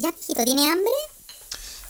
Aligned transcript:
Ya, 0.00 0.10
hijito, 0.10 0.44
¿tiene 0.44 0.70
hambre? 0.70 0.92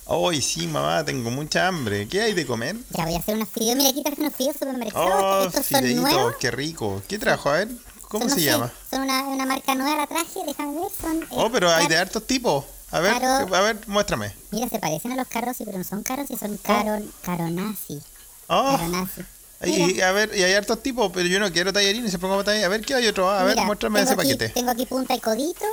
Hoy 0.06 0.41
sí, 0.41 0.67
mamá, 0.67 1.04
tengo 1.04 1.30
mucha 1.30 1.67
hambre. 1.67 2.08
¿Qué 2.08 2.23
hay 2.23 2.33
de 2.33 2.46
comer? 2.46 2.76
Ya 2.91 3.04
voy 3.04 3.15
a 3.15 3.18
hacer 3.18 3.34
unos 3.36 3.49
fideos. 3.50 3.76
Mira, 3.76 3.91
aquí 3.91 4.02
traje 4.02 4.20
unos 4.23 4.34
fideos 4.34 4.57
supermercados. 4.58 5.10
Oh, 5.23 5.44
Estos 5.49 5.67
son 5.67 5.83
nuevos. 5.83 6.08
fideitos, 6.10 6.36
qué 6.41 6.50
rico. 6.50 7.02
¿Qué 7.07 7.18
trajo? 7.18 7.50
A 7.50 7.52
ver, 7.58 7.68
¿cómo 8.09 8.27
Son, 8.29 8.39
se 8.39 8.45
llama? 8.45 8.73
Son 8.91 9.02
una, 9.02 9.25
una 9.25 9.45
marca 9.45 9.75
nueva, 9.75 9.96
la 9.96 10.07
traje. 10.07 10.41
Déjame 10.46 10.80
ver. 10.80 10.91
Son, 10.98 11.23
eh, 11.23 11.27
Oh, 11.32 11.50
pero 11.52 11.71
hay 11.71 11.86
de 11.86 11.98
hartos 11.98 12.27
tipos. 12.27 12.64
A 12.91 13.00
ver, 13.00 13.23
a 13.23 13.45
ver, 13.61 13.86
muéstrame. 13.86 14.34
Mira, 14.50 14.66
se 14.70 14.79
parecen 14.79 15.12
a 15.12 15.16
los 15.16 15.29
carros, 15.29 15.56
pero 15.59 15.77
no 15.77 15.84
son 15.84 16.02
caros 16.02 16.30
y 16.30 16.36
son 16.38 16.56
caro, 16.56 17.02
caronazi. 17.20 18.00
Oh, 18.46 18.77
Caronazi. 18.79 19.20
y, 19.66 19.70
Mira, 19.93 20.09
a 20.09 20.12
ver, 20.12 20.30
y 20.34 20.43
hay 20.43 20.54
hartos 20.54 20.82
tipos, 20.82 21.11
pero 21.12 21.29
yo 21.29 21.38
no 21.38 21.52
quiero 21.52 21.70
tallarines, 21.70 22.11
se 22.11 22.18
pongo 22.18 22.43
tallarines. 22.43 22.64
A 22.66 22.70
ver, 22.70 22.80
¿qué 22.80 22.95
hay 22.95 23.06
otro? 23.09 23.29
A 23.30 23.43
ver, 23.45 23.56
mira, 23.56 23.66
muéstrame 23.66 24.00
ese 24.00 24.14
aquí- 24.14 24.16
paquete. 24.22 24.48
Tengo 24.48 24.70
aquí 24.70 24.86
punta 24.86 25.14
y 25.14 25.20
codito. 25.20 25.66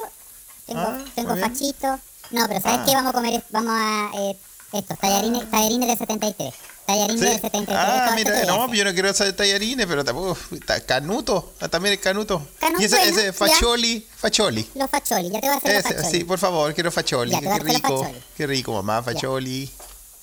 Tengo, 0.66 0.82
Ah, 0.82 1.06
tengo 1.16 1.38
fachito. 1.38 1.98
No, 2.32 2.48
pero 2.48 2.62
¿sabes 2.62 2.80
Ah. 2.82 2.84
qué? 2.86 2.96
Vamos 2.96 3.10
a 3.12 3.14
comer, 3.14 3.44
vamos 3.52 3.72
a... 3.76 4.12
Eh, 4.16 4.38
estos, 4.74 4.98
tallarines, 5.00 5.50
tallarines 5.50 5.88
del 5.88 5.98
73. 5.98 6.54
Tallarines 6.86 7.20
Sí. 7.22 7.26
del 7.28 7.42
73. 7.42 7.78
Ah, 7.80 8.12
mira, 8.16 8.46
no, 8.46 8.74
yo 8.74 8.84
no 8.86 8.94
quiero 8.94 9.10
hacer 9.10 9.34
tallarines, 9.36 9.86
pero 9.88 10.04
tampoco. 10.04 10.38
Canuto, 10.86 11.54
ah, 11.62 11.68
también 11.70 11.94
es 11.96 12.00
canuto. 12.02 12.46
Canuto, 12.60 12.82
y 12.82 12.86
ese, 12.86 12.98
bueno, 12.98 13.12
ese 13.12 13.26
ya. 13.28 13.34
facholi, 13.34 14.08
facholi. 14.18 14.70
Los 14.76 14.90
facholi, 14.90 15.30
ya 15.30 15.40
te 15.42 15.48
voy 15.48 15.56
a 15.56 15.58
hacer 15.58 15.76
los 15.76 15.86
Ese, 15.86 15.94
facholi. 15.96 16.18
sí, 16.18 16.24
por 16.26 16.40
favor, 16.40 16.74
quiero 16.74 16.92
facholi. 16.92 17.32
Ya, 17.32 17.40
qué 17.42 17.60
rico, 17.60 17.98
facholi. 18.04 18.24
qué 18.38 18.48
rico, 18.48 18.74
mamá, 18.74 19.02
facholi. 19.02 19.72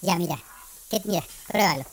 Ya, 0.02 0.16
mira. 0.16 0.38
Que- 0.90 1.00
mira, 1.04 1.24
pruébalo. 1.48 1.84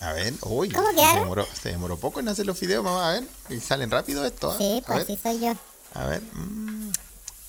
A 0.00 0.12
ver, 0.12 0.34
uy, 0.42 0.68
¿Cómo 0.70 0.88
se 0.90 0.94
quedaron? 0.96 1.20
demoró, 1.20 1.46
se 1.60 1.68
demoró 1.70 1.96
poco 1.96 2.20
en 2.20 2.28
hacer 2.28 2.44
los 2.44 2.58
videos, 2.60 2.84
mamá, 2.84 3.08
a 3.08 3.12
ver. 3.12 3.60
Salen 3.60 3.90
rápido 3.90 4.24
esto, 4.26 4.52
¿eh? 4.52 4.56
Sí, 4.58 4.82
pues 4.86 5.04
así 5.04 5.18
soy 5.22 5.40
yo. 5.40 5.54
a 5.94 6.06
ver. 6.06 6.20
Mmm, 6.32 6.90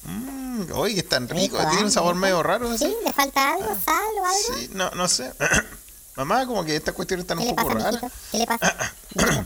mmm, 0.06 0.72
uy, 0.76 1.00
es 1.00 1.10
tan 1.10 1.28
rico, 1.28 1.58
Rico, 1.58 1.70
tiene 1.70 1.82
¿ah? 1.82 1.86
un 1.86 1.92
sabor 1.92 2.14
Rico. 2.16 2.22
medio 2.22 2.44
raro. 2.44 2.68
¿Sí? 2.78 2.86
así. 2.86 2.96
¿Le 3.04 3.14
falta 3.14 3.54
algo? 3.54 3.76
¿Sal 3.84 3.96
o 4.20 4.26
algo? 4.26 4.58
Sí, 4.60 4.70
no, 4.73 4.90
no 4.92 5.08
sé. 5.08 5.34
mamá, 6.16 6.45
como 6.45 6.64
que 6.64 6.76
estas 6.76 6.94
cuestiones 6.94 7.23
están 7.23 7.40
¿Qué 7.40 7.45
un 7.50 7.56
poco 7.56 7.73
pasa, 7.73 7.80
raras. 7.92 8.02
mijito? 8.04 8.18
¿Qué 8.32 8.38
le 8.38 8.45
pasa? 8.48 8.76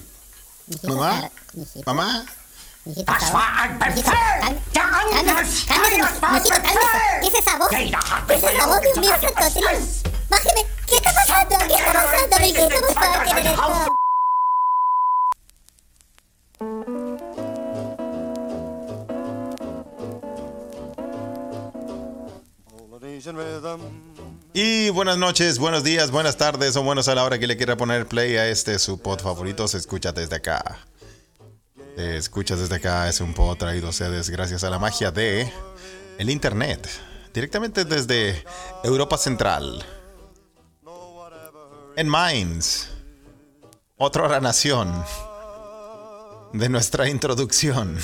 Mamá, 0.84 1.30
mamá, 1.86 2.26
Das 2.84 3.34
war 3.34 3.64
ein 3.64 3.80
Befehl! 3.80 4.62
Der 4.74 4.84
Angriff! 4.84 5.68
war. 6.22 6.34
Befehl! 6.34 7.22
¿Qué 7.22 7.28
es 7.28 7.34
esa 7.36 7.58
voz? 7.58 7.70
¿Qué 7.70 7.84
es 7.84 8.44
esa 8.44 8.66
voz, 8.68 8.82
Dios 8.82 8.98
mío, 8.98 9.14
Befehl 9.22 9.34
santo? 9.34 10.10
Bájeme. 10.30 10.66
¿Qué 10.88 10.96
está 10.96 11.12
pasando? 11.14 11.58
¿Qué 11.68 11.76
está 11.76 11.94
pasando? 11.94 12.38
¿Cómo 12.38 12.88
está? 12.88 13.24
¿Qué 13.24 13.40
es 13.40 13.46
esto? 13.46 13.96
Y 24.54 24.90
buenas 24.92 25.18
noches, 25.18 25.58
buenos 25.58 25.84
días, 25.84 26.12
buenas 26.12 26.38
tardes 26.38 26.76
o 26.76 26.84
buenos 26.84 27.08
a 27.08 27.16
la 27.16 27.24
hora 27.24 27.40
que 27.40 27.48
le 27.48 27.58
quiera 27.58 27.76
poner 27.76 28.06
play 28.06 28.38
a 28.38 28.48
este 28.48 28.78
su 28.78 29.00
pod 29.02 29.22
favorito. 29.22 29.68
Se 29.68 29.78
escucha 29.78 30.12
desde 30.12 30.36
acá. 30.36 30.78
Se 31.96 32.18
escucha 32.18 32.56
desde 32.56 32.76
acá 32.76 33.10
es 33.10 33.20
un 33.20 33.34
pod 33.34 33.58
traído 33.58 33.90
a 33.90 33.92
gracias 34.30 34.64
a 34.64 34.70
la 34.70 34.78
magia 34.78 35.10
de 35.10 35.52
el 36.20 36.30
internet. 36.30 36.88
Directamente 37.34 37.86
desde 37.86 38.44
Europa 38.84 39.18
Central. 39.18 39.84
En 41.96 42.08
Mainz. 42.08 42.90
Otra 43.98 44.40
nación. 44.40 45.04
De 46.54 46.70
nuestra 46.70 47.10
introducción. 47.10 47.98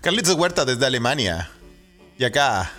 Carlitos 0.00 0.34
Huerta 0.34 0.64
desde 0.64 0.86
Alemania. 0.86 1.50
Y 2.16 2.24
acá, 2.24 2.72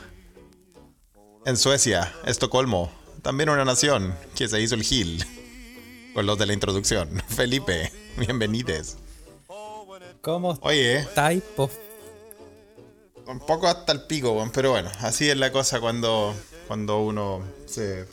en 1.46 1.58
Suecia, 1.58 2.12
Estocolmo, 2.26 2.92
también 3.22 3.50
una 3.50 3.66
nación 3.66 4.16
que 4.36 4.48
se 4.48 4.62
hizo 4.62 4.76
el 4.76 4.84
Gil. 4.84 5.26
Con 6.14 6.26
los 6.26 6.38
de 6.38 6.46
la 6.46 6.54
introducción. 6.54 7.22
Felipe, 7.28 7.92
bienvenides. 8.18 8.98
¿Cómo 10.22 10.58
Oye, 10.62 11.00
estáis? 11.00 11.44
un 13.28 13.40
poco 13.40 13.68
hasta 13.68 13.92
el 13.92 14.04
pico, 14.04 14.50
pero 14.54 14.72
bueno, 14.72 14.90
así 15.02 15.30
es 15.30 15.36
la 15.38 15.52
cosa 15.52 15.80
cuando, 15.80 16.34
cuando 16.68 17.00
uno 17.00 17.42
se, 17.66 18.06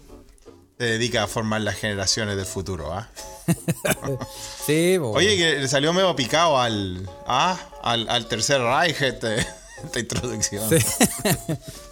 se 0.79 0.85
dedica 0.85 1.23
a 1.23 1.27
formar 1.27 1.61
las 1.61 1.77
generaciones 1.77 2.37
del 2.37 2.47
futuro, 2.47 2.93
¿ah? 2.93 3.09
Sí, 4.67 4.97
po. 4.99 5.11
Oye, 5.13 5.37
que 5.37 5.61
le 5.61 5.69
salió 5.69 5.93
medio 5.93 6.15
picado 6.17 6.59
al, 6.59 7.09
¿ah? 7.27 7.59
al, 7.83 8.09
al 8.09 8.27
tercer 8.27 8.61
Reich 8.61 9.01
este- 9.01 9.47
esta 9.85 10.01
introducción. 10.01 10.69
Sí. 10.69 10.77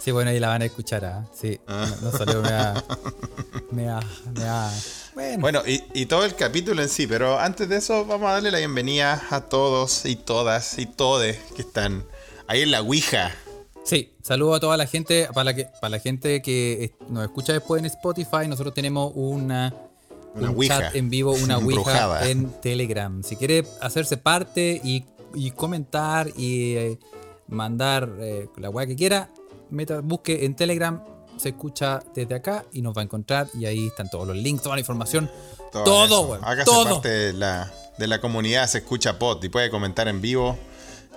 Sí, 0.03 0.11
bueno, 0.11 0.31
ahí 0.31 0.39
la 0.39 0.47
van 0.49 0.61
a 0.61 0.65
escuchar, 0.65 1.05
¿ah? 1.05 1.25
Sí. 1.33 1.59
No, 1.67 1.85
no 1.87 2.11
salió, 2.11 2.41
me 2.41 2.49
da. 2.51 2.83
Me 3.71 3.83
da. 3.83 3.99
Me 4.33 4.41
da. 4.43 4.73
Bueno. 5.13 5.41
Bueno, 5.41 5.61
y, 5.67 5.83
y 5.93 6.05
todo 6.05 6.25
el 6.25 6.35
capítulo 6.35 6.81
en 6.81 6.89
sí, 6.89 7.05
pero 7.07 7.39
antes 7.39 7.67
de 7.69 7.77
eso 7.77 8.05
vamos 8.05 8.29
a 8.29 8.33
darle 8.33 8.51
la 8.51 8.57
bienvenida 8.59 9.21
a 9.29 9.41
todos 9.41 10.05
y 10.05 10.15
todas 10.15 10.79
y 10.79 10.85
todes 10.85 11.37
que 11.55 11.61
están 11.61 12.05
ahí 12.47 12.61
en 12.61 12.71
la 12.71 12.81
Ouija. 12.81 13.31
Sí, 13.83 14.13
saludo 14.21 14.55
a 14.55 14.59
toda 14.59 14.77
la 14.77 14.85
gente, 14.85 15.27
para 15.33 15.43
la, 15.45 15.53
que, 15.55 15.65
para 15.81 15.89
la 15.89 15.99
gente 15.99 16.41
que 16.41 16.93
nos 17.09 17.23
escucha 17.23 17.51
después 17.53 17.79
en 17.79 17.85
Spotify, 17.87 18.47
nosotros 18.47 18.73
tenemos 18.75 19.11
una, 19.15 19.73
Una 20.35 20.49
un 20.51 20.55
ouija. 20.55 20.79
chat 20.79 20.95
en 20.95 21.09
vivo, 21.09 21.33
una. 21.33 21.57
Ouija 21.59 22.29
en 22.29 22.51
Telegram. 22.61 23.23
Si 23.23 23.35
quiere 23.35 23.65
hacerse 23.81 24.17
parte 24.17 24.79
y, 24.83 25.03
y 25.33 25.51
comentar 25.51 26.29
y 26.37 26.75
eh, 26.75 26.99
mandar 27.51 28.09
eh, 28.19 28.47
la 28.57 28.69
weá 28.69 28.87
que 28.87 28.95
quiera, 28.95 29.29
meta, 29.69 30.01
busque 30.01 30.45
en 30.45 30.55
Telegram, 30.55 31.03
se 31.37 31.49
escucha 31.49 32.01
desde 32.13 32.35
acá 32.35 32.65
y 32.73 32.81
nos 32.81 32.95
va 32.95 33.01
a 33.01 33.03
encontrar 33.03 33.47
y 33.57 33.65
ahí 33.65 33.87
están 33.87 34.09
todos 34.09 34.27
los 34.27 34.35
links, 34.37 34.63
toda 34.63 34.75
la 34.75 34.79
información, 34.81 35.29
todo, 35.71 36.05
eso. 36.05 36.21
weón, 36.23 36.41
Hágase 36.43 36.65
todo. 36.65 36.93
parte 36.95 37.09
de 37.09 37.33
la, 37.33 37.71
de 37.97 38.07
la 38.07 38.19
comunidad, 38.21 38.67
se 38.67 38.79
escucha 38.79 39.17
pod 39.19 39.43
y 39.43 39.49
puede 39.49 39.69
comentar 39.69 40.07
en 40.07 40.21
vivo 40.21 40.57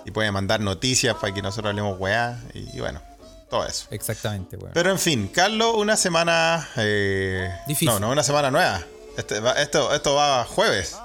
y 0.05 0.11
puede 0.11 0.31
mandar 0.31 0.61
noticias 0.61 1.15
para 1.15 1.33
que 1.33 1.41
nosotros 1.41 1.69
hablemos 1.71 1.99
weá 1.99 2.39
y, 2.53 2.77
y 2.77 2.79
bueno, 2.79 3.01
todo 3.49 3.65
eso. 3.65 3.87
Exactamente, 3.91 4.57
weón. 4.57 4.71
Pero 4.73 4.91
en 4.91 4.99
fin, 4.99 5.29
Carlos, 5.33 5.75
una 5.77 5.95
semana... 5.97 6.67
eh, 6.77 7.49
Difícil. 7.67 7.87
No, 7.89 7.99
no, 7.99 8.11
una 8.11 8.23
semana 8.23 8.49
nueva. 8.51 8.81
Este 9.17 9.39
va- 9.39 9.53
esto, 9.61 9.93
esto 9.93 10.15
va 10.15 10.43
jueves. 10.45 10.95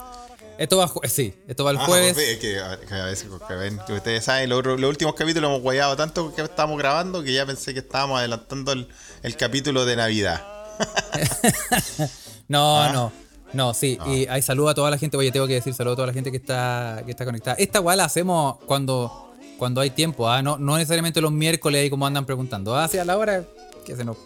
Esto 0.61 0.77
va, 0.77 0.87
ju- 0.89 1.07
sí, 1.09 1.35
esto 1.49 1.65
va 1.65 1.71
el 1.71 1.79
Ah, 1.79 1.87
jueves. 1.87 2.13
pues, 2.13 2.29
es 2.29 2.39
que, 2.39 2.61
a- 2.61 2.79
que 2.79 2.95
a 2.95 3.07
veces 3.07 3.29
que 3.49 3.55
ven, 3.55 3.81
que 3.87 3.95
ustedes 3.95 4.23
saben, 4.25 4.49
los, 4.51 4.65
los 4.65 4.91
últimos 4.91 5.15
capítulos 5.15 5.49
hemos 5.49 5.63
guayado 5.63 5.97
tanto 5.97 6.35
que 6.35 6.43
estamos 6.43 6.77
grabando 6.79 7.23
que 7.23 7.33
ya 7.33 7.47
pensé 7.47 7.73
que 7.73 7.81
estábamos 7.81 8.19
adelantando 8.19 8.73
el, 8.73 8.87
el 9.23 9.37
capítulo 9.37 9.85
de 9.87 9.97
Navidad. 9.97 10.45
No, 12.49 12.79
Ah. 12.83 12.93
no. 12.93 13.13
No, 13.53 13.75
sí, 13.75 13.99
y 14.07 14.27
hay 14.27 14.43
saludo 14.43 14.69
a 14.69 14.75
toda 14.75 14.91
la 14.93 14.99
gente. 14.99 15.17
Oye, 15.17 15.33
tengo 15.33 15.47
que 15.49 15.55
decir 15.55 15.75
saludo 15.75 15.95
a 15.95 15.97
toda 15.97 16.07
la 16.09 16.13
gente 16.13 16.31
que 16.31 16.37
está, 16.37 17.03
que 17.05 17.11
está 17.11 17.25
conectada. 17.25 17.57
Esta 17.59 17.81
weá 17.81 17.97
la 17.97 18.05
hacemos 18.05 18.59
cuando, 18.67 19.33
cuando 19.59 19.81
hay 19.81 19.91
tiempo, 19.91 20.29
¿ah? 20.29 20.41
No, 20.41 20.57
no 20.57 20.77
necesariamente 20.77 21.21
los 21.21 21.33
miércoles 21.33 21.81
ahí 21.83 21.91
como 21.91 22.07
andan 22.07 22.25
preguntando. 22.27 22.77
Ah, 22.77 22.87
sí, 22.87 22.99
a 22.99 23.05
la 23.05 23.17
hora 23.19 23.45
que 23.85 23.97
se 23.97 24.05
nos. 24.05 24.17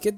que 0.00 0.14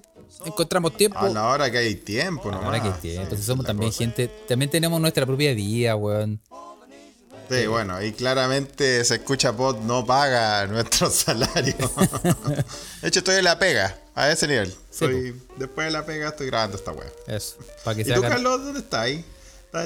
encontramos 0.46 0.96
tiempo. 0.96 1.18
A 1.18 1.28
la 1.28 1.48
hora 1.48 1.70
que 1.70 1.78
hay 1.78 1.94
tiempo, 1.96 2.48
A 2.48 2.52
¿no? 2.52 2.62
la 2.62 2.68
hora 2.68 2.82
que 2.82 2.88
hay 2.88 2.94
tiempo. 3.00 3.36
Si 3.36 3.42
somos 3.42 3.66
también 3.66 3.92
gente. 3.92 4.28
También 4.48 4.70
tenemos 4.70 5.00
nuestra 5.00 5.26
propia 5.26 5.52
vida, 5.54 5.94
weón. 5.96 6.40
Sí, 7.48 7.66
bueno, 7.68 8.02
y 8.02 8.10
claramente 8.12 9.04
se 9.04 9.14
escucha 9.16 9.52
pod 9.56 9.78
no 9.82 10.04
paga 10.04 10.66
nuestro 10.68 11.08
salario. 11.10 11.74
de 13.02 13.08
hecho, 13.08 13.20
estoy 13.20 13.36
en 13.36 13.44
la 13.44 13.56
pega, 13.58 13.96
a 14.16 14.30
ese 14.30 14.48
nivel. 14.48 14.74
Estoy- 14.90 15.40
después 15.56 15.86
de 15.86 15.92
la 15.92 16.04
pega 16.04 16.28
estoy 16.30 16.48
grabando 16.48 16.76
esta 16.76 16.90
web. 16.90 17.12
Eso. 17.28 17.56
Para 17.84 17.94
que 17.94 18.02
¿Y 18.02 18.04
se 18.04 18.12
tú, 18.14 18.18
hagan. 18.18 18.32
Carlos, 18.32 18.64
dónde 18.64 18.80
estás 18.80 19.00
ahí? 19.00 19.24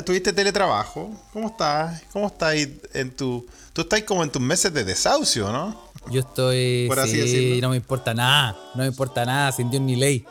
¿Tuviste 0.06 0.32
teletrabajo? 0.32 1.10
¿Cómo 1.32 1.48
estás? 1.48 2.02
¿Cómo 2.12 2.28
estás 2.28 2.54
en 2.94 3.10
tu... 3.10 3.44
Tú 3.72 3.80
estás 3.82 4.02
como 4.04 4.22
en 4.22 4.30
tus 4.30 4.40
meses 4.40 4.72
de 4.72 4.84
desahucio, 4.84 5.50
¿no? 5.50 5.90
Yo 6.10 6.20
estoy. 6.20 6.86
Por 6.86 7.00
así 7.00 7.12
sí, 7.12 7.18
decirlo. 7.18 7.60
no 7.62 7.70
me 7.70 7.76
importa 7.76 8.14
nada. 8.14 8.56
No 8.74 8.82
me 8.82 8.86
importa 8.86 9.24
nada, 9.26 9.50
sin 9.52 9.68
Dios 9.70 9.82
ni 9.82 9.96
ley. 9.96 10.24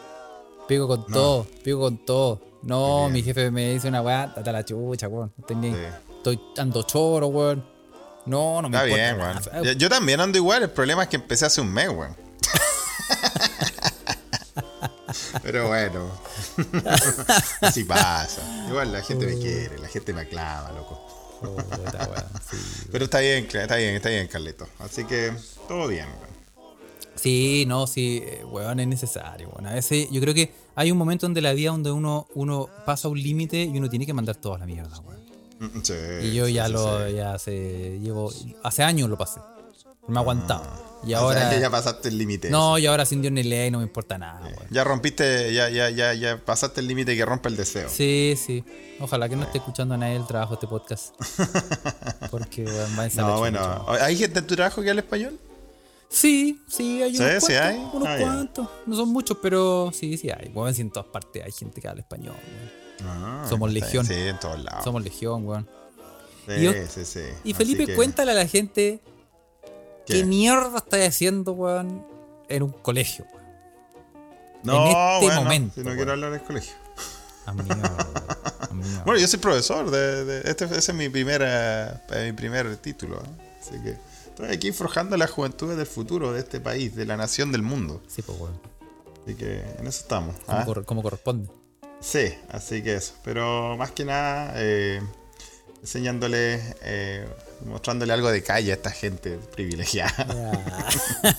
Pico 0.69 0.87
con 0.87 1.05
todo, 1.07 1.45
pico 1.63 1.79
con 1.79 1.97
todo. 2.05 2.39
No, 2.61 2.99
bien. 3.01 3.13
mi 3.13 3.23
jefe 3.23 3.49
me 3.49 3.71
dice 3.71 3.87
una 3.87 4.03
weá, 4.03 4.27
date 4.27 4.51
la 4.51 4.63
chucha, 4.63 5.07
weón. 5.07 5.33
No 5.35 5.45
tenía- 5.45 5.73
Sí. 5.73 5.79
Estoy 6.17 6.39
ando 6.57 6.83
choro, 6.83 7.25
weón. 7.27 7.65
No, 8.27 8.61
no 8.61 8.69
me 8.69 8.77
Está 8.77 8.85
bien, 8.85 9.17
weón. 9.19 9.39
Yo, 9.65 9.71
yo 9.71 9.89
también 9.89 10.21
ando 10.21 10.37
igual, 10.37 10.61
el 10.61 10.69
problema 10.69 11.01
es 11.03 11.09
que 11.09 11.15
empecé 11.15 11.47
hace 11.47 11.59
un 11.59 11.73
mes, 11.73 11.89
weón. 11.89 12.15
Pero 15.41 15.67
bueno. 15.69 16.11
Así 17.61 17.83
pasa. 17.83 18.41
Igual 18.67 18.91
la 18.91 19.01
gente 19.01 19.25
me 19.25 19.39
quiere, 19.39 19.79
la 19.79 19.87
gente 19.87 20.13
me 20.13 20.21
aclama, 20.21 20.71
loco. 20.73 21.03
Sí. 22.51 22.57
Pero 22.91 23.05
está 23.05 23.19
bien, 23.19 23.47
está 23.51 23.75
bien, 23.77 23.95
está 23.95 24.09
bien, 24.09 24.27
Carlito. 24.27 24.67
Así 24.79 25.05
que 25.05 25.33
todo 25.67 25.87
bien, 25.87 26.05
weón. 26.05 26.28
Sí, 27.21 27.65
no, 27.67 27.87
sí, 27.87 28.21
eh, 28.23 28.43
weón, 28.45 28.79
es 28.79 28.87
necesario, 28.87 29.49
weón. 29.49 29.67
A 29.67 29.73
veces 29.73 30.07
yo 30.11 30.21
creo 30.21 30.33
que 30.33 30.51
hay 30.75 30.91
un 30.91 30.97
momento 30.97 31.25
en 31.25 31.43
la 31.43 31.53
vida 31.53 31.71
donde 31.71 31.91
uno, 31.91 32.27
uno 32.35 32.69
pasa 32.85 33.07
un 33.07 33.21
límite 33.21 33.63
y 33.63 33.77
uno 33.77 33.89
tiene 33.89 34.05
que 34.05 34.13
mandar 34.13 34.35
todo 34.35 34.55
a 34.55 34.59
la 34.59 34.65
mierda, 34.65 34.97
weón. 34.99 35.19
Sí, 35.83 35.93
Y 36.23 36.33
yo 36.35 36.45
sí, 36.45 36.53
ya 36.53 36.67
sí, 36.67 36.71
lo, 36.73 37.09
ya 37.09 37.33
hace, 37.33 37.99
llevo, 37.99 38.31
hace 38.63 38.83
años 38.83 39.09
lo 39.09 39.17
pasé. 39.17 39.41
Me 40.07 40.17
aguantaba. 40.17 40.85
Y 41.03 41.07
O 41.07 41.07
sea, 41.09 41.19
ahora. 41.19 41.49
que 41.49 41.59
ya 41.61 41.69
pasaste 41.69 42.09
el 42.09 42.17
límite. 42.17 42.49
no, 42.49 42.77
y 42.77 42.85
ahora 42.85 43.05
sin 43.05 43.21
Dios 43.21 43.31
ni 43.33 43.43
ley 43.43 43.69
no 43.69 43.77
me 43.79 43.83
importa 43.83 44.17
nada, 44.17 44.41
weón. 44.41 44.67
Ya 44.69 44.83
rompiste, 44.83 45.53
ya, 45.53 45.69
ya, 45.69 45.89
ya, 45.89 46.13
ya 46.13 46.37
pasaste 46.43 46.81
el 46.81 46.87
límite 46.87 47.15
que 47.15 47.25
rompe 47.25 47.49
el 47.49 47.55
deseo. 47.57 47.89
Sí, 47.89 48.35
sí. 48.37 48.63
Ojalá 49.01 49.29
que 49.29 49.35
no 49.35 49.43
esté 49.43 49.59
escuchando 49.59 49.95
a 49.95 49.97
nadie 49.97 50.15
el 50.15 50.25
trabajo 50.25 50.51
de 50.51 50.55
este 50.55 50.67
podcast. 50.67 51.13
Porque, 52.31 52.63
weón, 52.65 52.97
va 52.97 53.03
a 53.03 53.09
No, 53.09 53.37
bueno. 53.39 53.85
¿Hay 54.01 54.17
gente 54.17 54.39
en 54.39 54.47
tu 54.47 54.55
trabajo 54.55 54.81
que 54.81 54.89
habla 54.89 55.01
español? 55.01 55.37
Sí, 56.09 56.63
sí, 56.67 57.03
hay 57.03 57.15
unos 57.17 57.43
sí 57.43 57.53
cuantos. 57.53 57.59
hay. 57.61 57.89
Unos 57.93 58.07
Ah, 58.07 58.17
cuantos. 58.19 58.69
No 58.87 58.95
son 58.95 59.09
muchos, 59.09 59.37
pero 59.41 59.91
sí, 59.93 60.17
sí 60.17 60.29
hay. 60.31 60.49
Weón, 60.53 60.73
si 60.73 60.81
en 60.81 60.89
todas 60.91 61.07
partes 61.09 61.43
hay 61.45 61.51
gente 61.51 61.79
que 61.81 61.87
habla 61.87 62.01
español. 62.01 62.35
Ah, 63.03 63.45
Somos 63.47 63.71
legión. 63.71 64.05
Sí, 64.05 64.13
en 64.15 64.39
todos 64.39 64.59
lados. 64.63 64.83
Somos 64.83 65.03
legión, 65.03 65.45
weón. 65.47 65.67
Sí, 66.47 66.53
y 66.57 66.63
yo- 66.63 66.73
sí, 66.89 67.05
sí. 67.05 67.21
Y 67.43 67.53
Felipe, 67.53 67.85
que- 67.85 67.95
cuéntale 67.95 68.31
a 68.31 68.33
la 68.33 68.47
gente 68.47 68.99
¿Qué? 70.07 70.13
qué 70.15 70.25
mierda 70.25 70.77
estás 70.77 71.07
haciendo, 71.07 71.51
weón, 71.53 72.03
en 72.47 72.63
un 72.63 72.71
colegio, 72.71 73.25
weón. 73.31 73.45
No, 74.63 74.73
en 74.85 74.87
este 74.89 75.25
bueno, 75.25 75.43
momento, 75.43 75.75
Si 75.75 75.79
no 75.81 75.85
weón. 75.85 75.97
quiero 75.97 76.11
hablar 76.13 76.31
del 76.31 76.41
colegio. 76.41 76.73
Amigo, 77.45 77.71
amigo. 77.73 77.89
Bueno, 79.05 79.19
yo 79.19 79.27
soy 79.27 79.39
profesor. 79.39 79.89
De, 79.91 80.25
de- 80.25 80.49
este, 80.49 80.65
ese 80.65 80.77
es 80.77 80.93
mi 80.93 81.09
primer, 81.09 81.41
eh, 81.45 81.91
mi 82.25 82.31
primer 82.33 82.77
título. 82.77 83.17
¿eh? 83.17 83.57
Así 83.61 83.71
que 83.81 83.97
estoy 84.41 84.55
aquí 84.55 84.71
forjando 84.71 85.17
las 85.17 85.29
juventudes 85.31 85.77
del 85.77 85.85
futuro 85.85 86.31
de 86.31 86.39
este 86.39 86.59
país, 86.59 86.95
de 86.95 87.05
la 87.05 87.17
nación 87.17 87.51
del 87.51 87.61
mundo. 87.61 88.01
Sí, 88.07 88.21
pues, 88.21 88.39
weón. 88.39 88.59
Así 89.23 89.35
que 89.35 89.59
en 89.77 89.87
eso 89.87 90.01
estamos. 90.01 90.35
Como, 90.45 90.57
¿ah? 90.57 90.65
cor- 90.65 90.85
como 90.85 91.03
corresponde. 91.03 91.49
Sí, 91.99 92.33
así 92.49 92.81
que 92.81 92.95
eso. 92.95 93.13
Pero 93.23 93.75
más 93.77 93.91
que 93.91 94.05
nada, 94.05 94.53
eh, 94.55 95.01
enseñándole, 95.81 96.61
eh, 96.83 97.27
mostrándole 97.65 98.13
algo 98.13 98.31
de 98.31 98.41
calle 98.41 98.71
a 98.71 98.75
esta 98.75 98.91
gente 98.91 99.37
privilegiada. 99.53 100.13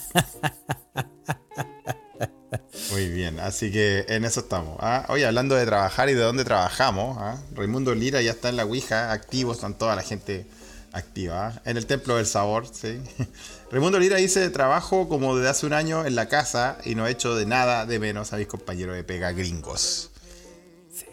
Muy 2.90 3.08
bien, 3.08 3.38
así 3.40 3.70
que 3.70 4.04
en 4.08 4.24
eso 4.24 4.40
estamos. 4.40 4.76
¿ah? 4.80 5.06
Oye, 5.08 5.24
hablando 5.24 5.54
de 5.54 5.64
trabajar 5.64 6.10
y 6.10 6.14
de 6.14 6.20
dónde 6.22 6.44
trabajamos, 6.44 7.16
¿ah? 7.20 7.38
Raimundo 7.54 7.94
Lira 7.94 8.20
ya 8.20 8.32
está 8.32 8.48
en 8.48 8.56
la 8.56 8.64
Ouija, 8.64 9.12
activo, 9.12 9.52
están 9.52 9.78
toda 9.78 9.94
la 9.96 10.02
gente 10.02 10.44
activa. 10.92 11.48
¿ah? 11.56 11.62
En 11.64 11.76
el 11.76 11.86
Templo 11.86 12.16
del 12.16 12.26
Sabor, 12.26 12.66
sí. 12.70 13.00
Raimundo 13.70 13.98
Lira 13.98 14.16
dice, 14.16 14.48
trabajo 14.50 15.08
como 15.08 15.36
desde 15.36 15.50
hace 15.50 15.66
un 15.66 15.72
año 15.72 16.04
en 16.04 16.14
la 16.14 16.26
casa 16.28 16.78
y 16.84 16.94
no 16.94 17.06
he 17.06 17.10
hecho 17.12 17.34
de 17.34 17.46
nada 17.46 17.86
de 17.86 17.98
menos 17.98 18.32
a 18.32 18.36
mis 18.36 18.46
compañeros 18.46 18.96
de 18.96 19.04
pega 19.04 19.32
gringos. 19.32 20.10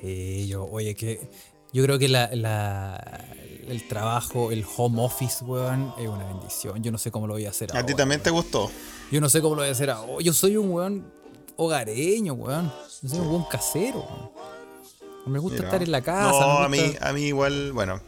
Sí, 0.02 0.48
yo, 0.48 0.66
oye, 0.66 0.96
que 0.96 1.30
yo 1.74 1.84
creo 1.84 2.00
que 2.00 2.08
la, 2.10 2.30
la- 2.34 3.26
el 3.68 3.88
trabajo, 3.88 4.52
el 4.52 4.66
home 4.78 5.02
office, 5.04 5.44
weón, 5.44 5.94
es 6.00 6.08
una 6.08 6.26
bendición. 6.26 6.82
Yo 6.82 6.92
no 6.92 6.98
sé 6.98 7.12
cómo 7.12 7.28
lo 7.28 7.34
voy 7.34 7.46
a 7.46 7.50
hacer 7.50 7.70
¿A 7.72 7.74
ti 7.86 7.92
ahora, 7.92 7.96
también 7.98 8.20
weón. 8.20 8.24
te 8.24 8.30
gustó? 8.32 8.72
Yo 9.12 9.20
no 9.22 9.30
sé 9.30 9.42
cómo 9.42 9.56
lo 9.56 9.62
voy 9.62 9.70
a 9.70 9.74
hacer 9.74 9.90
ahora. 9.90 10.24
Yo 10.24 10.34
soy 10.34 10.56
un 10.58 10.72
weón 10.72 11.12
hogareño, 11.58 12.34
weón. 12.34 12.72
Yo 13.02 13.10
soy 13.10 13.20
un 13.20 13.28
weón 13.28 13.46
casero, 13.52 14.00
weón. 14.00 14.30
No 15.26 15.32
me 15.34 15.40
gusta 15.40 15.58
Mira. 15.58 15.68
estar 15.68 15.84
en 15.84 15.92
la 15.92 16.02
casa. 16.02 16.32
No, 16.32 16.60
a 16.60 16.70
mí, 16.70 16.96
a 17.02 17.12
mí 17.12 17.24
igual, 17.24 17.74
bueno, 17.74 18.00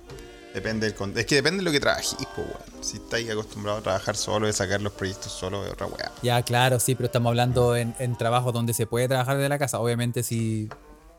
depende 0.54 0.88
del 0.88 0.96
con- 0.96 1.18
Es 1.18 1.26
que 1.26 1.36
depende 1.36 1.58
de 1.60 1.64
lo 1.64 1.72
que 1.72 1.80
trabajís, 1.80 2.16
pues, 2.36 2.48
weón. 2.48 2.84
Si 2.84 2.98
estáis 2.98 3.30
acostumbrados 3.30 3.82
a 3.82 3.84
trabajar 3.84 4.16
solo, 4.16 4.48
de 4.48 4.54
sacar 4.54 4.82
los 4.82 4.94
proyectos 4.94 5.32
solo, 5.32 5.66
es 5.66 5.72
otra 5.74 5.88
weá. 5.88 6.12
Ya, 6.22 6.42
claro, 6.44 6.80
sí, 6.80 6.96
pero 6.96 7.06
estamos 7.08 7.30
hablando 7.32 7.76
en, 7.76 7.94
en 8.00 8.18
trabajos 8.18 8.54
donde 8.54 8.74
se 8.74 8.88
puede 8.88 9.08
trabajar 9.08 9.36
desde 9.38 9.50
la 9.50 9.60
casa. 9.60 9.80
Obviamente, 9.80 10.24
si. 10.24 10.70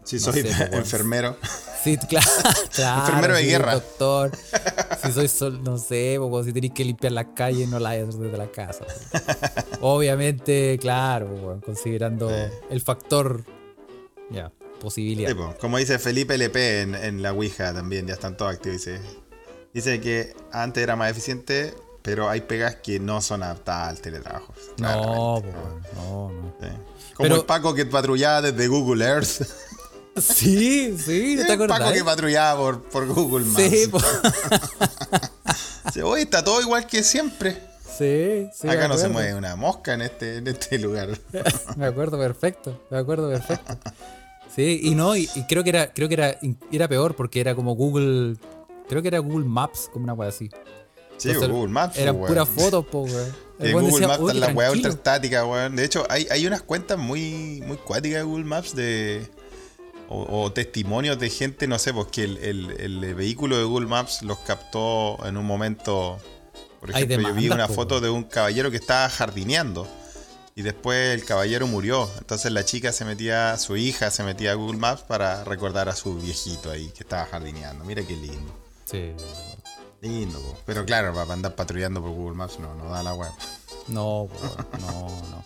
Si 0.03 0.17
No 0.17 0.23
soy 0.23 0.43
sé, 0.43 0.55
pues, 0.71 0.73
enfermero. 0.73 1.37
Sí, 1.85 1.99
claro. 2.09 2.27
claro 2.75 3.01
Enfermero 3.07 3.35
de 3.35 3.41
si 3.43 3.47
guerra. 3.49 3.73
soy 3.73 3.81
Doctor. 3.81 4.31
Si 5.03 5.13
soy 5.13 5.29
sol, 5.29 5.63
no 5.65 5.79
sé, 5.79 6.17
pues, 6.19 6.45
si 6.47 6.53
tenéis 6.53 6.73
que 6.75 6.85
limpiar 6.85 7.13
las 7.13 7.27
calles, 7.35 7.67
no 7.69 7.79
la 7.79 7.91
hagas 7.91 8.19
desde 8.19 8.37
la 8.37 8.51
casa. 8.51 8.85
pues. 8.85 9.65
Obviamente, 9.81 10.79
claro, 10.81 11.27
pues, 11.43 11.63
considerando 11.65 12.31
el 12.71 12.81
factor. 12.81 13.45
Ya, 14.31 14.53
posibilidad. 14.81 15.29
Sí, 15.29 15.35
po. 15.37 15.55
Como 15.61 15.79
dice 15.79 15.99
Felipe 16.01 16.35
LP 16.35 16.81
en, 16.83 16.95
en 16.97 17.23
la 17.23 17.33
Ouija 17.33 17.73
también, 17.73 18.07
ya 18.09 18.15
están 18.15 18.37
todos 18.37 18.53
activos. 18.55 18.79
Dice, 18.79 19.01
dice 19.73 20.01
que 20.01 20.35
antes 20.51 20.83
era 20.83 20.97
más 20.97 21.11
eficiente, 21.13 21.73
pero 22.03 22.29
hay 22.29 22.41
pegas 22.41 22.75
que 22.77 22.99
no 22.99 23.21
son 23.23 23.43
adaptadas 23.45 23.91
al 23.91 24.01
teletrabajo. 24.01 24.53
no, 24.79 25.43
pues, 25.45 25.55
no, 25.95 26.31
no. 26.33 26.55
Sí. 26.61 26.67
Como 27.15 27.25
Pero- 27.29 27.37
el 27.37 27.45
Paco 27.47 27.75
que 27.75 27.87
patrullaba 27.87 28.43
desde 28.43 28.67
Google 28.67 29.05
Earth. 29.05 29.43
Sí, 30.21 30.99
sí, 30.99 31.39
¿te 31.47 31.53
el? 31.53 31.69
Paco 31.69 31.93
que 31.93 32.03
patrullaba 32.05 32.61
por, 32.61 32.83
por 32.83 33.07
Google 33.07 33.47
Maps. 33.47 33.63
Sí, 33.63 33.87
pues, 33.89 34.05
Oye, 36.05 36.23
está 36.23 36.43
todo 36.43 36.61
igual 36.61 36.87
que 36.87 37.03
siempre. 37.05 37.57
sí, 37.97 38.49
sí. 38.53 38.69
Acá 38.69 38.89
no 38.89 38.99
se 38.99 39.09
mueve 39.09 39.35
una 39.35 39.55
mosca 39.57 39.95
en 39.95 40.03
este, 40.03 40.39
en 40.39 40.49
este 40.49 40.79
lugar. 40.79 41.11
Me 41.77 41.87
acuerdo 41.87 42.19
perfecto, 42.19 42.83
me 42.91 42.99
acuerdo 42.99 43.31
perfecto. 43.31 43.79
Sí, 44.55 44.81
y 44.83 44.95
no, 44.95 45.17
y, 45.17 45.29
y 45.35 45.45
creo 45.45 45.63
que 45.63 45.71
era, 45.71 45.93
creo 45.93 46.09
que 46.09 46.15
era, 46.15 46.39
era 46.73 46.89
peor 46.89 47.15
porque 47.17 47.41
era 47.41 47.55
como 47.55 47.75
Google, 47.75 48.37
creo 48.89 49.01
que 49.03 49.09
era 49.09 49.19
Google 49.21 49.45
Maps, 49.47 49.89
como 49.93 50.05
una 50.05 50.13
wea 50.15 50.29
así. 50.29 50.51
Sí, 51.19 51.29
Entonces, 51.29 51.51
Google 51.53 51.69
Maps. 51.73 51.97
Eran 51.99 52.17
pues, 52.17 52.31
puras 52.31 52.49
weón. 52.49 52.59
fotos, 52.71 52.87
po, 52.87 53.03
weón. 53.03 53.33
El 53.59 53.75
weón 53.75 53.85
Google 53.91 53.91
decía, 53.93 54.09
Maps 54.09 54.21
"Oye, 54.21 54.33
están 54.35 54.41
las 54.49 54.57
weas 54.57 54.73
ultra 54.73 54.91
tranquilo". 54.91 54.95
estáticas, 55.13 55.45
weón. 55.47 55.77
De 55.77 55.85
hecho, 55.85 56.07
hay, 56.09 56.27
hay 56.31 56.47
unas 56.47 56.63
cuentas 56.63 56.99
muy, 56.99 57.63
muy 57.67 57.77
cuáticas 57.77 58.19
de 58.19 58.25
Google 58.25 58.45
Maps 58.45 58.75
de. 58.75 59.27
O, 60.09 60.43
o 60.43 60.53
testimonios 60.53 61.21
de 61.21 61.31
gente, 61.31 61.69
no 61.69 61.79
sé, 61.79 61.95
porque 61.95 62.25
el, 62.25 62.37
el- 62.39 62.81
el 63.05 63.15
vehículo 63.15 63.57
de 63.59 63.63
Google 63.65 63.87
Maps 63.87 64.23
los 64.23 64.39
captó 64.41 65.25
en 65.25 65.37
un 65.37 65.47
momento. 65.47 66.19
Por 66.81 66.91
ejemplo, 66.91 67.21
yo 67.29 67.35
vi 67.35 67.49
una 67.51 67.69
foto 67.69 67.97
weón. 67.97 68.03
de 68.05 68.11
un 68.11 68.23
caballero 68.25 68.71
que 68.73 68.79
estaba 68.79 69.09
jardineando. 69.09 69.87
Y 70.61 70.63
después 70.63 71.15
el 71.19 71.25
caballero 71.25 71.67
murió. 71.67 72.07
Entonces 72.19 72.53
la 72.53 72.67
chica 72.67 72.93
se 72.93 73.07
metía, 73.07 73.57
su 73.57 73.79
hija 73.79 74.11
se 74.11 74.23
metía 74.25 74.51
a 74.53 74.55
Google 74.57 74.77
Maps 74.79 75.01
para 75.01 75.43
recordar 75.43 75.89
a 75.89 75.97
su 75.97 76.17
viejito 76.19 76.71
ahí 76.71 76.89
que 76.91 77.03
estaba 77.03 77.25
jardineando. 77.25 77.83
Mira 77.87 78.03
qué 78.07 78.15
lindo. 78.15 78.55
Sí. 78.85 79.13
Lindo, 80.03 80.39
po. 80.39 80.59
pero 80.67 80.85
claro, 80.85 81.15
para 81.15 81.33
andar 81.33 81.55
patrullando 81.55 82.03
por 82.03 82.11
Google 82.11 82.37
Maps 82.37 82.59
no, 82.59 82.75
no 82.75 82.91
da 82.91 83.03
la 83.03 83.15
web. 83.15 83.31
No, 83.89 84.29
po, 84.31 84.79
no, 84.81 85.09
no. 85.31 85.45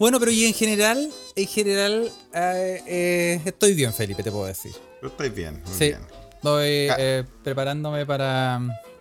Bueno, 0.00 0.18
pero 0.18 0.32
y 0.32 0.46
en 0.46 0.52
general, 0.54 1.08
en 1.36 1.46
general, 1.46 2.10
eh, 2.34 2.82
eh, 2.88 3.40
estoy 3.44 3.72
bien, 3.74 3.94
Felipe, 3.94 4.24
te 4.24 4.32
puedo 4.32 4.46
decir. 4.46 4.74
Estoy 5.00 5.28
bien, 5.28 5.62
muy 5.64 5.74
Sí, 5.78 5.84
bien. 5.90 6.00
estoy 6.34 6.88
Ah. 6.88 6.96
eh, 6.98 7.24
preparándome 7.44 8.04
para, 8.04 8.60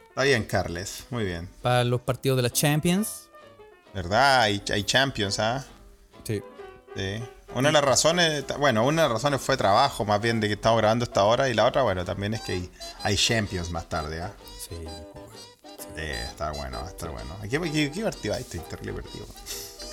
Está 0.09 0.21
bien, 0.21 0.43
Carles. 0.43 1.05
Muy 1.09 1.25
bien. 1.25 1.49
para 1.63 1.83
los 1.83 2.01
partidos 2.01 2.35
de 2.37 2.43
la 2.43 2.51
Champions. 2.51 3.24
¿Verdad? 3.95 4.41
Hay, 4.41 4.61
hay 4.71 4.83
Champions, 4.83 5.39
¿ah? 5.39 5.65
Sí. 6.27 6.43
Sí. 6.95 7.23
Una 7.55 7.69
de 7.69 7.73
las 7.73 7.83
razones, 7.85 8.43
bueno, 8.59 8.85
una 8.85 9.03
de 9.03 9.07
las 9.07 9.13
razones 9.13 9.39
fue 9.41 9.55
trabajo, 9.55 10.03
más 10.03 10.19
bien 10.21 10.41
de 10.41 10.47
que 10.47 10.53
estamos 10.55 10.77
grabando 10.79 11.05
esta 11.05 11.23
hora, 11.23 11.47
y 11.47 11.53
la 11.53 11.65
otra, 11.65 11.83
bueno, 11.83 12.03
también 12.03 12.33
es 12.33 12.41
que 12.41 12.51
hay, 12.53 12.69
hay 13.03 13.15
Champions 13.15 13.71
más 13.71 13.87
tarde, 13.87 14.21
¿ah? 14.21 14.33
Sí. 14.59 14.75
Sí, 15.95 16.01
está 16.01 16.51
bueno, 16.51 16.85
estar 16.85 17.09
bueno. 17.09 17.37
¿Qué, 17.49 17.59
qué, 17.71 17.89
qué 17.91 18.01
partido 18.03 18.33
hay? 18.33 18.41
Este 18.41 18.59
terrible 18.59 18.93
partido. 19.01 19.25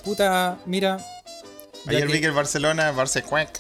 Puta, 0.05 0.59
mira. 0.67 0.99
Ayer 1.87 2.07
que- 2.09 2.13
vi 2.15 2.21
que 2.21 2.27
el 2.27 2.33
Barcelona, 2.33 2.93
Barça 2.93 3.23
Cuenc. 3.23 3.51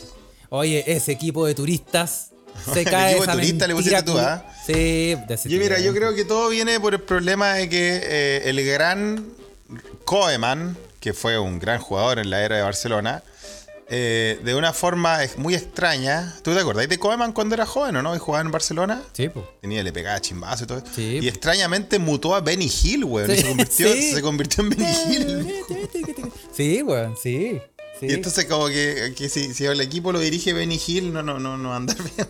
Oye, 0.49 0.83
ese 0.89 1.13
equipo 1.13 1.47
de 1.47 1.55
turistas 1.55 2.31
se 2.75 2.81
El 2.81 2.91
cae. 2.91 3.11
equipo 3.13 3.25
de 3.27 3.31
esa 3.31 3.41
turistas 3.41 3.69
le 3.69 3.75
pusiste 3.77 4.03
tú, 4.03 4.19
¿ah? 4.19 4.45
Sí, 4.67 4.73
de 5.29 5.35
ese 5.35 5.49
Yo, 5.49 5.59
mira, 5.61 5.79
yo 5.79 5.95
creo 5.95 6.13
que 6.15 6.25
todo 6.25 6.49
viene 6.49 6.81
por 6.81 6.95
el 6.95 7.01
problema 7.01 7.55
de 7.55 7.69
que 7.69 8.01
eh, 8.03 8.43
el 8.51 8.65
gran 8.67 9.25
Koeman, 10.13 10.77
que 11.01 11.15
fue 11.15 11.39
un 11.39 11.59
gran 11.59 11.81
jugador 11.81 12.19
en 12.19 12.29
la 12.29 12.45
era 12.45 12.57
de 12.57 12.63
Barcelona, 12.63 13.23
eh, 13.89 14.39
de 14.45 14.55
una 14.55 14.75
forma 14.75 15.21
muy 15.39 15.55
extraña. 15.55 16.37
¿Tú 16.43 16.53
te 16.53 16.61
acordás 16.61 16.87
de 16.87 16.99
Koeman 16.99 17.33
cuando 17.33 17.55
era 17.55 17.65
joven 17.65 17.97
o 17.97 18.03
no? 18.03 18.15
Y 18.15 18.19
jugaba 18.19 18.45
en 18.45 18.51
Barcelona. 18.51 19.03
Sí, 19.15 19.31
po. 19.31 19.49
Tenía, 19.63 19.83
le 19.83 19.91
pegaba 19.91 20.21
chimbazo 20.21 20.65
y 20.65 20.67
todo. 20.67 20.83
Sí. 20.95 21.21
Y 21.23 21.29
extrañamente 21.29 21.99
mutó 21.99 22.35
a 22.35 22.43
Benny 22.43 22.71
Hill, 22.71 23.05
weón. 23.05 23.31
Sí, 23.31 23.37
se, 23.39 23.49
convirtió, 23.49 23.89
sí. 23.95 24.13
se 24.13 24.21
convirtió 24.21 24.65
en 24.65 24.69
Benny 24.69 24.93
Hill. 25.09 25.55
Sí, 26.55 26.83
weón, 26.83 27.17
sí. 27.17 27.63
Y 28.03 28.13
entonces 28.13 28.45
como 28.45 28.67
que, 28.67 29.15
que 29.17 29.31
si, 29.31 29.55
si 29.55 29.65
el 29.65 29.81
equipo 29.81 30.13
lo 30.13 30.21
dirige 30.21 30.53
Benny 30.53 30.79
Hill, 30.87 31.11
no, 31.11 31.23
no, 31.23 31.39
no, 31.39 31.57
no 31.57 31.71
va 31.71 31.77
a 31.77 31.79
andar 31.79 31.97
bien. 32.17 32.29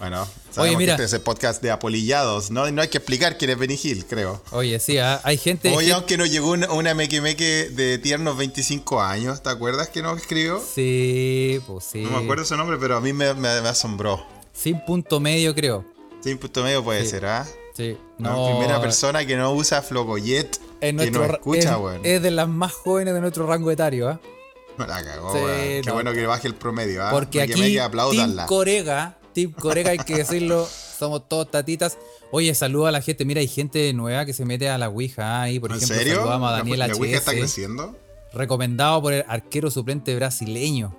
Bueno, 0.00 0.26
sabemos 0.50 0.78
mira. 0.78 0.96
que 0.96 1.02
este 1.02 1.06
es 1.06 1.12
el 1.14 1.20
podcast 1.22 1.62
de 1.62 1.70
apolillados, 1.70 2.50
¿no? 2.50 2.70
No 2.70 2.82
hay 2.82 2.88
que 2.88 2.98
explicar 2.98 3.36
quién 3.38 3.50
es 3.50 3.58
Benny 3.58 3.78
Hill, 3.82 4.04
creo. 4.06 4.42
Oye, 4.52 4.78
sí, 4.80 4.98
ah, 4.98 5.20
hay 5.24 5.36
gente. 5.38 5.74
Oye, 5.74 5.92
aunque 5.92 6.16
nos 6.16 6.30
llegó 6.30 6.50
una, 6.52 6.70
una 6.72 6.94
meque 6.94 7.20
meque 7.20 7.70
de 7.70 7.98
tiernos 7.98 8.36
25 8.36 9.00
años, 9.00 9.42
¿te 9.42 9.50
acuerdas 9.50 9.88
que 9.88 10.02
nos 10.02 10.18
escribió? 10.20 10.60
Sí, 10.62 11.60
pues 11.66 11.84
sí. 11.84 12.00
No 12.02 12.10
me 12.10 12.24
acuerdo 12.24 12.44
su 12.44 12.56
nombre, 12.56 12.76
pero 12.80 12.96
a 12.96 13.00
mí 13.00 13.12
me, 13.12 13.34
me- 13.34 13.60
me 13.60 13.68
asombró. 13.68 14.24
Sin 14.52 14.80
punto 14.84 15.20
medio, 15.20 15.54
creo. 15.54 15.84
Sin 16.22 16.38
punto 16.38 16.62
medio 16.62 16.82
puede 16.84 17.02
Sí. 17.04 17.10
ser, 17.10 17.26
¿ah? 17.26 17.46
Sí. 17.76 17.96
La 18.18 18.30
No. 18.30 18.48
primera 18.50 18.80
persona 18.80 19.24
que 19.24 19.36
no 19.36 19.52
usa 19.52 19.82
Flogoyet 19.82 20.58
que 20.80 20.92
ra- 21.12 21.26
escucha, 21.34 21.72
es, 21.74 21.78
weón. 21.78 22.00
es 22.04 22.22
de 22.22 22.30
las 22.30 22.48
más 22.48 22.72
jóvenes 22.72 23.14
de 23.14 23.20
nuestro 23.20 23.46
rango 23.46 23.70
etario, 23.70 24.08
¿ah? 24.08 24.20
Me 24.22 24.37
la 24.86 25.02
cagó, 25.04 25.32
Sí, 25.32 25.38
weón. 25.38 25.56
Qué 25.56 25.82
no. 25.86 25.92
bueno 25.94 26.12
que 26.12 26.26
baje 26.26 26.48
el 26.48 26.54
promedio, 26.54 27.04
¿ah? 27.04 27.10
Porque 27.10 27.42
aquí 27.42 27.60
meque, 27.60 27.80
Team. 28.12 28.46
Corega, 28.46 29.18
Team 29.34 29.52
Coreca, 29.52 29.90
hay 29.90 29.98
que 29.98 30.16
decirlo. 30.18 30.66
Somos 30.98 31.28
todos 31.28 31.50
tatitas. 31.50 31.96
Oye, 32.32 32.54
saluda 32.54 32.88
a 32.88 32.92
la 32.92 33.00
gente. 33.00 33.24
Mira, 33.24 33.40
hay 33.40 33.48
gente 33.48 33.92
nueva 33.92 34.24
que 34.26 34.32
se 34.32 34.44
mete 34.44 34.68
a 34.68 34.76
la 34.78 34.88
Ouija 34.88 35.42
ahí. 35.42 35.60
Por 35.60 35.70
¿En 35.70 35.76
ejemplo, 35.76 35.96
serio? 35.96 36.14
saludamos 36.16 36.48
a 36.48 36.52
¿La- 36.52 36.58
Daniel 36.58 36.78
¿La 36.80 36.86
Ouija 36.94 37.16
está 37.18 37.32
creciendo? 37.32 37.96
Recomendado 38.32 39.00
por 39.00 39.12
el 39.12 39.24
arquero 39.28 39.70
suplente 39.70 40.14
brasileño. 40.16 40.94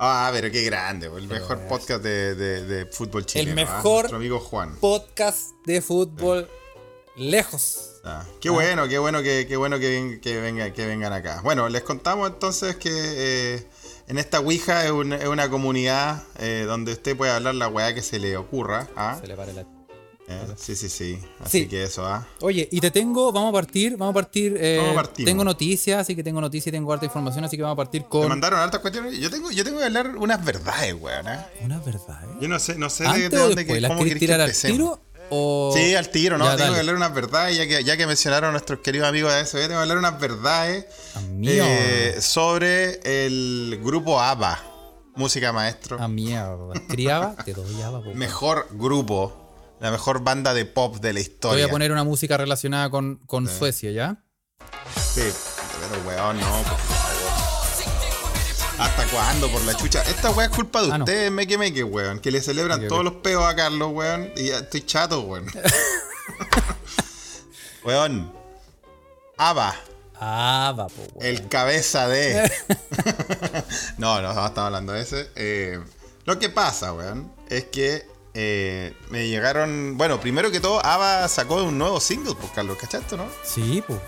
Ah, 0.00 0.30
pero 0.32 0.50
qué 0.52 0.62
grande, 0.62 1.08
el 1.08 1.26
mejor 1.26 1.58
podcast 1.68 2.02
de, 2.04 2.36
de- 2.36 2.64
de 2.64 2.86
fútbol 2.86 3.26
chileno. 3.26 3.50
¿ah? 3.50 3.54
mejor- 3.74 4.14
amigo 4.14 4.38
Juan. 4.38 4.76
Podcast 4.80 5.48
de 5.66 5.82
fútbol 5.82 6.48
lejos. 7.16 7.87
Ah, 8.04 8.24
qué 8.40 8.48
bueno, 8.50 8.88
qué 8.88 8.98
bueno 8.98 9.22
que, 9.22 9.46
qué 9.48 9.56
bueno 9.56 9.78
que, 9.78 9.88
ven- 9.90 10.20
que 10.20 10.40
venga- 10.40 10.72
que 10.72 10.86
vengan 10.86 11.12
acá. 11.12 11.40
Bueno, 11.42 11.68
les 11.68 11.82
contamos 11.82 12.28
entonces 12.30 12.76
que 12.76 12.90
eh, 12.92 13.66
en 14.06 14.18
esta 14.18 14.40
Ouija 14.40 14.84
es, 14.84 14.90
un- 14.92 15.12
es 15.12 15.26
una 15.26 15.50
comunidad 15.50 16.22
eh, 16.38 16.64
donde 16.66 16.92
usted 16.92 17.16
puede 17.16 17.32
hablar 17.32 17.54
la 17.54 17.68
weá 17.68 17.94
que 17.94 18.02
se 18.02 18.18
le 18.18 18.36
ocurra. 18.36 18.88
¿ah? 18.96 19.18
Se 19.20 19.26
le 19.26 19.34
para 19.36 19.52
la- 19.52 19.66
Eh, 20.30 20.46
sí, 20.58 20.76
sí, 20.76 20.90
sí. 20.90 21.18
Así 21.40 21.60
Sí. 21.62 21.68
que 21.68 21.84
eso, 21.84 22.04
¿ah? 22.06 22.26
Oye, 22.42 22.68
y 22.70 22.80
te 22.80 22.90
tengo, 22.90 23.32
vamos 23.32 23.48
a 23.48 23.52
partir, 23.54 23.96
vamos 23.96 24.12
a 24.12 24.14
partir. 24.14 24.56
eh, 24.60 24.94
tengo 25.24 25.42
noticias, 25.42 26.00
así 26.02 26.14
que 26.14 26.22
tengo 26.22 26.38
noticias 26.38 26.66
y 26.66 26.70
tengo 26.72 26.92
harta 26.92 27.06
información, 27.06 27.44
así 27.46 27.56
que 27.56 27.62
vamos 27.62 27.76
a 27.76 27.78
partir 27.78 28.02
Me 28.02 28.08
con. 28.08 28.28
mandaron 28.28 28.60
hartas 28.60 28.80
cuestiones. 28.82 29.18
Yo 29.18 29.30
tengo, 29.30 29.50
yo 29.50 29.64
tengo 29.64 29.78
que 29.78 29.86
hablar 29.86 30.16
unas 30.18 30.44
verdades, 30.44 30.92
weón. 31.00 31.28
¿eh? 31.28 31.38
Una 31.62 31.78
verdad, 31.78 32.24
¿eh? 32.24 32.36
Yo 32.42 32.48
no 32.48 32.58
sé, 32.58 32.76
no 32.76 32.90
sé 32.90 33.04
de, 33.04 33.08
¿Antes 33.08 33.30
de 33.30 33.36
o 33.38 33.40
dónde 33.40 33.54
después? 33.56 33.74
que, 33.76 33.80
¿Las 33.80 33.88
cómo 33.88 33.98
querés 34.00 34.10
querés 34.10 34.20
que 34.20 34.26
tirar 34.26 34.40
al 34.42 34.52
tiro? 34.76 35.00
O... 35.30 35.72
Sí, 35.76 35.94
al 35.94 36.08
tiro, 36.10 36.38
¿no? 36.38 36.44
Ya, 36.44 36.52
tengo 36.52 36.62
dale. 36.64 36.74
que 36.74 36.80
hablar 36.80 36.94
unas 36.96 37.14
verdades, 37.14 37.56
ya 37.56 37.66
que, 37.66 37.84
ya 37.84 37.96
que 37.96 38.06
mencionaron 38.06 38.48
a 38.48 38.52
nuestros 38.52 38.80
queridos 38.80 39.08
amigos 39.08 39.32
de 39.32 39.38
ASB, 39.40 39.52
tengo 39.58 39.68
que 39.68 39.74
hablar 39.76 39.98
unas 39.98 40.18
verdades 40.20 40.86
Amigo. 41.14 41.64
eh, 41.66 42.16
sobre 42.20 43.00
el 43.26 43.80
grupo 43.82 44.20
ABBA, 44.20 44.58
música 45.16 45.52
maestro. 45.52 46.00
A 46.00 46.08
mierda. 46.08 46.72
Criaba, 46.88 47.36
te 47.44 47.52
doy 47.52 47.80
ABBA. 47.82 48.14
Mejor 48.14 48.68
grupo, 48.72 49.76
la 49.80 49.90
mejor 49.90 50.22
banda 50.24 50.54
de 50.54 50.64
pop 50.64 50.96
de 50.96 51.12
la 51.12 51.18
Te 51.18 51.20
historia. 51.20 51.64
voy 51.64 51.68
a 51.68 51.72
poner 51.72 51.92
una 51.92 52.04
música 52.04 52.36
relacionada 52.36 52.88
con, 52.90 53.16
con 53.26 53.46
Suecia, 53.48 53.90
¿ya? 53.90 54.24
Sí, 55.14 55.22
pero 55.90 56.02
weón, 56.08 56.40
no, 56.40 56.46
por 56.46 56.64
favor. 56.64 56.78
¿Hasta 56.80 56.97
cuándo, 59.10 59.50
por 59.50 59.62
la 59.64 59.74
chucha? 59.76 60.02
Esta 60.02 60.30
weá 60.30 60.46
es 60.46 60.52
culpa 60.54 60.82
de 60.82 60.92
Ah, 60.92 60.98
no. 60.98 61.04
ustedes, 61.04 61.30
meque 61.30 61.58
meque, 61.58 61.84
weón. 61.84 62.20
Que 62.20 62.30
le 62.30 62.40
celebran 62.40 62.86
todos 62.88 63.04
los 63.04 63.14
peos 63.14 63.44
a 63.44 63.54
Carlos, 63.54 63.90
weón. 63.92 64.30
Y 64.36 64.46
ya 64.48 64.58
estoy 64.58 64.82
chato, 64.82 65.20
weón. 65.22 65.46
weón. 67.84 68.32
ABBA. 69.36 69.74
ABBA, 70.20 70.86
po, 70.88 71.02
weón. 71.14 71.26
El 71.26 71.48
cabeza 71.48 72.08
de. 72.08 72.42
no, 73.98 74.20
no, 74.20 74.34
no 74.34 74.46
estamos 74.46 74.58
hablando 74.66 74.92
de 74.92 75.02
ese. 75.02 75.30
Eh, 75.36 75.80
lo 76.24 76.38
que 76.38 76.48
pasa, 76.48 76.92
weón, 76.92 77.32
es 77.48 77.64
que 77.64 78.06
eh, 78.34 78.94
me 79.10 79.28
llegaron. 79.28 79.96
Bueno, 79.96 80.20
primero 80.20 80.50
que 80.50 80.60
todo, 80.60 80.84
ABBA 80.84 81.28
sacó 81.28 81.62
un 81.62 81.78
nuevo 81.78 82.00
single, 82.00 82.34
pues, 82.34 82.52
Carlos, 82.52 82.76
¿cachaste, 82.78 83.16
no? 83.16 83.26
Sí, 83.44 83.82
pues. 83.86 83.98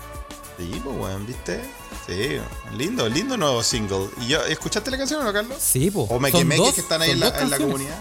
Sí, 0.57 0.79
pues, 0.83 0.95
weón, 0.97 1.25
¿viste? 1.25 1.61
Sí, 2.07 2.37
lindo, 2.75 3.07
lindo 3.07 3.37
nuevo 3.37 3.61
single. 3.63 4.09
¿Y 4.21 4.27
yo, 4.29 4.43
¿Escuchaste 4.45 4.89
la 4.91 4.97
canción 4.97 5.21
o 5.21 5.23
no, 5.23 5.31
Carlos? 5.33 5.57
Sí, 5.61 5.91
pues. 5.91 6.07
O 6.09 6.19
me 6.19 6.31
quemé 6.31 6.57
que 6.73 6.81
están 6.81 7.01
ahí 7.01 7.11
en 7.11 7.19
la, 7.19 7.27
en 7.39 7.49
la 7.49 7.57
comunidad. 7.57 7.97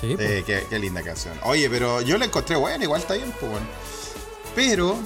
Sí, 0.00 0.14
po. 0.16 0.22
Sí, 0.22 0.42
qué, 0.46 0.66
qué 0.70 0.78
linda 0.78 1.02
canción. 1.02 1.38
Oye, 1.44 1.68
pero 1.68 2.00
yo 2.00 2.16
la 2.18 2.24
encontré 2.24 2.56
buena, 2.56 2.82
igual 2.84 3.00
está 3.02 3.14
bien, 3.14 3.32
pues 3.38 3.50
bueno. 3.50 3.66
Pero 4.54 4.96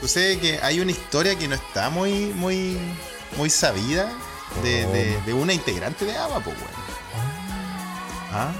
sucede 0.00 0.38
que 0.38 0.58
hay 0.62 0.80
una 0.80 0.92
historia 0.92 1.36
que 1.36 1.46
no 1.48 1.54
está 1.56 1.90
muy, 1.90 2.26
muy, 2.34 2.78
muy 3.36 3.50
sabida 3.50 4.10
de, 4.62 4.86
de- 4.86 5.20
de 5.22 5.32
una 5.34 5.52
integrante 5.52 6.04
de 6.04 6.16
ABBA, 6.16 6.40
pues 6.40 6.56
bueno. 6.56 6.76
Ah, 8.32 8.52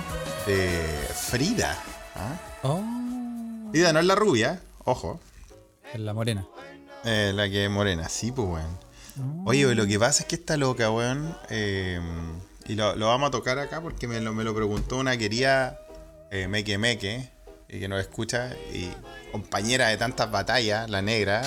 de 0.47 1.09
Frida. 1.31 1.79
¿ah? 2.17 2.37
Oh, 2.63 2.83
Frida 3.71 3.93
no 3.93 4.01
es 4.01 4.05
la 4.07 4.17
rubia, 4.17 4.61
ojo. 4.85 5.21
en 5.95 6.05
la 6.05 6.13
morena. 6.13 6.47
Eh, 7.05 7.33
la 7.35 7.49
que 7.49 7.65
es 7.65 7.71
morena, 7.71 8.09
sí, 8.09 8.33
pues, 8.33 8.49
weón. 8.49 8.91
Oye, 9.47 9.75
lo 9.75 9.87
que 9.87 9.99
pasa 9.99 10.23
es 10.23 10.29
que 10.29 10.37
esta 10.37 10.57
loca, 10.57 10.91
weón, 10.91 11.37
eh, 11.51 12.01
y 12.67 12.75
lo, 12.75 12.95
lo 12.97 13.09
vamos 13.09 13.29
a 13.29 13.31
tocar 13.31 13.59
acá 13.59 13.81
porque 13.81 14.07
me 14.07 14.21
lo, 14.21 14.33
me 14.33 14.45
lo 14.45 14.55
preguntó 14.55 14.97
una 14.97 15.17
querida 15.17 15.79
eh, 16.31 16.47
Meque 16.49 16.79
Meque, 16.79 17.29
y 17.69 17.81
que 17.81 17.89
nos 17.89 18.01
escucha, 18.01 18.51
y 18.73 18.91
compañera 19.33 19.89
de 19.89 19.97
tantas 19.97 20.31
batallas, 20.31 20.89
la 20.89 21.03
negra. 21.03 21.43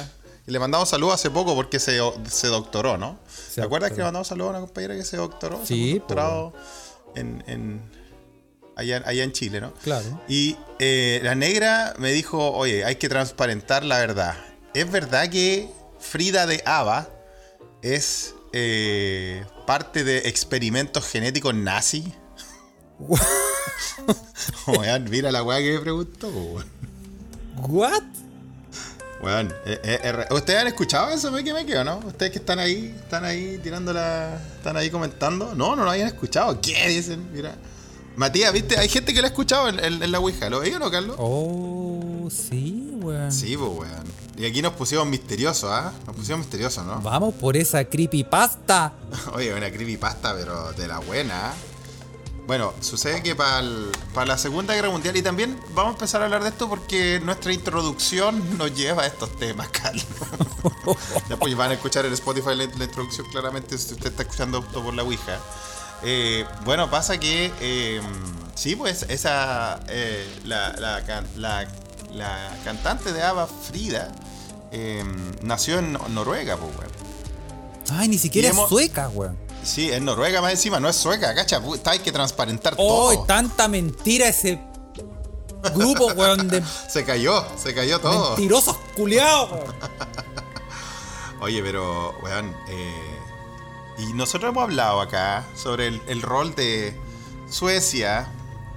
Y 0.46 0.52
le 0.52 0.60
mandamos 0.60 0.90
saludos 0.90 1.16
hace 1.16 1.30
poco 1.32 1.56
porque 1.56 1.80
se, 1.80 2.00
se 2.30 2.48
doctoró, 2.48 2.98
¿no? 2.98 3.18
Se 3.28 3.62
¿Te 3.62 3.66
acuerdas 3.66 3.92
que 3.92 3.98
le 3.98 4.04
mandamos 4.04 4.28
saludos 4.28 4.50
a 4.50 4.58
una 4.58 4.66
compañera 4.66 4.96
que 4.96 5.06
se 5.06 5.18
doctoró? 5.18 5.60
Se 5.62 5.68
Sí, 5.68 5.90
fue 5.92 6.00
doctorado 6.00 6.54
en, 7.16 7.44
en- 7.48 7.82
allá, 8.76 9.02
allá 9.06 9.24
en 9.24 9.32
Chile, 9.32 9.62
¿no? 9.62 9.74
Claro. 9.76 10.22
Y 10.28 10.58
eh, 10.80 11.22
la 11.24 11.36
negra 11.36 11.94
me 11.98 12.12
dijo, 12.12 12.52
oye, 12.52 12.84
hay 12.84 12.98
que 12.98 13.08
transparentar 13.08 13.84
la 13.86 14.00
verdad. 14.00 14.36
¿Es 14.74 14.90
verdad 14.92 15.30
que 15.30 15.70
Frida 16.00 16.46
de 16.48 16.62
Ava 16.66 17.10
es 17.82 18.34
eh, 18.54 19.44
parte 19.68 20.04
de 20.04 20.20
experimentos 20.30 21.06
genéticos 21.08 21.54
nazi? 21.54 22.12
Weón, 24.68 25.10
mira 25.10 25.32
la 25.32 25.44
weá 25.44 25.60
que 25.60 25.74
me 25.74 25.80
preguntó, 25.80 26.30
weón. 26.30 26.66
¿What? 27.58 28.04
Weón, 29.22 29.54
eh, 29.66 29.80
eh, 29.84 30.00
eh, 30.04 30.34
¿ustedes 30.34 30.60
han 30.62 30.68
escuchado 30.68 31.10
eso, 31.12 31.32
Meque 31.32 31.54
Meque, 31.54 31.78
o 31.78 31.84
no? 31.84 31.98
¿Ustedes 32.06 32.32
que 32.32 32.40
están 32.40 32.60
ahí, 32.60 32.94
están 33.00 33.24
ahí 33.24 33.60
tirando 33.64 33.94
la... 33.94 34.36
están 34.58 34.76
ahí 34.76 34.90
comentando? 34.90 35.54
No, 35.56 35.76
no 35.76 35.84
lo 35.86 35.92
habían 35.92 36.08
escuchado. 36.08 36.60
¿Qué 36.60 36.88
dicen? 36.90 37.32
Mira. 37.32 37.56
Matías, 38.16 38.52
¿viste? 38.54 38.78
Hay 38.78 38.90
gente 38.90 39.14
que 39.14 39.22
lo 39.22 39.28
ha 39.28 39.30
escuchado 39.30 39.70
en, 39.70 39.80
en- 39.84 40.04
en 40.04 40.12
la 40.12 40.20
Ouija. 40.20 40.50
¿Lo 40.50 40.60
veis 40.60 40.76
o 40.76 40.80
no, 40.80 40.92
Carlos? 40.92 41.16
Oh, 41.20 42.28
sí, 42.30 42.83
weón. 43.04 43.32
Sí, 43.32 43.56
pues, 43.58 43.70
weón. 43.72 44.04
Y 44.38 44.46
aquí 44.46 44.62
nos 44.62 44.74
pusimos 44.74 45.06
misteriosos, 45.06 45.70
¿ah? 45.72 45.92
Nos 46.08 46.16
pusimos 46.16 46.40
misteriosos, 46.40 46.86
¿no? 46.86 47.00
Vamos 47.04 47.34
por 47.36 47.56
esa 47.58 47.84
creepypasta. 47.86 48.94
Oye, 49.34 49.54
una 49.54 49.70
creepypasta, 49.72 50.34
pero 50.36 50.72
de 50.74 50.88
la 50.88 51.00
buena. 51.00 51.50
¿ah? 51.50 51.54
Bueno, 52.48 52.74
sucede 52.82 53.24
que 53.24 53.36
para 53.36 53.62
la 54.26 54.38
Segunda 54.38 54.74
Guerra 54.76 54.90
Mundial, 54.90 55.16
y 55.16 55.22
también 55.22 55.58
vamos 55.74 55.92
a 55.92 55.94
empezar 55.94 56.22
a 56.22 56.26
hablar 56.26 56.44
de 56.44 56.50
esto 56.50 56.68
porque 56.68 57.22
nuestra 57.24 57.54
introducción 57.54 58.58
nos 58.58 58.76
lleva 58.76 59.04
a 59.04 59.06
estos 59.08 59.34
temas, 59.38 59.68
Carlos. 59.72 60.06
Después 61.30 61.56
van 61.56 61.72
a 61.72 61.74
escuchar 61.76 62.06
en 62.06 62.12
Spotify 62.14 62.50
la, 62.56 62.66
la 62.66 62.84
introducción 62.84 63.28
claramente 63.32 63.78
si 63.78 63.94
usted 63.94 64.08
está 64.08 64.24
escuchando 64.24 64.60
esto 64.60 64.84
por 64.84 64.94
la 64.94 65.04
Ouija. 65.04 65.40
Eh, 66.04 66.44
bueno, 66.66 66.90
pasa 66.90 67.18
que 67.18 67.50
eh, 67.62 68.02
sí, 68.56 68.76
pues 68.76 69.04
esa 69.08 69.80
eh, 69.88 70.28
la, 70.44 70.74
la 70.74 71.24
la- 71.38 71.68
la 72.14 72.50
cantante 72.64 73.12
de 73.14 73.22
ABBA, 73.24 73.48
Frida, 73.48 74.12
eh, 74.72 75.04
nació 75.42 75.80
en 75.80 75.94
Noruega, 76.10 76.58
pues, 76.58 76.72
weón. 76.78 76.92
Ay, 78.00 78.08
ni 78.08 78.18
siquiera 78.18 78.50
hemos- 78.50 78.64
es 78.66 78.70
sueca, 78.70 79.10
weón. 79.10 79.38
Sí, 79.64 79.90
es 79.90 80.02
Noruega 80.02 80.42
más 80.42 80.52
encima, 80.52 80.80
no 80.80 80.90
es 80.90 80.96
sueca, 80.96 81.34
cacha. 81.34 81.62
hay 81.86 82.00
que 82.00 82.12
transparentar 82.12 82.74
Oh, 82.78 83.12
todo. 83.14 83.24
tanta 83.26 83.68
mentira 83.68 84.28
ese 84.28 84.60
grupo, 85.74 86.08
weón, 86.14 86.48
de 86.50 86.62
Se 86.90 87.06
cayó, 87.06 87.46
se 87.58 87.74
cayó 87.74 88.00
todo. 88.00 88.32
mentirosos 88.32 88.78
culiados, 88.96 89.52
weón. 89.52 89.76
Oye, 91.42 91.62
pero, 91.62 92.14
weón, 92.22 92.56
eh, 92.70 93.18
y 94.00 94.14
nosotros 94.14 94.52
hemos 94.52 94.64
hablado 94.64 95.02
acá 95.02 95.46
sobre 95.56 95.88
el, 95.88 96.02
el 96.08 96.22
rol 96.22 96.56
de 96.56 96.98
Suecia 97.50 98.28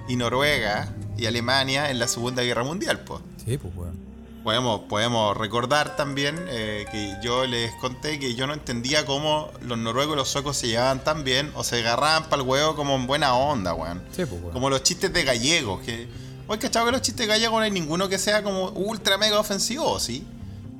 y 0.08 0.16
Noruega 0.16 0.92
y 1.16 1.26
Alemania 1.26 1.90
en 1.90 1.98
la 1.98 2.08
Segunda 2.08 2.42
Guerra 2.42 2.64
Mundial, 2.64 3.00
pues. 3.00 3.20
Sí, 3.44 3.56
pues, 3.58 3.74
weón. 3.76 4.06
Podemos, 4.44 4.82
podemos 4.82 5.36
recordar 5.36 5.96
también 5.96 6.36
eh, 6.48 6.86
que 6.92 7.16
yo 7.20 7.46
les 7.46 7.74
conté 7.80 8.20
que 8.20 8.36
yo 8.36 8.46
no 8.46 8.54
entendía 8.54 9.04
cómo 9.04 9.50
los 9.62 9.76
noruegos 9.76 10.14
y 10.14 10.18
los 10.18 10.28
suecos 10.28 10.56
se 10.56 10.68
llevaban 10.68 11.02
tan 11.02 11.24
bien 11.24 11.50
o 11.56 11.64
se 11.64 11.80
agarraban 11.80 12.28
para 12.28 12.42
el 12.42 12.48
huevo 12.48 12.76
como 12.76 12.94
en 12.94 13.08
buena 13.08 13.34
onda, 13.34 13.74
weón. 13.74 14.02
Sí, 14.14 14.24
pues, 14.24 14.40
weón. 14.40 14.52
Como 14.52 14.70
los 14.70 14.82
chistes 14.84 15.12
de 15.12 15.24
gallegos, 15.24 15.82
que... 15.82 16.06
Oye, 16.46 16.60
¿cachado 16.60 16.86
que 16.86 16.92
los 16.92 17.02
chistes 17.02 17.26
gallegos 17.26 17.58
no 17.58 17.64
hay 17.64 17.72
ninguno 17.72 18.08
que 18.08 18.18
sea 18.18 18.44
como 18.44 18.68
ultra 18.70 19.18
mega 19.18 19.40
ofensivo, 19.40 19.98
¿sí? 19.98 20.24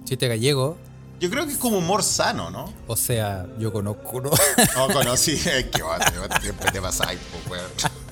Chiste 0.05 0.29
gallego, 0.29 0.79
Yo 1.19 1.29
creo 1.29 1.45
que 1.45 1.53
es 1.53 1.59
como 1.59 1.79
humor 1.79 2.05
sano, 2.05 2.51
¿no? 2.51 2.73
o 2.87 2.95
sea, 2.95 3.47
yo 3.59 3.73
conozco, 3.73 4.21
¿no? 4.21 4.31
No 4.77 4.93
conocí, 4.93 5.33
es 5.45 5.65
que 5.65 5.83
bueno, 5.83 6.05
siempre 6.41 6.71
te 6.71 6.81
pasáis, 6.81 7.19
pues, 7.33 7.51
weón. 7.51 8.06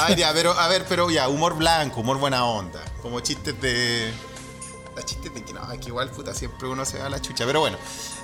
Ay, 0.00 0.16
ya, 0.16 0.32
pero, 0.32 0.52
a 0.58 0.68
ver, 0.68 0.84
pero 0.88 1.10
ya, 1.10 1.28
humor 1.28 1.56
blanco, 1.56 2.00
humor 2.00 2.18
buena 2.18 2.44
onda. 2.44 2.80
Como 3.02 3.20
chistes 3.20 3.60
de. 3.60 4.12
Chistes 5.04 5.34
de 5.34 5.42
que 5.44 5.52
no, 5.52 5.60
que 5.80 5.88
igual, 5.88 6.08
puta, 6.10 6.32
siempre 6.32 6.68
uno 6.68 6.84
se 6.84 6.98
va 7.00 7.06
a 7.06 7.08
la 7.10 7.20
chucha. 7.20 7.44
Pero 7.44 7.58
bueno, 7.60 7.76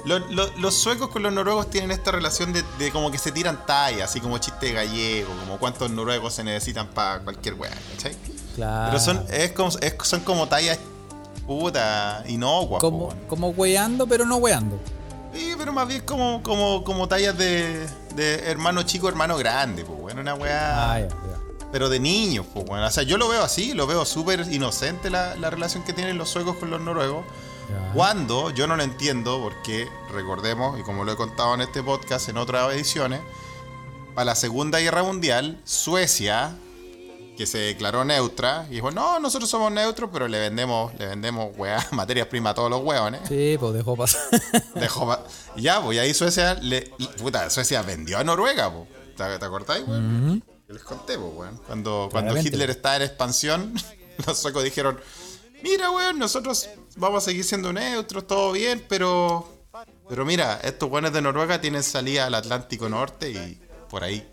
lo- 0.05 0.21
lo- 0.21 0.57
los 0.59 0.75
suecos 0.75 1.09
con 1.11 1.23
los 1.23 1.33
noruegos 1.33 1.69
tienen 1.69 1.91
esta 1.91 2.13
relación 2.13 2.53
de, 2.53 2.63
de 2.79 2.93
como 2.93 3.11
que 3.11 3.19
se 3.19 3.33
tiran 3.33 3.67
tallas, 3.67 4.09
así 4.11 4.21
como 4.21 4.39
chiste 4.39 4.67
de 4.67 4.73
gallego, 4.75 5.31
como 5.41 5.59
cuántos 5.59 5.91
noruegos 5.91 6.33
se 6.35 6.45
necesitan 6.45 6.87
para 6.87 7.19
cualquier 7.21 7.55
weá, 7.55 7.73
¿cachai? 7.97 8.17
Claro. 8.55 8.87
Pero 8.93 9.01
son, 9.05 9.27
es 9.31 9.51
como, 9.53 9.69
es- 9.69 9.95
son 10.05 10.21
como 10.21 10.47
tallas 10.49 10.79
puta 11.45 12.23
inocuas, 12.29 12.81
como, 12.81 13.13
como 13.29 13.49
weando, 13.49 14.07
pero 14.07 14.25
no 14.25 14.37
weando. 14.37 14.79
Sí, 15.35 15.55
pero 15.59 15.73
más 15.73 15.89
bien 15.89 16.03
como, 16.03 16.41
como, 16.43 16.85
como 16.85 17.09
tallas 17.09 17.37
de, 17.37 17.85
de 18.21 18.51
hermano 18.51 18.83
chico, 18.83 19.09
hermano 19.09 19.37
grande, 19.37 19.85
pues 19.85 19.99
bueno, 19.99 20.21
una 20.21 20.35
weá. 20.35 20.95
Ah. 20.95 21.09
Pero 21.73 21.89
de 21.89 22.01
niños, 22.01 22.47
pues 22.53 22.67
bueno. 22.67 22.87
O 22.87 22.91
sea, 22.91 23.03
yo 23.05 23.17
lo 23.17 23.29
veo 23.29 23.43
así, 23.43 23.75
lo 23.75 23.87
veo 23.87 24.05
súper 24.05 24.41
inocente 24.53 25.09
la, 25.09 25.37
la 25.37 25.51
relación 25.51 25.85
que 25.85 25.93
tienen 25.93 26.19
los 26.19 26.29
suecos 26.29 26.57
con 26.57 26.71
los 26.71 26.81
noruegos. 26.81 27.25
Cuando 27.95 28.51
yo 28.51 28.67
no 28.67 28.75
lo 28.77 28.83
entiendo, 28.83 29.41
porque 29.41 29.89
recordemos, 30.13 30.79
y 30.79 30.83
como 30.83 31.05
lo 31.05 31.13
he 31.13 31.17
contado 31.17 31.55
en 31.55 31.61
este 31.61 31.85
podcast 31.85 32.29
en 32.29 32.37
otras 32.37 32.73
ediciones, 32.75 33.21
para 34.15 34.25
la 34.25 34.35
Segunda 34.35 34.81
Guerra 34.81 35.05
Mundial, 35.05 35.61
Suecia, 35.65 36.57
que 37.37 37.47
se 37.47 37.59
declaró 37.59 38.05
neutra, 38.05 38.67
y 38.69 38.75
dijo, 38.75 38.91
no, 38.91 39.19
nosotros 39.19 39.49
somos 39.49 39.73
neutros, 39.73 40.11
pero 40.13 40.29
le 40.29 40.39
vendemos, 40.39 40.93
le 40.99 41.07
vendemos 41.07 41.57
weá, 41.57 41.85
materias 41.93 42.27
primas 42.27 42.51
a 42.53 42.55
todos 42.55 42.71
los 42.71 42.83
hueones. 42.83 43.23
Sí, 43.29 43.57
pues 43.59 43.73
dejó 43.75 43.97
pasar. 43.97 44.21
Dejó 44.75 45.07
pa- 45.07 45.25
ya, 45.57 45.81
pues 45.83 45.97
y 45.97 45.99
ahí 46.01 46.13
Suecia 46.15 46.55
le, 46.55 46.91
puta, 47.19 47.49
Suecia 47.51 47.83
vendió 47.83 48.19
a 48.19 48.25
Noruega, 48.25 48.73
pues. 48.73 48.89
¿Te, 49.17 49.39
te 49.39 49.45
acordáis, 49.45 49.87
weón? 49.87 50.43
Yo 50.69 50.75
les 50.75 50.83
conté, 50.83 51.19
pues, 51.19 51.33
weón. 51.35 51.57
Cuando, 51.67 52.09
cuando. 52.11 52.37
Hitler 52.37 52.71
estaba 52.71 52.97
en 52.97 53.03
expansión, 53.03 53.75
los 54.27 54.39
suecos 54.39 54.63
dijeron, 54.63 55.01
mira, 55.63 55.91
weón, 55.91 56.19
nosotros 56.19 56.69
vamos 56.97 57.23
a 57.23 57.27
seguir 57.27 57.45
siendo 57.45 57.73
neutros, 57.73 58.27
todo 58.27 58.53
bien, 58.53 58.85
pero... 58.89 59.57
Pero 60.09 60.25
mira, 60.25 60.59
estos 60.65 60.91
weones 60.91 61.13
de 61.13 61.23
Noruega 61.23 61.61
tienen 61.61 61.85
salida 61.85 62.27
al 62.27 62.35
Atlántico 62.35 62.89
Norte 62.89 63.31
y 63.31 63.61
por 63.89 64.03
ahí 64.03 64.29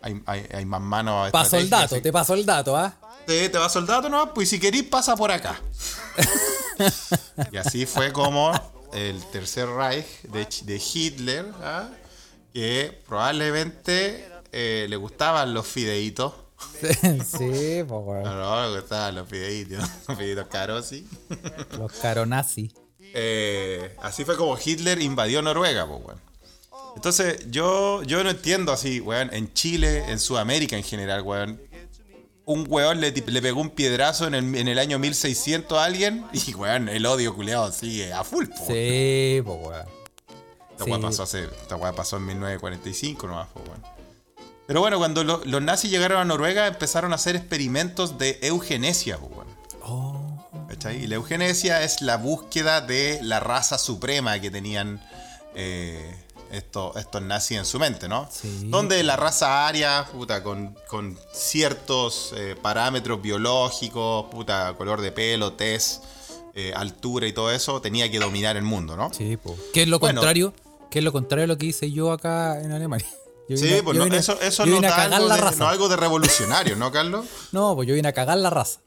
hay, 0.00 0.22
hay, 0.26 0.46
hay 0.52 0.64
más 0.64 0.80
manos 0.80 1.30
Pasó 1.30 1.56
el 1.56 1.68
dato, 1.68 1.96
así- 1.96 2.02
te 2.02 2.12
pasó 2.12 2.34
el 2.34 2.46
dato, 2.46 2.76
¿ah? 2.76 2.94
te, 3.26 3.48
te 3.48 3.58
va 3.58 3.68
soldado, 3.68 4.08
¿no? 4.08 4.32
Pues 4.32 4.48
si 4.48 4.58
querís, 4.58 4.84
pasa 4.84 5.14
por 5.16 5.30
acá. 5.30 5.60
y 7.52 7.56
así 7.58 7.84
fue 7.84 8.12
como 8.12 8.52
el 8.92 9.22
tercer 9.26 9.68
Reich 9.68 10.22
de, 10.22 10.82
Hitler, 10.82 11.46
¿ah? 11.62 11.90
que 12.52 13.02
probablemente 13.06 14.26
eh, 14.52 14.86
le 14.88 14.96
gustaban 14.96 15.52
los 15.52 15.66
fideitos. 15.66 16.32
sí, 16.80 17.84
pues 17.86 17.88
weón. 17.88 18.22
No, 18.24 18.34
no, 18.34 18.70
le 18.70 18.80
gustaban 18.80 19.14
los 19.14 19.28
fideitos, 19.28 19.78
los 20.08 20.16
fideitos 20.18 20.46
caros, 20.48 20.86
sí. 20.86 21.06
Los 21.78 21.92
caronazis. 21.92 22.72
Eh, 23.00 23.94
así 24.02 24.24
fue 24.24 24.36
como 24.36 24.56
Hitler 24.62 25.00
invadió 25.00 25.42
Noruega, 25.42 25.86
pues, 25.86 26.00
weón. 26.04 26.27
Entonces, 26.96 27.50
yo, 27.50 28.02
yo 28.02 28.22
no 28.24 28.30
entiendo 28.30 28.72
así, 28.72 29.00
weón, 29.00 29.30
en 29.32 29.52
Chile, 29.54 30.04
en 30.10 30.18
Sudamérica 30.18 30.76
en 30.76 30.82
general, 30.84 31.22
weón. 31.22 31.60
Un 32.44 32.64
weón 32.68 33.00
le, 33.00 33.10
le 33.12 33.42
pegó 33.42 33.60
un 33.60 33.70
piedrazo 33.70 34.26
en 34.26 34.34
el, 34.34 34.54
en 34.54 34.68
el 34.68 34.78
año 34.78 34.98
1600 34.98 35.78
a 35.78 35.84
alguien 35.84 36.24
y, 36.32 36.54
weón, 36.54 36.88
el 36.88 37.04
odio 37.06 37.34
culeado 37.34 37.70
sigue 37.72 38.12
a 38.12 38.24
full, 38.24 38.46
po. 38.46 38.64
Sí, 38.66 39.40
pues 39.44 39.58
weón. 39.60 39.86
Esta 40.72 40.84
sí. 40.84 40.90
weá 40.90 41.00
pasó 41.00 41.22
hace, 41.24 41.44
esta 41.44 41.76
weá 41.76 41.92
pasó 41.92 42.16
en 42.16 42.26
1945 42.26 43.26
nomás, 43.26 43.48
po, 43.48 43.60
weón. 43.60 43.82
Pero 44.66 44.80
bueno, 44.80 44.98
cuando 44.98 45.24
lo- 45.24 45.42
los 45.44 45.62
nazis 45.62 45.90
llegaron 45.90 46.18
a 46.20 46.24
Noruega 46.24 46.66
empezaron 46.66 47.12
a 47.12 47.16
hacer 47.16 47.36
experimentos 47.36 48.18
de 48.18 48.38
eugenesia, 48.42 49.18
po, 49.18 49.26
weón. 49.26 49.48
Oh, 49.82 50.64
¿Cachai? 50.68 51.04
Y 51.04 51.06
la 51.06 51.16
eugenesia 51.16 51.82
es 51.82 52.00
la 52.02 52.16
búsqueda 52.16 52.80
de 52.80 53.18
la 53.22 53.40
raza 53.40 53.76
suprema 53.78 54.40
que 54.40 54.50
tenían 54.50 55.02
eh, 55.54 56.14
estos, 56.52 56.96
estos 56.96 57.22
nazis 57.22 57.58
en 57.58 57.64
su 57.64 57.78
mente, 57.78 58.08
¿no? 58.08 58.28
Sí. 58.30 58.62
Donde 58.64 59.02
la 59.02 59.16
raza 59.16 59.66
aria, 59.66 60.06
puta, 60.12 60.42
con, 60.42 60.76
con 60.88 61.18
ciertos 61.32 62.32
eh, 62.36 62.56
parámetros 62.60 63.20
biológicos, 63.20 64.26
puta, 64.30 64.74
color 64.76 65.00
de 65.00 65.12
pelo, 65.12 65.52
tez, 65.54 66.00
eh, 66.54 66.72
altura 66.74 67.26
y 67.26 67.32
todo 67.32 67.50
eso, 67.52 67.80
tenía 67.80 68.10
que 68.10 68.18
dominar 68.18 68.56
el 68.56 68.64
mundo, 68.64 68.96
¿no? 68.96 69.12
sí, 69.12 69.36
pues. 69.36 69.56
¿Qué 69.72 69.82
es 69.82 69.88
lo 69.88 69.98
Bueno. 69.98 70.20
contrario? 70.20 70.54
¿Qué 70.90 70.98
es 71.00 71.04
lo 71.04 71.12
contrario 71.12 71.44
a 71.44 71.46
lo 71.48 71.58
que 71.58 71.66
hice 71.66 71.90
yo 71.92 72.12
acá 72.12 72.60
en 72.62 72.72
Alemania? 72.72 73.06
Yo 73.48 73.56
Sí, 73.56 73.64
vine- 73.64 73.82
pues 73.82 73.96
yo 73.96 74.04
no, 74.04 74.10
vine- 74.10 74.18
eso, 74.18 74.38
eso 74.42 74.66
no 74.66 74.78
da 74.82 75.04
algo 75.04 75.26
de, 75.34 75.56
no 75.56 75.68
algo 75.68 75.88
de 75.88 75.96
revolucionario, 75.96 76.76
¿no, 76.76 76.92
Carlos? 76.92 77.24
No, 77.52 77.74
pues 77.74 77.88
yo 77.88 77.94
vine 77.94 78.08
a 78.08 78.12
cagar 78.12 78.36
la 78.36 78.50
raza. 78.50 78.80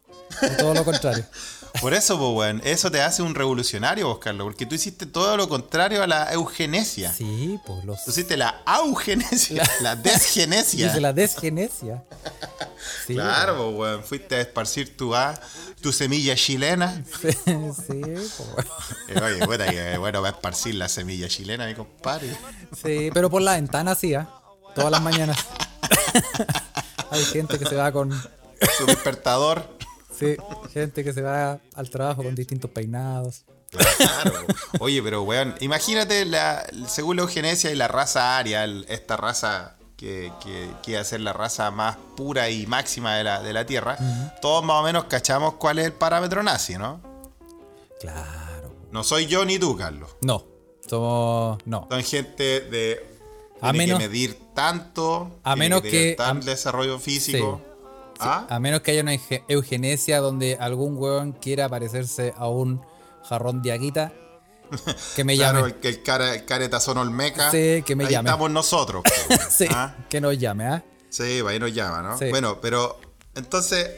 Todo 0.59 0.75
lo 0.75 0.85
contrario. 0.85 1.25
Por 1.79 1.93
eso, 1.93 2.17
pues, 2.17 2.31
weón, 2.31 2.61
eso 2.65 2.91
te 2.91 3.01
hace 3.01 3.21
un 3.21 3.33
revolucionario, 3.33 4.07
vos, 4.07 4.19
Carlos, 4.19 4.45
porque 4.45 4.65
tú 4.65 4.75
hiciste 4.75 5.05
todo 5.05 5.37
lo 5.37 5.47
contrario 5.47 6.03
a 6.03 6.07
la 6.07 6.31
eugenesia. 6.33 7.13
Sí, 7.13 7.59
pues 7.65 7.85
los. 7.85 8.03
Tú 8.03 8.11
hiciste 8.11 8.35
la 8.35 8.61
eugenesia, 8.67 9.63
la, 9.81 9.95
desgenesia. 9.95 10.87
Dice 10.87 11.01
la 11.01 11.13
desgenesia. 11.13 12.03
Sí, 13.05 13.13
Claro, 13.13 13.57
pues, 13.57 13.77
weón, 13.77 14.03
fuiste 14.03 14.35
a 14.35 14.41
esparcir 14.41 14.97
tu, 14.97 15.15
ah, 15.15 15.39
tu 15.81 15.91
semilla 15.91 16.35
chilena. 16.35 17.03
pues. 17.21 17.37
Sí, 17.45 18.01
pues. 18.01 18.67
Eh, 19.07 19.21
Oye, 19.21 19.45
puta, 19.45 19.67
que 19.67 19.97
bueno 19.97 20.21
va 20.21 20.29
a 20.29 20.31
esparcir 20.31 20.75
la 20.75 20.89
semilla 20.89 21.27
chilena, 21.27 21.67
mi 21.67 21.75
compadre. 21.75 22.35
Sí, 22.83 23.09
pero 23.13 23.29
por 23.29 23.43
la 23.43 23.53
ventana 23.53 23.93
sí, 23.95 24.15
¿ah? 24.15 24.27
Todas 24.73 24.91
las 24.91 25.01
mañanas. 25.01 25.37
Hay 27.11 27.23
gente 27.25 27.59
que 27.59 27.65
se 27.65 27.75
va 27.75 27.91
con. 27.91 28.11
Su 28.77 28.85
despertador. 28.85 29.67
Sí, 30.21 30.37
gente 30.73 31.03
que 31.03 31.13
se 31.13 31.21
va 31.21 31.59
al 31.75 31.89
trabajo 31.89 32.23
con 32.23 32.33
distintos 32.35 32.69
peinados. 32.71 33.43
Claro. 33.71 34.45
Oye, 34.79 35.01
pero 35.01 35.23
weón, 35.23 35.55
imagínate 35.61 36.25
la, 36.25 36.65
según 36.87 37.15
la 37.15 37.21
eugenesia 37.21 37.71
y 37.71 37.75
la 37.75 37.87
raza 37.87 38.37
aria, 38.37 38.63
el- 38.65 38.85
esta 38.89 39.15
raza 39.17 39.77
que, 39.95 40.31
que 40.43 40.69
quiere 40.83 41.05
ser 41.05 41.21
la 41.21 41.31
raza 41.31 41.71
más 41.71 41.95
pura 42.17 42.49
y 42.49 42.65
máxima 42.67 43.15
de 43.15 43.23
la, 43.23 43.41
de 43.41 43.53
la 43.53 43.65
Tierra, 43.65 43.97
todos 44.41 44.63
más 44.65 44.81
o 44.81 44.83
menos 44.83 45.05
cachamos 45.05 45.53
cuál 45.53 45.79
es 45.79 45.85
el 45.85 45.93
parámetro 45.93 46.43
nazi, 46.43 46.77
¿no? 46.77 46.99
Claro. 47.99 48.73
No 48.91 49.03
soy 49.03 49.27
yo 49.27 49.45
ni 49.45 49.57
tú, 49.59 49.77
Carlos. 49.77 50.09
No, 50.21 50.43
somos. 50.87 51.59
No. 51.65 51.87
Son 51.89 52.03
gente 52.03 52.61
de. 52.61 53.05
A 53.61 53.71
menos- 53.73 53.99
que 53.99 54.07
medir 54.09 54.37
tanto. 54.55 55.39
a 55.43 55.55
menos 55.55 55.81
que- 55.81 56.15
Tal 56.17 56.37
a- 56.37 56.39
desarrollo 56.41 56.99
físico. 56.99 57.61
¿Ah? 58.23 58.47
A 58.49 58.59
menos 58.59 58.81
que 58.81 58.91
haya 58.91 59.01
una 59.01 59.13
euge- 59.13 59.43
eugenesia 59.47 60.19
donde 60.19 60.57
algún 60.59 60.97
hueón 60.97 61.31
quiera 61.33 61.67
parecerse 61.69 62.33
a 62.37 62.47
un 62.47 62.81
jarrón 63.27 63.61
de 63.61 63.71
aguita, 63.71 64.13
que 65.15 65.23
me 65.23 65.35
Claro, 65.35 65.59
llame. 65.67 65.75
el, 65.81 65.87
el, 65.87 66.03
cara, 66.03 66.33
el 66.35 66.45
caretazón 66.45 66.97
olmeca. 66.97 67.51
Sí, 67.51 67.83
que 67.85 67.95
me 67.95 68.05
ahí 68.05 68.11
llame. 68.11 68.29
estamos 68.29 68.49
nosotros. 68.51 69.03
Sí, 69.49 69.67
¿ah? 69.69 69.95
que 70.09 70.21
nos 70.21 70.37
llame, 70.37 70.65
¿ah? 70.67 70.83
Sí, 71.09 71.41
ahí 71.47 71.59
nos 71.59 71.73
llama, 71.73 72.01
¿no? 72.01 72.17
Sí. 72.17 72.29
Bueno, 72.29 72.59
pero 72.61 72.97
entonces, 73.35 73.89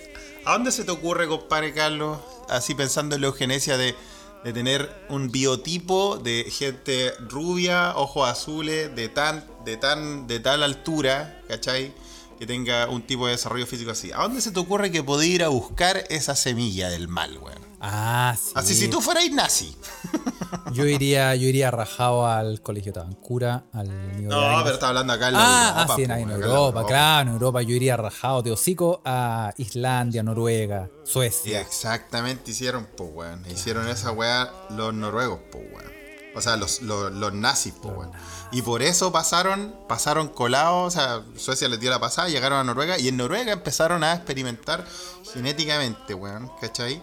¿a 0.45 0.53
dónde 0.53 0.71
se 0.71 0.83
te 0.83 0.91
ocurre, 0.91 1.27
compadre 1.27 1.73
Carlos, 1.73 2.17
así 2.49 2.73
pensando 2.73 3.15
en 3.15 3.21
la 3.21 3.27
eugenesia 3.27 3.77
de, 3.77 3.95
de 4.43 4.51
tener 4.53 4.89
un 5.09 5.31
biotipo 5.31 6.17
de 6.17 6.45
gente 6.51 7.11
rubia, 7.29 7.93
ojos 7.95 8.27
azules, 8.27 8.95
de 8.95 9.09
tan, 9.09 9.45
de 9.63 9.77
tan, 9.77 10.25
de 10.27 10.39
tal 10.39 10.63
altura, 10.63 11.39
¿cachai? 11.47 11.93
Que 12.39 12.45
tenga 12.47 12.89
un 12.89 13.01
tipo 13.01 13.25
de 13.25 13.31
desarrollo 13.33 13.65
físico 13.65 13.91
así. 13.91 14.11
¿A 14.11 14.17
dónde 14.17 14.41
se 14.41 14.51
te 14.51 14.59
ocurre 14.59 14.91
que 14.91 15.03
podía 15.03 15.33
ir 15.35 15.43
a 15.43 15.47
buscar 15.49 16.03
esa 16.09 16.35
semilla 16.35 16.89
del 16.89 17.07
mal, 17.07 17.37
weón? 17.37 17.61
Ah, 17.79 18.35
sí. 18.41 18.51
Así 18.55 18.75
si 18.75 18.87
tú 18.87 19.01
fueras 19.01 19.29
nazi. 19.31 19.75
Yo 20.71 20.85
iría, 20.85 21.35
yo 21.35 21.47
iría 21.47 21.69
rajado 21.71 22.25
al 22.27 22.61
colegio 22.61 22.93
Tabancura, 22.93 23.65
al 23.73 23.87
New 24.17 24.29
No, 24.29 24.61
pero 24.63 24.75
está 24.75 24.87
hablando 24.89 25.13
acá 25.13 25.27
en 25.27 25.33
la 25.33 25.39
Ah, 25.41 25.69
Europa, 25.81 25.93
ah, 25.93 25.95
sí, 25.95 26.03
en, 26.03 26.29
Europa, 26.31 26.85
claro, 26.85 27.29
en 27.29 27.33
Europa 27.33 27.61
yo 27.61 27.75
iría 27.75 27.97
rajado 27.97 28.41
de 28.43 28.51
hocico 28.51 29.01
a 29.03 29.53
Islandia, 29.57 30.23
Noruega, 30.23 30.89
Y 31.03 31.07
Suecia. 31.09 31.59
exactamente 31.61 32.51
hicieron, 32.51 32.87
pues, 32.95 33.09
weón. 33.13 33.43
Hicieron 33.51 33.87
esa 33.87 34.11
weá 34.11 34.51
los 34.69 34.93
noruegos, 34.93 35.39
pues, 35.51 35.63
weón. 35.73 35.91
O 36.35 36.41
sea, 36.41 36.55
los, 36.57 36.81
los, 36.81 37.11
los 37.11 37.33
nazis, 37.33 37.73
pues, 37.81 37.95
weón. 37.95 38.11
Y 38.53 38.61
por 38.61 38.83
eso 38.83 39.11
pasaron, 39.11 39.75
pasaron 39.87 40.27
colados, 40.27 40.95
o 40.95 40.99
sea, 40.99 41.23
Suecia 41.37 41.67
les 41.67 41.79
dio 41.79 41.89
la 41.89 41.99
pasada, 41.99 42.29
llegaron 42.29 42.59
a 42.59 42.63
Noruega 42.63 42.99
y 42.99 43.07
en 43.07 43.17
Noruega 43.17 43.51
empezaron 43.51 44.03
a 44.03 44.13
experimentar 44.13 44.85
genéticamente, 45.33 46.13
weón, 46.13 46.51
¿cachai? 46.61 47.01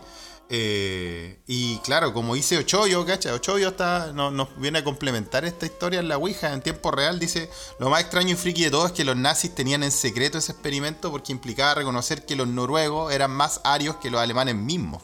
Eh, 0.53 1.39
y 1.47 1.79
claro, 1.79 2.13
como 2.13 2.35
dice 2.35 2.59
Ochoyo, 2.59 3.07
¿cachai? 3.07 3.33
Ochoyo 3.33 3.69
está, 3.69 4.13
no- 4.13 4.31
nos 4.33 4.49
viene 4.61 4.81
a 4.81 4.85
complementar 4.85 5.45
esta 5.45 5.65
historia 5.67 6.01
en 6.01 6.09
la 6.09 6.17
Ouija 6.19 6.53
en 6.53 6.61
tiempo 6.61 6.91
real. 6.91 7.21
Dice: 7.21 7.49
Lo 7.79 7.89
más 7.89 8.01
extraño 8.01 8.31
y 8.33 8.35
friki 8.37 8.65
de 8.65 8.71
todo 8.73 8.87
es 8.87 8.93
que 8.93 9.05
los 9.05 9.17
nazis 9.17 9.55
tenían 9.55 9.85
en 9.85 9.93
secreto 9.93 10.39
ese 10.39 10.51
experimento 10.53 11.13
porque 11.13 11.31
implicaba 11.31 11.75
reconocer 11.75 12.27
que 12.27 12.35
los 12.35 12.49
noruegos 12.49 13.13
eran 13.13 13.31
más 13.31 13.61
arios 13.63 13.97
que 13.97 14.11
los 14.11 14.21
alemanes 14.21 14.57
mismos. 14.57 15.03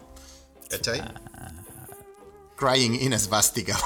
¿cachai? 0.69 1.01
Crying 2.57 2.95
in 3.01 3.15
a 3.15 3.19
svastika. 3.19 3.79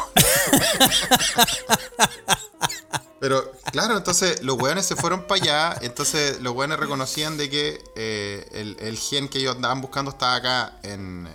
Pero 3.20 3.52
claro, 3.70 3.98
entonces 3.98 4.42
los 4.42 4.56
weones 4.56 4.86
se 4.86 4.96
fueron 4.96 5.26
para 5.26 5.42
allá, 5.42 5.78
entonces 5.82 6.40
los 6.40 6.54
weones 6.54 6.78
reconocían 6.78 7.36
de 7.36 7.50
que 7.50 7.84
eh, 7.94 8.48
el, 8.52 8.76
el 8.80 8.96
gen 8.96 9.28
que 9.28 9.40
ellos 9.40 9.56
andaban 9.56 9.82
buscando 9.82 10.10
estaba 10.10 10.36
acá 10.36 10.78
en, 10.82 11.28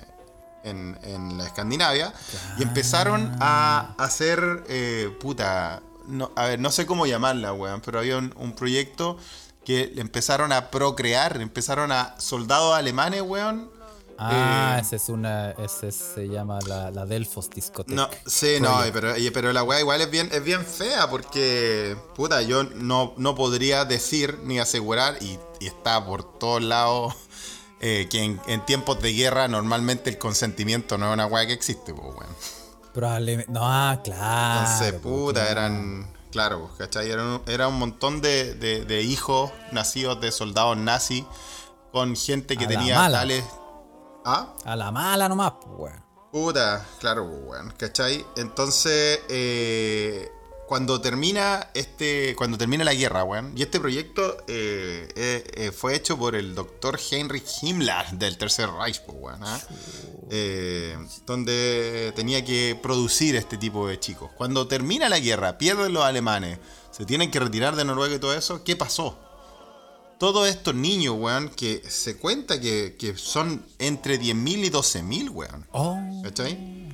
en, 0.64 0.98
en 1.04 1.38
la 1.38 1.46
Escandinavia 1.46 2.12
y 2.58 2.64
empezaron 2.64 3.38
a 3.40 3.94
hacer, 4.00 4.64
eh, 4.68 5.16
puta, 5.20 5.84
no, 6.08 6.32
a 6.36 6.46
ver, 6.46 6.60
no 6.60 6.72
sé 6.72 6.88
cómo 6.88 7.06
llamarla, 7.06 7.54
weón, 7.54 7.82
pero 7.82 8.00
había 8.00 8.18
un, 8.18 8.34
un 8.36 8.54
proyecto 8.54 9.18
que 9.64 9.94
empezaron 9.98 10.52
a 10.52 10.72
procrear, 10.72 11.40
empezaron 11.40 11.92
a 11.92 12.20
soldados 12.20 12.76
alemanes, 12.76 13.22
weón, 13.22 13.70
Ah, 14.18 14.78
Eh, 14.78 14.82
esa 14.82 14.96
es 14.96 15.10
una. 15.10 15.52
Ese 15.52 15.92
se 15.92 16.28
llama 16.28 16.60
la, 16.68 16.90
la 16.92 17.06
Delfos 17.06 17.50
Discoteca. 17.50 17.96
No, 17.96 18.10
sí, 18.26 18.58
no, 18.62 18.80
pero, 18.94 19.14
pero 19.34 19.52
la 19.52 19.64
weá 19.64 19.80
igual 19.82 20.00
es 20.02 20.10
bien, 20.10 20.30
es 20.32 20.44
bien 20.44 20.66
fea 20.66 21.10
porque, 21.10 21.98
puta, 22.16 22.42
yo 22.42 22.64
no, 22.64 23.14
no 23.18 23.36
podría 23.36 23.84
decir 23.86 24.40
ni 24.44 24.60
asegurar, 24.60 25.18
y, 25.22 25.38
y 25.60 25.68
está 25.68 26.06
por 26.06 26.38
todos 26.40 26.64
lados, 26.64 27.14
eh, 27.82 28.08
que 28.10 28.24
en, 28.24 28.42
en 28.48 28.66
tiempos 28.66 29.02
de 29.02 29.14
guerra 29.14 29.48
normalmente 29.50 30.10
el 30.10 30.18
consentimiento 30.18 30.98
no 30.98 31.08
es 31.10 31.14
una 31.14 31.26
weá 31.28 31.46
que 31.46 31.54
existe, 31.54 31.94
pues, 31.94 32.08
weón. 32.16 32.36
Probablemente. 32.94 33.52
No, 33.52 33.60
ah, 33.64 34.00
claro. 34.02 34.62
Entonces, 34.62 34.92
pues, 34.94 35.02
puta, 35.02 35.42
claro. 35.42 35.52
eran, 35.52 36.14
claro, 36.32 36.60
pues, 36.68 36.78
¿cachai? 36.78 37.12
Era 37.12 37.22
un, 37.22 37.42
era 37.48 37.68
un 37.68 37.78
montón 37.78 38.22
de, 38.22 38.54
de- 38.56 38.86
de 38.86 39.02
hijos 39.02 39.52
nacidos 39.74 40.22
de 40.22 40.32
soldados 40.32 40.78
nazis 40.78 41.26
con 41.92 42.16
gente 42.16 42.56
que 42.56 42.64
A 42.64 42.68
tenía 42.70 42.96
tales... 43.12 43.44
¿Ah? 44.26 44.54
A 44.66 44.76
la 44.76 44.92
mala 44.92 45.30
nomás, 45.30 45.54
pues, 45.62 45.78
weón. 45.78 46.04
Puta, 46.32 46.86
claro, 47.00 47.30
pues, 47.30 47.44
weón, 47.46 47.74
¿cachai? 47.78 48.26
Entonces, 48.36 49.22
eh, 49.30 50.32
cuando 50.66 51.00
termina 51.00 51.70
este. 51.76 52.36
Cuando 52.36 52.58
termina 52.58 52.84
la 52.84 52.96
guerra, 52.96 53.24
weón. 53.24 53.54
Y 53.56 53.62
este 53.62 53.80
proyecto 53.80 54.38
eh, 54.48 55.08
eh, 55.16 55.44
eh, 55.54 55.72
fue 55.72 55.96
hecho 55.96 56.18
por 56.18 56.36
el 56.36 56.56
doctor 56.56 57.00
Heinrich 57.12 57.62
Himmler 57.62 58.08
del 58.14 58.38
Tercer 58.40 58.70
Reich, 58.72 59.02
pues, 59.02 59.18
weón. 59.20 59.44
¿ah? 59.44 59.62
Donde 61.28 62.12
tenía 62.16 62.44
que 62.44 62.78
producir 62.82 63.36
este 63.36 63.58
tipo 63.58 63.88
de 63.88 64.00
chicos. 64.00 64.32
Cuando 64.36 64.68
termina 64.68 65.08
la 65.08 65.20
guerra, 65.20 65.60
pierden 65.60 65.94
los 65.94 66.04
alemanes, 66.04 66.58
se 66.90 67.06
tienen 67.06 67.30
que 67.30 67.40
retirar 67.40 67.76
de 67.76 67.86
Noruega 67.86 68.16
y 68.16 68.20
todo 68.20 68.34
eso, 68.34 68.64
¿qué 68.64 68.76
pasó? 68.76 69.20
Todos 70.20 70.48
estos 70.48 70.74
niños, 70.76 71.16
weón, 71.18 71.50
que 71.50 71.82
se 71.90 72.18
cuenta 72.18 72.60
que, 72.60 72.96
que 72.98 73.18
son 73.18 73.66
entre 73.80 74.20
10.000 74.20 74.66
y 74.66 74.70
12.000, 74.70 75.30
weón. 75.32 75.68
Oh, 75.72 75.98
¿Cachai? 76.24 76.86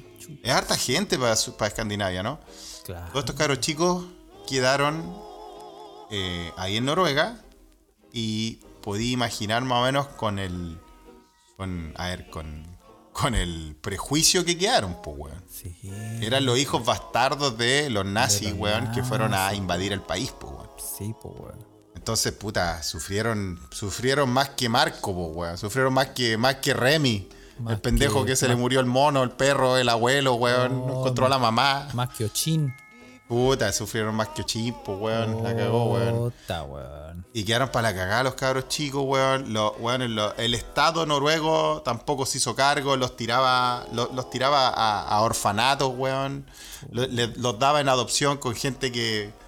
Es 0.44 0.52
harta 0.52 0.76
gente 0.76 1.20
para, 1.20 1.36
su- 1.36 1.56
para 1.56 1.68
Escandinavia, 1.70 2.24
¿no? 2.24 2.40
claro. 2.84 3.08
Todos 3.10 3.20
estos 3.20 3.36
cabros 3.36 3.60
chicos 3.60 4.06
quedaron 4.48 5.16
eh, 6.10 6.52
ahí 6.58 6.78
en 6.78 6.86
Noruega 6.86 7.40
y 8.12 8.56
podí 8.82 9.12
imaginar 9.12 9.64
más 9.64 9.80
o 9.82 9.86
menos 9.86 10.08
con 10.08 10.40
el. 10.40 10.80
Con, 11.58 11.94
a 11.98 12.08
ver, 12.08 12.30
con, 12.32 12.66
con 13.14 13.36
el 13.36 13.76
prejuicio 13.80 14.44
que 14.44 14.58
quedaron, 14.58 15.00
pues, 15.04 15.16
weón. 15.20 15.44
Sí. 15.48 15.78
Eran 16.22 16.46
los 16.46 16.58
hijos 16.58 16.84
bastardos 16.84 17.56
de 17.58 17.90
los 17.92 18.04
nazis, 18.06 18.50
los 18.50 18.60
weón, 18.60 18.92
que 18.94 19.04
fueron 19.04 19.36
a 19.36 19.54
invadir 19.54 19.92
el 19.94 20.02
país, 20.02 20.34
pues, 20.40 20.52
weón. 20.54 20.70
Sí, 20.98 21.14
pues, 21.22 21.36
weón. 21.40 21.71
Entonces, 22.02 22.32
puta, 22.32 22.82
sufrieron, 22.82 23.60
sufrieron 23.70 24.28
más 24.28 24.50
que 24.50 24.68
Marco, 24.70 25.14
po, 25.14 25.28
weón. 25.28 25.56
Sufrieron 25.60 25.94
más 25.94 26.08
que, 26.08 26.36
más 26.36 26.56
que 26.56 26.74
Remy. 26.74 27.30
Más 27.60 27.74
el 27.76 27.80
pendejo 27.82 28.22
que, 28.26 28.32
que- 28.32 28.36
se 28.36 28.48
le 28.48 28.56
murió 28.56 28.80
el 28.80 28.88
mono, 28.88 29.22
el 29.22 29.30
perro, 29.30 29.78
el 29.78 29.88
abuelo, 29.88 30.34
weón. 30.34 30.82
Oh, 30.84 31.00
encontró 31.02 31.28
a 31.28 31.30
la 31.30 31.38
mamá. 31.38 31.90
Más 31.94 32.10
que 32.10 32.26
Ochin. 32.26 32.74
Puta, 33.28 33.72
sufrieron 33.72 34.16
más 34.16 34.30
que 34.30 34.42
Ochimpo, 34.42 34.96
weón. 34.96 35.44
La 35.44 35.56
cagó, 35.56 35.94
weón. 35.94 36.32
Puta, 36.32 36.64
weón. 36.64 37.26
Y 37.34 37.44
quedaron 37.44 37.70
para 37.70 37.92
la 37.92 37.96
cagada 37.96 38.24
los 38.24 38.34
cabros 38.34 38.68
chicos, 38.68 39.04
weón. 39.06 39.54
Los, 39.54 39.74
weón, 39.78 40.02
el 40.02 40.54
Estado 40.56 41.06
noruego 41.06 41.84
tampoco 41.86 42.26
se 42.26 42.40
hizo 42.40 42.56
cargo, 42.56 42.98
los 42.98 43.16
tiraba, 43.16 43.86
lo- 43.94 44.10
los, 44.12 44.32
tiraba 44.32 44.70
a, 44.70 45.08
a 45.08 45.22
orfanatos, 45.22 45.94
weón. 45.96 46.48
Los 46.92 47.60
daba 47.60 47.80
en 47.80 47.90
adopción 47.90 48.38
con 48.40 48.56
gente 48.56 48.92
que. 48.92 49.40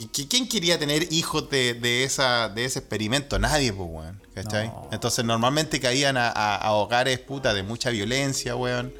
¿Y 0.00 0.06
que- 0.06 0.26
quién 0.26 0.48
quería 0.48 0.78
tener 0.78 1.12
hijos 1.12 1.48
de, 1.50 1.74
de 1.74 2.02
esa, 2.04 2.48
de 2.48 2.64
ese 2.64 2.78
experimento? 2.80 3.38
Nadie, 3.38 3.72
pues, 3.72 3.88
weón. 3.88 4.20
¿Cachai? 4.34 4.68
No. 4.68 4.88
Entonces 4.90 5.24
normalmente 5.24 5.78
caían 5.78 6.16
a, 6.16 6.28
a- 6.30 6.56
a 6.56 6.72
hogares, 6.72 7.18
puta, 7.20 7.52
de 7.54 7.62
mucha 7.62 7.90
violencia, 7.90 8.56
weón. 8.56 8.92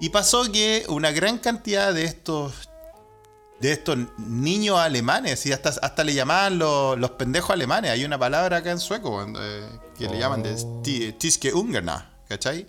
Y 0.00 0.10
pasó 0.10 0.50
que 0.52 0.84
una 0.88 1.10
gran 1.10 1.38
cantidad 1.38 1.92
de 1.92 2.04
estos 2.04 2.52
de 3.60 3.72
estos 3.72 3.96
niños 4.18 4.78
alemanes, 4.78 5.46
y 5.46 5.52
hasta, 5.52 5.70
hasta 5.70 6.04
le 6.04 6.12
llamaban 6.12 6.58
los, 6.58 6.98
los 6.98 7.12
pendejos 7.12 7.50
alemanes. 7.50 7.92
Hay 7.92 8.04
una 8.04 8.18
palabra 8.18 8.58
acá 8.58 8.70
en 8.72 8.80
sueco 8.80 9.24
eh, 9.38 9.66
que 9.96 10.06
le 10.08 10.18
llaman 10.18 10.42
de 10.42 10.54
Oh. 10.62 10.82
Tiske 11.16 11.54
Ungerna, 11.54 12.10
¿cachai? 12.28 12.66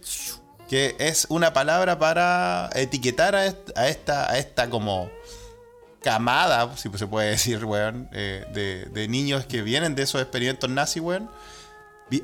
Que 0.70 0.96
es 1.00 1.26
una 1.28 1.52
palabra 1.52 2.00
para 2.00 2.70
etiquetar 2.76 3.36
a, 3.36 3.46
est- 3.48 3.76
a 3.78 3.90
esta, 3.90 4.32
a 4.32 4.38
esta 4.38 4.70
como 4.70 5.10
camada, 6.06 6.78
si 6.78 6.88
se 6.96 7.08
puede 7.08 7.32
decir, 7.32 7.66
weón, 7.66 8.08
eh, 8.14 8.46
de, 8.54 8.86
de 8.86 9.08
niños 9.10 9.46
que 9.46 9.62
vienen 9.64 9.96
de 9.96 10.04
esos 10.04 10.22
experimentos 10.22 10.70
nazis, 10.70 11.02
weón. 11.02 11.30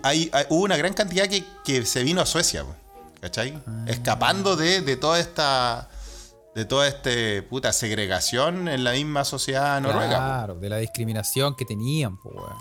Hay, 0.04 0.30
hay- 0.32 0.46
hubo 0.50 0.63
una 0.63 0.78
gran 0.78 0.94
cantidad 0.94 1.28
que, 1.28 1.44
que 1.65 1.84
se 1.86 2.04
vino 2.04 2.22
a 2.22 2.26
Suecia, 2.28 2.63
weón, 2.63 2.78
¿cachai? 3.20 3.60
Escapando 3.88 4.56
de, 4.56 4.82
de 4.82 4.96
toda 4.96 5.20
esta 5.20 5.89
de 6.54 6.65
toda 6.65 6.86
este 6.88 7.41
puta 7.44 7.72
segregación 7.74 8.67
en 8.67 8.84
la 8.84 8.91
misma 8.91 9.24
sociedad 9.26 9.80
noruega. 9.82 10.17
Claro, 10.17 10.56
de 10.56 10.70
la 10.70 10.78
discriminación 10.78 11.56
que 11.56 11.65
tenían, 11.65 12.17
pues, 12.22 12.36
weón. 12.36 12.58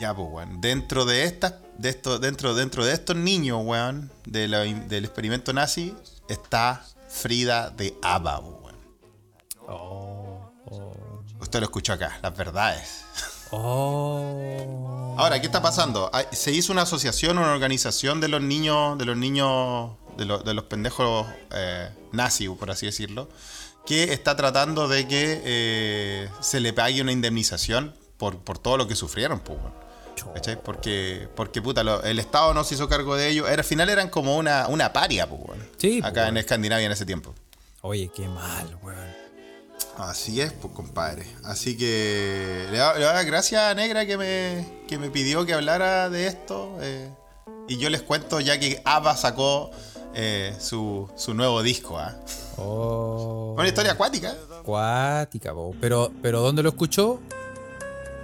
Ya, 0.00 0.14
pues, 0.14 0.28
weón. 0.30 0.60
Dentro 0.60 1.04
de 1.04 1.24
estas, 1.24 1.54
de 1.78 1.88
esto, 1.90 2.18
dentro, 2.18 2.54
dentro 2.54 2.84
de 2.84 2.92
estos 2.92 3.16
niños, 3.16 3.60
weón, 3.64 4.10
de 4.26 4.48
la- 4.48 4.60
del 4.64 5.04
experimento 5.04 5.52
nazi, 5.52 5.94
está 6.28 6.84
Frida 7.08 7.70
de 7.70 7.90
po, 8.02 8.60
weón. 8.62 8.76
Oh. 9.68 10.09
Usted 11.50 11.58
lo 11.58 11.64
escuchó 11.66 11.94
acá, 11.94 12.16
las 12.22 12.36
verdades. 12.36 13.02
Oh. 13.50 15.16
Ahora, 15.18 15.40
¿qué 15.40 15.46
está 15.46 15.60
pasando? 15.60 16.08
Se 16.30 16.52
hizo 16.52 16.72
una 16.72 16.82
asociación, 16.82 17.38
una 17.38 17.50
organización 17.50 18.20
de 18.20 18.28
los 18.28 18.40
niños, 18.40 18.96
de 18.98 19.04
los 19.04 19.16
niños, 19.16 19.90
de, 20.16 20.26
los- 20.26 20.44
de 20.44 20.54
los 20.54 20.66
pendejos 20.66 21.26
eh, 21.52 21.90
nazis, 22.12 22.48
por 22.50 22.70
así 22.70 22.86
decirlo, 22.86 23.28
que 23.84 24.12
está 24.12 24.36
tratando 24.36 24.86
de 24.86 25.08
que 25.08 25.40
eh, 25.44 26.28
se 26.40 26.60
le 26.60 26.72
pague 26.72 27.02
una 27.02 27.10
indemnización 27.10 27.96
por, 28.16 28.38
por 28.38 28.58
todo 28.58 28.76
lo 28.76 28.86
que 28.86 28.94
sufrieron, 28.94 29.40
pues. 29.40 29.58
¿Cachai? 30.34 30.62
Porque, 30.62 31.28
porque 31.34 31.60
puta, 31.60 31.82
lo- 31.82 32.00
el 32.04 32.20
Estado 32.20 32.54
no 32.54 32.62
se 32.62 32.76
hizo 32.76 32.88
cargo 32.88 33.16
de 33.16 33.28
ellos. 33.28 33.48
Era, 33.48 33.62
al 33.62 33.64
final 33.64 33.88
eran 33.88 34.08
como 34.08 34.36
una, 34.36 34.68
una 34.68 34.92
paria, 34.92 35.28
pues. 35.28 35.58
Sí, 35.78 35.98
pues, 36.00 36.12
Acá 36.12 36.28
en. 36.28 36.36
Escandinavia 36.36 36.86
en 36.86 36.92
ese 36.92 37.06
tiempo. 37.06 37.34
Oye, 37.80 38.08
qué 38.14 38.28
mal, 38.28 38.78
weón. 38.84 39.19
Así 39.98 40.40
es, 40.40 40.52
pues 40.52 40.72
compadre. 40.74 41.26
Así 41.44 41.76
que 41.76 42.66
le 42.70 42.78
doy 42.78 43.00
las 43.00 43.26
gracias 43.26 43.62
a 43.62 43.74
Negra 43.74 44.06
que 44.06 44.16
me, 44.16 44.66
que 44.88 44.98
me 44.98 45.10
pidió 45.10 45.44
que 45.44 45.52
hablara 45.54 46.08
de 46.08 46.26
esto. 46.26 46.76
eh, 46.80 47.10
y 47.68 47.78
yo 47.78 47.88
les 47.88 48.02
cuento 48.02 48.40
ya 48.40 48.58
que 48.58 48.82
ABBA 48.84 49.16
sacó 49.16 49.70
eh, 50.14 50.56
su, 50.58 51.08
su 51.16 51.34
nuevo 51.34 51.62
disco. 51.62 51.98
¿ah? 51.98 52.16
Oh. 52.56 53.54
Una 53.56 53.68
historia 53.68 53.92
acuática. 53.92 54.34
Acuática. 54.58 55.52
Pero, 55.80 56.10
pero 56.20 56.40
¿dónde 56.40 56.62
lo 56.62 56.70
escuchó? 56.70 57.20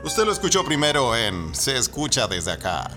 Usted 0.03 0.25
lo 0.25 0.33
escuchó 0.33 0.65
primero 0.65 1.17
en 1.17 1.55
Se 1.55 1.77
escucha 1.77 2.27
desde 2.27 2.53
acá. 2.53 2.91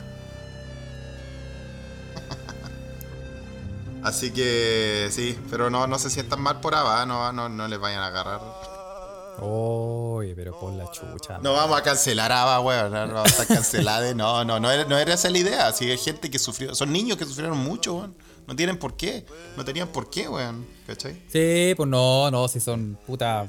Así 4.04 4.32
que 4.32 5.10
sí, 5.12 5.38
pero 5.50 5.70
no, 5.70 5.88
no 5.88 6.00
se 6.00 6.10
sientan 6.10 6.42
mal 6.42 6.62
por 6.62 6.76
ABBA, 6.76 7.06
no, 7.06 7.32
no, 7.34 7.50
no 7.50 7.68
les 7.68 7.80
vayan 7.80 8.02
a 8.02 8.08
agarrar. 8.08 8.42
Oye, 9.42 10.36
pero 10.36 10.60
por 10.60 10.74
la 10.74 10.90
chucha. 10.92 11.40
No 11.42 11.54
vamos 11.54 11.78
a 11.78 11.84
cancelar 11.84 12.32
ABBA, 12.32 12.60
weón. 12.62 12.92
No, 12.92 13.08
no 13.08 13.14
vamos 13.16 13.40
a 13.40 13.46
cancelados. 13.46 14.16
No, 14.16 14.44
no, 14.44 14.60
no 14.60 14.72
era, 14.72 14.86
no 14.86 14.98
era 14.98 15.14
esa 15.14 15.30
la 15.30 15.38
idea. 15.38 15.72
Si 15.72 15.90
hay 15.90 15.98
gente 15.98 16.30
que 16.30 16.40
sufrió. 16.40 16.76
Son 16.76 16.92
niños 16.92 17.18
que 17.18 17.26
sufrieron 17.26 17.58
mucho, 17.58 17.96
weón. 17.96 18.16
No 18.48 18.56
tienen 18.56 18.78
por 18.78 18.98
qué. 18.98 19.26
No 19.56 19.64
tenían 19.64 19.88
por 19.90 20.10
qué, 20.10 20.28
weón. 20.28 20.68
¿Cachai? 20.88 21.22
Sí, 21.28 21.74
pues 21.78 21.88
no, 21.88 22.30
no, 22.32 22.48
si 22.48 22.60
son 22.60 22.98
puta. 23.06 23.48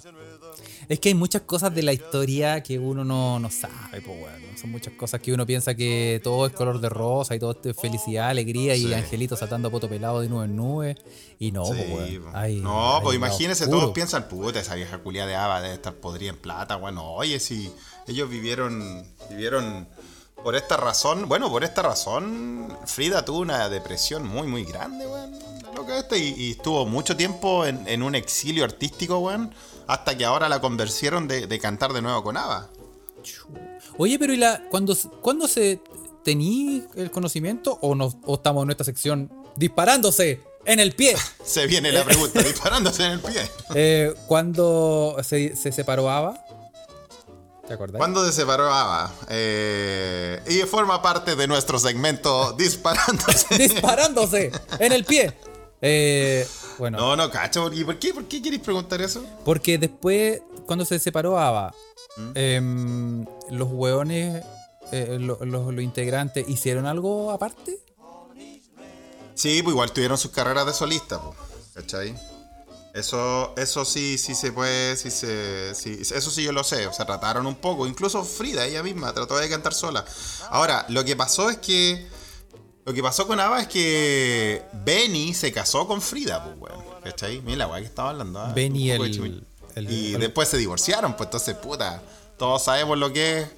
Es 0.91 0.99
que 0.99 1.11
hay 1.11 1.15
muchas 1.15 1.43
cosas 1.43 1.73
de 1.73 1.85
la 1.85 1.93
historia 1.93 2.65
que 2.65 2.77
uno 2.77 3.05
no, 3.05 3.39
no 3.39 3.49
sabe, 3.49 4.01
pues 4.05 4.21
weón. 4.21 4.59
Son 4.61 4.73
muchas 4.73 4.93
cosas 4.95 5.21
que 5.21 5.33
uno 5.33 5.47
piensa 5.47 5.73
que 5.77 6.21
todo 6.25 6.47
es 6.47 6.53
color 6.53 6.81
de 6.81 6.89
rosa 6.89 7.37
y 7.37 7.39
todo 7.39 7.57
es 7.63 7.77
felicidad, 7.77 8.29
alegría 8.29 8.75
y 8.75 8.93
angelitos 8.93 9.39
saltando 9.39 9.69
a 9.69 9.71
poto 9.71 9.89
pelado 9.89 10.21
de 10.21 10.29
nube 10.29 10.47
en 10.47 10.57
nube. 10.57 10.97
Y 11.39 11.53
no, 11.53 11.63
pues 11.65 11.87
Sí, 12.09 12.19
po. 12.19 12.31
Hay- 12.35 12.57
no, 12.57 12.97
hay 12.97 13.03
pues 13.05 13.15
imagínense, 13.17 13.63
oscuro. 13.63 13.81
todos 13.83 13.93
piensan, 13.95 14.27
puta, 14.27 14.59
esa 14.59 14.75
vieja 14.75 14.99
culia 14.99 15.27
de 15.27 15.37
ABBA 15.37 15.61
debe 15.63 15.75
estar 15.75 15.95
podrida 15.95 16.31
en 16.31 16.39
plata, 16.39 16.75
bueno, 16.75 17.05
oye, 17.13 17.39
si 17.39 17.73
ellos 18.09 18.29
vivieron, 18.29 19.07
vivieron 19.31 19.87
por 20.43 20.57
esta 20.57 20.77
razón, 20.77 21.29
bueno, 21.29 21.51
por 21.51 21.63
esta 21.63 21.83
razón, 21.83 22.77
Frida 22.87 23.25
tuvo 23.25 23.39
una 23.39 23.69
depresión 23.69 24.27
muy, 24.27 24.49
muy 24.49 24.65
grande, 24.65 25.07
weón, 25.07 25.39
y, 26.17 26.17
y 26.47 26.51
estuvo 26.51 26.85
mucho 26.85 27.17
tiempo 27.17 27.65
en, 27.65 27.87
en 27.87 28.03
un 28.03 28.15
exilio 28.15 28.65
artístico, 28.65 29.19
weón, 29.19 29.55
hasta 29.91 30.17
que 30.17 30.25
ahora 30.25 30.49
la 30.49 30.61
convencieron 30.61 31.27
de, 31.27 31.49
de 31.49 31.59
cantar 31.59 31.93
de 31.93 32.01
nuevo 32.01 32.23
con 32.23 32.37
ABBA. 32.37 32.71
Oye, 33.99 34.19
pero 34.21 34.33
¿y 34.33 34.37
la 34.37 34.63
cuando, 34.71 34.97
cuando 35.21 35.49
se 35.49 35.81
tení 36.23 36.85
el 36.95 37.11
conocimiento 37.11 37.77
o, 37.83 37.97
no, 37.97 38.15
o 38.25 38.35
estamos 38.37 38.63
en 38.63 38.67
nuestra 38.67 38.85
sección 38.85 39.33
disparándose 39.57 40.43
en 40.65 40.79
el 40.79 40.93
pie? 40.93 41.17
Se 41.45 41.67
viene 41.67 41.91
la 41.91 42.05
pregunta, 42.05 42.41
disparándose 42.45 43.05
en 43.05 43.11
el 43.13 43.21
pie. 43.21 43.51
Eh, 43.75 44.15
cuando 44.29 45.17
se, 45.23 45.57
se 45.57 45.73
separó 45.73 46.09
Ava, 46.09 46.45
¿Te 47.67 47.75
acordás? 47.75 47.99
¿Cuándo 47.99 48.25
se 48.27 48.33
separó 48.33 48.73
Ava? 48.73 49.13
Eh, 49.29 50.41
y 50.49 50.59
forma 50.67 51.03
parte 51.03 51.37
de 51.37 51.47
nuestro 51.47 51.79
segmento 51.79 52.53
Disparándose. 52.53 53.59
Disparándose 53.59 54.53
en 54.79 54.93
el 54.93 55.05
pie. 55.05 55.37
Eh, 55.83 56.47
bueno, 56.81 56.99
No, 56.99 57.15
no, 57.15 57.31
cacho. 57.31 57.73
¿Y 57.73 57.85
por 57.85 57.99
qué? 58.01 58.13
¿Por 58.13 58.25
qué 58.27 58.43
queréis 58.43 58.63
preguntar 58.63 59.01
eso? 59.01 59.25
porque 59.45 59.79
después, 59.79 60.43
cuando 60.67 60.85
se 60.85 60.99
separó 60.99 61.39
Ava, 61.39 61.73
¿Mm? 62.17 62.31
em, 62.35 63.27
los 63.51 63.69
hueones, 63.71 64.45
eh, 64.91 65.19
lo- 65.21 65.39
los, 65.45 65.73
los 65.73 65.85
integrantes, 65.85 66.49
¿hicieron 66.49 66.87
algo 66.87 67.31
aparte? 67.31 67.79
Sí, 69.35 69.63
pues 69.63 69.73
igual 69.73 69.93
tuvieron 69.93 70.19
sus 70.19 70.31
carreras 70.33 70.67
de 70.67 70.73
solista, 70.73 71.21
pues. 71.21 71.37
¿Cachai? 71.75 72.15
Eso, 72.93 73.55
eso 73.57 73.85
sí, 73.85 74.19
sí 74.19 74.35
se 74.35 74.51
puede, 74.51 74.97
sí 74.97 75.11
se, 75.13 75.75
sí, 75.77 75.99
eso 76.01 76.31
sí 76.31 76.43
yo 76.43 76.51
lo 76.51 76.65
sé, 76.65 76.89
o 76.89 76.93
sea, 76.93 77.07
trataron 77.07 77.47
un 77.47 77.55
poco, 77.55 77.87
incluso 77.87 78.25
Frida, 78.25 78.67
ella 78.67 78.83
misma, 78.83 79.13
trató 79.15 79.37
de 79.39 79.49
cantar 79.49 79.73
sola. 79.75 80.05
Ahora, 80.51 80.85
lo 80.89 81.05
que 81.05 81.15
pasó 81.15 81.49
es 81.51 81.59
que, 81.59 82.09
lo 82.91 82.95
que 82.95 83.03
pasó 83.05 83.25
con 83.29 83.39
Ava 83.39 83.61
es 83.63 83.69
que 83.69 84.63
Benny 84.85 85.33
se 85.33 85.53
casó 85.53 85.87
con 85.87 86.03
Frida, 86.03 86.43
pues, 86.43 86.57
weón, 86.59 86.85
¿cachai? 87.05 87.41
Mira 87.43 87.59
la 87.59 87.67
weá 87.69 87.79
que 87.81 87.87
estaba 87.87 88.11
hablando. 88.11 88.41
ah, 88.41 88.53
Benny 88.53 88.89
de 88.89 88.97
el- 88.97 89.45
el- 89.77 89.91
Y 89.93 90.15
el- 90.15 90.21
después 90.21 90.49
se 90.49 90.57
divorciaron, 90.57 91.15
pues 91.17 91.29
entonces, 91.29 91.55
puta, 91.55 92.03
todos 92.37 92.65
sabemos 92.65 92.99
lo 92.99 93.13
que 93.13 93.43
es 93.43 93.49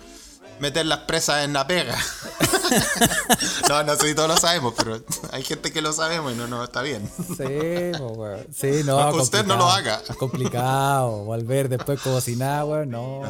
meter 0.60 0.84
las 0.84 0.98
presas 1.00 1.44
en 1.46 1.54
la 1.54 1.66
pega. 1.66 1.96
no, 3.70 3.82
no 3.84 3.96
sé 3.96 4.08
si 4.08 4.14
todos 4.14 4.28
lo 4.28 4.36
sabemos, 4.36 4.74
pero 4.76 5.00
hay 5.32 5.42
gente 5.42 5.72
que 5.72 5.80
lo 5.80 5.94
sabemos 5.94 6.32
y 6.32 6.36
no, 6.36 6.46
no 6.46 6.62
está 6.62 6.82
bien. 6.82 7.10
Sí, 7.16 7.42
weón. 7.98 8.46
Sí, 8.54 8.82
no. 8.84 9.10
No, 9.12 9.22
usted 9.22 9.46
no 9.46 9.56
lo 9.56 9.66
haga. 9.70 10.02
Complicado. 10.18 11.24
Volver 11.24 11.70
después 11.70 12.00
como 12.02 12.20
si 12.20 12.36
nada, 12.36 12.66
weón. 12.66 12.90
No. 12.90 13.22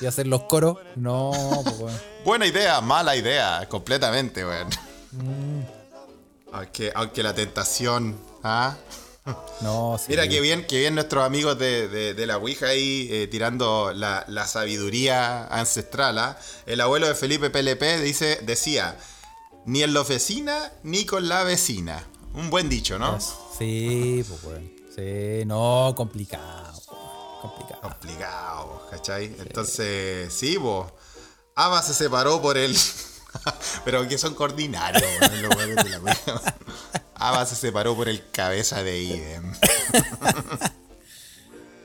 Y 0.00 0.06
hacer 0.06 0.28
los 0.28 0.42
coros. 0.44 0.78
No, 0.94 1.30
weón. 1.30 1.98
Buena 2.24 2.46
idea, 2.46 2.80
mala 2.80 3.16
idea, 3.16 3.66
completamente, 3.68 4.44
weón. 4.46 4.68
Mm. 5.12 5.62
Aunque, 6.52 6.92
aunque 6.94 7.22
la 7.22 7.34
tentación, 7.34 8.18
¿ah? 8.42 8.76
No, 9.60 9.98
sí. 9.98 10.06
Mira 10.08 10.26
qué 10.26 10.40
bien, 10.40 10.66
qué 10.66 10.78
bien 10.78 10.94
nuestros 10.94 11.22
amigos 11.22 11.58
de, 11.58 11.86
de- 11.88 12.14
de 12.14 12.26
la 12.26 12.38
Ouija 12.38 12.68
ahí 12.68 13.08
eh, 13.10 13.26
tirando 13.26 13.92
la, 13.92 14.24
la 14.28 14.46
sabiduría 14.46 15.46
ancestral. 15.48 16.18
¿ah? 16.18 16.38
El 16.64 16.80
abuelo 16.80 17.06
de 17.08 17.14
Felipe 17.14 17.50
PLP 17.50 18.00
dice, 18.02 18.38
decía, 18.42 18.96
ni 19.66 19.82
en 19.82 19.92
la 19.92 20.00
oficina 20.00 20.72
ni 20.82 21.04
con 21.04 21.28
la 21.28 21.44
vecina. 21.44 22.06
Un 22.32 22.48
buen 22.48 22.70
dicho, 22.70 22.98
¿no? 22.98 23.18
Sí, 23.20 24.24
pues, 24.26 24.44
weón. 24.44 24.72
Sí, 24.96 25.44
no, 25.44 25.92
complicado. 25.94 26.80
Complicado. 27.42 27.80
Complicado, 27.82 28.86
¿cachai? 28.90 29.26
Entonces, 29.40 30.32
sí, 30.32 30.56
vos. 30.56 30.90
Ava 31.54 31.82
se 31.82 31.92
separó 31.92 32.40
por 32.40 32.56
el. 32.56 32.74
Pero 33.84 34.06
que 34.08 34.18
son 34.18 34.34
coordinarios, 34.34 35.04
weón, 35.20 35.42
los 35.42 35.84
de 35.84 35.90
la. 35.90 36.16
Ava 37.14 37.44
se 37.46 37.56
separó 37.56 37.96
por 37.96 38.08
el 38.08 38.22
cabeza 38.30 38.82
de 38.82 39.02
Idem. 39.02 39.52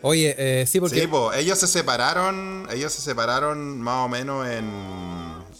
Oye, 0.02 0.36
eh, 0.38 0.68
sí, 0.68 0.80
porque. 0.80 1.00
Sí, 1.00 1.10
ellos 1.36 1.58
se 1.58 1.68
separaron, 1.68 2.68
ellos 2.72 2.92
se 2.92 3.02
separaron 3.02 3.82
más 3.82 4.06
o 4.06 4.10
menos 4.10 4.46
en, 4.48 4.70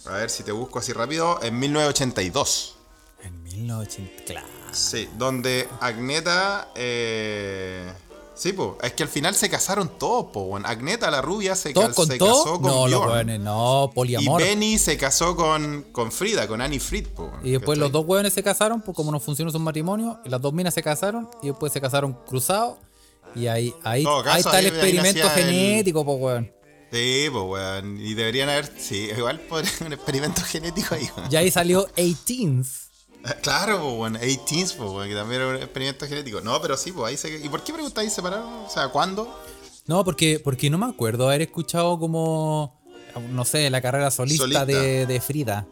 a 0.06 0.12
ver 0.12 0.28
si 0.28 0.42
te 0.42 0.52
busco 0.52 0.78
así 0.78 0.92
rápido, 0.92 1.40
en 1.42 1.58
1982. 1.58 2.76
En 3.22 3.42
1980, 3.42 4.24
claro. 4.24 4.46
Sí, 4.72 5.08
donde 5.16 5.66
Agneta, 5.80 6.68
eh, 6.74 7.90
sí, 8.34 8.52
pues, 8.52 8.70
es 8.82 8.92
que 8.92 9.02
al 9.04 9.08
final 9.08 9.34
se 9.34 9.48
casaron 9.48 9.90
todos, 9.98 10.32
bueno. 10.32 10.66
Agneta 10.68 11.10
la 11.10 11.22
rubia 11.22 11.54
se, 11.54 11.72
¿Todos 11.72 11.88
ca- 11.88 11.94
con 11.94 12.06
se 12.08 12.18
casó 12.18 12.60
con 12.60 12.62
No, 12.70 12.88
los 12.88 13.00
Bjorn. 13.00 13.12
weones, 13.12 13.40
no, 13.40 13.88
y 13.90 13.94
poliamor. 13.94 14.40
Y, 14.40 14.44
Benny 14.44 14.78
se 14.78 14.96
casó 14.96 15.34
con, 15.36 15.86
con 15.92 16.10
Frida, 16.12 16.46
con 16.48 16.60
Annie 16.60 16.80
Fried, 16.80 17.06
pues, 17.14 17.30
bueno, 17.30 17.40
después 17.42 17.78
los 17.78 17.92
dos 17.92 18.04
weones 18.06 18.32
se 18.32 18.42
casaron, 18.42 18.80
pues 18.82 18.96
como 18.96 19.10
no 19.12 19.20
funcionó 19.20 19.50
su 19.50 19.58
matrimonio, 19.58 20.18
y 20.24 20.28
las 20.28 20.40
dos 20.40 20.52
minas 20.52 20.74
se 20.74 20.82
casaron, 20.82 21.28
y 21.42 21.48
después 21.48 21.72
se 21.72 21.80
casaron 21.80 22.12
cruzados. 22.26 22.78
Y 23.36 23.46
ahí, 23.48 23.74
ahí, 23.82 24.04
caso, 24.04 24.22
ahí 24.30 24.40
está 24.40 24.58
el 24.60 24.66
ahí- 24.66 24.70
experimento 24.70 25.22
el- 25.22 25.28
genético, 25.30 26.04
pues 26.04 26.18
weón. 26.20 26.52
Sí, 26.92 27.26
pues, 27.32 27.44
weón. 27.44 28.00
Y 28.00 28.14
deberían 28.14 28.48
haber, 28.48 28.70
sí, 28.78 29.08
igual 29.16 29.40
podría 29.40 29.72
un 29.84 29.92
experimento 29.92 30.42
genético 30.42 30.94
ahí, 30.94 31.08
weón. 31.16 31.32
Y 31.32 31.36
ahí 31.36 31.50
salió 31.50 31.88
18s. 31.96 32.83
Claro, 33.42 33.80
pues, 33.80 33.94
bueno, 33.96 34.18
18s, 34.18 34.74
pues, 34.76 34.90
bueno, 34.90 35.08
que 35.08 35.14
también 35.14 35.40
era 35.40 35.50
un 35.50 35.56
experimento 35.56 36.06
genético. 36.06 36.40
No, 36.40 36.60
pero 36.60 36.76
sí, 36.76 36.92
pues 36.92 37.08
ahí 37.10 37.16
se. 37.16 37.44
¿Y 37.44 37.48
por 37.48 37.62
qué 37.64 37.72
preguntáis 37.72 38.12
separado? 38.12 38.64
O 38.66 38.68
sea, 38.70 38.88
¿cuándo? 38.88 39.40
No, 39.86 40.04
porque, 40.04 40.40
porque 40.42 40.68
no 40.70 40.78
me 40.78 40.86
acuerdo 40.86 41.28
haber 41.28 41.42
escuchado 41.42 41.98
como, 41.98 42.80
no 43.30 43.44
sé, 43.44 43.68
la 43.70 43.80
carrera 43.80 44.10
solista, 44.10 44.44
Solista. 44.44 44.64
De, 44.66 45.06
de 45.06 45.20
Frida. 45.20 45.66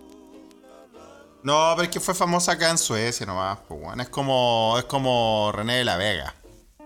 No, 1.43 1.73
pero 1.75 1.85
es 1.85 1.89
que 1.91 1.99
fue 2.01 2.15
famosa 2.15 2.53
acá 2.53 2.71
en 2.71 2.79
Suecia 2.79 3.27
nomás, 3.27 3.59
pues, 3.69 3.81
bueno. 3.81 4.03
Es 4.03 4.09
como, 4.09 4.77
es 4.79 4.85
como 4.85 5.51
René 5.53 5.77
de 5.79 5.85
la 5.85 5.97
Vega. 5.97 6.35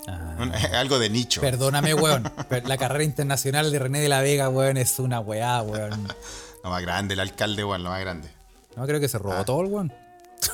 Ah. 0.08 0.36
Algo 0.74 0.98
de 0.98 1.10
nicho. 1.10 1.40
Perdóname, 1.40 1.94
weón. 1.94 2.32
La 2.64 2.76
carrera 2.78 3.04
internacional 3.04 3.70
de 3.70 3.78
René 3.78 4.00
de 4.00 4.08
la 4.08 4.20
Vega, 4.20 4.48
weón, 4.48 4.76
es 4.78 4.98
una 4.98 5.20
weá, 5.20 5.62
weón. 5.62 6.08
Lo 6.64 6.70
más 6.70 6.82
grande, 6.82 7.14
el 7.14 7.20
alcalde, 7.20 7.62
weón, 7.64 7.82
lo 7.84 7.90
más 7.90 8.00
grande. 8.00 8.28
No, 8.76 8.86
creo 8.86 8.98
que 8.98 9.08
se 9.08 9.16
Ah. 9.18 9.20
robó 9.20 9.44
todo 9.44 9.60
el 9.60 9.66
weón. 9.66 9.92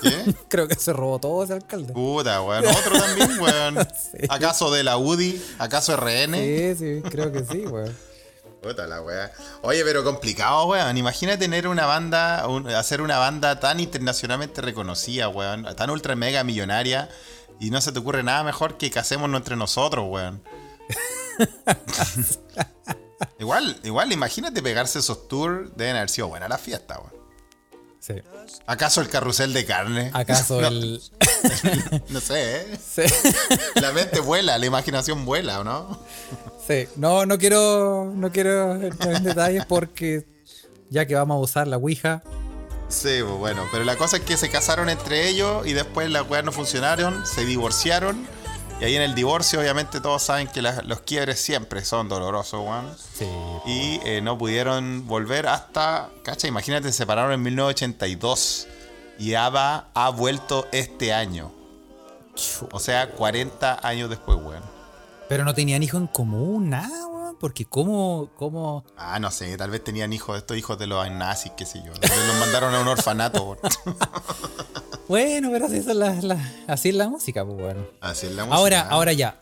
¿Qué? 0.00 0.35
Creo 0.48 0.68
que 0.68 0.74
se 0.76 0.92
robó 0.92 1.18
todo 1.18 1.42
ese 1.44 1.55
alcalde. 1.55 1.92
Puta, 1.92 2.40
weón. 2.42 2.64
Otro 2.66 2.98
también, 2.98 3.40
weón. 3.40 3.88
Sí. 4.12 4.18
¿Acaso 4.28 4.70
de 4.70 4.85
la 4.85 4.96
UDI? 4.98 5.42
¿Acaso 5.59 5.96
RN? 5.96 6.35
Sí, 6.35 6.74
sí, 6.76 7.02
creo 7.11 7.33
que 7.33 7.44
sí, 7.44 7.66
weón. 7.66 7.96
Puta 8.62 8.87
la 8.87 9.02
weá. 9.02 9.33
Oye, 9.62 9.83
pero 9.85 10.05
complicado, 10.05 10.66
weón. 10.66 10.96
Imagina 10.96 11.37
tener 11.38 11.66
una 11.66 11.87
banda, 11.87 12.46
un- 12.46 12.68
hacer 12.68 13.00
una 13.02 13.18
banda 13.18 13.59
tan 13.59 13.81
internacionalmente 13.81 14.61
reconocida, 14.61 15.28
weón. 15.28 15.64
Tan 15.76 15.90
ultra 15.90 16.14
mega 16.14 16.44
millonaria. 16.44 17.09
Y 17.59 17.70
no 17.70 17.81
se 17.81 17.90
te 17.92 17.98
ocurre 17.98 18.22
nada 18.22 18.44
mejor 18.44 18.76
que 18.76 18.90
casémonos 18.90 19.38
entre 19.40 19.57
nosotros, 19.57 20.05
weón. 20.09 20.42
igual, 23.38 23.78
igual, 23.85 24.12
imagínate 24.12 24.62
pegarse 24.62 24.98
esos 24.98 25.28
tours. 25.28 25.70
Deben 25.76 25.96
haber 25.96 26.11
sido 26.11 26.28
buena 26.28 26.48
la 26.48 26.59
fiesta, 26.59 26.98
weón. 26.98 27.21
Sí. 28.02 28.14
¿Acaso 28.66 29.00
el 29.00 29.08
carrusel 29.08 29.52
de 29.52 29.64
carne? 29.64 30.10
¿Acaso 30.12 30.60
No, 30.60 30.66
el. 30.66 31.00
No 32.08 32.20
sé, 32.20 32.56
¿eh? 32.56 32.78
Sí. 32.84 33.02
La 33.76 33.92
mente 33.92 34.18
vuela, 34.18 34.58
la 34.58 34.66
imaginación 34.66 35.24
vuela, 35.24 35.60
¿o 35.60 35.64
no? 35.64 36.00
Sí. 36.66 36.88
No, 36.96 37.26
no 37.26 37.38
quiero. 37.38 38.12
No 38.12 38.32
quiero 38.32 38.74
entrar 38.74 39.14
en 39.14 39.22
detalles 39.22 39.64
porque. 39.66 40.26
Ya 40.90 41.06
que 41.06 41.14
vamos 41.14 41.36
a 41.36 41.38
usar 41.38 41.68
la 41.68 41.76
Ouija. 41.76 42.22
Sí, 42.88 43.20
pues 43.22 43.38
bueno, 43.38 43.66
pero 43.70 43.84
la 43.84 43.96
cosa 43.96 44.16
es 44.16 44.22
que 44.24 44.36
se 44.36 44.50
casaron 44.50 44.90
entre 44.90 45.28
ellos 45.28 45.64
y 45.66 45.72
después 45.72 46.10
las 46.10 46.28
weas 46.28 46.44
no 46.44 46.50
funcionaron, 46.52 47.24
se 47.24 47.46
divorciaron. 47.46 48.26
Y 48.80 48.85
ahí 48.85 48.96
en 48.96 49.02
el 49.02 49.14
divorcio, 49.14 49.61
obviamente, 49.61 50.00
todos 50.00 50.22
saben 50.22 50.48
que 50.48 50.61
las- 50.61 50.85
los 50.85 51.00
quiebres 51.02 51.40
siempre 51.40 51.85
son 51.85 52.08
dolorosos, 52.08 52.61
weón. 52.66 52.96
Sí. 53.16 53.28
Y 53.64 54.00
eh, 54.04 54.20
no 54.22 54.37
pudieron 54.37 55.06
volver 55.06 55.46
hasta. 55.46 56.11
Cacha, 56.24 56.48
imagínate, 56.48 56.88
se 56.90 56.98
separaron 56.98 57.32
en 57.32 57.42
1982. 57.42 58.66
Y 59.18 59.35
Ava 59.35 59.88
ha 59.94 60.08
vuelto 60.11 60.66
este 60.72 61.12
año. 61.12 61.52
O 62.72 62.80
sea, 62.80 63.11
40 63.11 63.87
años 63.87 64.11
después, 64.11 64.37
weón. 64.42 64.62
Pero 65.28 65.44
no 65.44 65.54
tenían 65.54 65.82
hijos 65.85 66.00
en 66.00 66.08
común, 66.08 66.70
nada, 66.70 67.06
weón. 67.06 67.37
Porque 67.38 67.64
cómo. 67.64 68.30
cómo... 68.37 68.85
Ah, 68.96 69.20
no 69.20 69.30
sé, 69.30 69.56
tal 69.56 69.70
vez 69.70 69.85
tenían 69.85 70.12
hijos, 70.12 70.37
estos 70.38 70.56
hijos 70.56 70.76
de 70.78 70.88
los 70.88 71.08
nazis, 71.11 71.52
qué 71.56 71.66
sé 71.66 71.82
yo. 71.85 71.92
Los 71.92 72.37
mandaron 72.40 72.74
a 72.74 72.80
un 72.80 72.88
orfanato, 72.88 73.42
weón. 73.44 73.58
Bueno, 75.12 75.51
pero 75.53 75.66
así 75.66 75.77
es 75.77 75.85
la, 75.87 76.14
la- 76.22 76.53
así 76.66 76.88
es 76.88 76.94
la 76.94 77.07
música, 77.07 77.44
pues 77.44 77.59
bueno. 77.59 77.87
Así 78.01 78.27
es 78.29 78.33
la 78.33 78.46
música. 78.46 78.57
Ahora, 78.57 78.79
¿eh? 78.81 78.87
ahora 78.88 79.12
ya. 79.12 79.38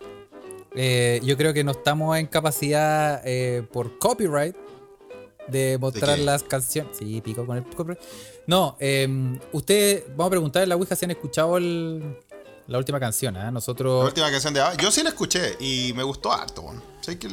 Eh, 0.75 1.21
yo 1.23 1.37
creo 1.37 1.53
que 1.55 1.63
no 1.63 1.71
estamos 1.71 2.19
en 2.19 2.27
capacidad 2.27 3.23
eh, 3.25 3.63
por 3.73 3.97
copyright 4.01 4.57
de 5.47 5.79
mostrar 5.79 6.19
las 6.19 6.43
canciones. 6.43 6.97
Sí, 6.99 7.21
pico 7.21 7.47
con 7.47 7.57
el 7.57 7.63
copyright. 7.65 8.03
No, 8.49 8.77
eh, 8.81 9.39
ustedes, 9.53 10.07
vamos 10.09 10.27
a 10.27 10.31
preguntar 10.31 10.65
en 10.65 10.71
la 10.71 10.75
Ouija 10.75 10.97
si 10.97 11.05
han 11.05 11.13
escuchado 11.13 11.57
el- 11.57 12.19
la 12.67 12.77
última 12.79 12.99
canción. 12.99 13.37
¿ah? 13.37 13.45
La 13.45 13.51
Nosotros. 13.53 14.05
última 14.07 14.29
canción 14.29 14.53
de 14.53 14.61
Ava, 14.63 14.75
yo 14.77 14.91
sí 14.91 15.05
la 15.05 15.11
escuché 15.11 15.57
y 15.61 15.93
me 15.95 16.03
gustó 16.03 16.33
harto, 16.33 16.63
weón. 16.63 16.83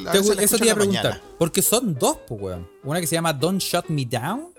La 0.04 0.12
eso 0.14 0.36
te 0.36 0.44
iba 0.44 0.74
a 0.74 0.76
la 0.76 0.76
preguntar. 0.76 1.04
mañana. 1.06 1.22
Porque 1.40 1.64
son 1.64 1.96
dos, 1.96 2.18
pues, 2.28 2.40
weón. 2.40 2.70
Una 2.84 3.02
que 3.02 3.08
se 3.08 3.16
llama 3.16 3.34
Don't 3.34 3.60
Shut 3.62 3.88
Me 3.88 4.06
Down 4.06 4.54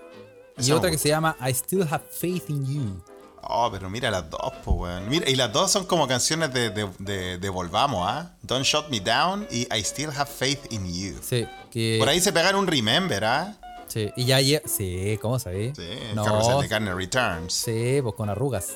y 0.57 0.61
Esa 0.63 0.75
otra 0.75 0.91
que 0.91 0.97
se 0.97 1.07
llama 1.07 1.37
I 1.39 1.51
Still 1.53 1.83
Have 1.89 2.03
Faith 2.11 2.49
in 2.49 2.65
You. 2.65 3.03
Oh, 3.51 3.69
pero 3.71 3.89
mira 3.89 4.11
las 4.11 4.29
dos, 4.29 4.53
pues, 4.63 4.77
weón. 4.77 5.09
Mira, 5.09 5.27
y 5.29 5.35
las 5.35 5.51
dos 5.51 5.71
son 5.71 5.85
como 5.85 6.07
canciones 6.07 6.53
de, 6.53 6.69
de, 6.69 6.87
de, 6.99 7.37
de 7.39 7.49
Volvamos, 7.49 8.07
¿ah? 8.07 8.33
Don't 8.43 8.63
Shut 8.63 8.89
Me 8.89 8.99
Down 8.99 9.47
y 9.49 9.61
I 9.75 9.79
Still 9.83 10.11
Have 10.15 10.27
Faith 10.29 10.71
in 10.71 10.85
You. 10.85 11.19
Sí, 11.21 11.47
que. 11.71 11.97
Por 11.99 12.07
ahí 12.09 12.21
se 12.21 12.31
pegan 12.31 12.55
un 12.55 12.67
Remember, 12.67 13.25
¿ah? 13.25 13.55
Sí, 13.87 14.11
y 14.15 14.25
ya. 14.25 14.39
lle- 14.39 14.61
Sí, 14.67 15.17
¿cómo 15.19 15.39
sabéis? 15.39 15.73
Sí, 15.75 15.89
no. 16.13 16.23
carrusel 16.23 16.61
de 16.61 16.69
carne 16.69 16.93
Returns. 16.93 17.51
Sí, 17.53 17.99
pues 18.03 18.13
con 18.13 18.29
arrugas. 18.29 18.67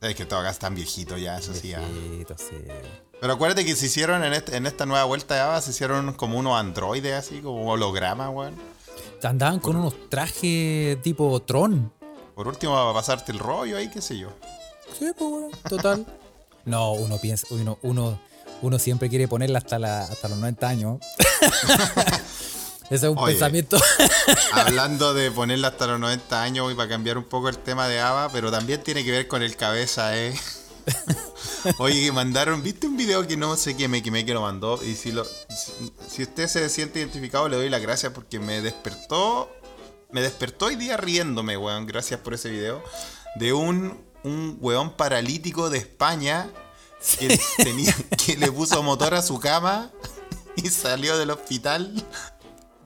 Es 0.00 0.14
que 0.16 0.24
todo 0.26 0.40
acá 0.40 0.50
es 0.50 0.58
tan 0.58 0.74
viejito 0.74 1.16
ya, 1.16 1.38
eso 1.38 1.54
sí, 1.54 1.72
¿ah? 1.74 1.80
Sí. 2.36 2.56
Pero 3.20 3.34
acuérdate 3.34 3.64
que 3.64 3.76
se 3.76 3.86
hicieron 3.86 4.24
en, 4.24 4.32
este- 4.32 4.56
en 4.56 4.66
esta 4.66 4.86
nueva 4.86 5.04
vuelta 5.04 5.34
de 5.36 5.40
Ava, 5.42 5.60
se 5.60 5.70
hicieron 5.70 6.14
como 6.14 6.36
unos 6.38 6.58
androides 6.58 7.12
así, 7.14 7.40
como 7.40 7.70
hologramas, 7.70 8.30
weón. 8.32 8.56
Andaban 9.22 9.60
con 9.60 9.76
unos 9.76 10.08
trajes 10.08 11.00
tipo 11.02 11.40
Tron. 11.42 11.92
Por 12.40 12.48
último, 12.48 12.72
va 12.72 12.88
a 12.88 12.94
pasarte 12.94 13.32
el 13.32 13.38
rollo 13.38 13.76
ahí, 13.76 13.90
qué 13.90 14.00
sé 14.00 14.16
yo. 14.16 14.30
Sí, 14.98 15.04
pues, 15.14 15.30
weón, 15.30 15.50
total. 15.68 16.06
No, 16.64 16.92
uno 16.92 17.18
piensa, 17.18 17.46
uno, 17.50 17.78
uno, 17.82 18.18
uno 18.62 18.78
siempre 18.78 19.10
quiere 19.10 19.28
ponerla 19.28 19.58
hasta, 19.58 19.78
la, 19.78 20.04
hasta 20.04 20.26
los 20.28 20.38
90 20.38 20.66
años. 20.66 21.00
Ese 22.88 22.94
es 22.94 23.12
un 23.12 23.18
Oye. 23.18 23.34
pensamiento. 23.34 23.78
Hablando 24.54 25.12
de 25.12 25.30
ponerla 25.30 25.68
hasta 25.68 25.86
los 25.86 26.00
90 26.00 26.42
años 26.42 26.72
y 26.72 26.74
para 26.74 26.88
cambiar 26.88 27.18
un 27.18 27.24
poco 27.24 27.50
el 27.50 27.58
tema 27.58 27.88
de 27.88 28.00
Ava, 28.00 28.30
pero 28.32 28.50
también 28.50 28.82
tiene 28.82 29.04
que 29.04 29.10
ver 29.10 29.28
con 29.28 29.42
el 29.42 29.54
cabeza, 29.56 30.16
eh. 30.16 30.32
Oye, 31.76 32.06
que 32.06 32.10
mandaron, 32.10 32.62
¿viste 32.62 32.86
un 32.86 32.96
video 32.96 33.26
que 33.26 33.36
no 33.36 33.54
sé 33.58 33.76
quién 33.76 33.90
me 33.90 34.02
quemé 34.02 34.24
que 34.24 34.32
lo 34.32 34.40
mandó? 34.40 34.82
Y 34.82 34.94
si 34.94 35.12
lo 35.12 35.26
si, 35.26 35.92
si 36.08 36.22
usted 36.22 36.48
se 36.48 36.70
siente 36.70 37.00
identificado, 37.00 37.50
le 37.50 37.58
doy 37.58 37.68
las 37.68 37.82
gracias 37.82 38.14
porque 38.14 38.40
me 38.40 38.62
despertó. 38.62 39.59
Me 40.12 40.22
despertó 40.22 40.66
hoy 40.66 40.76
día 40.76 40.96
riéndome, 40.96 41.56
weón. 41.56 41.86
Gracias 41.86 42.20
por 42.20 42.34
ese 42.34 42.50
video. 42.50 42.82
De 43.36 43.52
un, 43.52 44.00
un 44.24 44.58
weón 44.60 44.96
paralítico 44.96 45.70
de 45.70 45.78
España 45.78 46.50
que, 47.18 47.38
tenía, 47.56 47.94
que 48.24 48.36
le 48.36 48.50
puso 48.50 48.82
motor 48.82 49.14
a 49.14 49.22
su 49.22 49.38
cama 49.38 49.90
y 50.56 50.68
salió 50.68 51.16
del 51.16 51.30
hospital 51.30 51.94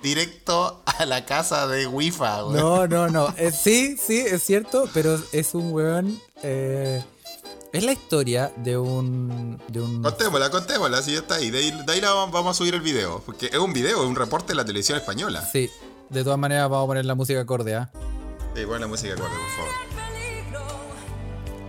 directo 0.02 0.82
a 0.84 1.06
la 1.06 1.24
casa 1.24 1.66
de 1.66 1.86
Wi-Fi, 1.86 2.18
weón. 2.22 2.56
No, 2.56 2.86
no, 2.86 3.08
no. 3.08 3.34
Eh, 3.38 3.50
sí, 3.52 3.96
sí, 3.96 4.18
es 4.18 4.42
cierto, 4.42 4.88
pero 4.92 5.18
es 5.32 5.54
un 5.54 5.72
weón. 5.72 6.20
eh, 6.42 7.02
es 7.72 7.82
la 7.82 7.90
historia 7.92 8.52
de 8.56 8.78
un. 8.78 9.60
De 9.66 9.80
un 9.80 10.00
Contémosla, 10.00 10.48
contémosla, 10.50 11.02
si 11.02 11.12
ya 11.12 11.18
está 11.18 11.36
ahí. 11.36 11.50
De 11.50 11.58
ahí, 11.58 11.82
de 11.84 11.92
ahí 11.92 12.00
la 12.00 12.12
vamos 12.12 12.32
vamos 12.32 12.54
a 12.54 12.58
subir 12.58 12.74
el 12.74 12.82
video. 12.82 13.20
Porque 13.26 13.46
es 13.46 13.58
un 13.58 13.72
video, 13.72 14.00
es 14.04 14.08
un 14.08 14.14
reporte 14.14 14.48
de 14.48 14.54
la 14.54 14.64
televisión 14.64 14.96
española. 14.96 15.44
sí, 15.50 15.68
de 16.10 16.22
todas 16.24 16.38
maneras 16.38 16.68
vamos 16.68 16.84
a 16.84 16.86
poner 16.88 17.04
la 17.04 17.14
música 17.14 17.40
acorde, 17.40 17.74
¿ah? 17.74 17.90
Sí, 18.54 18.64
pon 18.66 18.80
la 18.80 18.86
música 18.86 19.14
acorde, 19.14 19.34
por 19.34 19.50
favor. 19.50 19.74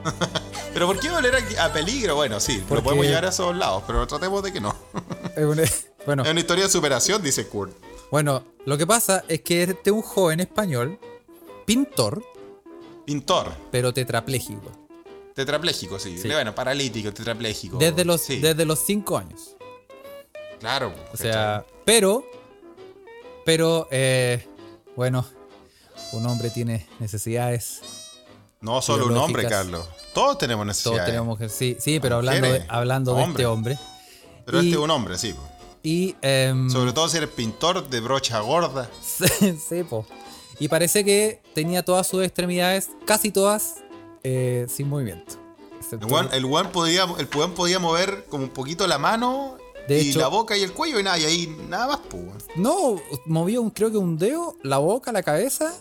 pero 0.73 0.87
¿por 0.87 0.99
qué 0.99 1.09
volver 1.09 1.35
a, 1.57 1.65
a 1.65 1.73
peligro? 1.73 2.15
Bueno, 2.15 2.39
sí, 2.39 2.57
Porque- 2.67 2.75
lo 2.75 2.83
podemos 2.83 3.05
llevar 3.05 3.25
a 3.25 3.29
esos 3.29 3.55
lados, 3.55 3.83
pero 3.87 4.05
tratemos 4.07 4.43
de 4.43 4.53
que 4.53 4.61
no. 4.61 4.75
Es 5.35 5.43
un- 5.43 5.61
bueno, 6.05 6.23
es 6.23 6.29
una 6.29 6.39
historia 6.39 6.63
de 6.65 6.69
superación, 6.69 7.21
dice 7.23 7.47
Kurt. 7.47 7.73
bueno, 8.11 8.43
lo 8.65 8.77
que 8.77 8.85
pasa 8.87 9.23
es 9.27 9.41
que 9.41 9.63
este 9.63 9.89
es 9.89 9.91
un 9.91 10.01
joven 10.03 10.39
español, 10.39 10.99
pintor, 11.65 12.23
Pintor, 13.05 13.51
pero 13.71 13.93
tetrapléjico. 13.93 14.71
tetrapléjico, 15.33 15.99
sí. 15.99 16.17
Sí. 16.17 16.27
Bueno, 16.29 16.55
paralítico, 16.55 17.11
tetrapléjico. 17.13 17.77
Desde 17.77 18.05
los, 18.05 18.21
Sí, 18.21 18.39
desde 18.39 18.65
los 18.65 18.79
5 18.79 19.17
años. 19.17 19.55
claro. 20.59 20.93
O 21.13 21.17
sea, 21.17 21.65
pero, 21.83 22.23
pero, 23.45 23.87
eh, 23.91 24.45
bueno, 24.95 25.25
un 26.11 26.25
hombre 26.25 26.49
tiene 26.49 26.87
necesidades. 26.99 27.81
No 28.61 28.81
solo 28.81 29.05
un 29.07 29.17
hombre. 29.17 29.47
Carlos. 29.47 29.85
Todos 30.13 30.37
tenemos 30.37 30.65
Todos 30.65 30.67
necesidades. 30.67 31.05
tenemos 31.05 31.37
que, 31.37 31.49
sí, 31.49 31.77
sí, 31.79 31.99
pero 31.99 32.17
hablando 32.17 32.51
de, 32.51 32.65
hablando 32.67 33.15
de 33.15 33.23
este 33.23 33.45
hombre. 33.45 33.77
Pero 34.45 34.61
y- 34.61 34.65
este 34.67 34.77
es 34.79 34.83
un 34.83 34.91
hombre, 34.91 35.17
sí. 35.17 35.35
Y, 35.83 36.15
em, 36.21 36.69
Sobre 36.69 36.93
todo 36.93 37.07
si 37.07 37.17
eres 37.17 37.29
pintor 37.29 37.87
de 37.89 37.99
brocha 37.99 38.39
gorda. 38.39 38.89
sí, 39.03 39.27
sí, 39.69 39.83
po. 39.83 40.05
Y 40.57 40.67
parece 40.67 41.03
que 41.05 41.41
tenía 41.53 41.83
todas 41.83 42.07
sus 42.07 42.23
extremidades, 42.23 42.89
casi 43.05 43.29
todas, 43.29 43.75
eh, 44.23 44.65
sin 44.69 44.89
movimiento. 44.89 45.35
El 45.91 46.05
weón, 46.05 46.29
el 46.31 46.45
weón 46.45 46.71
podía, 46.71 47.03
el 47.19 47.27
weón 47.35 47.53
podía 47.53 47.77
mover 47.77 48.25
como 48.29 48.45
un 48.45 48.49
poquito 48.49 48.87
la 48.87 48.97
mano 48.97 49.57
De 49.87 50.01
y 50.01 50.09
hecho- 50.09 50.19
la 50.19 50.27
boca 50.27 50.57
y 50.57 50.63
el 50.63 50.73
cuello 50.73 50.99
y 50.99 51.03
nada, 51.03 51.17
y 51.19 51.25
ahí 51.25 51.57
nada 51.69 51.87
más, 51.87 51.99
pues. 52.09 52.45
No, 52.55 52.99
movió 53.25 53.61
un, 53.61 53.69
creo 53.69 53.91
que 53.91 53.97
un 53.97 54.17
dedo, 54.17 54.55
la 54.63 54.77
boca, 54.79 55.11
la 55.11 55.21
cabeza 55.23 55.73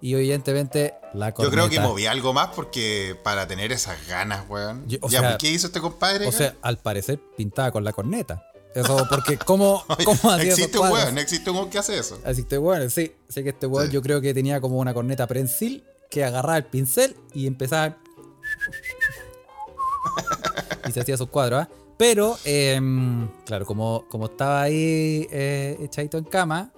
y 0.00 0.14
evidentemente 0.14 0.94
la 1.14 1.30
Yo 1.30 1.34
corneta. 1.36 1.52
creo 1.54 1.70
que 1.70 1.80
movía 1.80 2.10
algo 2.10 2.32
más 2.34 2.48
porque 2.54 3.18
para 3.22 3.46
tener 3.48 3.72
esas 3.72 4.06
ganas, 4.06 4.44
weón. 4.48 4.86
Yo- 4.86 4.98
o 5.00 5.08
ya, 5.08 5.20
sea- 5.20 5.28
pues, 5.30 5.38
¿qué 5.38 5.50
hizo 5.50 5.68
este 5.68 5.80
compadre? 5.80 6.26
O 6.26 6.32
sea, 6.32 6.54
al 6.62 6.78
parecer 6.78 7.18
pintaba 7.36 7.70
con 7.70 7.82
la 7.84 7.92
corneta. 7.92 8.42
Eso, 8.74 9.06
porque 9.08 9.38
¿cómo, 9.38 9.82
cómo 10.04 10.32
hacía 10.32 10.50
existe 10.50 10.78
un 10.78 10.90
weón, 10.90 11.16
existe 11.16 11.48
un 11.48 11.56
weón 11.56 11.70
que 11.70 11.78
hace 11.78 11.98
eso. 11.98 12.20
Que 12.22 12.30
este 12.30 12.58
weón, 12.58 12.90
sí. 12.90 13.14
Sé 13.26 13.42
que 13.42 13.48
este 13.50 13.66
weón 13.66 13.86
Sí. 13.86 13.92
yo 13.94 14.02
creo 14.02 14.20
que 14.20 14.34
tenía 14.34 14.60
como 14.60 14.78
una 14.78 14.92
corneta 14.92 15.26
prensil 15.26 15.82
que 16.10 16.24
agarraba 16.24 16.58
el 16.58 16.66
pincel 16.66 17.16
y 17.32 17.46
empezaba. 17.46 17.96
y 20.88 20.92
se 20.92 21.00
hacía 21.00 21.16
sus 21.16 21.30
cuadros, 21.30 21.62
¿ah? 21.62 21.68
Pero, 21.96 22.38
em, 22.44 23.28
claro, 23.44 23.64
como, 23.64 24.04
como 24.08 24.26
estaba 24.26 24.62
ahí 24.62 25.26
eh, 25.30 25.78
echadito 25.80 26.18
en 26.18 26.24
cama, 26.24 26.72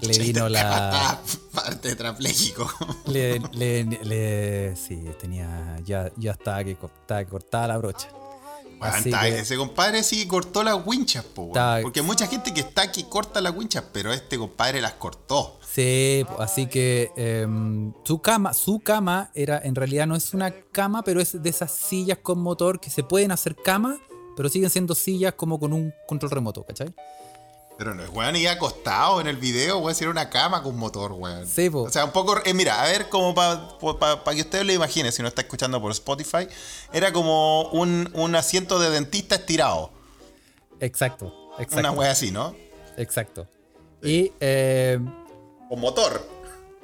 le 0.00 0.18
vino 0.18 0.48
la. 0.48 1.20
Parte 1.52 1.90
tetrapléjico. 1.90 2.66
Le, 3.06 3.38
le, 3.52 3.84
le- 3.84 4.74
sí, 4.76 4.98
tenía. 5.20 5.76
Ya, 5.84 6.10
ya 6.16 6.32
estaba 6.32 6.64
que, 6.64 6.72
estaba 6.72 7.22
que 7.24 7.30
cortaba 7.30 7.66
la 7.68 7.76
brocha. 7.78 8.08
Así 8.80 9.12
que- 9.12 9.38
Ese 9.38 9.56
compadre 9.56 10.02
sí 10.02 10.26
cortó 10.26 10.64
las 10.64 10.76
winchas, 10.84 11.22
po. 11.24 11.48
Está- 11.48 11.78
Porque 11.82 12.00
hay 12.00 12.06
mucha 12.06 12.26
gente 12.26 12.52
que 12.52 12.60
está 12.60 12.90
que 12.90 13.08
corta 13.08 13.40
las 13.40 13.54
winchas, 13.54 13.84
pero 13.92 14.12
este 14.12 14.38
compadre 14.38 14.80
las 14.80 14.94
cortó. 14.94 15.60
Sí, 15.72 16.26
así 16.38 16.66
que 16.66 17.12
em, 17.16 17.92
su 18.02 18.20
cama, 18.20 18.54
su 18.54 18.80
cama 18.80 19.30
era, 19.34 19.60
en 19.62 19.74
realidad 19.76 20.06
no 20.08 20.16
es 20.16 20.34
una 20.34 20.50
cama, 20.72 21.04
pero 21.04 21.20
es 21.20 21.40
de 21.40 21.48
esas 21.50 21.70
sillas 21.70 22.18
con 22.22 22.40
motor 22.40 22.80
que 22.80 22.90
se 22.90 23.04
pueden 23.04 23.30
hacer 23.30 23.54
cama, 23.54 23.98
pero 24.36 24.48
siguen 24.48 24.70
siendo 24.70 24.94
sillas 24.94 25.34
como 25.34 25.58
con 25.58 25.72
un 25.72 25.92
control 26.06 26.30
remoto, 26.30 26.64
¿cachai? 26.64 26.94
Pero 27.78 27.94
no 27.94 28.02
es 28.02 28.10
weón, 28.10 28.36
y 28.36 28.46
acostado 28.46 29.20
en 29.20 29.26
el 29.26 29.36
video, 29.38 29.78
weón, 29.78 29.94
si 29.94 30.04
era 30.04 30.10
una 30.10 30.28
cama 30.30 30.62
con 30.62 30.76
motor, 30.76 31.12
weón. 31.12 31.46
Sí, 31.46 31.70
po. 31.70 31.82
O 31.82 31.90
sea, 31.90 32.04
un 32.04 32.12
poco. 32.12 32.36
eh, 32.44 32.54
mira, 32.54 32.80
a 32.82 32.86
ver, 32.86 33.08
como 33.08 33.34
para 33.34 34.34
que 34.34 34.42
usted 34.42 34.62
lo 34.62 34.72
imagine, 34.72 35.10
si 35.10 35.22
no 35.22 35.28
está 35.28 35.40
escuchando 35.42 35.80
por 35.80 35.90
Spotify, 35.92 36.46
era 36.92 37.12
como 37.12 37.70
un, 37.70 38.10
un 38.14 38.34
asiento 38.36 38.78
de 38.78 38.90
dentista 38.90 39.36
estirado. 39.36 39.90
Exacto, 40.80 41.32
exacto. 41.58 41.78
Una 41.78 41.90
wea 41.92 42.10
así, 42.10 42.30
¿no? 42.30 42.54
Exacto. 42.96 43.46
Y, 44.02 44.32
em, 44.40 45.06
Con 45.68 45.80
motor, 45.80 46.28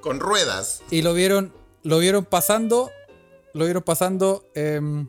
con 0.01 0.21
ruedas. 0.21 0.83
y 0.91 1.03
lo 1.03 1.13
vieron, 1.15 1.53
lo 1.83 1.99
vieron 1.99 2.25
pasando, 2.25 2.91
lo 3.55 3.65
vieron 3.65 3.83
pasando 3.83 4.45
em, 4.55 5.09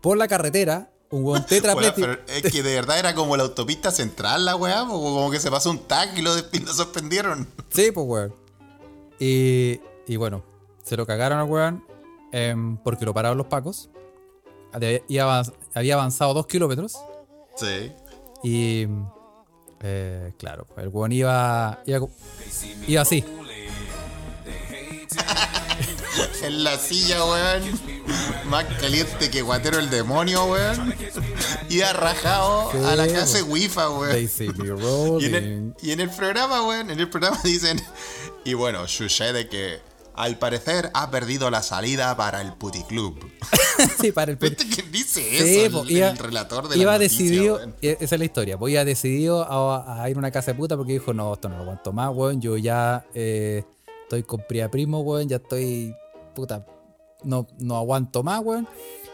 por 0.00 0.16
la 0.16 0.26
carretera, 0.26 0.90
un 1.12 1.22
buen 1.22 1.42
Weón, 1.42 1.46
tetrapléjico. 1.46 2.00
pero 2.00 2.18
es 2.26 2.42
que 2.50 2.62
de 2.62 2.74
verdad 2.74 2.98
era 2.98 3.14
como 3.14 3.36
la 3.36 3.44
autopista 3.44 3.90
central, 3.92 4.44
la 4.44 4.56
weá, 4.56 4.84
como 4.86 5.30
que 5.30 5.38
se 5.38 5.50
pasó 5.50 5.70
un 5.70 5.78
tag 5.78 6.16
y 6.18 6.22
lo, 6.22 6.34
lo 6.34 6.72
suspendieron. 6.74 7.46
Sí, 7.70 7.92
pues, 7.92 8.06
weón. 8.06 8.34
Y, 9.20 9.80
y 10.06 10.16
bueno, 10.16 10.42
se 10.82 10.96
lo 10.96 11.06
cagaron 11.06 11.38
al 11.38 11.48
weón 11.48 11.84
em, 12.32 12.76
porque 12.78 13.04
lo 13.04 13.14
pararon 13.14 13.38
los 13.38 13.46
pacos. 13.46 13.88
Había, 14.72 15.00
iba 15.06 15.42
avanz- 15.42 15.52
había 15.74 15.94
avanzado 15.94 16.34
dos 16.34 16.46
kilómetros 16.46 16.96
Sí. 17.56 17.92
y, 18.42 18.86
eh, 19.80 20.32
claro, 20.38 20.66
el 20.78 20.88
weón 20.88 21.12
iba, 21.12 21.82
iba, 21.86 22.06
iba 22.88 23.02
así. 23.02 23.22
En 26.42 26.64
la 26.64 26.78
silla, 26.78 27.24
weón. 27.24 27.62
Más 28.46 28.64
caliente 28.80 29.30
que 29.30 29.42
guatero 29.42 29.78
el 29.78 29.88
demonio, 29.90 30.44
weón. 30.46 30.94
Iba 31.70 31.92
rajado 31.92 32.70
a 32.86 32.96
la 32.96 33.06
casa 33.06 33.38
de 33.38 33.44
They 33.44 34.48
weón. 34.50 35.20
Y 35.20 35.24
en, 35.26 35.34
el, 35.34 35.74
y 35.82 35.92
en 35.92 36.00
el 36.00 36.10
programa, 36.10 36.66
weón, 36.66 36.90
en 36.90 37.00
el 37.00 37.08
programa 37.08 37.40
dicen. 37.44 37.80
Y 38.44 38.54
bueno, 38.54 38.88
sucede 38.88 39.48
que 39.48 39.80
al 40.14 40.38
parecer 40.38 40.90
ha 40.92 41.10
perdido 41.10 41.50
la 41.50 41.62
salida 41.62 42.14
para 42.16 42.42
el 42.42 42.52
puticlub. 42.54 43.18
sí, 44.00 44.12
para 44.12 44.32
el 44.32 44.36
¿Viste 44.36 44.68
que 44.68 44.82
dice 44.82 45.22
Sí, 45.22 45.60
eso? 45.60 45.78
po, 45.78 45.84
el, 45.84 45.90
iba, 45.92 46.08
el 46.10 46.18
relator 46.18 46.68
de 46.68 46.76
iba 46.76 46.92
la 46.92 46.98
noticia, 46.98 47.24
decidido, 47.24 47.54
weón. 47.56 47.76
e- 47.80 47.96
esa 48.00 48.14
es 48.16 48.18
la 48.18 48.24
historia, 48.24 48.58
pues 48.58 48.72
iba 48.72 48.84
decidido 48.84 49.42
a, 49.72 50.02
a 50.02 50.10
ir 50.10 50.16
a 50.16 50.18
una 50.18 50.30
casa 50.30 50.50
de 50.52 50.58
puta 50.58 50.76
porque 50.76 50.92
dijo, 50.92 51.14
no, 51.14 51.32
esto 51.32 51.48
no 51.48 51.56
lo 51.56 51.62
aguanto 51.62 51.92
más, 51.94 52.10
weón, 52.12 52.40
yo 52.42 52.58
ya 52.58 53.06
eh, 53.14 53.64
estoy 54.02 54.24
con 54.24 54.44
Pria 54.46 54.70
Primo, 54.70 55.00
weón, 55.00 55.28
ya 55.28 55.36
estoy, 55.36 55.94
puta, 56.34 56.66
no, 57.24 57.46
no 57.58 57.76
aguanto 57.76 58.22
más, 58.22 58.40
weón, 58.44 58.68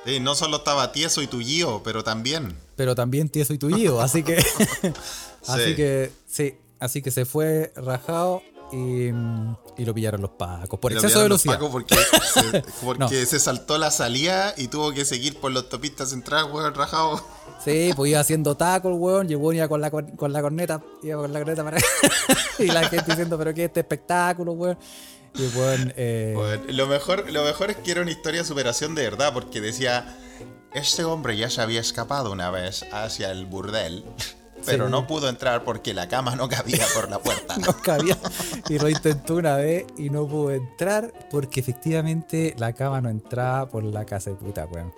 Sí, 0.06 0.20
no 0.20 0.34
solo 0.34 0.58
estaba 0.58 0.90
tieso 0.92 1.20
y 1.20 1.26
tullido, 1.26 1.82
pero 1.82 2.02
también. 2.02 2.56
pero 2.76 2.94
también 2.94 3.28
tieso 3.28 3.52
y 3.52 3.58
tullido, 3.58 4.00
así 4.02 4.22
que, 4.22 4.36
así 5.46 5.64
Sí. 5.66 5.74
que, 5.76 6.12
sí, 6.26 6.54
así 6.80 7.02
que 7.02 7.10
se 7.10 7.24
fue 7.24 7.72
rajado 7.76 8.42
y, 8.72 9.08
y 9.08 9.84
lo 9.84 9.94
pillaron 9.94 10.20
los 10.22 10.30
pacos 10.32 10.78
por 10.78 10.92
Y 10.92 10.94
exceso 10.96 11.22
de 11.22 11.28
los 11.28 11.42
velocidad. 11.42 11.54
pacos 11.54 11.70
porque, 11.70 11.94
se, 11.94 12.64
porque 12.84 13.00
No. 13.00 13.26
se 13.26 13.38
saltó 13.40 13.76
la 13.78 13.90
salida 13.90 14.54
y 14.56 14.68
tuvo 14.68 14.92
que 14.92 15.04
seguir 15.04 15.38
por 15.40 15.52
la 15.52 15.60
autopista 15.60 16.04
central, 16.06 16.50
weón, 16.52 16.74
rajado. 16.74 17.22
Sí, 17.64 17.90
pues 17.96 18.10
iba 18.10 18.20
haciendo 18.20 18.56
tacos, 18.56 18.92
weón. 18.96 19.26
Weón 19.34 19.56
iba 19.56 19.68
con 19.68 19.80
la, 19.80 19.90
cor- 19.90 20.14
con 20.16 20.32
la 20.34 20.42
corneta. 20.42 20.82
Iba 21.02 21.16
con 21.22 21.32
la 21.32 21.40
corneta 21.40 21.64
para. 21.64 21.78
y 22.58 22.66
la 22.66 22.86
gente 22.88 23.06
diciendo, 23.10 23.36
pero 23.38 23.52
qué 23.54 23.64
es 23.64 23.68
este 23.68 23.80
espectáculo, 23.80 24.52
weón. 24.52 24.78
Y. 25.34 25.42
Eh, 25.96 26.60
lo, 26.68 26.86
mejor, 26.86 27.30
lo 27.30 27.44
mejor 27.44 27.70
es 27.70 27.76
que 27.76 27.90
era 27.90 28.02
una 28.02 28.10
historia 28.10 28.40
de 28.40 28.46
superación 28.46 28.94
de 28.94 29.02
verdad, 29.04 29.32
porque 29.32 29.60
decía. 29.60 30.16
este 30.74 31.04
hombre 31.04 31.36
ya 31.36 31.50
se 31.50 31.60
había 31.60 31.80
escapado 31.80 32.30
una 32.32 32.50
vez 32.50 32.84
hacia 32.92 33.30
el 33.30 33.46
burdel, 33.46 34.04
pero 34.66 34.88
no 34.88 35.06
pudo 35.06 35.28
entrar 35.28 35.64
porque 35.64 35.94
la 35.94 36.08
cama 36.08 36.36
no 36.36 36.48
cabía 36.48 36.84
por 36.94 37.10
la 37.10 37.18
puerta. 37.18 37.56
no 37.66 37.76
cabía. 37.76 38.18
Y 38.68 38.78
lo 38.78 38.88
intentó 38.88 39.36
una 39.36 39.56
vez 39.56 39.86
y 39.96 40.10
no 40.10 40.26
pudo 40.26 40.52
entrar 40.52 41.12
porque 41.30 41.60
efectivamente 41.60 42.54
la 42.58 42.72
cama 42.72 43.00
no 43.00 43.08
entraba 43.08 43.68
por 43.68 43.84
la 43.84 44.04
casa 44.04 44.30
de 44.30 44.36
puta, 44.36 44.66
weón. 44.66 44.92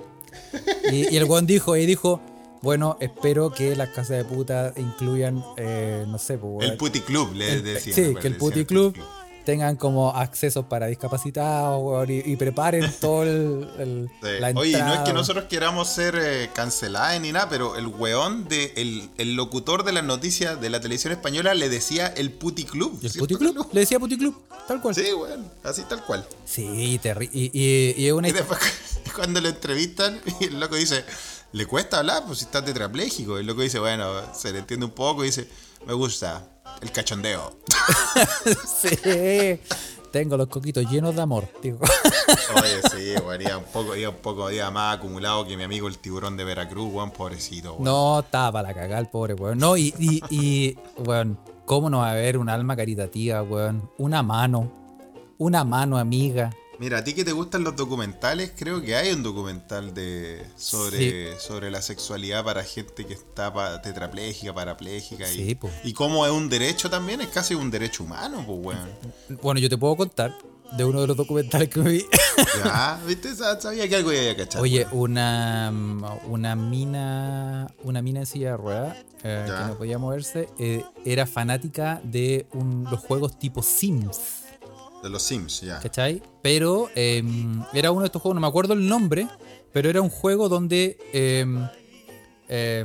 Y, 0.91 1.13
y 1.13 1.17
el 1.17 1.25
weón 1.25 1.47
dijo, 1.47 1.77
y 1.77 1.87
dijo, 1.87 2.21
bueno, 2.63 2.99
espero 3.01 3.51
que 3.51 3.75
las 3.75 3.89
casas 3.89 4.19
de 4.19 4.25
puta 4.25 4.73
incluyan, 4.77 5.43
eh, 5.57 6.05
no 6.07 6.19
sé, 6.19 6.37
pues, 6.37 6.63
El 6.63 6.69
weón, 6.69 6.79
Puti 6.79 7.01
Club, 7.01 7.33
le 7.35 7.63
decía. 7.63 7.95
sí, 7.95 8.03
que 8.15 8.27
el 8.27 8.35
decía, 8.35 8.39
Puti 8.39 8.65
Club 8.65 8.97
tengan 9.51 9.77
como 9.77 10.11
accesos 10.17 10.65
para 10.67 10.87
discapacitados, 10.87 11.81
weón, 11.83 12.11
y, 12.11 12.19
y 12.25 12.37
preparen 12.37 12.91
todo 13.01 13.23
el, 13.25 13.69
el- 13.79 14.11
Sí. 14.23 14.29
la 14.41 14.51
Oye, 14.55 14.79
no 14.79 14.95
es 14.95 15.01
que 15.01 15.13
nosotros 15.13 15.45
queramos 15.49 15.89
ser 15.89 16.15
eh, 16.21 16.51
cancelados 16.55 17.21
ni 17.21 17.33
nada, 17.33 17.49
pero 17.49 17.77
el 17.77 17.87
weón 17.89 18.47
de 18.49 18.73
el, 18.77 19.11
el 19.19 19.35
locutor 19.35 19.83
de 19.85 19.93
las 19.93 20.05
noticias 20.05 20.61
de 20.61 20.71
la 20.71 20.81
televisión 20.81 21.13
española 21.13 21.55
le 21.55 21.69
decía 21.69 22.07
el 22.07 22.31
Puti 22.33 22.65
Club. 22.65 22.99
¿Y 23.03 23.07
el. 23.07 23.13
Puti 23.15 23.35
Club? 23.37 23.69
Le 23.73 23.81
decía 23.81 23.99
Puti 23.99 24.17
Club, 24.19 24.35
tal 24.69 24.81
cual. 24.81 24.95
Sí, 24.95 25.13
weón, 25.13 25.45
así 25.65 25.83
tal 25.89 26.05
cual. 26.05 26.27
Sí, 26.45 27.01
terri- 27.03 27.31
y, 27.33 27.51
y, 27.53 28.07
y 28.07 28.11
una 28.13 28.29
Y 28.29 28.33
después 28.33 28.61
cuando 29.17 29.41
lo 29.41 29.49
entrevistan 29.49 30.21
y 30.41 30.45
el 30.45 30.61
loco 30.61 30.77
dice, 30.77 31.05
¿le 31.53 31.67
cuesta 31.67 31.99
hablar? 31.99 32.23
Pues 32.27 32.39
si 32.39 32.45
está 32.45 32.65
tetrapléjico. 32.65 33.39
El 33.39 33.47
loco 33.47 33.63
dice, 33.63 33.79
bueno, 33.79 34.07
se 34.35 34.53
le 34.53 34.59
entiende 34.61 34.87
un 34.87 34.93
poco 34.93 35.25
y 35.25 35.27
dice, 35.29 35.49
me 35.87 35.93
gusta 35.95 36.45
el 36.81 36.93
cachondeo. 36.93 37.59
Sí, 38.67 39.61
tengo 40.11 40.37
los 40.37 40.49
coquitos 40.49 40.91
llenos 40.91 41.15
de 41.15 41.23
amor, 41.23 41.49
digo. 41.63 41.79
Oye, 42.57 42.81
sí, 42.91 43.15
weón, 43.25 43.43
iba 43.43 43.59
un 43.59 43.65
poco, 43.65 43.95
iba 43.95 44.11
un 44.11 44.17
poco 44.17 44.51
iba 44.51 44.71
más 44.71 44.97
acumulado 44.97 45.47
que 45.47 45.57
mi 45.57 45.63
amigo 45.63 45.87
el 45.89 45.99
tiburón 45.99 46.37
de 46.37 46.45
Veracruz, 46.45 46.93
weón, 46.93 47.11
pobrecito, 47.11 47.75
weón. 47.75 47.85
No, 47.85 48.21
estaba 48.21 48.53
para 48.53 48.69
la 48.69 48.75
cagada 48.75 49.01
el 49.01 49.09
pobre, 49.09 49.35
weón. 49.35 49.59
No, 49.59 49.77
y, 49.77 49.95
y, 49.99 50.23
y, 50.31 50.79
weón, 50.99 51.39
¿cómo 51.65 51.91
no 51.91 51.99
va 51.99 52.09
a 52.09 52.13
haber 52.13 52.39
un 52.39 52.49
alma 52.49 52.75
caritativa, 52.77 53.43
weón? 53.43 53.91
Una 53.99 54.23
mano, 54.23 54.73
una 55.39 55.65
mano 55.65 55.99
amiga. 55.99 56.51
Mira, 56.81 56.99
a 56.99 57.05
ti 57.05 57.13
que 57.13 57.25
te 57.27 57.33
gustan 57.33 57.63
los 57.63 57.77
documentales, 57.77 58.53
creo 58.57 58.81
que 58.81 58.97
hay 58.97 59.13
un 59.13 59.23
documental 59.23 59.93
de 59.93 60.43
sobre, 60.57 61.39
sobre 61.39 61.71
la 61.71 61.83
sexualidad 61.83 62.43
para 62.43 62.65
gente 62.65 63.05
que 63.05 63.13
está 63.13 63.53
pa- 63.53 63.83
tetrapléjica, 63.83 64.55
parapléjica. 64.55 65.31
y, 65.31 65.35
Sí, 65.37 65.55
po. 65.55 65.69
y 65.85 65.93
cómo 65.93 66.25
es 66.25 66.33
un 66.33 66.49
derecho 66.49 66.89
también, 66.89 67.21
es 67.21 67.29
casi 67.29 67.55
un 67.55 67.71
derecho 67.71 68.03
humano, 68.05 68.43
pues, 68.47 68.59
weón. 68.79 68.89
Bueno, 69.43 69.61
yo 69.61 69.69
te 69.69 69.77
puedo 69.77 69.95
contar 69.95 70.35
de 70.77 70.85
uno 70.85 71.03
de 71.03 71.07
los 71.09 71.17
documentales 71.19 71.69
que 71.69 71.81
me 71.81 71.91
vi. 71.91 72.07
Ya, 72.65 72.99
¿viste? 73.07 73.35
Sa- 73.35 73.61
Sabía 73.61 73.87
que 73.87 73.97
algo 73.97 74.11
iba 74.13 74.33
a 74.33 74.37
cachar. 74.37 74.63
Oye, 74.63 74.87
una, 74.93 75.71
una 76.27 76.57
mina 76.57 77.71
una 77.83 78.01
mina 78.01 78.21
en 78.21 78.27
silla 78.27 78.53
de 78.53 78.57
ruedas 78.57 78.97
eh, 79.23 79.45
que 79.47 79.67
no 79.69 79.77
podía 79.77 79.99
moverse 79.99 80.49
eh, 80.59 80.83
era 81.05 81.27
fanática 81.27 82.01
de 82.03 82.47
un- 82.55 82.87
los 82.91 83.01
juegos 83.01 83.39
tipo 83.39 83.63
Sims. 83.63 84.40
De 85.03 85.09
los 85.11 85.23
Sims, 85.23 85.63
ya. 85.63 85.79
¿Cachai? 85.81 86.23
Pero 86.43 86.89
eh, 86.95 87.23
era 87.73 87.91
uno 87.91 88.01
de 88.03 88.07
estos 88.07 88.21
juegos, 88.23 88.35
no 88.35 88.41
me 88.41 88.47
acuerdo 88.47 88.75
el 88.75 88.87
nombre, 88.89 89.27
pero 89.73 89.89
era 89.89 90.03
un 90.03 90.11
juego 90.11 90.49
donde 90.49 90.99
eh, 91.13 91.47
eh, 92.49 92.85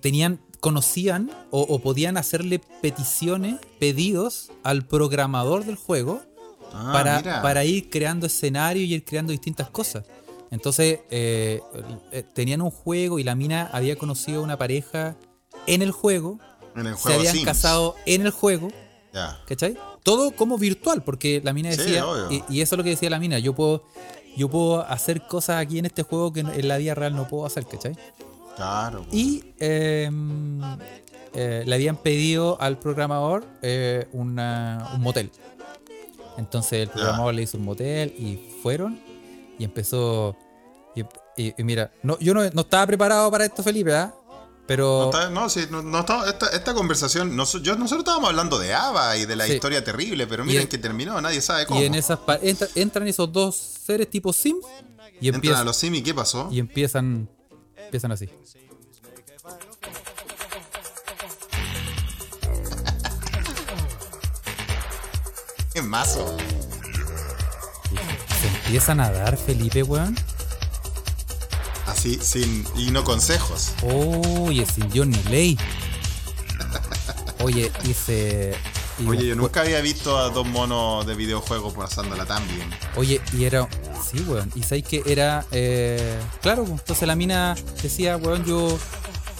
tenían, 0.00 0.40
conocían 0.60 1.30
o, 1.50 1.60
o 1.62 1.78
podían 1.80 2.16
hacerle 2.16 2.60
peticiones, 2.80 3.56
pedidos 3.78 4.50
al 4.62 4.86
programador 4.86 5.64
del 5.64 5.76
juego 5.76 6.20
Ah, 6.74 6.90
para, 6.90 7.42
para 7.42 7.64
ir 7.66 7.90
creando 7.90 8.24
escenarios 8.26 8.86
y 8.88 8.94
ir 8.94 9.04
creando 9.04 9.30
distintas 9.32 9.68
cosas. 9.68 10.04
Entonces, 10.50 11.00
eh, 11.10 11.60
eh, 12.12 12.24
tenían 12.34 12.62
un 12.62 12.70
juego 12.70 13.18
y 13.18 13.24
la 13.24 13.34
mina 13.34 13.68
había 13.74 13.96
conocido 13.96 14.40
a 14.40 14.44
una 14.44 14.56
pareja 14.56 15.14
en 15.66 15.82
el 15.82 15.90
juego, 15.90 16.38
En 16.74 16.86
el 16.86 16.94
se 16.96 17.02
juego 17.02 17.18
habían 17.18 17.34
Sims. 17.34 17.44
casado 17.44 17.94
en 18.06 18.22
el 18.22 18.30
juego, 18.30 18.68
Ya. 19.12 19.38
¿cachai? 19.46 19.76
Todo 20.02 20.32
como 20.32 20.58
virtual, 20.58 21.02
porque 21.04 21.40
la 21.44 21.52
mina 21.52 21.70
decía, 21.70 22.04
y, 22.30 22.42
y 22.48 22.60
eso 22.60 22.74
es 22.74 22.78
lo 22.78 22.82
que 22.84 22.90
decía 22.90 23.08
la 23.10 23.18
mina, 23.20 23.38
yo 23.38 23.54
puedo, 23.54 23.84
yo 24.36 24.48
puedo 24.48 24.80
hacer 24.82 25.26
cosas 25.26 25.60
aquí 25.62 25.78
en 25.78 25.86
este 25.86 26.02
juego 26.02 26.32
que 26.32 26.40
en 26.40 26.68
la 26.68 26.76
vida 26.78 26.94
real 26.94 27.14
no 27.14 27.28
puedo 27.28 27.46
hacer, 27.46 27.64
¿cachai? 27.66 27.96
Claro. 28.56 29.02
po. 29.02 29.08
Y 29.12 29.44
eh, 29.60 30.10
eh, 31.34 31.62
le 31.66 31.74
habían 31.74 31.96
pedido 31.96 32.60
al 32.60 32.78
programador 32.78 33.44
eh, 33.62 34.08
una- 34.12 34.90
un 34.94 35.00
motel. 35.02 35.30
Entonces 36.38 36.72
el 36.82 36.88
programador 36.88 37.34
le 37.34 37.42
hizo 37.42 37.58
un 37.58 37.64
motel 37.64 38.14
y 38.18 38.36
fueron 38.62 38.98
y 39.58 39.64
empezó... 39.64 40.36
Y, 40.94 41.02
y- 41.42 41.54
y 41.56 41.64
mira, 41.64 41.90
no, 42.02 42.18
yo 42.18 42.34
no, 42.34 42.42
no 42.50 42.60
estaba 42.62 42.86
preparado 42.86 43.30
para 43.30 43.44
esto, 43.46 43.62
Felipe, 43.62 43.94
¿ah? 43.94 44.12
Pero... 44.72 45.10
No, 45.12 45.18
está- 45.18 45.28
no, 45.28 45.50
sí, 45.50 45.66
no, 45.70 45.82
no 45.82 45.98
está- 46.00 46.26
esta, 46.30 46.46
esta 46.48 46.72
conversación, 46.72 47.30
yo, 47.36 47.76
nosotros 47.76 47.98
estábamos 47.98 48.30
hablando 48.30 48.58
de 48.58 48.72
Ava 48.72 49.18
y 49.18 49.26
de 49.26 49.36
la 49.36 49.44
Sí. 49.44 49.52
historia 49.52 49.84
terrible, 49.84 50.26
pero 50.26 50.46
miren 50.46 50.62
en- 50.62 50.68
que 50.68 50.78
terminó, 50.78 51.20
nadie 51.20 51.42
sabe 51.42 51.66
cómo. 51.66 51.78
Y 51.78 51.84
en 51.84 51.94
esas 51.94 52.18
entra- 52.40 52.68
entran 52.74 53.06
esos 53.06 53.30
dos 53.30 53.54
seres 53.54 54.08
tipo 54.08 54.32
Sims 54.32 54.64
y 55.20 55.28
Entran 55.28 55.34
a 55.34 55.36
empiezan, 55.36 55.66
los 55.66 55.76
Sims 55.76 55.98
y 55.98 56.02
¿qué 56.02 56.14
pasó? 56.14 56.48
y 56.50 56.58
empiezan, 56.58 57.28
empiezan 57.76 58.12
así. 58.12 58.30
¡Qué 65.74 65.82
mazo! 65.82 66.36
Se 68.40 68.48
empiezan 68.48 69.00
a 69.00 69.10
dar, 69.10 69.36
Felipe, 69.36 69.82
weón. 69.82 70.16
Así, 72.02 72.18
sin. 72.20 72.64
Y 72.74 72.90
no 72.90 73.04
consejos. 73.04 73.74
Oye, 73.84 74.66
sin 74.66 74.88
ni 75.08 75.22
ley. 75.30 75.56
Oye, 77.44 77.70
se. 77.94 78.56
y 78.98 79.06
Oye, 79.06 79.28
yo 79.28 79.36
nunca 79.36 79.60
había 79.60 79.80
visto 79.80 80.18
a 80.18 80.30
dos 80.30 80.44
monos 80.44 81.06
de 81.06 81.14
videojuegos 81.14 81.74
pasándola 81.74 82.26
tan 82.26 82.44
bien. 82.48 82.68
Oye, 82.96 83.20
y 83.32 83.44
era. 83.44 83.68
Sí, 84.04 84.18
weón. 84.26 84.50
Y 84.56 84.64
sabéis 84.64 84.86
que 84.86 85.04
era. 85.06 85.46
eh, 85.52 86.18
claro, 86.40 86.64
pues, 86.64 86.80
entonces 86.80 87.06
la 87.06 87.14
mina 87.14 87.54
decía, 87.80 88.16
weón, 88.16 88.44
yo. 88.44 88.76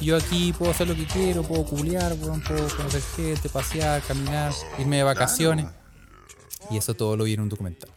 Yo 0.00 0.16
aquí 0.16 0.52
puedo 0.52 0.70
hacer 0.70 0.86
lo 0.86 0.94
que 0.94 1.06
quiero, 1.06 1.42
puedo 1.42 1.64
culear, 1.64 2.12
weón, 2.12 2.40
puedo 2.42 2.68
conocer 2.76 3.02
gente, 3.16 3.48
pasear, 3.48 4.02
caminar, 4.02 4.52
irme 4.78 4.98
de 4.98 5.02
vacaciones. 5.02 5.66
Y 6.70 6.76
eso 6.76 6.94
todo 6.94 7.16
lo 7.16 7.24
vi 7.24 7.34
en 7.34 7.40
un 7.40 7.48
documental. 7.48 7.90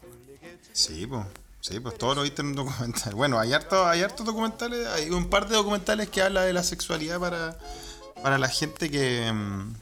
Sí, 0.73 1.05
pues. 1.05 1.23
Sí, 1.67 1.79
pues 1.79 1.97
todo 1.97 2.13
lo 2.15 2.21
viste 2.21 2.41
en 2.41 2.49
un 2.49 2.55
documental. 2.55 3.13
Bueno, 3.15 3.39
hay 3.39 3.53
harto, 3.53 3.87
hay 3.87 4.01
hartos 4.01 4.25
documentales, 4.25 4.85
hay 4.87 5.09
un 5.09 5.29
par 5.29 5.47
de 5.47 5.55
documentales 5.55 6.09
que 6.09 6.21
habla 6.21 6.43
de 6.43 6.53
la 6.53 6.61
sexualidad 6.63 7.19
para, 7.19 7.57
para 8.21 8.37
la 8.37 8.49
gente 8.49 8.91
que, 8.91 9.31
mm, 9.31 9.73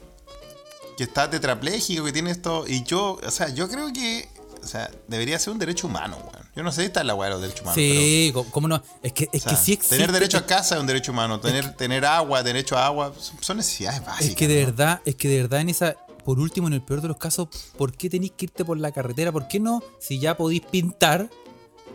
que 0.96 1.04
está 1.04 1.28
tetrapléjico, 1.28 2.04
que 2.04 2.12
tiene 2.12 2.30
esto. 2.30 2.64
Y 2.66 2.84
yo, 2.84 3.18
o 3.22 3.30
sea, 3.30 3.50
yo 3.50 3.68
creo 3.68 3.92
que, 3.92 4.28
o 4.62 4.66
sea, 4.66 4.90
debería 5.08 5.38
ser 5.38 5.52
un 5.52 5.58
derecho 5.58 5.86
humano, 5.86 6.16
weón. 6.16 6.44
Yo 6.56 6.62
no 6.62 6.70
sé 6.72 6.82
si 6.82 6.86
está 6.86 7.00
en 7.02 7.08
la 7.08 7.14
weá 7.16 7.28
de 7.28 7.32
los 7.34 7.42
derechos 7.42 7.62
humanos. 7.62 7.74
sí, 7.76 8.30
co- 8.32 8.44
¿cómo 8.50 8.68
no? 8.68 8.80
Es 9.02 9.12
que, 9.12 9.24
es 9.32 9.42
pero, 9.44 9.56
que 9.56 9.62
sí 9.62 9.72
existe. 9.72 9.96
Tener 9.96 10.12
derecho 10.12 10.38
a 10.38 10.46
casa 10.46 10.76
es 10.76 10.80
un 10.80 10.86
derecho 10.86 11.10
humano. 11.12 11.40
Tener, 11.40 11.74
tener 11.76 12.04
agua, 12.06 12.42
derecho 12.44 12.78
a 12.78 12.86
agua, 12.86 13.12
son, 13.18 13.36
son 13.42 13.56
necesidades 13.58 14.02
básicas. 14.06 14.28
Es 14.30 14.36
que 14.36 14.48
de 14.48 14.60
¿no? 14.60 14.66
verdad, 14.68 15.00
es 15.04 15.16
que 15.16 15.28
de 15.28 15.42
verdad 15.42 15.60
en 15.60 15.68
esa, 15.68 15.96
por 16.24 16.38
último, 16.38 16.68
en 16.68 16.74
el 16.74 16.82
peor 16.82 17.02
de 17.02 17.08
los 17.08 17.16
casos, 17.18 17.48
¿por 17.76 17.92
qué 17.96 18.08
tenéis 18.08 18.32
que 18.36 18.44
irte 18.46 18.64
por 18.64 18.78
la 18.78 18.92
carretera? 18.92 19.32
¿Por 19.32 19.48
qué 19.48 19.58
no? 19.60 19.82
Si 19.98 20.18
ya 20.20 20.36
podéis 20.36 20.62
pintar, 20.62 21.28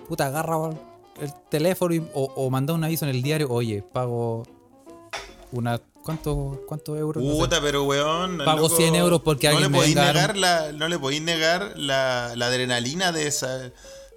puta, 0.10 0.26
agarra 0.26 0.58
el 1.22 1.34
teléfono 1.50 1.94
y- 1.96 2.06
o, 2.14 2.24
o 2.36 2.50
manda 2.50 2.74
un 2.74 2.84
aviso 2.84 3.06
en 3.06 3.12
el 3.12 3.22
diario, 3.22 3.50
oye, 3.50 3.82
pago 3.94 4.44
una, 5.52 5.80
¿cuántos 6.04 6.58
cuántos 6.68 6.98
euros? 6.98 7.24
No 7.24 7.32
sé. 7.34 7.38
Puta, 7.40 7.62
pero 7.62 7.84
weón. 7.84 8.40
Pago 8.44 8.70
100 8.70 8.96
euros 8.96 9.22
porque 9.22 9.48
no 9.50 9.54
alguien 9.58 9.72
le 9.72 9.80
me 9.80 9.88
negar 9.88 10.38
la, 10.38 10.72
No 10.74 10.88
le 10.88 11.00
podéis 11.00 11.22
negar 11.22 11.74
la, 11.78 12.34
la 12.36 12.48
adrenalina 12.48 13.12
de 13.12 13.28
esa. 13.28 13.72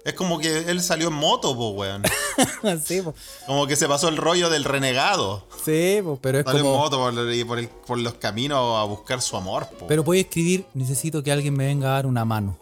Es 0.05 0.13
como 0.15 0.37
que 0.37 0.69
él 0.69 0.81
salió 0.81 1.07
en 1.07 1.13
moto, 1.13 1.55
po, 1.55 1.69
weón. 1.69 2.03
sí, 2.85 3.01
po. 3.01 3.15
Como 3.47 3.67
que 3.67 3.75
se 3.77 3.87
pasó 3.87 4.09
el 4.09 4.17
rollo 4.17 4.49
del 4.49 4.63
renegado. 4.65 5.47
sí 5.63 5.99
po, 6.03 6.19
pero 6.21 6.39
es 6.39 6.45
Salió 6.45 6.59
en 6.59 6.65
como... 6.65 6.77
moto 6.77 6.97
por, 6.97 7.33
y 7.33 7.43
por, 7.45 7.57
el- 7.59 7.69
por 7.69 7.97
los 7.97 8.13
caminos 8.15 8.77
a 8.79 8.83
buscar 8.83 9.21
su 9.21 9.35
amor, 9.37 9.65
po. 9.79 9.87
Pero 9.87 10.03
puedes 10.03 10.25
escribir, 10.25 10.65
necesito 10.73 11.23
que 11.23 11.31
alguien 11.31 11.55
me 11.55 11.65
venga 11.65 11.87
a 11.87 11.91
dar 11.93 12.05
una 12.05 12.25
mano. 12.25 12.57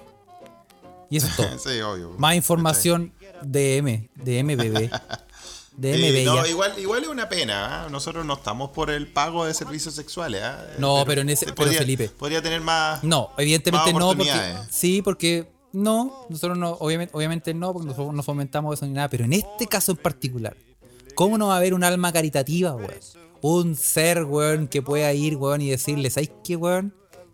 Y 1.09 1.17
eso 1.17 1.27
es 1.27 1.36
todo. 1.36 1.47
sí, 1.59 1.82
obvio. 1.82 2.11
Más 2.17 2.36
información 2.36 3.11
DM, 3.43 4.09
de 4.15 4.43
MBB. 4.43 4.89
De 5.77 5.95
Sí, 5.95 6.01
MB 6.01 6.25
no, 6.25 6.45
igual, 6.45 6.73
igual 6.77 7.01
es 7.03 7.07
una 7.09 7.29
pena. 7.29 7.85
¿ah? 7.85 7.89
Nosotros 7.89 8.25
no 8.25 8.33
estamos 8.33 8.71
por 8.71 8.89
el 8.91 9.07
pago 9.07 9.45
de 9.45 9.53
servicios 9.53 9.95
sexuales. 9.95 10.41
¿ah? 10.43 10.65
No, 10.77 11.03
pero 11.07 11.21
en 11.21 11.29
ese- 11.29 11.45
pero 11.45 11.55
podría, 11.55 11.79
Felipe. 11.79 12.09
Podría 12.09 12.41
tener 12.41 12.59
más. 12.59 13.03
No, 13.05 13.31
evidentemente 13.37 13.93
Más 13.93 13.99
no, 13.99 14.07
porque. 14.15 14.53
Sí, 14.69 15.01
porque 15.01 15.49
no, 15.71 16.25
nosotros 16.29 16.57
no, 16.57 16.71
obviamente, 16.73 17.15
obviamente 17.15 17.53
no, 17.53 17.71
porque 17.71 17.87
nosotros 17.87 18.13
no 18.13 18.21
fomentamos 18.21 18.77
eso 18.77 18.85
ni 18.85 18.91
nada, 18.91 19.07
pero 19.07 19.23
en 19.23 19.31
este 19.33 19.65
caso 19.65 19.93
en 19.93 19.97
particular, 19.97 20.55
¿cómo 21.15 21.37
no 21.37 21.47
va 21.47 21.53
a 21.55 21.57
haber 21.57 21.73
un 21.73 21.85
alma 21.85 22.11
caritativa, 22.11 22.75
weón? 22.75 22.91
Un 23.41 23.75
ser, 23.75 24.25
weón, 24.25 24.67
que 24.67 24.81
pueda 24.81 25.11
ir, 25.13 25.37
weón, 25.37 25.61
y 25.61 25.69
decirle, 25.69 26.09
¿sabes 26.09 26.31
qué, 26.43 26.57
weón? 26.57 26.93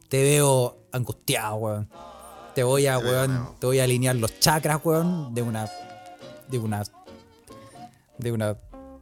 Te 0.09 0.21
veo 0.21 0.77
angustiado, 0.91 1.55
weón. 1.55 1.89
Te 2.53 2.63
voy 2.63 2.85
a, 2.85 2.99
weón, 2.99 3.49
te 3.59 3.65
voy 3.65 3.79
a 3.79 3.83
alinear 3.83 4.15
los 4.15 4.39
chakras, 4.39 4.79
weón, 4.83 5.33
de 5.33 5.41
una. 5.41 5.69
De 6.47 6.59
una. 6.59 6.83
De 8.17 8.31
una. 8.31 8.57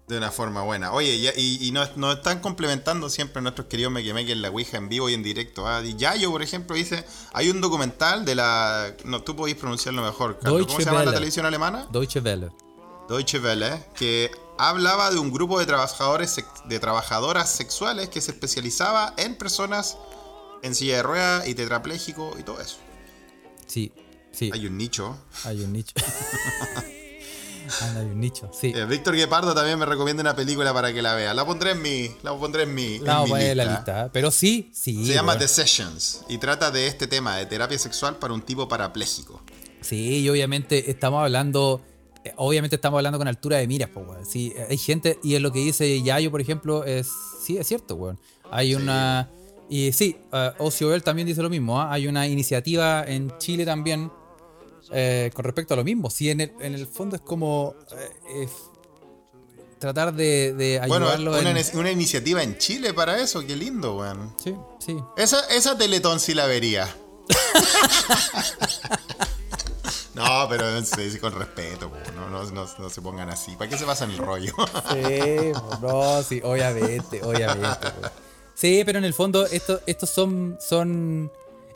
De 0.08 0.18
una 0.18 0.30
forma 0.32 0.62
buena. 0.62 0.92
Oye, 0.94 1.16
y, 1.16 1.28
y- 1.36 1.68
y 1.68 1.72
nos, 1.72 1.98
nos 1.98 2.18
están 2.18 2.40
complementando 2.40 3.10
siempre 3.10 3.42
nuestros 3.42 3.68
queridos 3.68 3.92
Mequemeque 3.92 4.34
en 4.34 4.42
la 4.44 4.50
Ouija 4.50 4.78
en 4.78 4.88
vivo 4.88 5.10
y 5.10 5.16
en 5.16 5.24
directo. 5.24 5.68
¿ah? 5.68 5.82
Y 5.84 5.96
Yayo, 5.96 6.30
por 6.32 6.44
ejemplo, 6.44 6.76
dice: 6.76 7.04
hay 7.34 7.50
un 7.50 7.60
documental 7.60 8.24
de 8.24 8.36
la. 8.36 8.94
No, 9.04 9.24
tú 9.24 9.36
podéis 9.36 9.58
pronunciarlo 9.58 10.04
mejor, 10.04 10.38
Carlos. 10.40 10.68
¿Cómo 10.68 10.80
se 10.80 10.86
llama 10.86 11.04
la 11.04 11.12
televisión 11.14 11.46
alemana? 11.48 11.88
Deutsche 11.92 12.20
Welle. 12.20 12.52
Deutsche 13.10 13.40
Welle, 13.40 13.84
que 13.96 14.30
hablaba 14.60 15.10
de 15.12 15.18
un 15.18 15.32
grupo 15.32 15.60
de 15.60 15.66
trabajadores 15.66 16.36
de 16.66 16.80
trabajadoras 16.80 17.50
sexuales 17.52 18.10
que 18.10 18.22
se 18.22 18.32
especializaba 18.32 19.14
en 19.18 19.36
personas 19.36 19.98
en 20.62 20.76
silla 20.76 20.98
de 20.98 21.04
ruedas 21.04 21.48
y 21.48 21.56
tetrapléjico 21.56 22.36
y 22.40 22.44
todo 22.44 22.62
eso. 22.62 22.78
Sí, 23.66 23.92
sí. 24.32 24.52
Hay 24.54 24.66
un 24.68 24.78
nicho. 24.78 25.18
Hay 25.46 25.62
un 25.64 25.74
nicho. 25.74 25.94
Hay 27.82 28.06
un 28.06 28.20
nicho, 28.20 28.50
sí. 28.54 28.74
Eh, 28.76 28.86
Víctor 28.86 29.16
Guepardo 29.16 29.54
también 29.54 29.78
me 29.80 29.86
recomienda 29.86 30.22
una 30.22 30.36
película 30.36 30.74
para 30.74 30.94
que 30.94 31.02
la 31.02 31.16
vea. 31.16 31.34
La 31.34 31.46
pondré 31.46 31.72
en 31.72 31.82
mi, 31.82 32.10
la 32.24 32.36
pondré 32.38 32.64
en 32.64 32.74
mi, 32.74 33.00
La 33.00 33.24
en 33.24 33.34
mi 33.34 33.56
lista. 33.56 34.06
¿eh? 34.06 34.10
Pero 34.12 34.32
sí, 34.32 34.70
sí. 34.74 35.06
Se 35.06 35.14
llama. 35.14 35.38
The 35.38 35.48
Sessions 35.48 36.24
y 36.30 36.38
trata 36.38 36.72
de 36.72 36.88
este 36.88 37.08
tema 37.08 37.38
de 37.38 37.46
terapia 37.46 37.78
sexual 37.78 38.18
para 38.18 38.34
un 38.34 38.42
tipo 38.42 38.68
parapléjico. 38.68 39.42
Sí, 39.82 40.20
y 40.20 40.30
obviamente 40.30 40.90
estamos 40.90 41.22
hablando. 41.22 41.82
eh, 42.24 42.34
Obviamente 42.38 42.76
estamos 42.78 42.98
hablando 42.98 43.18
con 43.18 43.28
altura 43.28 43.58
de 43.58 43.68
miras, 43.68 43.90
pues, 43.94 44.08
weón. 44.08 44.26
Sí, 44.26 44.54
hay 44.70 44.78
gente, 44.78 45.20
y 45.24 45.36
es 45.36 45.42
lo 45.42 45.52
que 45.52 45.60
dice 45.60 46.02
Yayo, 46.02 46.32
por 46.32 46.42
ejemplo, 46.42 46.84
es. 46.86 47.08
Sí, 47.44 47.58
es 47.58 47.68
cierto, 47.68 47.96
weón. 47.96 48.20
Hay 48.52 48.76
una. 48.76 49.30
Y 49.70 49.92
sí, 49.94 50.16
uh, 50.32 50.64
Ocio 50.64 51.02
también 51.02 51.28
dice 51.28 51.42
lo 51.42 51.50
mismo. 51.50 51.82
¿ah? 51.82 51.92
Hay 51.92 52.08
una 52.08 52.28
iniciativa 52.28 53.04
en 53.04 53.34
Chile 53.40 53.66
también 53.66 54.12
eh, 54.92 55.32
con 55.34 55.44
respecto 55.46 55.74
a 55.74 55.78
lo 55.78 55.84
mismo. 55.84 56.10
Sí, 56.10 56.30
en 56.30 56.42
el, 56.42 56.54
en 56.60 56.74
el 56.76 56.88
fondo 56.88 57.16
es 57.16 57.22
como. 57.22 57.76
eh, 57.98 58.44
es 58.44 58.50
tratar 59.80 60.14
de, 60.14 60.54
de 60.54 60.80
Bueno, 60.88 61.06
ayudarlo 61.08 61.38
una, 61.40 61.52
en- 61.60 61.78
una 61.78 61.92
iniciativa 61.92 62.42
en 62.42 62.58
Chile 62.58 62.94
para 62.94 63.20
eso, 63.20 63.46
qué 63.46 63.56
lindo, 63.56 63.98
weón. 63.98 64.34
Sí, 64.44 64.56
sí. 64.80 64.98
Esa, 65.18 65.42
esa 65.50 65.78
Teletón 65.78 66.20
sí 66.20 66.34
la 66.34 66.46
vería. 66.46 66.88
No, 70.14 70.48
pero 70.50 70.82
sí, 70.86 71.20
con 71.20 71.34
respeto, 71.34 71.92
no, 72.16 72.30
no, 72.30 72.44
no- 72.52 72.68
no 72.80 72.90
se 72.90 73.02
pongan 73.02 73.30
así. 73.30 73.56
¿Para 73.58 73.70
qué 73.70 73.78
se 73.78 73.86
pasan 73.86 74.12
el 74.12 74.18
rollo? 74.18 74.54
Sí, 74.94 75.52
no, 75.82 76.24
sí, 76.24 76.40
obviamente, 76.44 77.22
obviamente. 77.22 77.88
Sí, 78.54 78.84
pero 78.86 79.00
en 79.00 79.04
el 79.06 79.14
fondo 79.14 79.46
esto- 79.46 79.82
estos 79.86 80.10
son, 80.10 80.58
son 80.62 81.30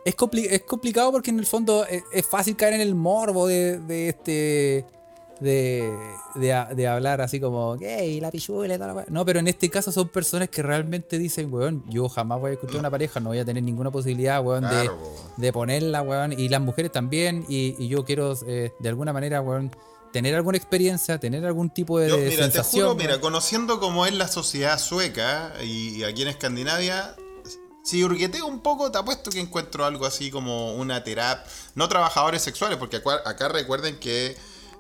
es, 0.06 0.16
compli- 0.16 0.48
es 0.50 0.62
complicado 0.64 1.12
porque 1.12 1.30
en 1.30 1.40
el 1.40 1.46
fondo 1.46 1.86
es, 1.86 2.04
es 2.12 2.26
fácil 2.26 2.56
caer 2.56 2.74
en 2.74 2.82
el 2.82 2.96
morbo 2.96 3.48
de, 3.48 3.80
de 3.80 4.10
este 4.10 4.86
de, 5.40 5.90
de, 6.36 6.88
hablar 6.88 7.22
así 7.22 7.40
como 7.40 7.78
gay, 7.78 8.20
la 8.20 8.30
pichula 8.30 8.74
y 8.74 8.78
toda 8.78 8.88
la 8.88 8.94
wea". 8.94 9.06
No, 9.10 9.26
pero 9.26 9.40
en 9.40 9.48
este 9.48 9.70
caso 9.70 9.92
son 9.92 10.10
personas 10.10 10.50
que 10.50 10.62
realmente 10.62 11.18
dicen, 11.18 11.54
weón, 11.54 11.84
yo 11.90 12.10
jamás 12.10 12.40
voy 12.40 12.52
a 12.52 12.54
escuchar 12.56 12.80
una 12.80 12.92
pareja, 12.92 13.20
no 13.20 13.30
voy 13.30 13.40
a 13.40 13.46
tener 13.46 13.64
ninguna 13.64 13.90
posibilidad, 13.92 14.44
weón, 14.44 14.64
de, 14.64 14.90
de 15.38 15.54
ponerla, 15.54 16.02
weón, 16.02 16.34
y 16.34 16.50
las 16.50 16.62
mujeres 16.62 16.92
también, 16.92 17.46
y, 17.48 17.76
y 17.80 17.88
yo 17.88 18.04
quiero 18.04 18.34
eh, 18.48 18.74
de 18.80 18.90
alguna 18.90 19.14
manera, 19.14 19.42
weón, 19.42 19.72
tener 20.12 20.36
alguna 20.36 20.58
experiencia, 20.58 21.20
tener 21.20 21.46
algún 21.46 21.70
tipo 21.70 22.00
de 22.00 22.10
Yo, 22.10 22.18
mira, 22.18 22.50
te 22.50 22.62
juro, 22.62 22.96
mira, 22.96 23.22
conociendo 23.22 23.80
cómo 23.80 24.06
es 24.06 24.14
la 24.14 24.28
sociedad 24.28 24.78
sueca 24.78 25.54
y 25.64 26.04
aquí 26.04 26.24
en 26.24 26.30
Escandinavia, 26.30 27.16
si 27.84 28.04
hurgueteo 28.04 28.46
un 28.46 28.60
poco, 28.62 28.92
te 28.92 28.98
apuesto 28.98 29.32
que 29.32 29.40
encuentro 29.40 29.86
algo 29.86 30.06
así 30.06 30.32
como 30.32 30.74
una 30.74 31.04
terapia. 31.04 31.44
No 31.76 31.90
trabajadores 31.90 32.42
sexuales, 32.42 32.78
porque 32.78 33.02
acá, 33.26 33.48
recuerden 33.48 34.00
que 34.00 34.38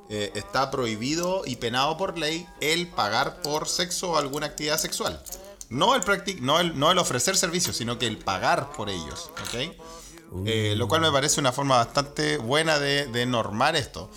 eh, 0.09 0.31
está 0.35 0.71
prohibido 0.71 1.43
y 1.45 1.55
penado 1.55 1.97
por 1.97 2.17
ley 2.17 2.47
el 2.61 2.87
pagar 2.87 3.41
por 3.41 3.67
sexo 3.67 4.11
o 4.11 4.17
alguna 4.17 4.47
actividad 4.47 4.77
sexual. 4.77 5.21
No 5.69 5.95
el, 5.95 6.01
practic 6.01 6.41
no 6.41 6.59
el, 6.59 6.77
no 6.79 6.91
el 6.91 6.97
ofrecer 6.97 7.37
servicios, 7.37 7.77
sino 7.77 7.99
que 7.99 8.07
el 8.07 8.17
pagar 8.17 8.71
por 8.73 8.89
ellos. 8.89 9.29
¿ok? 9.43 10.45
Eh, 10.45 10.73
lo 10.77 10.87
cual 10.87 11.01
me 11.01 11.11
parece 11.11 11.39
una 11.39 11.51
forma 11.51 11.77
bastante 11.77 12.37
buena 12.37 12.79
de, 12.79 13.07
de 13.07 13.25
normar 13.25 13.75
esto. 13.75 14.09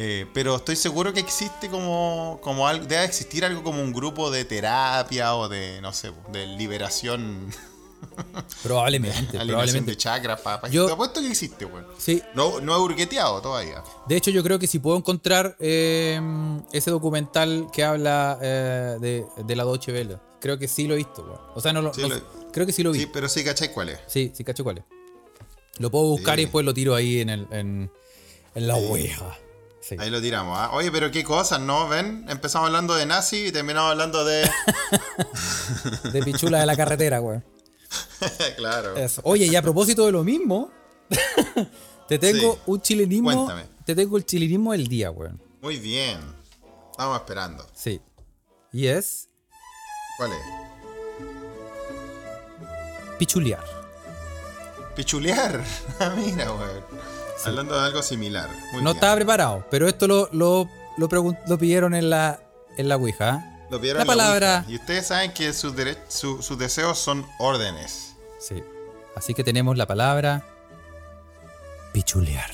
Eh, 0.00 0.26
pero 0.32 0.54
estoy 0.54 0.76
seguro 0.76 1.12
que 1.12 1.18
existe 1.18 1.68
como, 1.68 2.38
como 2.40 2.68
algo, 2.68 2.86
debe 2.86 3.02
existir 3.02 3.44
algo 3.44 3.64
como 3.64 3.82
un 3.82 3.92
grupo 3.92 4.30
de 4.30 4.44
terapia 4.44 5.34
o 5.34 5.48
de, 5.48 5.80
no 5.82 5.92
sé, 5.92 6.12
de 6.28 6.46
liberación, 6.46 7.52
Probablemente, 8.62 9.38
probablemente. 9.38 9.90
de 9.92 9.96
chakras. 9.96 10.40
Yo- 10.70 10.86
te 10.86 10.92
apuesto 10.92 11.20
que 11.20 11.28
existe, 11.28 11.64
weón. 11.64 11.86
Sí, 11.98 12.22
No, 12.34 12.60
no 12.60 12.74
he 12.74 12.78
hurgueteado 12.80 13.40
todavía. 13.40 13.82
de 14.08 14.16
hecho 14.16 14.30
yo 14.30 14.42
creo 14.42 14.58
que 14.58 14.66
si 14.66 14.78
puedo 14.78 14.96
encontrar 14.96 15.56
eh, 15.60 16.20
ese 16.72 16.90
documental 16.90 17.68
que 17.72 17.84
habla 17.84 18.38
eh, 18.42 18.96
de, 19.00 19.24
de 19.44 19.56
la 19.56 19.64
Deutsche 19.64 19.92
Welle, 19.92 20.18
creo 20.40 20.58
que 20.58 20.66
sí 20.68 20.86
lo 20.88 20.94
he 20.94 20.98
visto, 20.98 21.22
weón. 21.22 21.40
O 21.54 21.60
sea, 21.60 21.72
no 21.72 21.82
lo, 21.82 21.94
Sí, 21.94 22.02
no- 22.02 22.08
lo- 22.08 22.50
creo 22.52 22.66
que 22.66 22.72
sí 22.72 22.82
lo 22.82 22.92
vi. 22.92 23.00
Sí, 23.00 23.06
pero 23.12 23.28
sí, 23.28 23.44
¿cachai 23.44 23.72
cuál 23.72 23.90
es? 23.90 24.00
Sí, 24.06 24.32
sí, 24.34 24.42
cacho 24.44 24.64
cuál 24.64 24.78
es. 24.78 24.84
Lo 25.78 25.90
puedo 25.90 26.06
buscar 26.06 26.34
Sí. 26.36 26.40
y 26.42 26.44
después 26.44 26.64
lo 26.66 26.74
tiro 26.74 26.94
ahí 26.94 27.20
en, 27.20 27.28
el, 27.28 27.46
en, 27.52 27.90
en 28.54 28.66
la. 28.68 28.76
Sí. 29.80 29.96
Ahí 29.98 30.10
lo 30.10 30.20
tiramos. 30.20 30.58
¿ah? 30.58 30.70
Oye, 30.72 30.90
pero 30.90 31.10
qué 31.10 31.22
cosas, 31.24 31.60
¿no? 31.60 31.88
¿Ven? 31.88 32.26
Empezamos 32.28 32.66
hablando 32.66 32.94
de 32.94 33.06
nazi 33.06 33.46
y 33.46 33.52
terminamos 33.52 33.92
hablando 33.92 34.24
de... 34.24 34.50
De 36.12 36.22
pichula 36.22 36.60
de 36.60 36.66
la 36.66 36.76
carretera, 36.76 37.20
weón. 37.20 37.44
claro. 38.56 38.96
Eso. 38.96 39.20
Oye, 39.24 39.46
y 39.46 39.56
a 39.56 39.62
propósito 39.62 40.04
de 40.06 40.12
lo 40.12 40.24
mismo, 40.24 40.70
te 42.08 42.18
tengo 42.18 42.54
Sí. 42.54 42.60
un 42.66 42.80
chilenismo. 42.82 43.32
Cuéntame. 43.46 43.64
Te 43.84 43.94
tengo 43.94 44.16
el 44.16 44.24
chilenismo 44.26 44.72
del 44.72 44.86
día, 44.86 45.10
weón. 45.10 45.40
Muy 45.62 45.78
bien. 45.78 46.18
Estamos 46.90 47.18
esperando. 47.18 47.66
Sí. 47.72 48.00
Y 48.72 48.86
es 48.86 49.28
¿Cuál 50.18 50.32
es? 50.32 50.38
pichulear. 53.18 53.64
Pichulear. 54.94 55.62
Ah, 56.00 56.12
Mira, 56.16 56.52
weón. 56.52 56.84
Hablando 57.44 57.74
de 57.74 57.86
algo 57.86 58.02
similar. 58.02 58.48
Muy 58.72 58.82
no 58.82 58.90
bien. 58.90 58.96
estaba 58.96 59.14
preparado, 59.16 59.64
pero 59.70 59.86
esto 59.88 60.06
lo, 60.08 60.28
lo, 60.32 60.68
lo, 60.96 61.08
lo 61.46 61.58
pidieron 61.58 61.94
en 61.94 62.10
la, 62.10 62.40
en 62.76 62.88
la 62.88 62.96
Ouija. 62.96 63.57
La 63.70 64.04
palabra. 64.04 64.58
Ouija. 64.58 64.70
Y 64.70 64.76
ustedes 64.76 65.06
saben 65.08 65.32
que 65.32 65.52
sus, 65.52 65.74
su- 66.08 66.42
sus 66.42 66.58
deseos 66.58 66.98
son 66.98 67.26
órdenes. 67.38 68.14
Sí. 68.38 68.62
Así 69.14 69.34
que 69.34 69.44
tenemos 69.44 69.76
la 69.76 69.86
palabra 69.86 70.44
pichulear. 71.92 72.50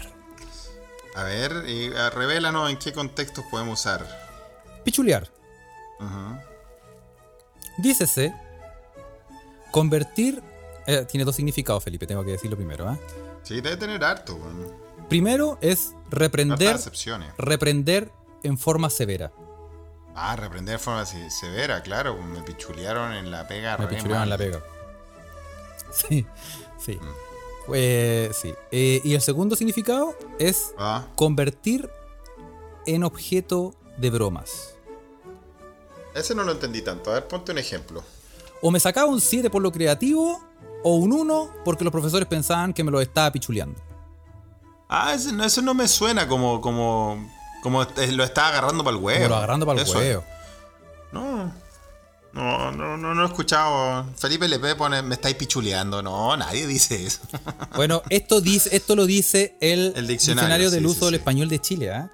A 1.14 1.22
ver, 1.24 1.68
y, 1.68 1.90
revélanos 1.90 2.70
en 2.70 2.78
qué 2.78 2.92
contextos 2.92 3.44
podemos 3.50 3.80
usar. 3.80 4.04
Pichulear. 4.84 5.28
Ujú. 6.00 6.38
Dícese 7.78 8.34
convertir. 9.70 10.42
eh, 10.86 11.04
tiene 11.10 11.24
dos 11.24 11.36
significados, 11.36 11.82
Felipe, 11.84 12.06
tengo 12.06 12.24
que 12.24 12.32
decirlo 12.32 12.56
primero. 12.56 12.88
¿ah? 12.88 12.98
Sí, 13.42 13.60
debe 13.60 13.76
tener 13.76 14.04
harto. 14.04 14.38
Primero 15.08 15.58
es 15.60 15.92
reprender, 16.10 16.78
reprender 17.38 18.10
en 18.42 18.58
forma 18.58 18.90
severa. 18.90 19.32
Ah, 20.14 20.36
reprender 20.36 20.74
de 20.74 20.78
forma 20.78 21.04
severa, 21.06 21.82
claro. 21.82 22.16
Me 22.22 22.40
pichulearon 22.42 23.12
en 23.14 23.30
la 23.30 23.46
pega. 23.48 23.76
Me 23.78 23.86
pichulearon 23.88 24.20
mal. 24.20 24.28
la 24.30 24.38
pega. 24.38 24.62
Sí, 25.92 26.26
sí. 26.78 26.98
Pues, 27.66 28.36
sí. 28.36 28.54
Eh, 28.70 29.00
y 29.04 29.14
el 29.14 29.20
segundo 29.20 29.56
significado 29.56 30.14
es 30.38 30.72
Ah, 30.78 31.04
convertir 31.16 31.88
en 32.86 33.04
objeto 33.04 33.74
de 33.96 34.10
bromas. 34.10 34.74
ese 36.14 36.34
no 36.34 36.44
lo 36.44 36.52
entendí 36.52 36.82
tanto. 36.82 37.10
A 37.10 37.14
ver, 37.14 37.28
ponte 37.28 37.52
un 37.52 37.58
ejemplo. 37.58 38.02
O 38.60 38.70
me 38.70 38.78
sacaba 38.80 39.06
un 39.08 39.20
7 39.20 39.50
por 39.50 39.62
lo 39.62 39.72
creativo, 39.72 40.40
o 40.82 40.96
un 40.96 41.12
1 41.12 41.50
porque 41.64 41.82
los 41.84 41.90
profesores 41.92 42.28
pensaban 42.28 42.72
que 42.72 42.84
me 42.84 42.90
lo 42.90 43.00
estaba 43.00 43.30
pichuleando. 43.32 43.80
Ah, 44.88 45.12
ese 45.14 45.32
no, 45.32 45.44
eso 45.44 45.60
no 45.62 45.74
me 45.74 45.88
suena 45.88 46.28
como, 46.28 46.60
como, 46.60 47.30
como 47.64 47.82
eh, 47.82 48.12
lo 48.12 48.24
estaba 48.24 48.48
agarrando 48.48 48.84
para 48.84 48.94
el 48.94 49.02
huevo. 49.02 49.20
Como 49.20 49.28
lo 49.30 49.36
agarrando 49.36 49.64
para 49.64 49.80
el 49.80 49.86
Eso 49.86 49.98
es. 49.98 50.08
huevo. 50.08 50.24
No. 51.12 51.50
No, 52.34 52.70
no, 52.72 52.98
no, 52.98 53.14
no 53.14 53.22
he 53.22 53.26
escuchado. 53.26 54.04
Felipe 54.18 54.46
Lepe 54.46 54.74
pone, 54.74 55.00
me 55.00 55.14
estáis 55.14 55.34
pichuleando. 55.36 56.02
No, 56.02 56.36
nadie 56.36 56.66
dice 56.66 57.06
eso. 57.06 57.20
Bueno, 57.74 58.02
esto, 58.10 58.42
dice, 58.42 58.76
esto 58.76 58.94
lo 58.94 59.06
dice 59.06 59.56
el, 59.62 59.94
El 59.96 60.06
diccionario, 60.06 60.68
diccionario, 60.68 60.70
del 60.70 60.80
sí, 60.80 60.86
uso 60.86 60.98
sí, 60.98 61.04
del 61.06 61.14
sí. 61.14 61.16
español 61.16 61.48
de 61.48 61.58
Chile. 61.58 61.90
¿ah? 61.90 62.10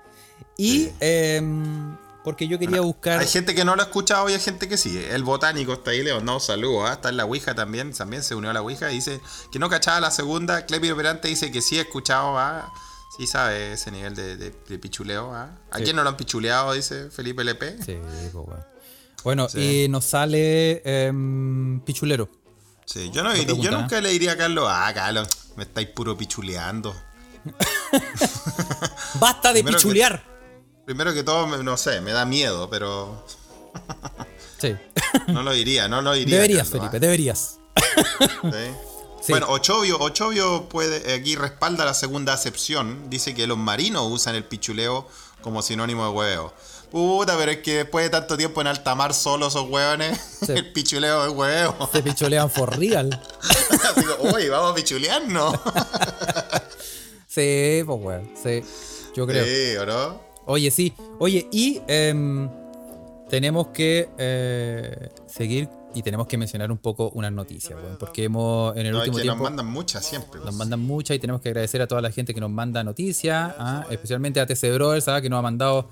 Y 0.57 0.91
em, 1.01 1.97
porque 2.23 2.47
yo 2.47 2.57
quería 2.57 2.81
buscar... 2.83 3.19
Hay 3.19 3.27
gente 3.27 3.53
que 3.53 3.65
no 3.65 3.75
lo 3.75 3.83
ha 3.83 3.87
escuchado 3.87 4.31
y 4.31 4.35
hay 4.35 4.41
gente 4.41 4.69
que 4.69 4.77
sí. 4.77 5.05
El 5.11 5.25
botánico 5.25 5.73
está 5.73 5.91
ahí, 5.91 6.05
le 6.05 6.15
mandamos 6.15 6.45
saludos. 6.45 6.89
¿ah? 6.89 6.93
Está 6.93 7.09
en 7.09 7.17
la 7.17 7.25
Ouija 7.25 7.57
también, 7.57 7.93
también 7.93 8.23
se 8.23 8.37
unió 8.37 8.51
a 8.51 8.53
la 8.53 8.63
Ouija 8.63 8.87
dice 8.87 9.21
que 9.51 9.59
no 9.59 9.69
cachaba 9.69 9.99
la 9.99 10.13
segunda. 10.13 10.65
Clepi 10.65 10.93
Operante 10.93 11.27
dice 11.27 11.51
que 11.51 11.61
sí 11.61 11.77
ha 11.79 11.83
escuchado, 11.83 12.39
¿ah? 12.39 12.73
Sí 13.21 13.27
sabe 13.27 13.75
ese 13.75 13.91
nivel 13.91 14.15
de, 14.15 14.37
de- 14.39 14.55
de 14.69 14.79
pichuleo. 14.79 15.35
¿ah? 15.35 15.51
¿A 15.71 15.77
Sí. 15.79 15.85
quién 15.85 15.97
no 15.97 16.03
lo 16.03 16.09
han 16.09 16.17
pichuleado? 16.17 16.73
Dice 16.73 17.11
Felipe 17.11 17.45
Lepe. 17.45 17.77
Sí, 17.85 17.99
pues, 18.03 18.33
bueno. 18.33 18.65
Bueno, 19.25 19.49
Sí. 19.51 19.85
y 19.85 19.89
nos 19.89 20.07
sale 20.07 20.81
em, 20.85 21.81
pichulero. 21.83 22.31
Sí, 22.87 23.11
yo, 23.13 23.23
no 23.23 23.31
diría- 23.33 23.49
yo 23.49 23.55
pregunta, 23.57 23.77
¿eh? 23.77 23.81
nunca 23.83 24.01
le 24.01 24.09
diría 24.09 24.33
a 24.33 24.37
Carlos, 24.39 24.65
ah, 24.69 24.91
Carlos, 24.95 25.29
me 25.57 25.65
estáis 25.65 25.89
puro 25.89 26.17
pichuleando. 26.17 26.95
¡Basta 29.21 29.49
de 29.53 29.55
Primero 29.63 29.77
que- 29.79 29.83
pichulear! 29.83 30.25
Primero 30.87 31.13
que 31.15 31.23
todo, 31.23 31.47
no 31.63 31.77
sé, 31.77 32.01
me 32.01 32.13
da 32.13 32.25
miedo, 32.25 32.69
pero 32.71 33.25
Sí. 34.59 34.75
no 35.29 35.43
lo 35.43 35.53
diría, 35.53 35.87
no 35.89 36.01
lo 36.03 36.13
diría. 36.15 36.37
Deberías, 36.37 36.69
Carlos, 36.71 36.89
Felipe, 36.91 36.97
¿ah? 36.97 37.01
deberías. 37.01 37.59
Sí. 38.43 38.90
Sí. 39.21 39.33
Bueno, 39.33 39.49
Ochovio, 39.51 39.99
Ochovio 39.99 40.69
puede, 40.69 41.13
aquí 41.15 41.37
respalda 41.37 41.85
la 41.85 41.95
segunda 41.95 42.33
acepción. 42.33 43.11
Dice 43.11 43.35
que 43.35 43.47
los 43.47 43.59
marinos 43.59 44.11
usan 44.11 44.35
el 44.35 44.45
pichuleo 44.45 45.07
como 45.43 45.63
sinónimo 45.63 46.05
de 46.05 46.11
hueveo. 46.11 46.55
Puta, 46.91 47.37
pero 47.39 47.53
es 47.53 47.59
que 47.59 47.77
después 47.79 48.05
de 48.07 48.11
tanto 48.11 48.37
tiempo 48.37 48.61
en 48.61 48.67
alta 48.67 48.95
mar 48.97 49.15
solo 49.15 49.47
esos 49.49 49.69
hueones, 49.69 50.19
Sí. 50.47 50.53
el 50.53 50.73
pichuleo 50.73 51.27
es 51.27 51.33
huevo. 51.33 51.89
Te 51.93 52.03
picholean 52.03 52.51
for 52.51 52.77
real. 52.79 53.23
Como, 54.19 54.35
oye, 54.35 54.49
vamos 54.49 54.73
a 54.73 54.75
pichulearnos. 54.75 55.55
Sí, 57.27 57.83
pues 57.87 57.99
weón. 58.03 58.31
Sí. 58.43 58.61
Yo 59.15 59.25
creo. 59.27 59.45
Sí, 59.45 59.77
¿o 59.77 59.87
no? 59.87 60.21
Oye, 60.47 60.71
sí. 60.73 60.93
Oye, 61.21 61.49
y 61.53 61.81
em, 61.87 62.51
tenemos 63.29 63.69
que 63.69 64.09
eh, 64.19 65.11
seguir 65.29 65.69
y 65.95 66.03
tenemos 66.03 66.27
que 66.27 66.37
mencionar 66.39 66.71
un 66.71 66.79
poco 66.79 67.11
unas 67.11 67.33
noticias, 67.33 67.79
porque 67.99 68.25
hemos 68.25 68.77
en 68.77 68.87
el 68.87 68.93
No, 68.93 68.99
es 68.99 69.09
último 69.09 69.17
que 69.17 69.23
tiempo 69.23 69.37
nos 69.43 69.51
mandan 69.51 69.67
muchas 69.67 70.05
siempre. 70.05 70.31
pues. 70.33 70.45
nos 70.45 70.55
mandan 70.55 70.81
muchas 70.81 71.17
y 71.17 71.19
tenemos 71.19 71.41
que 71.43 71.49
agradecer 71.49 71.83
a 71.83 71.87
toda 71.87 72.01
la 72.01 72.11
gente 72.11 72.33
que 72.35 72.41
nos 72.41 72.51
manda 72.51 72.85
noticias, 72.85 73.55
ah, 73.59 73.85
especialmente 73.91 74.41
a 74.41 74.47
TC 74.47 74.73
Brothers, 74.75 75.09
ah, 75.09 75.21
que 75.21 75.29
nos 75.29 75.39
ha 75.39 75.43
mandado 75.43 75.89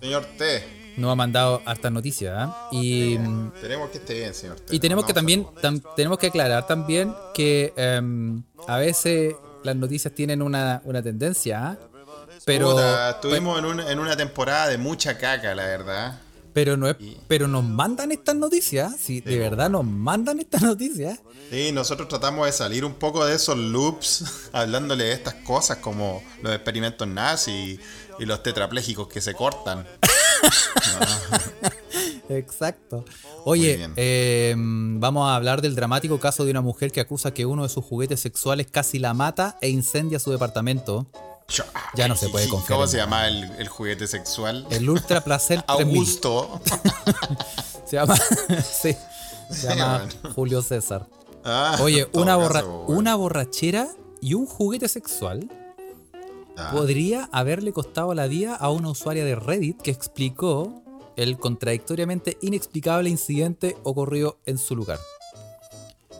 Señor 0.00 0.26
T, 0.36 0.62
nos 0.98 1.10
ha 1.10 1.14
mandado 1.14 1.62
hartas 1.64 1.90
noticias, 1.90 2.34
ah, 2.38 2.68
y 2.72 3.16
tenemos 3.60 3.90
que 3.90 3.98
esté 3.98 4.14
bien, 4.14 4.34
señor 4.34 4.60
T. 4.60 4.76
y 4.76 4.78
tenemos 4.78 5.04
que 5.06 5.14
también 5.14 5.46
tam- 5.62 5.82
tenemos 5.96 6.18
que 6.18 6.26
aclarar 6.26 6.66
también 6.66 7.14
que 7.32 7.72
em, 7.76 8.42
a 8.68 8.76
veces 8.78 9.34
las 9.62 9.74
noticias 9.76 10.14
tienen 10.14 10.42
una, 10.42 10.82
una 10.84 11.02
tendencia, 11.02 11.68
ah, 11.70 11.78
pero 12.44 12.72
Puta, 12.72 13.10
estuvimos 13.12 13.58
en, 13.58 13.64
un- 13.64 13.80
en 13.80 13.98
una 13.98 14.14
temporada 14.16 14.68
de 14.68 14.76
mucha 14.76 15.16
caca, 15.16 15.54
la 15.54 15.64
verdad. 15.64 16.20
Pero 16.54 16.76
no 16.76 16.88
es, 16.88 16.96
pero 17.26 17.48
nos 17.48 17.64
mandan 17.64 18.12
estas 18.12 18.36
noticias, 18.36 18.94
si 18.98 19.20
de 19.20 19.38
verdad 19.38 19.68
nos 19.68 19.84
mandan 19.84 20.38
estas 20.38 20.62
noticias. 20.62 21.18
Sí, 21.50 21.72
nosotros 21.72 22.08
tratamos 22.08 22.46
de 22.46 22.52
salir 22.52 22.84
un 22.84 22.94
poco 22.94 23.26
de 23.26 23.34
esos 23.34 23.58
loops, 23.58 24.48
hablándole 24.52 25.04
de 25.04 25.12
estas 25.12 25.34
cosas 25.34 25.78
como 25.78 26.22
los 26.42 26.54
experimentos 26.54 27.08
nazis 27.08 27.80
y 28.18 28.24
los 28.24 28.42
tetraplégicos 28.42 29.08
que 29.08 29.20
se 29.20 29.34
cortan. 29.34 29.84
Exacto. 32.28 33.04
Oye, 33.44 33.88
eh, 33.96 34.54
vamos 34.56 35.28
a 35.28 35.34
hablar 35.34 35.60
del 35.60 35.74
dramático 35.74 36.20
caso 36.20 36.44
de 36.44 36.52
una 36.52 36.60
mujer 36.60 36.92
que 36.92 37.00
acusa 37.00 37.34
que 37.34 37.46
uno 37.46 37.64
de 37.64 37.68
sus 37.68 37.84
juguetes 37.84 38.20
sexuales 38.20 38.68
casi 38.70 38.98
la 38.98 39.12
mata 39.12 39.58
e 39.60 39.68
incendia 39.68 40.18
su 40.18 40.30
departamento. 40.30 41.06
Ya 41.94 42.08
no 42.08 42.16
se 42.16 42.28
puede 42.30 42.48
confiar 42.48 42.78
¿Cómo 42.78 42.86
se 42.88 42.96
llama 42.96 43.28
el, 43.28 43.44
el 43.58 43.68
juguete 43.68 44.06
sexual? 44.06 44.66
El 44.70 44.88
Ultra 44.88 45.22
Placer 45.22 45.62
3000. 45.62 45.86
Augusto. 45.96 46.60
Se 47.86 47.96
llama, 47.96 48.16
sí, 48.82 48.96
se 49.50 49.68
llama. 49.76 50.08
Julio 50.34 50.62
César. 50.62 51.06
Ah, 51.44 51.76
Oye, 51.82 52.08
una, 52.14 52.36
borra- 52.36 52.60
caso, 52.60 52.78
bueno. 52.84 52.98
una 52.98 53.14
borrachera 53.14 53.88
y 54.22 54.32
un 54.34 54.46
juguete 54.46 54.88
sexual 54.88 55.50
Ah, 56.56 56.70
podría 56.72 57.28
haberle 57.32 57.72
costado 57.72 58.14
la 58.14 58.26
vida 58.26 58.54
a 58.56 58.70
una 58.70 58.88
usuaria 58.88 59.24
de 59.24 59.34
Reddit 59.34 59.82
que 59.82 59.90
explicó 59.90 60.82
el 61.16 61.36
contradictoriamente 61.36 62.38
inexplicable 62.40 63.10
incidente 63.10 63.76
ocurrido 63.82 64.38
en 64.46 64.56
su 64.56 64.74
lugar. 64.76 64.98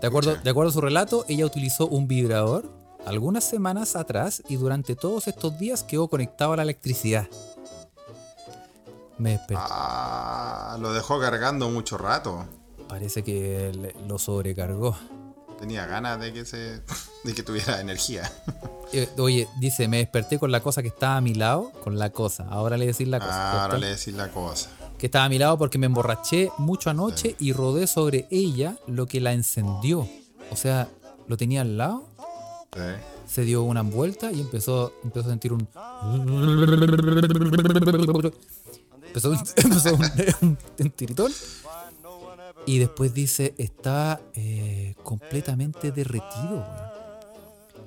De 0.03 0.07
acuerdo, 0.09 0.35
de 0.37 0.51
acuerdo 0.51 0.71
a 0.71 0.75
su 0.75 0.81
relato, 0.81 1.25
ella 1.29 1.47
utilizó 1.47 1.87
un 1.87 2.07
vibrador 2.09 2.69
algunas 3.07 3.45
semanas 3.45 3.97
atrás 3.97 4.43
y 4.49 4.57
durante 4.57 4.97
todos 4.97 5.29
estos 5.29 5.59
días 5.59 5.83
quedó 5.83 6.09
conectado 6.09 6.53
a 6.53 6.57
la 6.57 6.63
electricidad. 6.63 7.27
Me 9.19 9.31
desperté. 9.31 9.63
ah, 9.71 10.77
lo 10.81 10.93
dejó 10.93 11.21
cargando 11.21 11.71
mucho 11.71 11.97
rato. 11.99 12.45
Parece 12.89 13.23
que 13.23 13.93
lo 14.09 14.19
sobrecargó. 14.19 14.97
Tenía 15.59 15.87
ganas 15.87 16.19
de 16.21 16.33
que 16.33 16.45
se 16.45 16.83
de 17.25 17.35
que 17.35 17.43
tuviera 17.43 17.81
energía. 17.81 18.31
Eh, 18.93 19.09
Oye, 19.19 19.49
dice, 19.59 19.89
me 19.89 19.97
desperté 19.97 20.39
con 20.39 20.53
la 20.53 20.61
cosa 20.61 20.81
que 20.81 20.87
estaba 20.89 21.17
a 21.17 21.21
mi 21.21 21.35
lado, 21.35 21.73
con 21.83 21.99
la 21.99 22.11
cosa. 22.11 22.47
Ahora 22.49 22.77
le 22.77 22.87
decís 22.87 23.09
la 23.09 23.19
cosa. 23.19 23.33
Ah, 23.33 23.63
ahora 23.65 23.79
le 23.79 23.89
decís 23.89 24.15
la 24.15 24.31
cosa. 24.31 24.71
que 24.99 25.07
estaba 25.07 25.25
a 25.25 25.29
mi 25.29 25.37
lado 25.39 25.59
porque 25.59 25.79
me 25.79 25.87
emborraché 25.87 26.53
mucho 26.59 26.91
anoche 26.91 27.35
y 27.41 27.53
rodé 27.53 27.89
sobre 27.89 28.29
ella 28.31 28.77
lo 28.87 29.07
que 29.07 29.21
la 29.21 29.33
encendió. 29.33 30.07
O 30.53 30.55
sea, 30.55 30.87
lo 31.27 31.37
tenía 31.37 31.63
al 31.63 31.77
lado, 31.77 32.07
Sí. 32.75 32.81
se 33.27 33.43
dio 33.43 33.63
una 33.63 33.83
vuelta 33.83 34.33
y 34.33 34.41
empezó, 34.41 34.93
empezó 35.05 35.27
a 35.29 35.31
sentir 35.31 35.53
un... 35.53 35.69
Empezó, 39.07 39.31
un- 39.31 39.39
empezó 39.57 39.95
un, 39.95 40.05
un- 40.43 40.59
un 40.79 40.91
tiritón. 40.91 41.33
Y 42.67 42.79
después 42.79 43.13
dice, 43.13 43.55
estaba 43.59 44.21
eh, 44.35 44.95
completamente 45.03 45.93
derretido, 45.93 46.51
weón. 46.57 46.95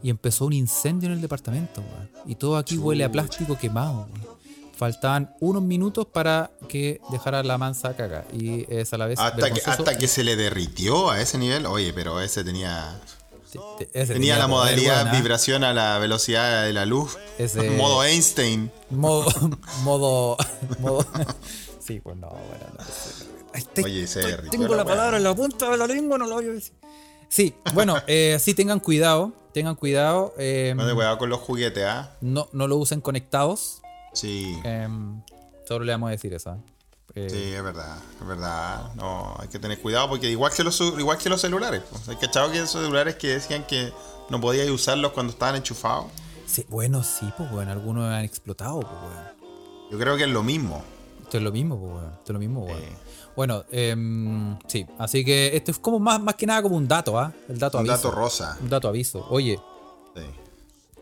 Y 0.04 0.10
empezó 0.12 0.46
un 0.46 0.54
incendio 0.54 1.08
en 1.10 1.14
el 1.16 1.22
departamento, 1.22 1.82
weón. 1.82 2.10
Y 2.28 2.36
todo 2.36 2.58
aquí 2.58 2.78
huele 2.78 3.04
a 3.04 3.12
plástico 3.12 3.58
quemado, 3.58 4.08
weón. 4.12 4.38
Faltaban 4.78 5.34
unos 5.40 5.64
minutos 5.64 6.06
para 6.06 6.52
que 6.70 7.02
dejara 7.12 7.42
la 7.42 7.58
mansa 7.58 7.96
caga. 7.96 8.26
Y 8.32 8.72
es 8.72 8.94
a 8.94 8.98
la 9.00 9.08
vez. 9.08 9.18
Hasta 9.20 9.52
que, 9.52 9.62
hasta 9.66 9.98
que 9.98 10.08
se 10.08 10.24
le 10.24 10.36
derritió 10.36 11.10
a 11.10 11.20
ese 11.20 11.40
nivel. 11.40 11.66
Oye, 11.66 11.92
pero 11.94 12.22
ese 12.22 12.44
tenía. 12.44 13.02
Sí, 13.80 13.86
te- 13.92 14.02
ese 14.02 14.14
Tenía 14.14 14.38
la 14.38 14.48
modalidad 14.48 15.08
¿ah? 15.08 15.12
vibración 15.12 15.64
a 15.64 15.74
la 15.74 15.98
velocidad 16.00 16.64
de 16.64 16.74
la 16.74 16.86
luz. 16.86 17.18
Ese- 17.38 17.70
Modo 17.78 18.04
Einstein. 18.04 18.72
Modo. 18.90 19.26
modo. 19.84 20.38
modo 20.80 21.06
sí, 21.80 22.00
pues 22.02 22.18
no, 22.18 22.30
bueno, 22.30 22.66
no 22.78 23.64
te- 23.74 23.84
Oye, 23.84 24.06
se 24.08 24.20
estoy- 24.22 24.50
Tengo 24.50 24.76
la 24.76 24.86
palabra 24.86 25.18
en 25.18 25.24
la 25.24 25.34
punta 25.36 25.70
de 25.72 25.78
la 25.78 25.88
lengua, 25.88 26.18
no 26.18 26.26
la 26.28 26.36
voy 26.36 26.46
a 26.46 26.50
decir. 26.50 26.74
Sí, 27.30 27.54
bueno, 27.74 27.96
eh, 28.08 28.38
sí, 28.40 28.54
tengan 28.54 28.80
cuidado. 28.80 29.34
Tengan 29.54 29.76
cuidado. 29.76 30.34
eh, 30.38 30.74
No 30.76 30.88
te 30.88 30.94
cuidado 30.94 31.18
con 31.18 31.30
los 31.30 31.40
juguetes, 31.40 31.84
¿ah? 31.86 32.12
no, 32.22 32.48
no 32.54 32.68
lo 32.68 32.78
usen 32.78 33.02
conectados. 33.02 33.82
Sí. 34.14 34.58
eh, 34.64 34.88
solo 35.68 35.84
le 35.86 35.92
vamos 35.94 36.10
a 36.10 36.12
decir 36.12 36.34
eso. 36.34 36.58
Eh. 37.16 37.28
Sí, 37.30 37.54
es 37.54 37.64
verdad, 37.64 37.98
es 38.22 38.28
verdad. 38.28 38.94
No, 38.96 39.36
hay 39.40 39.48
que 39.48 39.60
tener 39.60 39.80
cuidado 39.82 40.10
porque 40.10 40.30
igual 40.30 40.52
que 40.54 40.64
los, 40.64 40.80
igual 40.82 41.18
que 41.18 41.30
los 41.30 41.42
celulares. 41.42 41.82
Pues. 41.90 42.08
Hay 42.10 42.16
cachado 42.18 42.52
que 42.52 42.58
esos 42.58 42.72
celulares 42.82 43.16
que 43.16 43.28
decían 43.30 43.66
que 43.66 43.92
no 44.30 44.40
podíais 44.42 44.70
usarlos 44.70 45.12
cuando 45.14 45.32
estaban 45.34 45.56
enchufados. 45.56 46.06
Sí, 46.46 46.66
bueno, 46.70 47.04
sí, 47.04 47.32
pues 47.38 47.50
bueno, 47.52 47.72
algunos 47.72 48.06
han 48.06 48.24
explotado, 48.24 48.80
pues 48.80 48.94
bueno. 49.02 49.22
Yo 49.92 49.98
creo 50.00 50.18
que 50.18 50.24
es 50.24 50.30
lo 50.30 50.44
mismo. 50.44 50.82
Esto 51.24 51.38
es 51.38 51.44
lo 51.44 51.52
mismo, 51.52 51.78
pues, 51.78 51.92
weón. 51.94 52.06
Esto 52.14 52.24
es 52.26 52.34
lo 52.34 52.40
mismo, 52.40 52.62
weón. 52.66 52.80
Sí. 52.80 52.86
Bueno, 53.36 53.64
em, 53.72 54.58
sí. 54.68 54.86
Así 54.98 55.24
que 55.26 55.56
esto 55.56 55.72
es 55.72 55.80
como 55.80 56.00
más, 56.00 56.20
más 56.22 56.36
que 56.36 56.46
nada 56.48 56.62
como 56.62 56.76
un 56.78 56.88
dato, 56.88 57.20
¿ah? 57.20 57.32
El 57.50 57.60
dato 57.60 57.78
Un 57.80 57.90
aviso. 57.90 58.08
dato 58.08 58.12
rosa. 58.12 58.58
Un 58.62 58.70
dato 58.70 58.88
aviso. 58.88 59.26
Oye, 59.30 59.60
Sí. 60.16 60.24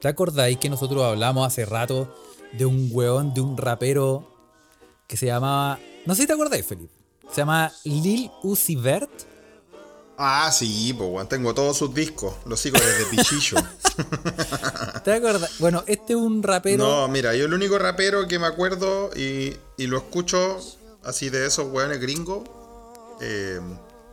¿te 0.01 0.07
acordáis 0.09 0.57
que 0.57 0.69
nosotros 0.69 1.03
hablamos 1.03 1.47
hace 1.47 1.65
rato 1.65 2.13
de 2.53 2.65
un 2.65 2.89
weón, 2.91 3.33
de 3.33 3.41
un 3.41 3.55
rapero 3.55 4.34
que 5.07 5.17
se 5.17 5.25
llamaba. 5.27 5.79
No 6.05 6.15
sé 6.15 6.21
si 6.23 6.27
te 6.27 6.33
acordáis, 6.33 6.65
Felipe. 6.65 6.93
Se 7.31 7.37
llama 7.41 7.71
Lil 7.83 8.29
Uzi 8.43 8.75
Vert. 8.75 9.09
Ah, 10.17 10.49
sí, 10.51 10.93
pues 10.97 11.27
tengo 11.27 11.53
todos 11.53 11.77
sus 11.77 11.93
discos. 11.93 12.35
Los 12.45 12.59
sigo 12.59 12.77
desde 12.79 13.05
Pichillo. 13.11 13.57
¿Te 15.03 15.13
acordáis? 15.13 15.59
Bueno, 15.59 15.83
este 15.87 16.13
es 16.13 16.19
un 16.19 16.41
rapero. 16.41 16.85
No, 16.85 17.07
mira, 17.09 17.35
yo 17.35 17.45
el 17.45 17.53
único 17.53 17.77
rapero 17.77 18.27
que 18.27 18.39
me 18.39 18.47
acuerdo 18.47 19.09
y, 19.15 19.55
y 19.77 19.87
lo 19.87 19.97
escucho 19.97 20.57
así 21.03 21.29
de 21.29 21.45
esos 21.45 21.67
weones 21.71 21.99
gringos. 21.99 22.47
eh, 23.21 23.59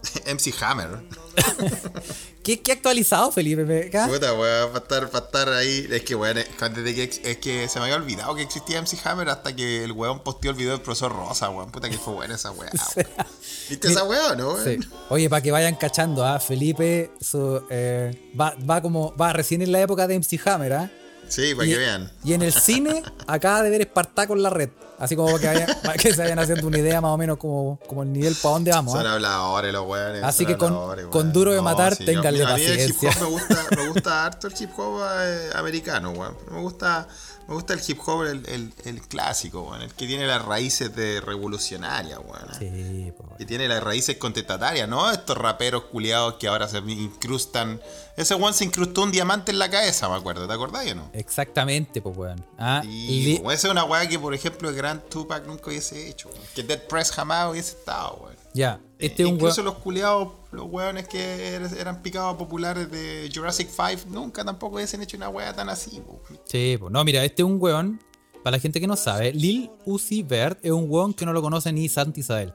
MC 0.26 0.54
Hammer. 0.60 1.00
¿Qué, 2.42 2.60
qué 2.60 2.72
actualizado, 2.72 3.30
Felipe? 3.30 3.90
Puta, 4.08 4.34
weón, 4.34 4.72
para 4.72 4.78
estar, 4.78 5.10
para 5.10 5.24
estar 5.24 5.48
ahí. 5.50 5.86
Es 5.90 6.02
que, 6.02 6.14
weón, 6.14 6.38
es, 6.38 6.48
que, 6.48 7.20
es 7.22 7.36
que 7.38 7.68
se 7.68 7.78
me 7.78 7.84
había 7.84 7.96
olvidado 7.96 8.34
que 8.34 8.42
existía 8.42 8.80
MC 8.80 8.98
Hammer 9.04 9.28
hasta 9.28 9.54
que 9.54 9.84
el 9.84 9.92
weón 9.92 10.20
posteó 10.20 10.50
el 10.50 10.56
video 10.56 10.72
del 10.72 10.80
profesor 10.80 11.14
Rosa, 11.14 11.50
weón. 11.50 11.70
Puta 11.70 11.88
que 11.88 11.98
fue 11.98 12.14
buena 12.14 12.34
esa 12.34 12.50
weá. 12.50 12.70
¿Viste 13.70 13.88
esa 13.88 14.04
weá 14.04 14.32
o 14.32 14.36
no, 14.36 14.56
Sí. 14.62 14.78
Oye, 15.08 15.30
para 15.30 15.42
que 15.42 15.52
vayan 15.52 15.76
cachando, 15.76 16.24
¿ah? 16.24 16.40
Felipe 16.40 17.10
su, 17.20 17.62
eh, 17.70 18.30
va, 18.38 18.54
va 18.68 18.82
como 18.82 19.14
va 19.16 19.32
recién 19.32 19.62
en 19.62 19.72
la 19.72 19.80
época 19.80 20.06
de 20.06 20.18
MC 20.18 20.40
Hammer, 20.46 20.72
¿ah? 20.72 20.90
Sí, 21.32 21.54
para 21.54 21.66
y, 21.66 21.70
que 21.70 21.78
vean. 21.78 22.10
y 22.24 22.34
en 22.34 22.42
el 22.42 22.52
cine 22.52 23.02
acaba 23.26 23.62
de 23.62 23.70
ver 23.70 23.80
Espartaco 23.80 24.34
en 24.34 24.42
la 24.42 24.50
red. 24.50 24.68
Así 24.98 25.16
como 25.16 25.36
que, 25.38 25.46
vayan- 25.48 25.78
para 25.82 25.94
que 25.94 26.12
se 26.14 26.20
vayan 26.22 26.38
haciendo 26.38 26.66
una 26.66 26.78
idea 26.78 27.00
más 27.00 27.10
o 27.10 27.16
menos 27.18 27.36
como, 27.38 27.80
como 27.88 28.02
el 28.04 28.12
nivel 28.12 28.36
para 28.36 28.52
dónde 28.52 28.70
vamos. 28.70 28.92
Son 28.92 29.04
¿ah? 29.06 29.14
habladores 29.14 29.72
los 29.72 29.86
weones. 29.86 30.22
Así 30.22 30.44
que 30.46 30.56
con- 30.56 30.72
habladores, 30.74 31.06
con 31.06 31.32
duro 31.32 31.52
de 31.52 31.60
matar, 31.62 31.96
sí, 31.96 32.04
yo- 32.04 32.20
a 32.20 32.22
mí 32.22 32.28
el 32.28 32.88
hip 32.90 32.96
paciencia. 33.00 33.10
hop 33.10 33.16
me 33.20 33.26
gusta, 33.30 33.66
me 33.76 33.88
gusta 33.88 34.26
harto 34.26 34.46
el 34.46 34.54
hip 34.60 34.70
hop 34.78 35.00
eh, 35.20 35.50
americano, 35.54 36.10
weón. 36.10 36.36
Me 36.52 36.60
gusta, 36.60 37.08
me 37.48 37.54
gusta 37.54 37.74
el 37.74 37.80
hip 37.86 37.98
hop, 38.06 38.22
el, 38.24 38.46
el, 38.46 38.72
el 38.84 39.00
clásico, 39.02 39.62
weón. 39.62 39.82
El 39.82 39.92
que 39.94 40.06
tiene 40.06 40.26
las 40.26 40.44
raíces 40.44 40.94
de 40.94 41.20
revolucionaria, 41.20 42.18
weón. 42.20 42.48
Sí, 42.58 43.12
po, 43.16 43.36
Que 43.36 43.44
tiene 43.44 43.68
las 43.68 43.82
raíces 43.82 44.16
contestatarias, 44.16 44.88
¿no? 44.88 45.10
Estos 45.10 45.36
raperos 45.36 45.84
culiados 45.84 46.34
que 46.34 46.48
ahora 46.48 46.68
se 46.68 46.78
incrustan. 46.78 47.80
Ese 48.16 48.34
weón 48.34 48.54
se 48.54 48.64
incrustó 48.64 49.02
un 49.02 49.10
diamante 49.12 49.52
en 49.52 49.58
la 49.58 49.70
cabeza, 49.70 50.08
me 50.08 50.16
acuerdo. 50.16 50.46
¿Te 50.46 50.52
acordás 50.52 50.86
o 50.90 50.94
no? 50.94 51.10
Exactamente, 51.12 52.00
pues, 52.02 52.16
weón. 52.16 52.44
Ah, 52.58 52.82
Y 52.84 53.24
li- 53.24 53.36
weón, 53.38 53.52
esa 53.54 53.68
es 53.68 53.72
una 53.72 53.84
weá 53.84 54.06
que, 54.08 54.18
por 54.18 54.34
ejemplo, 54.34 54.68
el 54.68 54.74
gran 54.76 55.00
Tupac 55.08 55.46
nunca 55.46 55.70
hubiese 55.70 56.08
hecho. 56.08 56.28
weón. 56.28 56.40
Que 56.54 56.62
Dead 56.62 56.80
Press 56.86 57.10
jamás 57.12 57.50
hubiese 57.50 57.76
estado, 57.76 58.18
weón. 58.22 58.36
ya, 58.54 58.80
este 59.06 59.26
un 59.26 59.34
Incluso 59.34 59.62
los 59.62 59.74
culiados, 59.78 60.28
los 60.52 60.66
weones 60.70 61.08
que 61.08 61.56
er- 61.58 61.76
eran 61.78 62.02
picados 62.02 62.36
populares 62.36 62.90
de 62.90 63.30
Jurassic 63.34 63.68
5, 63.68 64.08
nunca 64.10 64.44
tampoco 64.44 64.76
hubiesen 64.76 65.02
hecho 65.02 65.16
una 65.16 65.28
weá 65.28 65.54
tan 65.54 65.68
así. 65.68 66.00
Sí, 66.44 66.76
pues, 66.78 66.92
no, 66.92 67.04
mira, 67.04 67.24
este 67.24 67.42
es 67.42 67.46
un 67.48 67.56
weón. 67.60 68.00
Para 68.42 68.56
la 68.56 68.60
gente 68.60 68.80
que 68.80 68.86
no 68.88 68.96
sabe, 68.96 69.32
Lil 69.32 69.70
Uzi 69.84 70.22
Vert 70.24 70.58
es 70.64 70.72
un 70.72 70.86
weón 70.88 71.14
que 71.14 71.24
no 71.24 71.32
lo 71.32 71.40
conoce 71.42 71.72
ni 71.72 71.88
Santi 71.88 72.20
Isabel. 72.20 72.52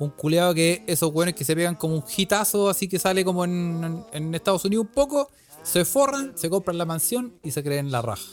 Un 0.00 0.10
culeado 0.10 0.52
que 0.52 0.82
esos 0.88 1.12
weones 1.14 1.34
que 1.36 1.44
se 1.44 1.54
pegan 1.54 1.76
como 1.76 1.94
un 1.94 2.04
hitazo, 2.16 2.68
así 2.68 2.88
que 2.88 2.98
sale 2.98 3.24
como 3.24 3.44
en, 3.44 4.04
en 4.12 4.34
Estados 4.34 4.64
Unidos 4.64 4.86
un 4.86 4.92
poco, 4.92 5.30
se 5.62 5.84
forran, 5.84 6.32
se 6.36 6.50
compran 6.50 6.76
la 6.76 6.84
mansión 6.86 7.34
y 7.44 7.52
se 7.52 7.62
creen 7.62 7.92
la 7.92 8.02
raja. 8.02 8.24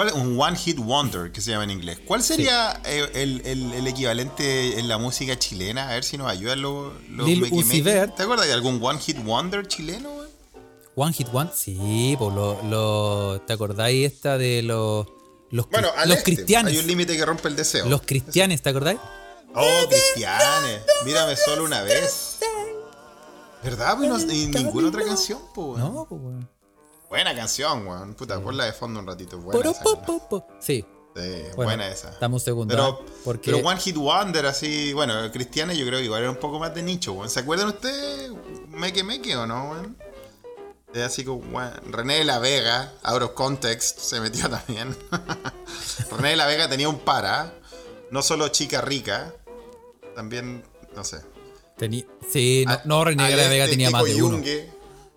¿Cuál 0.00 0.08
es 0.08 0.14
un 0.14 0.40
One 0.40 0.56
Hit 0.56 0.78
Wonder 0.78 1.30
que 1.30 1.42
se 1.42 1.50
llama 1.50 1.64
en 1.64 1.72
inglés? 1.72 1.98
¿Cuál 2.06 2.22
sería 2.22 2.80
eh, 2.86 3.06
el, 3.12 3.42
el- 3.44 3.74
el 3.74 3.86
equivalente 3.86 4.78
en 4.78 4.88
la 4.88 4.96
música 4.96 5.38
chilena? 5.38 5.90
A 5.90 5.92
ver 5.92 6.04
si 6.04 6.16
nos 6.16 6.26
ayudan 6.30 6.62
los, 6.62 6.90
los 7.10 7.26
Lil 7.28 7.46
Uzi. 7.52 7.82
Vert. 7.82 8.16
¿Te 8.16 8.22
acuerdas 8.22 8.46
de 8.46 8.54
algún 8.54 8.82
One 8.82 8.98
Hit 8.98 9.22
Wonder 9.22 9.68
chileno, 9.68 10.10
weón? 10.10 10.28
One 10.94 11.12
Hit 11.12 11.26
One, 11.30 11.50
sí, 11.54 12.16
pues 12.18 12.34
lo, 12.34 12.62
lo- 12.62 13.42
¿te 13.42 13.52
acordáis 13.52 14.10
esta 14.10 14.38
de 14.38 14.62
los 14.62 15.06
los, 15.50 15.68
Bueno, 15.68 15.88
los 16.06 16.16
este, 16.16 16.22
cristianos? 16.34 16.72
Hay 16.72 16.78
un 16.78 16.86
límite 16.86 17.14
que 17.14 17.26
rompe 17.26 17.48
el 17.48 17.56
deseo. 17.56 17.84
Los 17.84 18.00
cristianes, 18.00 18.62
¿te 18.62 18.70
acordáis? 18.70 18.98
Oh, 19.54 19.84
cristianes. 19.86 20.80
Mírame 21.04 21.36
solo 21.36 21.62
una 21.64 21.82
vez. 21.82 22.38
¿Verdad? 23.62 23.98
Pues 23.98 24.08
no, 24.08 24.32
y 24.32 24.46
ninguna 24.46 24.88
otra 24.88 25.04
canción, 25.04 25.40
weón. 25.54 25.78
No, 25.78 26.06
pues. 26.08 26.22
Buena 27.10 27.34
canción, 27.34 27.86
weón. 27.86 28.14
Puta, 28.14 28.40
ponla 28.40 28.64
de 28.64 28.72
fondo 28.72 29.00
un 29.00 29.06
ratito. 29.06 29.36
Buena 29.38 29.72
Poro, 29.82 30.20
esa. 30.40 30.46
Sí, 30.60 30.84
Sí, 31.16 31.22
Bueno, 31.56 31.70
buena 31.72 31.88
esa. 31.88 32.16
dame 32.20 32.34
un 32.36 32.40
segundo, 32.40 32.72
Pero, 32.72 32.84
¿ah? 33.02 33.12
Porque- 33.24 33.50
pero 33.50 33.66
One 33.66 33.80
Hit 33.80 33.96
Wonder, 33.96 34.46
así, 34.46 34.92
bueno, 34.92 35.30
cristiana 35.32 35.74
yo 35.74 35.84
creo 35.84 35.98
que 35.98 36.04
igual 36.04 36.22
era 36.22 36.30
un 36.30 36.36
poco 36.36 36.60
más 36.60 36.72
de 36.72 36.84
nicho, 36.84 37.12
weón. 37.14 37.28
¿Se 37.28 37.40
acuerdan 37.40 37.66
ustedes? 37.66 38.30
Meque 38.68 39.02
Meque 39.02 39.36
o 39.36 39.44
no, 39.44 39.70
weón? 39.72 39.96
Es 40.94 41.02
así 41.02 41.24
como, 41.24 41.40
weón, 41.54 41.72
René 41.92 42.18
de 42.18 42.24
la 42.24 42.38
Vega, 42.38 42.92
out 43.02 43.22
of 43.22 43.32
context, 43.32 43.98
se 43.98 44.20
metió 44.20 44.48
también. 44.48 44.96
René 46.12 46.30
de 46.30 46.36
la 46.36 46.46
Vega 46.46 46.68
tenía 46.68 46.88
un 46.88 47.00
para, 47.00 47.52
no 48.12 48.22
solo 48.22 48.46
chica 48.48 48.80
rica, 48.80 49.34
también, 50.14 50.62
no 50.94 51.02
sé. 51.02 51.18
Tení- 51.76 52.06
sí, 52.30 52.62
no, 52.68 52.72
A- 52.72 52.82
no 52.84 53.04
René 53.04 53.28
de 53.30 53.36
la 53.36 53.48
Vega 53.48 53.64
este, 53.64 53.76
tenía 53.76 53.90
más 53.90 54.04
de 54.04 54.14
uno. 54.22 54.36
Yungue. 54.36 54.70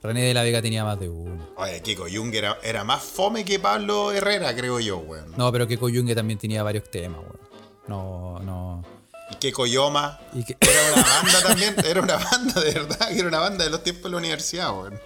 René 0.03 0.23
de 0.23 0.33
la 0.33 0.43
Vega 0.43 0.61
tenía 0.61 0.83
más 0.83 0.99
de 0.99 1.07
uno. 1.07 1.47
Oye, 1.55 1.81
Kiko 1.81 2.07
Jung 2.13 2.35
era, 2.35 2.57
era 2.61 2.83
más 2.83 3.01
fome 3.01 3.45
que 3.45 3.57
Pablo 3.57 4.11
Herrera, 4.11 4.53
creo 4.53 4.81
yo, 4.81 4.97
weón. 4.97 5.33
No, 5.37 5.49
pero 5.49 5.65
que 5.65 5.77
Coyungue 5.77 6.13
también 6.13 6.37
tenía 6.37 6.61
varios 6.61 6.91
temas, 6.91 7.21
weón. 7.21 7.39
No, 7.87 8.39
no. 8.39 8.83
Y 9.31 9.35
que 9.35 9.53
Coyoma. 9.53 10.19
Y 10.33 10.43
que, 10.43 10.57
Era 10.59 10.93
una 10.93 11.03
banda 11.03 11.41
también, 11.47 11.75
era 11.85 12.01
una 12.01 12.17
banda 12.17 12.61
de 12.61 12.71
verdad, 12.73 13.07
que 13.07 13.19
era 13.19 13.27
una 13.29 13.39
banda 13.39 13.63
de 13.63 13.69
los 13.69 13.81
tiempos 13.81 14.03
de 14.03 14.09
la 14.09 14.17
universidad, 14.17 14.77
weón. 14.77 14.99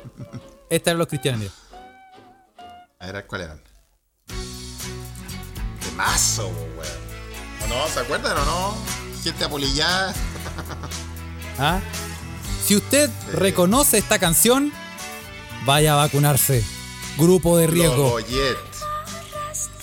Estos 0.67 0.87
eran 0.87 0.97
los 0.97 1.07
cristianos, 1.07 1.41
mira. 1.41 1.53
A 2.97 3.11
ver, 3.11 3.27
¿cuáles 3.27 3.47
eran? 3.47 3.61
De 4.27 5.91
mazo, 5.95 6.47
weón. 6.47 7.65
¿O 7.65 7.67
no? 7.67 7.87
¿Se 7.87 7.99
acuerdan 7.99 8.35
o 8.35 8.45
no? 8.45 8.77
Gente 9.23 9.45
apolillada. 9.45 10.11
¿Ah? 11.59 11.79
Si 12.65 12.75
usted 12.75 13.11
reconoce 13.33 13.99
esta 13.99 14.17
canción, 14.17 14.73
vaya 15.67 15.93
a 15.93 15.97
vacunarse. 15.97 16.63
Grupo 17.17 17.57
de 17.57 17.67
riesgo. 17.67 18.17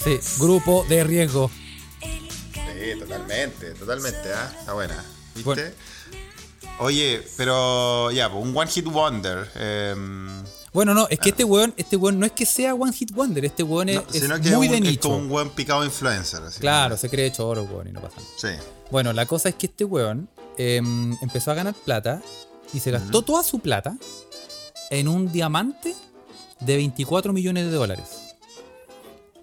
Sí, 0.03 0.19
grupo 0.39 0.85
de 0.89 1.05
riesgo. 1.05 1.51
Sí, 2.01 2.99
totalmente, 2.99 3.71
totalmente, 3.73 4.33
¿ah? 4.35 4.53
Está 4.59 4.73
buena. 4.73 5.05
¿Viste? 5.35 5.45
Bueno. 5.45 5.63
Oye, 6.81 7.23
pero 7.37 8.11
ya, 8.11 8.31
pues, 8.33 8.43
un 8.45 8.57
One 8.57 8.71
Hit 8.71 8.87
Wonder. 8.87 9.49
em, 9.55 10.43
Bueno, 10.73 10.93
no, 10.95 11.07
es 11.09 11.19
que 11.21 11.29
este 11.31 11.45
weón, 11.45 11.73
este 11.77 11.97
weón 11.97 12.19
no 12.19 12.27
es 12.27 12.33
que 12.33 12.47
sea 12.47 12.75
One 12.75 12.93
Hit 12.93 13.13
Wonder, 13.13 13.45
este 13.45 13.63
weón 13.63 13.89
es, 13.91 13.97
no, 13.97 14.03
es 14.13 14.21
sino 14.23 14.41
que 14.41 14.51
muy 14.57 14.67
es, 14.67 14.73
de 14.73 14.79
un, 14.79 14.85
es 14.85 14.91
nicho. 14.91 15.09
como 15.09 15.17
un 15.19 15.29
buen 15.29 15.51
picado 15.51 15.85
influencer. 15.85 16.43
Así 16.43 16.61
Claro, 16.61 16.97
se 16.97 17.09
cree 17.09 17.31
choro, 17.31 17.63
weón, 17.65 17.89
y 17.89 17.93
no 17.93 18.01
pasa 18.01 18.17
nada. 18.17 18.29
Sí. 18.37 18.49
Bueno, 18.91 19.13
la 19.13 19.27
cosa 19.27 19.49
es 19.51 19.55
que 19.55 19.67
este 19.67 19.85
weón 19.85 20.29
em, 20.59 21.17
empezó 21.23 21.51
a 21.53 21.55
ganar 21.55 21.75
plata 21.75 22.21
y 22.73 22.81
se 22.81 22.91
gastó 22.91 23.23
toda 23.23 23.43
su 23.45 23.61
plata 23.61 23.97
en 24.95 25.09
un 25.09 25.31
diamante 25.33 25.95
de 26.61 26.77
24 26.77 27.33
millones 27.33 27.67
de 27.67 27.73
dólares. 27.73 28.05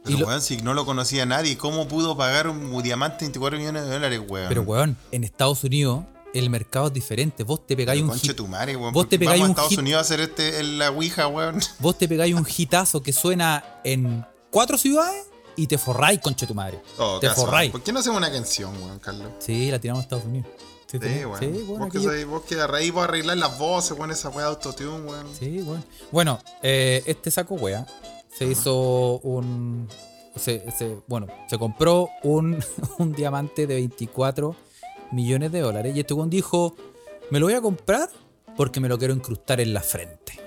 Pero, 0.04 0.18
Y 0.18 0.20
lo- 0.20 0.28
weón, 0.28 0.42
si 0.42 0.58
no 0.58 0.74
lo 0.74 0.86
conocía 0.86 1.26
nadie, 1.26 1.58
¿cómo 1.58 1.88
pudo 1.88 2.18
pagar 2.18 2.48
un 2.48 2.82
diamante 2.82 3.18
de 3.20 3.26
24 3.28 3.60
millones 3.60 3.84
de 3.84 3.90
dólares, 3.92 4.22
weón? 4.28 4.50
Pero, 4.50 4.62
weón, 4.64 4.98
en 5.12 5.24
Estados 5.24 5.64
Unidos 5.64 6.06
el 6.34 6.50
mercado 6.50 6.88
es 6.88 6.94
diferente. 6.94 7.44
Vos 7.44 7.68
te 7.68 7.76
pegáis 7.76 8.02
un 8.02 8.18
hit, 8.18 8.36
tu 8.36 8.48
madre, 8.48 8.76
weón. 8.78 8.94
vos 8.94 9.08
te 9.10 9.18
¿por 9.18 9.20
qué 9.20 9.20
pegáis 9.20 9.42
un 9.42 9.48
a 9.48 9.52
Estados 9.52 9.72
hit- 9.74 9.80
Unidos 9.80 9.98
a 9.98 10.02
hacer 10.02 10.20
este 10.22 10.64
la 10.64 10.90
Ouija, 10.90 11.28
weón. 11.28 11.60
vos 11.80 11.98
te 11.98 12.08
pegáis 12.08 12.34
un 12.34 12.48
hitazo 12.58 13.04
que 13.04 13.12
suena 13.14 13.64
en 13.84 14.26
cuatro 14.50 14.78
ciudades 14.78 15.26
y 15.58 15.68
te 15.68 15.78
forráis, 15.78 16.20
conche 16.22 16.48
tu 16.48 16.56
madre. 16.56 16.82
Todo 16.98 17.20
te 17.20 17.28
caso, 17.28 17.42
forráis. 17.42 17.72
¿Por 17.72 17.84
qué 17.84 17.92
no 17.92 18.00
hacemos 18.00 18.18
una 18.18 18.32
canción, 18.32 18.74
weón, 18.82 18.98
Carlos? 19.00 19.28
Sí, 19.40 19.70
la 19.70 19.78
tiramos 19.80 20.00
a 20.00 20.04
Estados 20.04 20.24
Unidos. 20.26 20.48
Sí, 20.92 21.00
Sí, 21.00 21.26
weón. 21.26 21.40
sí, 21.40 21.64
vos, 21.64 21.92
que 21.92 22.00
sois- 22.00 22.26
vos 22.26 22.42
que 22.44 22.56
vos 22.92 23.04
arreglar 23.04 23.38
las 23.38 23.58
voces, 23.58 23.98
weón, 23.98 24.12
esa 24.12 24.30
weá 24.30 24.46
de 24.46 24.52
autotune, 24.52 25.02
weón. 25.08 25.28
Sí, 25.38 25.62
bueno. 25.62 25.84
Bueno, 26.12 26.40
eh, 26.62 27.02
este 27.06 27.32
saco 27.32 27.56
wea 27.56 27.86
se 28.38 28.46
hizo 28.46 29.20
un. 29.20 29.88
Se, 30.36 30.70
se- 30.78 30.98
bueno, 31.08 31.28
se 31.50 31.58
compró 31.58 32.10
un, 32.24 32.64
un 32.98 33.14
diamante 33.14 33.68
de 33.68 33.76
24 33.76 34.56
millones 35.12 35.52
de 35.52 35.60
dólares. 35.62 35.96
Y 35.96 36.00
este 36.02 36.14
weón 36.14 36.30
dijo: 36.30 36.76
Me 37.30 37.40
lo 37.40 37.46
voy 37.46 37.56
a 37.56 37.62
comprar 37.62 38.10
porque 38.58 38.80
me 38.80 38.90
lo 38.90 38.98
quiero 39.00 39.14
incrustar 39.14 39.62
en 39.62 39.74
la 39.74 39.82
frente. 39.82 40.40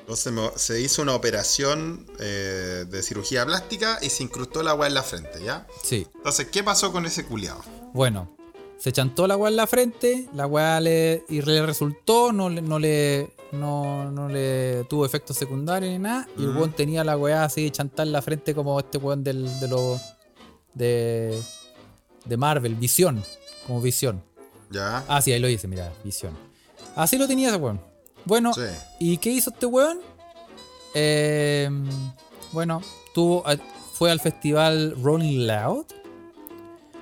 Entonces 0.00 0.32
me- 0.32 0.50
se 0.56 0.80
hizo 0.80 1.00
una 1.02 1.14
operación 1.14 2.06
eh, 2.18 2.84
de 2.88 3.02
cirugía 3.04 3.46
plástica 3.46 3.98
y 4.02 4.10
se 4.10 4.24
incrustó 4.24 4.62
la 4.64 4.74
weá 4.74 4.88
en 4.88 4.94
la 4.94 5.02
frente, 5.04 5.42
¿ya? 5.44 5.66
Sí. 5.84 6.08
Entonces, 6.16 6.48
¿qué 6.48 6.64
pasó 6.64 6.90
con 6.90 7.06
ese 7.06 7.24
culiado? 7.24 7.62
Bueno, 7.92 8.36
se 8.82 8.90
chantó 8.90 9.28
la 9.28 9.36
weá 9.36 9.48
en 9.48 9.56
la 9.56 9.68
frente. 9.68 10.28
La 10.34 10.46
weá 10.48 10.80
le, 10.80 11.24
y 11.28 11.40
le 11.40 11.64
resultó, 11.64 12.32
no 12.32 12.50
le, 12.50 12.60
no 12.62 12.80
le. 12.80 13.30
No, 13.52 14.10
no 14.10 14.28
le 14.28 14.82
tuvo 14.88 15.06
efectos 15.06 15.36
secundarios 15.36 15.92
ni 15.92 16.00
nada. 16.00 16.26
Y 16.36 16.42
el 16.42 16.48
weón 16.56 16.72
tenía 16.72 17.04
la 17.04 17.16
weá 17.16 17.44
así 17.44 17.70
chantada 17.70 18.02
en 18.04 18.10
la 18.12 18.22
frente 18.22 18.56
como 18.56 18.80
este 18.80 18.98
weón 18.98 19.22
del, 19.22 19.60
de 19.60 19.68
los. 19.68 20.00
De. 20.74 21.40
De 22.24 22.36
Marvel, 22.36 22.74
Visión. 22.74 23.22
Como 23.68 23.80
Visión. 23.80 24.20
¿Ya? 24.70 25.04
Ah, 25.06 25.22
sí, 25.22 25.30
ahí 25.32 25.38
lo 25.38 25.46
dice, 25.46 25.68
mira, 25.68 25.92
Visión. 26.02 26.36
Así 26.96 27.18
lo 27.18 27.28
tenía 27.28 27.50
ese 27.50 27.58
weón. 27.58 27.80
Bueno, 28.24 28.52
Sí. 28.52 28.62
¿y 28.98 29.16
qué 29.18 29.30
hizo 29.30 29.50
este 29.50 29.66
weón? 29.66 30.00
Eh, 30.94 31.70
bueno, 32.50 32.82
tuvo, 33.14 33.44
fue 33.92 34.10
al 34.10 34.18
festival 34.18 34.96
Rolling 35.00 35.46
Loud. 35.46 35.84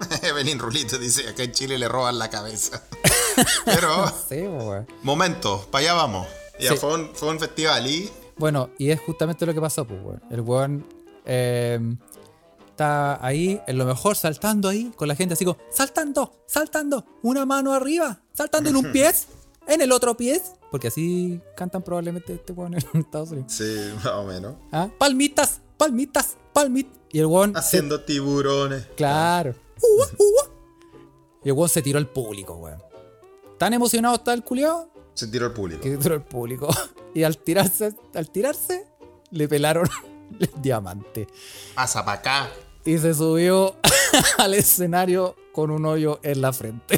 Evelyn 0.23 0.59
Rulito 0.59 0.99
dice, 0.99 1.29
acá 1.29 1.43
en 1.43 1.53
Chile 1.53 1.79
le 1.79 1.89
roban 1.89 2.19
la 2.19 2.31
cabeza. 2.31 2.83
Pero, 3.65 4.13
Sí, 4.29 4.43
momento, 5.03 5.67
para 5.71 5.83
allá 5.85 5.95
vamos. 5.95 6.27
Ya 6.59 6.73
Sí. 6.73 6.77
fue, 6.77 6.95
un, 6.95 7.11
fue 7.15 7.29
un 7.31 7.39
festival 7.39 7.87
y... 7.87 8.11
Bueno, 8.37 8.71
y 8.79 8.91
es 8.91 9.01
justamente 9.01 9.45
lo 9.47 9.55
que 9.55 9.61
pasó, 9.61 9.87
pues, 9.87 10.01
weón. 10.03 10.23
El 10.31 10.41
weón 10.41 10.87
eh, 11.27 11.79
está 12.71 13.25
ahí, 13.25 13.61
en 13.67 13.79
lo 13.79 13.85
mejor, 13.85 14.17
saltando 14.17 14.69
ahí, 14.69 14.91
con 14.97 15.09
la 15.09 15.15
gente 15.15 15.35
así 15.35 15.45
como, 15.45 15.59
saltando, 15.71 16.43
saltando, 16.47 17.05
una 17.23 17.45
mano 17.47 17.73
arriba, 17.75 18.21
saltando 18.33 18.71
en 18.71 18.77
un 18.77 18.93
pie, 18.93 19.11
en 19.67 19.81
el 19.81 19.93
otro 19.93 20.17
pie. 20.17 20.41
Porque 20.71 20.89
así 20.89 21.41
cantan 21.57 21.83
probablemente 21.83 22.35
este 22.35 22.53
weón 22.53 22.75
en 22.75 22.83
Estados 23.01 23.31
Unidos. 23.33 23.53
Sí, 23.53 23.91
más 23.97 24.07
o 24.07 24.25
menos. 24.25 24.55
¿Ah? 24.73 24.89
Palmitas, 24.99 25.61
palmitas, 25.77 26.37
palmitas. 26.53 26.93
Y 27.13 27.19
el 27.19 27.27
weón. 27.27 27.53
se- 27.55 27.59
Haciendo 27.59 28.03
tiburones. 28.03 28.87
Claro. 28.97 29.55
Ua. 29.83 30.51
Y 31.45 31.49
el 31.49 31.55
weón 31.55 31.69
se 31.69 31.83
tiró 31.83 31.99
al 31.99 32.09
público, 32.09 32.55
weón. 32.55 32.83
Tan 33.59 33.73
emocionado 33.75 34.15
está 34.17 34.33
el 34.33 34.43
culiao 34.43 34.91
Se 35.15 35.27
tiró 35.27 35.47
el 35.47 35.53
público. 35.53 35.83
que 35.83 35.97
tiró 35.97 36.15
al 36.15 36.25
público. 36.25 36.69
Y 37.13 37.25
al 37.25 37.39
tirarse, 37.39 37.93
al 38.15 38.31
tirarse, 38.31 38.87
le 39.33 39.49
pelaron 39.49 39.89
el 40.39 40.49
diamante. 40.63 41.27
Pasa 41.75 42.05
para 42.05 42.19
acá. 42.21 42.51
y 42.85 42.99
se 42.99 43.15
subió 43.15 43.75
al 44.39 44.55
escenario 44.55 45.35
con 45.53 45.73
un 45.73 45.85
hoyo 45.87 46.21
en 46.23 46.41
la 46.41 46.53
frente. 46.53 46.97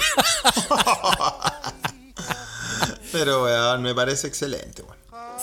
Pero, 3.11 3.45
weón, 3.45 3.83
me 3.83 3.95
parece 3.95 4.26
excelente, 4.28 4.83
weón. 4.83 4.97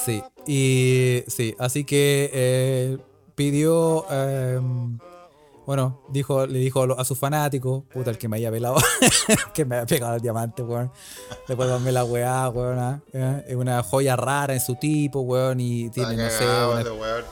Sí, 0.06 0.24
y 0.48 1.24
sí, 1.28 1.56
así 1.60 1.84
que 1.84 2.30
eh, 2.34 2.98
pidió, 3.36 4.06
eh, 4.10 4.60
bueno, 5.70 6.02
dijo, 6.10 6.48
le 6.48 6.58
dijo 6.58 6.82
a 7.00 7.06
sus 7.06 7.16
fanáticos, 7.20 7.84
puta, 7.94 8.10
el 8.10 8.18
que 8.18 8.28
me 8.28 8.38
haya 8.38 8.50
pelado, 8.50 8.78
que 9.54 9.66
me 9.66 9.76
haya 9.76 9.86
pegado 9.86 10.16
el 10.16 10.22
diamante, 10.22 10.64
weón. 10.64 10.92
Devuélvanme 11.48 11.92
la 11.92 12.04
weá, 12.06 12.50
weón. 12.50 12.80
ah, 12.80 13.00
eh, 13.14 13.46
Es 13.50 13.56
una 13.56 13.84
joya 13.84 14.16
rara 14.16 14.56
en 14.56 14.62
su 14.62 14.78
tipo, 14.78 15.20
weón, 15.20 15.60
y 15.60 15.92
tiene, 15.92 16.16
no 16.18 16.28
sé, 16.32 16.44
una- 16.44 16.92
weón. 16.92 17.24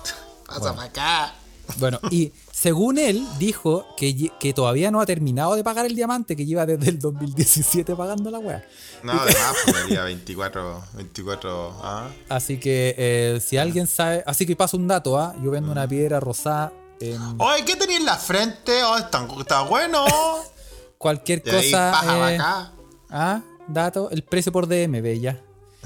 Pasa 0.46 0.76
pa' 0.76 0.84
acá. 0.84 1.34
Bueno, 1.78 2.00
y 2.12 2.32
según 2.52 3.00
él, 3.00 3.26
dijo 3.40 3.88
que, 3.98 4.30
que 4.40 4.54
todavía 4.54 4.92
no 4.92 5.02
ha 5.02 5.08
terminado 5.08 5.56
de 5.56 5.64
pagar 5.64 5.88
el 5.88 5.96
diamante, 5.96 6.36
que 6.36 6.46
lleva 6.46 6.68
desde 6.68 6.92
el 6.92 7.00
2017 7.00 7.96
pagando 7.96 8.30
la 8.30 8.38
weá. 8.38 8.64
No, 9.02 9.14
además, 9.14 9.56
el 9.84 9.90
día 9.90 10.04
24, 10.04 10.84
24, 10.94 11.72
ah. 11.82 12.08
Así 12.30 12.60
que 12.60 12.94
eh, 13.00 13.40
si 13.42 13.58
alguien 13.58 13.88
sabe, 13.88 14.22
así 14.28 14.46
que 14.46 14.56
paso 14.56 14.78
un 14.78 14.88
dato, 14.88 15.18
¿ah? 15.20 15.34
Yo 15.44 15.50
vendo 15.50 15.72
una 15.72 15.88
piedra 15.88 16.20
rosada 16.20 16.72
Oye, 17.00 17.66
¿qué 17.66 17.76
tenía 17.76 17.98
en 17.98 18.06
la 18.06 18.16
frente? 18.18 18.84
Oh, 18.84 18.98
está, 18.98 19.28
está 19.40 19.62
bueno. 19.64 20.06
cualquier 20.98 21.44
ahí, 21.46 21.72
cosa. 21.72 21.92
paja 21.92 22.08
pa' 22.18 22.32
eh, 22.32 22.36
acá. 22.36 22.72
ah, 23.10 23.42
dato, 23.68 24.10
el 24.10 24.24
precio 24.24 24.52
por 24.52 24.68
DM, 24.68 25.02
bella. 25.02 25.42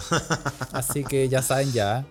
Así 0.71 1.03
que 1.03 1.27
ya 1.29 1.41
saben 1.41 1.71
ya. 1.73 2.05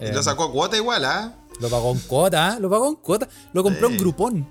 Y 0.00 0.06
eh, 0.06 0.12
lo 0.12 0.22
sacó 0.22 0.50
cuota 0.52 0.76
igual, 0.76 1.04
¿ah? 1.04 1.34
lo 1.60 1.70
pagó 1.70 1.90
en 1.92 2.00
cuota, 2.00 2.48
¿ah? 2.52 2.58
lo 2.58 2.68
pagó 2.68 2.88
en 2.88 2.96
cuota. 2.96 3.28
Lo 3.52 3.62
compró 3.62 3.88
en 3.88 3.94
Sí. 3.94 3.98
Groupon. 4.00 4.48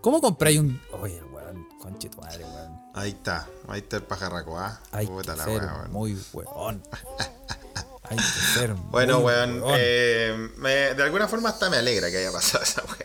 ¿Cómo 0.00 0.20
compráis 0.20 0.58
un. 0.58 0.80
Oye, 1.00 1.22
weón, 1.32 1.68
conche 1.78 2.08
tu 2.08 2.20
madre, 2.20 2.44
weón. 2.44 2.80
Ahí 2.94 3.10
está, 3.10 3.48
ahí 3.68 3.80
está 3.80 3.96
el 3.96 4.02
pajarraco, 4.02 4.58
¿ah? 4.58 4.80
Puta 5.06 5.32
que 5.32 5.38
la 5.38 5.46
weón. 5.46 5.92
muy 5.92 6.18
weón. 6.32 6.82
Hay 8.04 8.16
que 8.16 8.22
ser 8.58 8.74
Bueno, 8.90 9.18
weón, 9.20 9.62
weón. 9.62 9.74
eh, 9.78 10.48
me- 10.56 10.94
de 10.94 11.02
alguna 11.02 11.28
forma 11.28 11.48
hasta 11.50 11.70
me 11.70 11.76
alegra 11.76 12.10
que 12.10 12.18
haya 12.18 12.32
pasado 12.32 12.62
esa 12.64 12.82
weón. 12.84 12.98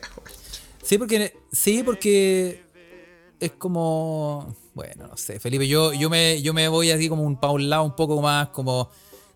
Sí, 0.84 0.98
porque. 0.98 1.38
Sí, 1.52 1.84
porque. 1.84 2.64
Es 3.40 3.52
como. 3.54 4.56
Bueno, 4.74 5.08
no 5.08 5.18
sé, 5.18 5.40
Felipe, 5.40 5.68
yo, 5.68 5.92
yo, 5.94 6.10
me, 6.10 6.42
yo 6.42 6.54
me 6.54 6.68
voy 6.68 6.92
así 6.92 7.10
como 7.10 7.24
un 7.24 7.40
pa' 7.40 7.50
un 7.52 7.70
lado 7.70 7.84
un 7.84 7.96
poco 7.96 8.22
más 8.22 8.50
como. 8.50 8.90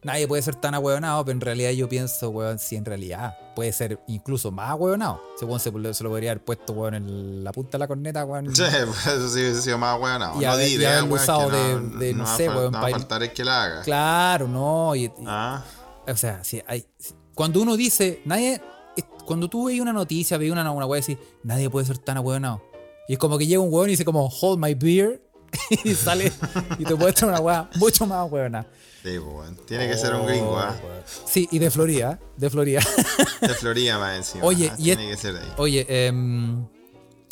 Nadie 0.04 0.28
puede 0.28 0.42
ser 0.42 0.56
tan 0.56 0.74
ahueonado, 0.74 1.24
pero 1.26 1.34
en 1.36 1.42
realidad 1.42 1.70
yo 1.72 1.88
pienso, 1.88 2.30
weón, 2.32 2.58
si 2.58 2.76
en 2.76 2.86
realidad 2.86 3.38
puede 3.56 3.72
ser 3.72 4.00
incluso 4.08 4.50
más 4.52 4.70
ahueonado. 4.72 5.22
Ese 5.36 5.46
weón 5.46 5.60
se, 5.60 5.94
se 5.94 6.04
lo 6.04 6.10
podría 6.10 6.32
haber 6.32 6.44
puesto, 6.44 6.74
weón, 6.74 6.96
en 6.96 7.44
la 7.44 7.52
punta 7.52 7.74
de 7.78 7.80
la 7.80 7.88
corneta, 7.88 8.26
weón. 8.26 8.46
Sí, 8.56 8.64
pues 8.64 9.06
eso 9.08 9.30
sí 9.30 9.40
hubiese 9.42 9.62
sido 9.62 9.78
más 9.78 10.00
weón. 10.02 10.20
No, 10.20 10.42
Y 10.42 10.46
no 10.46 10.52
haber- 10.54 10.66
di 10.66 10.72
y 10.72 10.76
idea, 10.78 10.92
haberlo 10.94 11.10
weón, 11.12 11.22
usado 11.24 11.50
que 11.52 11.56
de- 11.56 12.06
de, 12.08 12.14
no 12.16 12.24
a 12.24 12.36
sé, 12.38 12.50
weón, 12.50 12.72
No 12.72 12.82
va 12.82 12.88
a 12.88 12.92
faltar 12.92 13.22
el 13.22 13.32
que 13.32 13.44
la 13.46 13.64
haga. 13.64 13.82
Claro, 13.84 14.48
no. 14.48 14.96
Y, 14.96 15.06
y- 15.06 15.12
Ah, 15.28 15.64
O 16.08 16.16
sea, 16.16 16.44
si 16.44 16.64
hay, 16.68 16.84
si- 16.98 17.14
cuando 17.36 17.62
uno 17.62 17.78
dice, 17.78 18.22
nadie, 18.26 18.60
es- 18.98 19.06
cuando 19.26 19.50
tú 19.50 19.66
veis 19.66 19.80
una 19.82 19.94
noticia, 19.94 20.36
veis 20.40 20.52
una, 20.52 20.70
una 20.72 20.86
weá 20.88 21.00
y 21.00 21.02
decís, 21.06 21.18
nadie 21.44 21.70
puede 21.70 21.86
ser 21.86 22.00
tan 22.00 22.18
ahueonado. 22.18 22.64
Y 23.08 23.14
es 23.14 23.20
como 23.20 23.38
que 23.38 23.46
llega 23.46 23.62
un 23.62 23.72
weón 23.72 23.90
y 23.90 23.92
dice 23.92 24.06
como, 24.06 24.28
hold 24.42 24.58
my 24.60 24.74
beer, 24.74 25.22
y 25.84 25.94
sale 25.94 26.32
y 26.80 26.86
te 26.86 26.96
muestra 26.96 27.28
una 27.28 27.40
weá 27.40 27.70
mucho 27.76 28.08
más 28.08 28.18
ahueonada. 28.18 28.66
Sí, 29.04 29.20
pues, 29.20 29.20
weón. 29.20 29.58
Tiene 29.68 29.88
que 29.88 29.98
ser 29.98 30.14
un 30.16 30.26
gringo, 30.26 30.58
¿ah? 30.58 30.76
Oh. 30.84 30.88
Sí, 31.26 31.48
y 31.52 31.60
de 31.60 31.72
Florida, 31.72 32.20
de 32.38 32.50
Florida. 32.50 32.82
De 33.42 33.56
Florida 33.56 33.98
más 33.98 34.18
encima. 34.18 34.46
Oye, 34.46 34.70
ah, 34.72 34.76
y 34.78 34.84
Tiene 34.84 35.10
que 35.10 35.18
ser 35.18 35.34
de 35.34 35.40
ahí. 35.40 35.54
Oye, 35.58 35.86
em, 36.08 36.68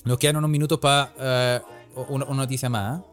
nos 0.05 0.17
quedan 0.17 0.38
unos 0.38 0.49
minutos 0.49 0.80
para 0.80 1.63
una, 2.07 2.26
una 2.26 2.41
noticia 2.43 2.70
más. 2.70 2.99
¿ah? 2.99 3.03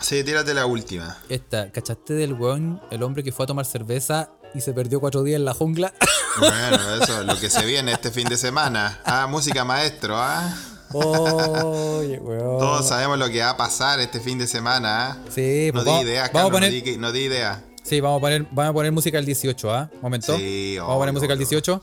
Sí, 0.00 0.24
tírate 0.24 0.52
la 0.52 0.66
última. 0.66 1.16
Esta, 1.28 1.70
¿cachaste 1.70 2.14
del 2.14 2.34
weón, 2.34 2.80
el 2.90 3.02
hombre 3.02 3.22
que 3.22 3.32
fue 3.32 3.44
a 3.44 3.46
tomar 3.46 3.64
cerveza 3.64 4.30
y 4.54 4.60
se 4.60 4.72
perdió 4.72 5.00
cuatro 5.00 5.22
días 5.22 5.36
en 5.36 5.44
la 5.44 5.54
jungla? 5.54 5.92
Bueno, 6.38 6.78
eso 7.02 7.20
es 7.20 7.26
lo 7.26 7.38
que 7.38 7.50
se 7.50 7.62
viene 7.66 7.92
este 7.92 8.10
fin 8.10 8.26
de 8.26 8.38
semana. 8.38 9.00
Ah, 9.04 9.26
música 9.26 9.66
maestro, 9.66 10.16
¿ah? 10.16 10.50
Oye, 10.94 12.18
weón. 12.18 12.58
Todos 12.58 12.88
sabemos 12.88 13.18
lo 13.18 13.28
que 13.28 13.40
va 13.40 13.50
a 13.50 13.56
pasar 13.58 14.00
este 14.00 14.18
fin 14.18 14.38
de 14.38 14.46
semana, 14.46 15.08
¿ah? 15.10 15.16
Sí, 15.28 15.70
No 15.74 15.84
pues 15.84 15.94
di 15.94 16.02
idea, 16.04 16.30
Carlos, 16.32 16.52
poner, 16.52 16.72
no, 16.72 16.80
di, 16.82 16.96
no 16.96 17.12
di 17.12 17.20
idea. 17.20 17.62
Sí, 17.82 18.00
vamos 18.00 18.18
a 18.18 18.20
poner, 18.20 18.42
vamos 18.50 18.70
a 18.70 18.72
poner 18.72 18.92
música 18.92 19.18
al 19.18 19.24
18, 19.24 19.72
¿ah? 19.74 19.90
Momento. 20.00 20.36
Sí, 20.36 20.76
vamos 20.78 20.94
a 20.94 20.98
poner 20.98 21.12
música 21.14 21.32
al 21.32 21.38
obvio. 21.38 21.48
18. 21.48 21.82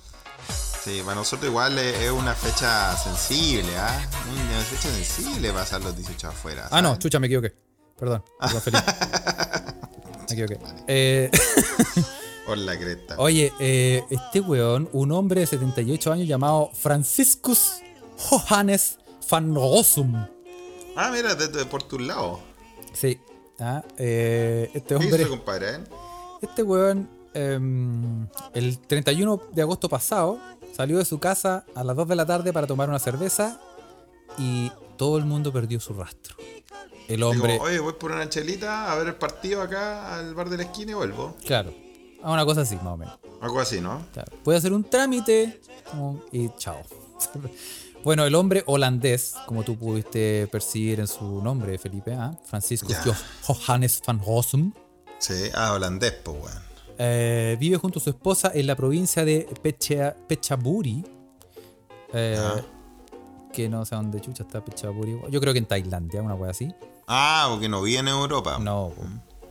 Sí, 0.83 1.01
para 1.03 1.15
nosotros 1.15 1.49
igual 1.49 1.77
es 1.77 2.09
una 2.11 2.33
fecha 2.33 2.95
sensible, 2.97 3.69
¿ah? 3.77 4.01
Una 4.31 4.61
fecha 4.61 4.89
sensible 4.93 5.51
pasar 5.51 5.81
los 5.81 5.95
18 5.95 6.27
afuera. 6.29 6.67
Ah, 6.71 6.81
no, 6.81 6.97
chucha, 6.97 7.19
me 7.19 7.27
equivoqué. 7.27 7.53
Perdón, 7.97 8.23
perdón, 8.39 8.61
Felipe. 8.61 8.83
Me 10.29 10.35
equivoqué. 10.35 10.59
Eh, 10.87 11.31
Por 12.45 12.57
la 12.59 12.77
cresta. 12.77 13.15
oye, 13.17 13.51
eh, 13.59 14.03
este 14.11 14.39
weón, 14.41 14.87
un 14.93 15.11
hombre 15.11 15.41
de 15.41 15.47
78 15.47 16.11
años 16.13 16.27
llamado 16.27 16.69
Franciscus 16.73 17.81
Johannes 18.29 18.97
van 19.29 19.53
Rossum. 19.55 20.15
Ah, 20.95 21.09
mira, 21.11 21.35
de, 21.35 21.47
de- 21.47 21.65
por 21.65 21.83
tu 21.83 21.99
lado. 21.99 22.39
Sí. 22.93 23.19
Ah, 23.59 23.83
eh, 23.97 24.69
este 24.73 24.89
¿Qué 24.89 24.95
hombre. 24.95 25.21
hizo, 25.21 25.29
compadre? 25.29 25.75
eh? 25.75 25.79
Este 26.41 26.63
weón, 26.63 27.09
em, 27.33 28.27
el 28.53 28.79
31 28.79 29.41
de 29.51 29.61
agosto 29.61 29.89
pasado, 29.89 30.39
salió 30.75 30.97
de 30.97 31.05
su 31.05 31.19
casa 31.19 31.65
a 31.75 31.83
las 31.83 31.95
2 31.95 32.07
de 32.07 32.15
la 32.15 32.25
tarde 32.25 32.53
para 32.53 32.67
tomar 32.67 32.89
una 32.89 32.99
cerveza 32.99 33.59
y 34.37 34.71
todo 34.97 35.17
el 35.17 35.25
mundo 35.25 35.51
perdió 35.51 35.79
su 35.79 35.93
rastro. 35.93 36.35
El 37.07 37.23
hombre, 37.23 37.53
Digo, 37.53 37.63
oye, 37.65 37.79
voy 37.79 37.93
por 37.93 38.11
una 38.11 38.29
chelita 38.29 38.91
a 38.91 38.95
ver 38.95 39.07
el 39.07 39.15
partido 39.15 39.61
acá 39.63 40.15
al 40.15 40.35
bar 40.35 40.49
de 40.49 40.57
la 40.57 40.63
esquina 40.63 40.91
y 40.91 40.95
vuelvo. 40.95 41.35
claro, 41.45 41.73
a 42.21 42.31
una 42.31 42.45
cosa 42.45 42.61
así, 42.61 42.75
más 42.75 42.87
o 42.93 42.97
menos. 42.97 43.17
Algo 43.41 43.59
así, 43.59 43.81
¿no? 43.81 44.01
Claro, 44.13 44.31
Puede 44.43 44.57
hacer 44.59 44.73
un 44.73 44.83
trámite 44.83 45.59
y 46.31 46.49
chao. 46.57 46.77
Bueno, 48.03 48.25
el 48.25 48.33
hombre 48.35 48.63
holandés, 48.65 49.35
como 49.45 49.63
tú 49.63 49.77
pudiste 49.77 50.47
percibir 50.47 50.99
en 51.01 51.07
su 51.07 51.41
nombre, 51.41 51.77
Felipe, 51.77 52.13
¿ah? 52.13 52.31
Francisco 52.45 52.87
Ya. 52.89 53.03
Johannes 53.43 54.01
van 54.05 54.19
Rossum, 54.23 54.71
Sí, 55.19 55.33
ah, 55.53 55.73
holandés, 55.73 56.13
pues, 56.23 56.37
weón. 56.41 56.63
Eh, 56.97 57.57
vive 57.59 57.77
junto 57.77 57.99
a 57.99 58.01
su 58.01 58.09
esposa 58.09 58.51
en 58.53 58.67
la 58.67 58.75
provincia 58.75 59.25
de 59.25 59.47
Pecha, 59.61 60.15
Pechaburi. 60.27 61.03
Eh, 62.13 62.37
que 63.51 63.67
no 63.67 63.85
sé 63.85 63.95
dónde 63.95 64.21
chucha 64.21 64.43
está 64.43 64.63
Pechaburi. 64.63 65.19
Yo 65.29 65.41
creo 65.41 65.51
que 65.53 65.59
en 65.59 65.65
Tailandia, 65.65 66.21
una 66.21 66.35
wea 66.35 66.51
así. 66.51 66.73
Ah, 67.07 67.47
porque 67.51 67.67
no 67.67 67.81
vi 67.81 67.97
en 67.97 68.07
Europa. 68.07 68.59
No, 68.59 68.93
po, 68.95 69.03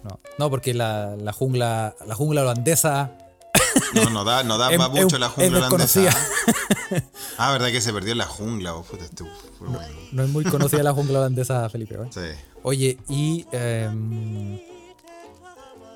no. 0.04 0.20
No, 0.38 0.50
porque 0.50 0.72
la, 0.72 1.16
la 1.16 1.32
jungla 1.32 1.94
la 2.06 2.14
jungla 2.14 2.42
holandesa 2.42 3.12
No, 3.94 4.10
no 4.10 4.24
da, 4.24 4.42
no 4.44 4.58
da 4.58 4.70
Es- 4.70 4.78
pa' 4.78 4.88
mucho 4.88 5.16
es- 5.16 5.20
la 5.20 5.28
jungla 5.28 5.58
holandesa. 5.66 6.00
desconocida. 6.00 6.16
Ah, 7.38 7.52
verdad 7.52 7.68
que 7.68 7.80
se 7.80 7.92
perdió 7.92 8.12
en 8.12 8.18
la 8.18 8.24
jungla, 8.26 8.74
oh, 8.74 8.82
puta, 8.82 9.04
este 9.04 9.22
bueno. 9.60 9.78
no 10.12 10.22
es 10.22 10.28
muy 10.30 10.44
conocida 10.44 10.82
la 10.82 10.92
jungla 10.92 11.18
holandesa, 11.20 11.68
Felipe. 11.68 11.94
¿eh? 11.96 12.08
Sí. 12.10 12.20
Oye, 12.62 12.98
y. 13.08 13.46
em, 13.52 14.58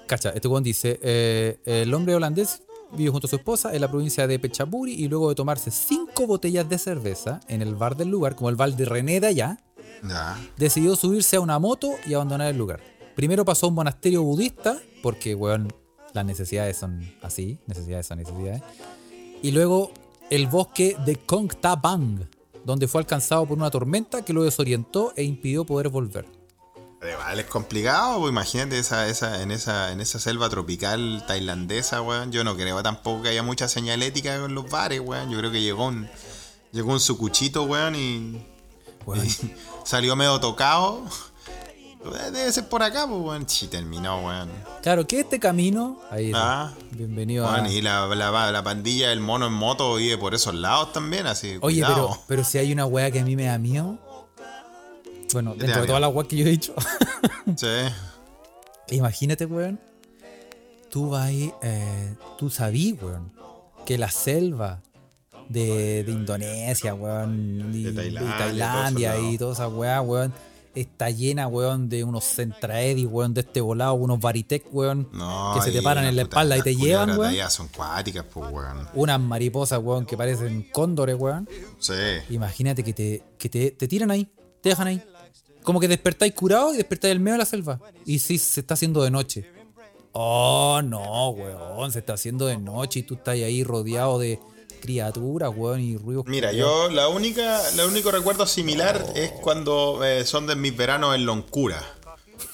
cacha, 0.06 0.30
este 0.30 0.48
weón 0.48 0.62
dice: 0.62 0.98
eh, 1.02 1.58
el 1.64 1.92
hombre 1.94 2.14
holandés 2.14 2.62
vive 2.92 3.10
junto 3.10 3.26
a 3.26 3.30
su 3.30 3.36
esposa 3.36 3.74
en 3.74 3.80
la 3.80 3.88
provincia 3.90 4.26
de 4.26 4.38
Pechaburi 4.38 4.92
y 4.92 5.08
luego 5.08 5.30
de 5.30 5.34
tomarse 5.34 5.70
cinco 5.70 6.26
botellas 6.26 6.68
de 6.68 6.78
cerveza 6.78 7.40
en 7.48 7.62
el 7.62 7.74
bar 7.74 7.96
del 7.96 8.08
lugar, 8.08 8.36
como 8.36 8.50
el 8.50 8.56
bar 8.56 8.74
de 8.76 8.84
René 8.84 9.18
de 9.20 9.28
allá, 9.28 9.58
Ya. 10.06 10.38
decidió 10.58 10.94
subirse 10.96 11.36
a 11.36 11.40
una 11.40 11.58
moto 11.58 11.92
y 12.06 12.14
abandonar 12.14 12.48
el 12.50 12.58
lugar. 12.58 12.80
Primero 13.16 13.44
pasó 13.44 13.66
a 13.66 13.68
un 13.70 13.74
monasterio 13.76 14.22
budista, 14.22 14.78
porque, 15.02 15.34
weón, 15.34 15.72
las 16.12 16.24
necesidades 16.24 16.76
son 16.76 17.12
así, 17.22 17.58
necesidades 17.66 18.06
son 18.06 18.18
necesidades. 18.18 18.62
Y 19.42 19.50
luego 19.50 19.92
el 20.30 20.46
bosque 20.46 20.96
de 21.04 21.16
Kongtabang, 21.16 22.28
donde 22.64 22.88
fue 22.88 23.00
alcanzado 23.00 23.46
por 23.46 23.58
una 23.58 23.70
tormenta 23.70 24.24
que 24.24 24.32
lo 24.32 24.44
desorientó 24.44 25.12
e 25.16 25.24
impidió 25.24 25.64
poder 25.64 25.88
volver. 25.88 26.26
Igual 27.02 27.40
es 27.40 27.46
complicado, 27.46 28.20
pues 28.20 28.30
imagínate 28.30 28.78
esa, 28.78 29.08
esa, 29.08 29.42
en, 29.42 29.50
esa, 29.50 29.90
en 29.90 30.00
esa 30.00 30.20
selva 30.20 30.48
tropical 30.48 31.24
tailandesa, 31.26 32.00
weón. 32.00 32.30
Yo 32.30 32.44
no 32.44 32.54
creo 32.56 32.80
tampoco 32.82 33.22
que 33.22 33.30
haya 33.30 33.42
mucha 33.42 33.66
señalética 33.66 34.40
con 34.40 34.54
los 34.54 34.70
bares, 34.70 35.00
weón. 35.00 35.28
Yo 35.30 35.38
creo 35.38 35.50
que 35.50 35.60
llegó 35.60 35.86
un, 35.86 36.08
llegó 36.70 36.92
un 36.92 37.00
sucuchito, 37.00 37.64
weón, 37.64 37.96
y, 37.96 38.46
Weón, 39.06 39.26
y 39.26 39.30
salió 39.84 40.16
medio 40.16 40.38
tocado. 40.40 41.02
Debe 42.04 42.50
ser 42.52 42.68
por 42.68 42.82
acá, 42.82 43.06
pues, 43.06 43.20
weón. 43.20 43.48
Sí, 43.48 43.68
terminó, 43.68 44.24
weón. 44.26 44.48
Claro, 44.82 45.06
que 45.06 45.20
este 45.20 45.38
camino. 45.38 46.00
Ahí 46.10 46.32
Ah. 46.34 46.72
Bienvenido 46.90 47.46
a. 47.46 47.54
Weón, 47.54 47.66
y 47.68 47.80
la, 47.80 48.06
la, 48.06 48.50
la 48.50 48.62
pandilla 48.64 49.10
del 49.10 49.20
mono 49.20 49.46
en 49.46 49.52
moto 49.52 49.94
vive 49.96 50.18
por 50.18 50.34
esos 50.34 50.54
lados 50.54 50.92
también, 50.92 51.26
así. 51.26 51.58
Oye, 51.60 51.76
cuidado. 51.82 52.08
pero, 52.08 52.22
pero 52.26 52.44
si 52.44 52.58
hay 52.58 52.72
una 52.72 52.86
weá 52.86 53.10
que 53.10 53.20
a 53.20 53.24
mí 53.24 53.36
me 53.36 53.44
da 53.44 53.58
miedo. 53.58 53.98
Bueno, 55.32 55.54
¿Qué 55.54 55.60
dentro 55.60 55.82
de 55.82 55.86
todas 55.86 56.00
las 56.00 56.12
weas 56.12 56.28
que 56.28 56.36
yo 56.36 56.46
he 56.46 56.50
dicho. 56.50 56.74
Sí. 57.56 57.66
Imagínate, 58.90 59.46
weón. 59.46 59.80
Tú 60.90 61.10
vas 61.10 61.26
ahí, 61.28 61.52
eh, 61.62 62.14
tú 62.36 62.50
sabí, 62.50 62.92
weón, 63.00 63.32
que 63.86 63.96
la 63.96 64.10
selva 64.10 64.80
de, 65.48 66.02
de 66.04 66.12
Indonesia, 66.12 66.94
weón. 66.94 67.70
Y, 67.72 67.84
De 67.84 67.90
y 67.90 67.94
Tailandia, 67.94 68.36
Tailandia 68.38 69.18
y 69.18 69.38
toda 69.38 69.52
esa 69.54 69.68
weá, 69.68 70.00
weón. 70.02 70.32
Está 70.74 71.10
llena, 71.10 71.48
weón, 71.48 71.88
de 71.90 72.02
unos 72.02 72.24
centraedis, 72.24 73.06
weón, 73.06 73.34
de 73.34 73.42
este 73.42 73.60
volado, 73.60 73.92
unos 73.94 74.18
Varitec, 74.20 74.64
weón, 74.72 75.08
No, 75.12 75.52
que 75.54 75.60
se 75.60 75.70
te 75.70 75.82
paran 75.82 76.04
en 76.06 76.16
la 76.16 76.22
puta, 76.22 76.36
espalda 76.36 76.58
y 76.58 76.62
te 76.62 76.74
llevan, 76.74 77.18
weón. 77.18 77.34
son 77.50 77.68
cuáticas, 77.68 78.24
pues, 78.32 78.50
weón. 78.50 78.88
Unas 78.94 79.20
mariposas, 79.20 79.80
weón, 79.82 80.06
que 80.06 80.16
parecen 80.16 80.68
cóndores, 80.72 81.16
weón. 81.18 81.48
Sí. 81.78 81.92
Imagínate 82.30 82.82
que 82.82 82.92
te, 82.94 83.22
que 83.38 83.48
te, 83.50 83.70
te 83.72 83.86
tiran 83.86 84.10
ahí, 84.10 84.26
te 84.62 84.70
dejan 84.70 84.86
ahí. 84.86 85.02
Como 85.62 85.78
que 85.78 85.88
despertáis 85.88 86.32
curado 86.32 86.72
y 86.72 86.78
despertáis 86.78 87.14
en 87.14 87.22
medio 87.22 87.34
de 87.34 87.38
la 87.38 87.44
selva. 87.44 87.78
Y 88.06 88.18
sí, 88.18 88.38
se 88.38 88.60
está 88.60 88.74
haciendo 88.74 89.02
de 89.02 89.10
noche. 89.10 89.46
Oh, 90.12 90.80
no, 90.84 91.30
weón, 91.30 91.92
se 91.92 92.00
está 92.00 92.14
haciendo 92.14 92.46
de 92.46 92.58
noche 92.58 93.00
y 93.00 93.02
tú 93.02 93.14
estás 93.14 93.34
ahí 93.34 93.64
rodeado 93.64 94.18
de 94.18 94.40
criaturas, 94.82 95.50
weón, 95.56 95.80
y 95.80 95.96
ruidos. 95.96 96.26
Mira, 96.26 96.50
culiados. 96.50 96.90
yo 96.90 96.94
la 96.94 97.08
única, 97.08 97.66
el 97.70 97.80
único 97.80 98.10
recuerdo 98.10 98.46
similar 98.46 99.02
es 99.14 99.30
cuando 99.30 100.04
eh, 100.04 100.26
son 100.26 100.46
de 100.46 100.56
mis 100.56 100.76
veranos 100.76 101.14
en 101.14 101.24
Loncura. 101.24 101.82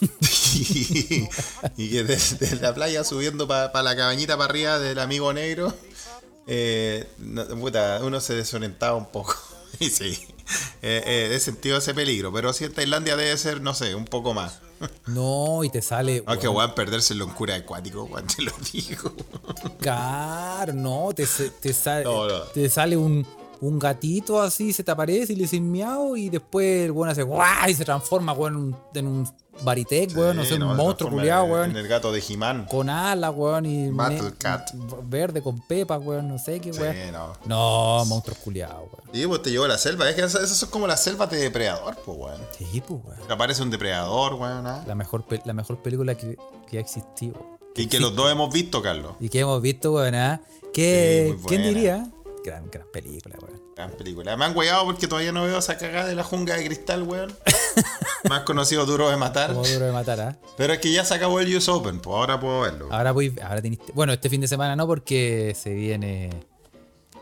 y, 0.01 1.27
y 1.77 1.91
que 1.91 2.05
desde 2.05 2.57
la 2.57 2.75
playa 2.75 3.03
subiendo 3.05 3.49
para 3.49 3.83
la 3.83 3.97
cabañita 3.97 4.37
para 4.37 4.51
arriba 4.51 4.79
del 4.79 4.99
amigo 4.99 5.33
negro, 5.33 5.75
eh, 6.47 7.07
no- 7.19 7.47
puta, 7.59 8.01
uno 8.03 8.21
se 8.21 8.35
desorientaba 8.35 8.97
un 8.97 9.07
poco. 9.11 9.35
y 9.81 9.91
sí, 9.91 10.19
eh, 10.83 11.03
eh, 11.05 11.31
he 11.35 11.41
sentido 11.41 11.79
ese 11.79 11.95
peligro, 11.95 12.33
pero 12.33 12.53
si 12.53 12.65
en 12.65 12.73
Tailandia 12.73 13.17
debe 13.17 13.37
ser, 13.37 13.61
no 13.61 13.75
sé, 13.75 13.95
un 13.95 14.05
poco 14.05 14.35
más. 14.35 14.61
No, 15.07 15.65
y 15.65 15.71
te 15.71 15.83
sale. 15.83 16.23
Aunque 16.27 16.47
weón, 16.49 16.59
weón, 16.59 16.75
perderse 16.75 17.13
en 17.15 17.21
Loncura 17.21 17.55
acuático, 17.57 18.05
weón, 18.05 18.27
te 18.27 18.43
lo 18.43 18.53
digo. 18.73 19.13
Caro, 19.81 20.73
no, 20.73 21.11
te, 21.15 21.27
te 21.61 21.73
sale, 21.73 22.05
No, 22.05 22.27
no. 22.29 22.41
te 22.55 22.69
sale 22.69 22.97
un, 22.97 23.27
un 23.61 23.79
gatito 23.79 24.41
así, 24.41 24.73
se 24.73 24.85
te 24.85 24.91
aparece 24.91 25.33
y 25.33 25.37
le 25.37 25.43
dices 25.43 25.61
miau 25.61 26.17
y 26.17 26.29
después 26.31 26.85
el 26.87 26.93
weón 26.93 27.09
hace 27.11 27.23
guay 27.23 27.73
y 27.73 27.75
se 27.75 27.85
transforma, 27.85 28.33
weón, 28.33 28.77
en 28.95 29.07
un 29.07 29.29
baritec, 29.63 30.17
weón, 30.17 30.37
no 30.37 30.45
sé, 30.45 30.55
un 30.55 30.77
monstruo 30.77 31.11
culiado, 31.11 31.45
weón. 31.45 31.71
En 31.71 31.77
el 31.77 31.89
gato 31.89 32.13
de 32.13 32.21
Jimán. 32.21 32.67
Con 32.67 32.89
alas, 32.91 33.33
weón, 33.35 33.67
y 33.67 33.91
Battle 33.91 34.33
Cat. 34.39 34.71
verde 35.05 35.43
con 35.43 35.61
pepa, 35.67 35.99
weón, 35.99 36.29
no 36.29 36.39
sé 36.39 36.61
qué, 36.61 36.73
Sí, 36.73 36.81
weón. 36.81 36.97
no. 37.13 37.33
No, 37.47 38.05
monstruos 38.07 38.39
culiados, 38.39 38.85
weón. 38.93 39.09
Y 39.13 39.27
pues 39.27 39.43
te 39.43 39.51
llevó 39.51 39.65
a 39.65 39.69
la 39.69 39.79
selva. 39.79 40.09
Es 40.09 40.15
que 40.17 40.23
esas, 40.23 40.49
son 40.49 40.71
como 40.71 40.87
las 40.87 41.03
selvas 41.03 41.31
de 41.31 41.39
depredador, 41.39 41.97
pues, 42.05 42.19
weón. 42.19 42.41
Sí, 42.57 42.83
pues, 42.87 43.01
weón. 43.05 43.31
Aparece 43.33 43.63
un 43.63 43.71
depredador, 43.71 44.35
weón. 44.35 44.67
¿ah? 44.67 44.85
La 44.87 44.95
mejor, 44.95 45.25
la 45.45 45.53
mejor 45.53 45.83
película 45.83 46.15
que, 46.17 46.37
que 46.69 46.79
ha 46.79 46.81
existido. 46.81 47.59
Y 47.75 47.87
que 47.87 48.01
los 48.01 48.15
dos 48.17 48.31
hemos 48.33 48.53
visto, 48.53 48.83
Carlos. 48.83 49.13
Y 49.21 49.29
que 49.29 49.41
hemos 49.41 49.61
visto, 49.63 49.93
weón, 49.93 50.15
¿ah? 50.15 50.41
¿Qué- 50.73 51.35
Sí, 51.39 51.45
¿Quién 51.49 51.63
diría? 51.63 52.09
Gran, 52.45 52.69
gran 52.71 52.87
película, 52.93 53.37
weón. 53.41 53.58
Gran 53.79 53.93
película. 53.93 54.37
Me 54.37 54.45
han 54.45 54.57
hueado 54.57 54.87
porque 54.87 55.07
todavía 55.07 55.31
no 55.31 55.45
veo 55.45 55.57
esa 55.57 55.79
cagada 55.79 56.09
de 56.09 56.17
la 56.17 56.25
jungla 56.25 56.57
de 56.57 56.65
cristal, 56.65 57.05
weón. 57.05 57.33
Más 58.29 58.41
conocido 58.41 58.85
Duro 58.87 59.09
de 59.09 59.17
Matar. 59.17 59.53
Como 59.53 59.65
duro 59.65 59.87
de 59.87 59.93
matar, 59.93 60.21
¿ah? 60.21 60.37
Pero 60.57 60.73
es 60.73 60.81
que 60.81 60.91
ya 60.91 61.05
se 61.05 61.15
acabó 61.15 61.39
el 61.39 61.57
US 61.57 61.69
Open, 61.69 62.01
pues 62.01 62.13
ahora 62.13 62.41
puedo 62.41 62.63
verlo. 62.63 62.89
Ahora 62.91 63.13
voy, 63.13 63.39
ahora 63.41 63.63
bueno, 63.95 64.13
este 64.13 64.29
fin 64.29 64.41
de 64.41 64.49
semana 64.49 64.75
no, 64.75 64.89
porque 64.89 65.55
se 65.57 65.75
viene 65.75 66.31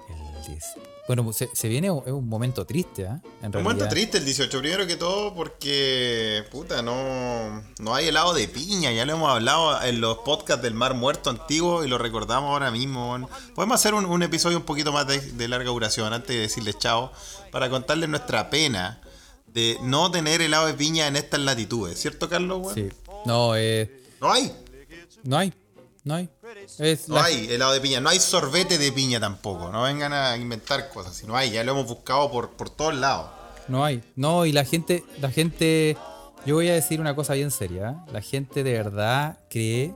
el 0.08 0.46
10. 0.46 0.64
Bueno, 1.06 1.32
se, 1.32 1.48
se 1.52 1.68
viene 1.68 1.90
un, 1.90 2.28
momento 2.28 2.66
triste, 2.66 3.06
¿ah? 3.06 3.20
En 3.40 3.56
Un 3.56 3.62
momento 3.62 3.86
triste 3.88 4.18
el 4.18 4.24
18, 4.24 4.58
primero 4.58 4.86
que 4.86 4.96
todo 4.96 5.34
porque, 5.34 6.44
puta, 6.50 6.82
no, 6.82 7.62
no 7.78 7.94
hay 7.94 8.08
helado 8.08 8.34
de 8.34 8.48
piña, 8.48 8.90
ya 8.92 9.04
lo 9.06 9.12
hemos 9.12 9.30
hablado 9.30 9.82
en 9.82 10.00
los 10.00 10.18
podcasts 10.18 10.62
del 10.62 10.74
Mar 10.74 10.94
Muerto 10.94 11.30
antiguo 11.30 11.84
y 11.84 11.88
lo 11.88 11.98
recordamos 11.98 12.50
ahora 12.50 12.70
mismo. 12.72 13.28
Podemos 13.54 13.76
hacer 13.76 13.94
un, 13.94 14.04
un 14.04 14.22
episodio 14.22 14.56
un 14.56 14.64
poquito 14.64 14.92
más 14.92 15.06
de, 15.06 15.20
de 15.20 15.48
larga 15.48 15.70
duración 15.70 16.12
antes 16.12 16.34
de 16.34 16.42
decirles 16.42 16.78
chao, 16.78 17.12
para 17.52 17.70
contarles 17.70 18.08
nuestra 18.08 18.50
pena 18.50 19.00
de 19.46 19.78
no 19.82 20.10
tener 20.10 20.42
helado 20.42 20.66
de 20.66 20.74
piña 20.74 21.06
en 21.06 21.16
estas 21.16 21.40
latitudes, 21.40 21.98
¿cierto 21.98 22.28
Carlos? 22.28 22.72
Sí. 22.74 22.88
No, 23.24 23.56
eh, 23.56 24.02
No 24.20 24.32
hay, 24.32 24.52
no 25.24 25.38
hay, 25.38 25.52
no 26.06 26.14
hay. 26.14 26.28
Es 26.78 27.08
no 27.08 27.16
la- 27.16 27.24
hay 27.24 27.46
helado 27.50 27.72
de 27.72 27.80
piña, 27.80 28.00
no 28.00 28.08
hay 28.08 28.18
sorbete 28.20 28.78
de 28.78 28.90
piña 28.92 29.20
tampoco, 29.20 29.70
no 29.70 29.82
vengan 29.82 30.12
a 30.14 30.36
inventar 30.36 30.88
cosas, 30.88 31.14
si 31.16 31.26
no 31.26 31.36
hay, 31.36 31.50
ya 31.50 31.62
lo 31.64 31.72
hemos 31.72 31.86
buscado 31.86 32.30
por, 32.30 32.50
por 32.52 32.70
todos 32.70 32.94
lados. 32.94 33.28
No 33.68 33.84
hay. 33.84 34.02
No, 34.14 34.46
y 34.46 34.52
la 34.52 34.64
gente, 34.64 35.04
la 35.20 35.30
gente, 35.30 35.96
yo 36.46 36.54
voy 36.54 36.68
a 36.68 36.74
decir 36.74 37.00
una 37.00 37.14
cosa 37.16 37.34
bien 37.34 37.50
seria. 37.50 37.90
¿eh? 37.90 38.10
La 38.12 38.22
gente 38.22 38.62
de 38.62 38.72
verdad 38.72 39.40
cree 39.50 39.92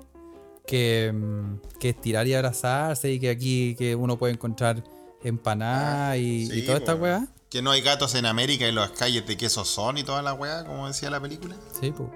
que, 0.66 1.12
mm, 1.14 1.78
que 1.78 1.90
es 1.90 2.00
tirar 2.00 2.26
y 2.26 2.34
abrazarse 2.34 3.11
y 3.12 3.20
que 3.20 3.30
aquí 3.30 3.74
que 3.76 3.94
uno 3.94 4.18
puede 4.18 4.32
encontrar 4.32 4.82
empanada 5.22 6.16
y, 6.16 6.42
y 6.42 6.46
Sí, 6.50 6.62
toda 6.66 6.78
esta 6.78 6.94
weá. 6.96 7.26
Que 7.48 7.62
no 7.62 7.70
hay 7.70 7.80
gatos 7.82 8.14
en 8.16 8.26
América 8.26 8.66
y 8.68 8.72
las 8.72 8.90
calles 8.90 9.26
de 9.26 9.36
queso 9.36 9.64
son 9.64 9.98
y 9.98 10.02
toda 10.04 10.22
la 10.22 10.34
weá, 10.34 10.64
como 10.64 10.86
decía 10.88 11.08
la 11.11 11.20
película. 11.20 11.54
Sí, 11.80 11.92
pues. 11.92 12.08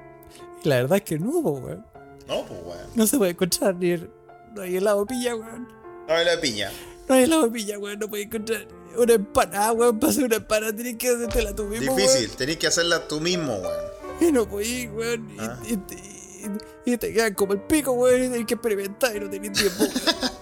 La 0.64 0.76
verdad 0.76 0.98
es 0.98 1.04
que 1.04 1.18
no, 1.18 1.30
weón. 1.38 1.84
No, 2.28 2.44
pues 2.46 2.60
weón. 2.64 2.86
No 2.94 3.06
se 3.06 3.16
puede 3.18 3.32
encontrar 3.32 3.74
ni 3.76 3.90
el- 3.92 4.10
no 4.54 4.62
hay 4.62 4.76
helado 4.76 5.00
de 5.00 5.06
piña, 5.06 5.34
weón. 5.36 5.68
No 6.08 6.14
hay 6.14 6.24
la 6.24 6.40
piña. 6.40 6.70
No 7.08 7.14
hay 7.14 7.24
helado 7.24 7.42
de 7.44 7.50
piña, 7.50 7.78
weón. 7.78 7.98
No 7.98 8.08
puedes 8.08 8.26
encontrar 8.26 8.66
una 8.96 9.12
empanada, 9.14 9.72
weón. 9.72 9.98
Para 9.98 10.10
hacer 10.12 10.24
una 10.24 10.36
empanada 10.36 10.72
tienes 10.74 10.96
que 10.96 11.08
hacértela 11.08 11.54
tú 11.54 11.64
mismo, 11.64 11.94
Difícil, 11.96 12.30
tenés 12.30 12.56
que 12.58 12.66
hacerla 12.66 13.06
tú 13.08 13.20
mismo, 13.20 13.56
weón. 13.56 13.84
Y 14.20 14.32
no 14.32 14.48
podés, 14.48 14.90
weón. 14.92 15.30
Y- 15.30 15.36
Ah. 15.40 15.58
Y, 15.66 15.72
y- 15.74 16.92
y 16.92 16.96
te 16.98 17.12
quedan 17.12 17.34
como 17.34 17.52
el 17.54 17.60
pico, 17.62 17.92
weón. 17.92 18.22
Y 18.24 18.28
tenés 18.28 18.46
que 18.46 18.54
experimentar 18.54 19.14
y 19.16 19.20
no 19.20 19.28
tenés 19.30 19.52
tiempo, 19.52 19.84
weón. 19.84 19.92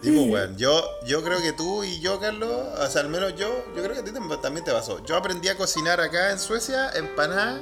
Tipo, 0.00 0.22
weón, 0.22 0.56
yo, 0.56 0.82
yo 1.06 1.22
creo 1.22 1.42
que 1.42 1.52
tú 1.52 1.84
y 1.84 2.00
yo, 2.00 2.18
Carlos, 2.18 2.50
o 2.50 2.86
sea, 2.88 3.02
al 3.02 3.10
menos 3.10 3.34
yo, 3.36 3.48
yo 3.76 3.82
creo 3.82 3.92
que 3.92 3.98
a 3.98 4.04
ti 4.04 4.12
también 4.40 4.64
te 4.64 4.72
pasó. 4.72 5.04
Yo 5.04 5.14
aprendí 5.14 5.48
a 5.48 5.58
cocinar 5.58 6.00
acá 6.00 6.30
en 6.32 6.38
Suecia, 6.38 6.88
empanada 6.94 7.60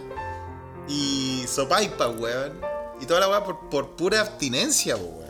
y 0.87 1.45
sopaipa, 1.49 2.09
weón. 2.11 2.53
Y 3.01 3.07
toda 3.07 3.21
la 3.21 3.29
weá 3.29 3.45
por, 3.45 3.69
por 3.69 3.91
pura 3.97 4.21
abstinencia, 4.21 4.97
po, 4.97 5.05
weón. 5.05 5.29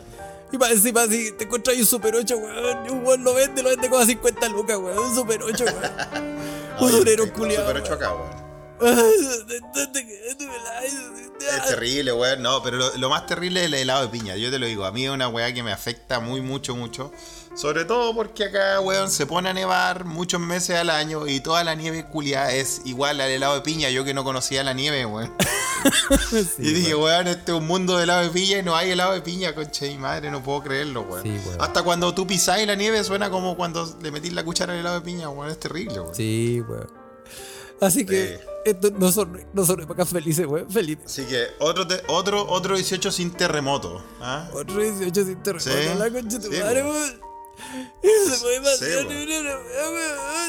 Y 0.51 0.57
más 0.57 0.71
encima, 0.71 1.05
si 1.05 1.31
te 1.33 1.43
encuentras 1.43 1.75
ahí 1.75 1.81
un 1.81 1.87
Super 1.87 2.15
8, 2.15 2.37
weón. 2.37 2.85
y 2.87 2.89
Un 2.89 3.05
weón 3.05 3.23
lo 3.23 3.33
vende, 3.33 3.61
lo 3.61 3.69
vende 3.69 3.89
como 3.89 4.01
a 4.01 4.05
50 4.05 4.49
lucas, 4.49 4.77
weón. 4.77 4.97
Un 4.97 5.15
Super 5.15 5.43
8, 5.43 5.63
weón. 5.65 6.37
un 6.79 6.91
durero 6.91 7.31
culiado. 7.33 7.67
Super 7.67 7.83
8 7.83 7.93
acá, 7.93 8.13
weón. 8.13 8.39
Es 11.39 11.55
Es 11.55 11.65
terrible, 11.67 12.13
weón. 12.13 12.41
No, 12.41 12.61
pero 12.63 12.77
lo, 12.77 12.97
lo 12.97 13.09
más 13.09 13.25
terrible 13.25 13.61
es 13.61 13.65
el 13.67 13.73
helado 13.73 14.03
de 14.03 14.09
piña. 14.09 14.35
Yo 14.35 14.49
te 14.51 14.59
lo 14.59 14.65
digo, 14.65 14.85
a 14.85 14.91
mí 14.91 15.05
es 15.05 15.11
una 15.11 15.27
weá 15.27 15.53
que 15.53 15.63
me 15.63 15.71
afecta 15.71 16.19
muy, 16.19 16.41
mucho, 16.41 16.75
mucho. 16.75 17.11
Sobre 17.55 17.83
todo 17.83 18.15
porque 18.15 18.45
acá, 18.45 18.79
weón, 18.79 19.09
se 19.11 19.25
pone 19.25 19.49
a 19.49 19.53
nevar 19.53 20.05
muchos 20.05 20.39
meses 20.39 20.77
al 20.77 20.89
año 20.89 21.27
y 21.27 21.41
toda 21.41 21.63
la 21.63 21.75
nieve 21.75 22.05
culiada 22.05 22.53
es 22.53 22.81
igual 22.85 23.19
al 23.19 23.29
helado 23.29 23.55
de 23.55 23.61
piña. 23.61 23.89
Yo 23.89 24.05
que 24.05 24.13
no 24.13 24.23
conocía 24.23 24.63
la 24.63 24.73
nieve, 24.73 25.05
weón. 25.05 25.33
y 26.57 26.71
dije, 26.73 26.95
weón, 26.95 27.27
este 27.27 27.51
es 27.51 27.57
un 27.57 27.67
mundo 27.67 27.97
de 27.97 28.03
helado 28.03 28.21
de 28.23 28.29
piña 28.29 28.59
y 28.59 28.63
no 28.63 28.75
hay 28.75 28.91
helado 28.91 29.13
de 29.13 29.21
piña, 29.21 29.53
concha 29.55 29.85
y 29.87 29.97
madre, 29.97 30.31
no 30.31 30.41
puedo 30.43 30.61
creerlo, 30.63 31.01
weón. 31.01 31.23
Sí, 31.23 31.37
weón. 31.47 31.61
Hasta 31.61 31.83
cuando 31.83 32.13
tú 32.13 32.25
pisás 32.25 32.65
la 32.65 32.75
nieve 32.75 33.03
suena 33.03 33.29
como 33.29 33.57
cuando 33.57 33.97
le 34.01 34.11
metís 34.11 34.31
la 34.33 34.43
cuchara 34.45 34.73
al 34.73 34.79
helado 34.79 34.95
de 34.95 35.01
piña, 35.05 35.29
weón. 35.29 35.49
Es 35.51 35.59
terrible, 35.59 35.99
weón. 35.99 36.15
Sí, 36.15 36.61
weón. 36.67 36.89
Así 37.81 38.05
que 38.05 38.39
esto 38.65 38.89
no 38.91 39.09
son, 39.11 39.45
no 39.53 39.65
son 39.65 39.81
épocas 39.81 40.07
felices, 40.09 40.45
weón. 40.45 40.69
Felices. 40.69 41.05
Así 41.05 41.25
que 41.25 41.47
otro, 41.59 41.85
te- 41.87 42.01
otro, 42.07 42.45
otro 42.47 42.75
18 42.75 43.11
sin 43.11 43.31
terremoto. 43.31 44.01
¿ah? 44.21 44.47
Otro 44.53 44.81
18 44.81 45.25
sin 45.25 45.43
terremoto. 45.43 45.69
Sí. 45.71 45.97
La 45.97 46.09
concha 46.09 46.37
de 46.37 46.47
tu 46.49 46.53
Sí, 46.55 46.61
madre, 46.61 46.83
weón. 46.83 47.28
Sí. 48.79 48.85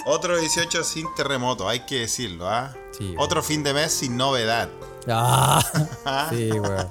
Otro 0.07 0.39
18 0.39 0.85
sin 0.85 1.13
terremoto, 1.15 1.69
hay 1.69 1.81
que 1.81 2.01
decirlo, 2.01 2.49
¿ah? 2.49 2.75
Sí. 2.97 3.15
Otro 3.19 3.43
fin 3.43 3.63
de 3.63 3.75
mes 3.75 3.93
sin 3.93 4.17
novedad. 4.17 4.69
Ah, 5.09 5.63
sí, 6.31 6.51
weón. 6.53 6.89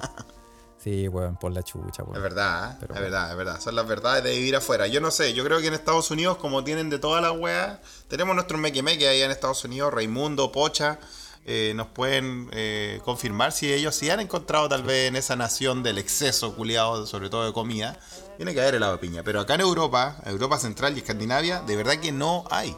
Sí, 0.82 1.08
weón, 1.08 1.36
por 1.36 1.52
la 1.52 1.62
chucha, 1.62 2.02
Es 2.02 2.08
weón. 2.08 2.22
verdad, 2.22 2.72
¿eh? 2.72 2.76
Pero 2.80 2.94
es 2.94 3.00
verdad, 3.00 3.30
es 3.30 3.36
verdad. 3.36 3.60
Son 3.60 3.74
las 3.74 3.86
verdades 3.86 4.24
de 4.24 4.30
vivir 4.34 4.56
afuera. 4.56 4.86
Yo 4.86 5.00
no 5.00 5.10
sé, 5.10 5.34
yo 5.34 5.44
creo 5.44 5.60
que 5.60 5.66
en 5.66 5.74
Estados 5.74 6.10
Unidos, 6.10 6.38
como 6.38 6.64
tienen 6.64 6.88
de 6.88 6.98
todas 6.98 7.22
las 7.22 7.32
weas, 7.32 7.78
tenemos 8.08 8.34
nuestro 8.34 8.56
meque 8.58 8.82
meque 8.82 9.06
allá 9.08 9.26
en 9.26 9.30
Estados 9.30 9.62
Unidos, 9.64 9.92
Raimundo, 9.92 10.50
Pocha, 10.52 10.98
eh, 11.46 11.72
nos 11.74 11.88
pueden 11.88 12.48
eh, 12.52 13.00
confirmar 13.04 13.52
si 13.52 13.72
ellos 13.72 13.94
sí 13.94 14.10
han 14.10 14.20
encontrado 14.20 14.68
tal 14.68 14.82
vez 14.82 15.08
en 15.08 15.16
esa 15.16 15.36
nación 15.36 15.82
del 15.82 15.98
exceso 15.98 16.54
culiado, 16.54 17.06
sobre 17.06 17.30
todo 17.30 17.46
de 17.46 17.52
comida, 17.52 17.98
tiene 18.36 18.54
que 18.54 18.60
haber 18.60 18.76
helado 18.76 18.92
de 18.92 18.98
piña. 18.98 19.22
Pero 19.22 19.40
acá 19.40 19.54
en 19.54 19.62
Europa, 19.62 20.20
Europa 20.26 20.58
Central 20.58 20.96
y 20.96 21.00
Escandinavia, 21.00 21.62
de 21.62 21.76
verdad 21.76 21.96
que 21.96 22.12
no 22.12 22.44
hay. 22.50 22.76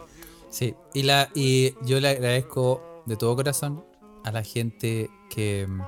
Sí, 0.51 0.75
y, 0.95 1.03
la, 1.03 1.31
y 1.35 1.75
yo 1.83 1.99
le 2.01 2.09
agradezco 2.09 3.03
de 3.07 3.17
todo 3.17 3.35
corazón 3.35 3.85
a 4.25 4.31
la 4.31 4.45
gente 4.45 5.11
que 5.29 5.67
mm, 5.67 5.83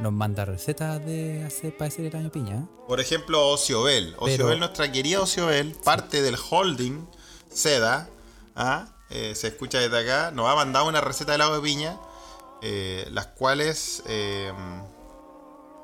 nos 0.00 0.12
manda 0.12 0.44
recetas 0.44 1.04
de 1.04 1.44
hacer 1.44 1.76
para 1.76 1.88
hacer 1.88 2.06
el 2.06 2.16
año 2.16 2.30
piña. 2.30 2.66
Por 2.88 3.00
ejemplo, 3.00 3.48
Ociobel. 3.48 4.14
Ociobel, 4.18 4.58
nuestra 4.58 4.90
querida 4.90 5.20
Ociobel, 5.20 5.74
parte 5.84 6.22
del 6.22 6.36
holding 6.50 7.06
Seda, 7.48 8.08
¿ah? 8.56 8.88
Eh, 9.10 9.34
se 9.34 9.48
escucha 9.48 9.78
desde 9.78 9.98
acá, 9.98 10.30
nos 10.32 10.48
ha 10.48 10.56
mandado 10.56 10.88
una 10.88 11.00
receta 11.00 11.32
de 11.32 11.36
helado 11.36 11.54
de 11.54 11.60
piña, 11.60 11.98
eh, 12.66 13.06
las 13.10 13.26
cuales 13.26 14.02
eh, 14.08 14.50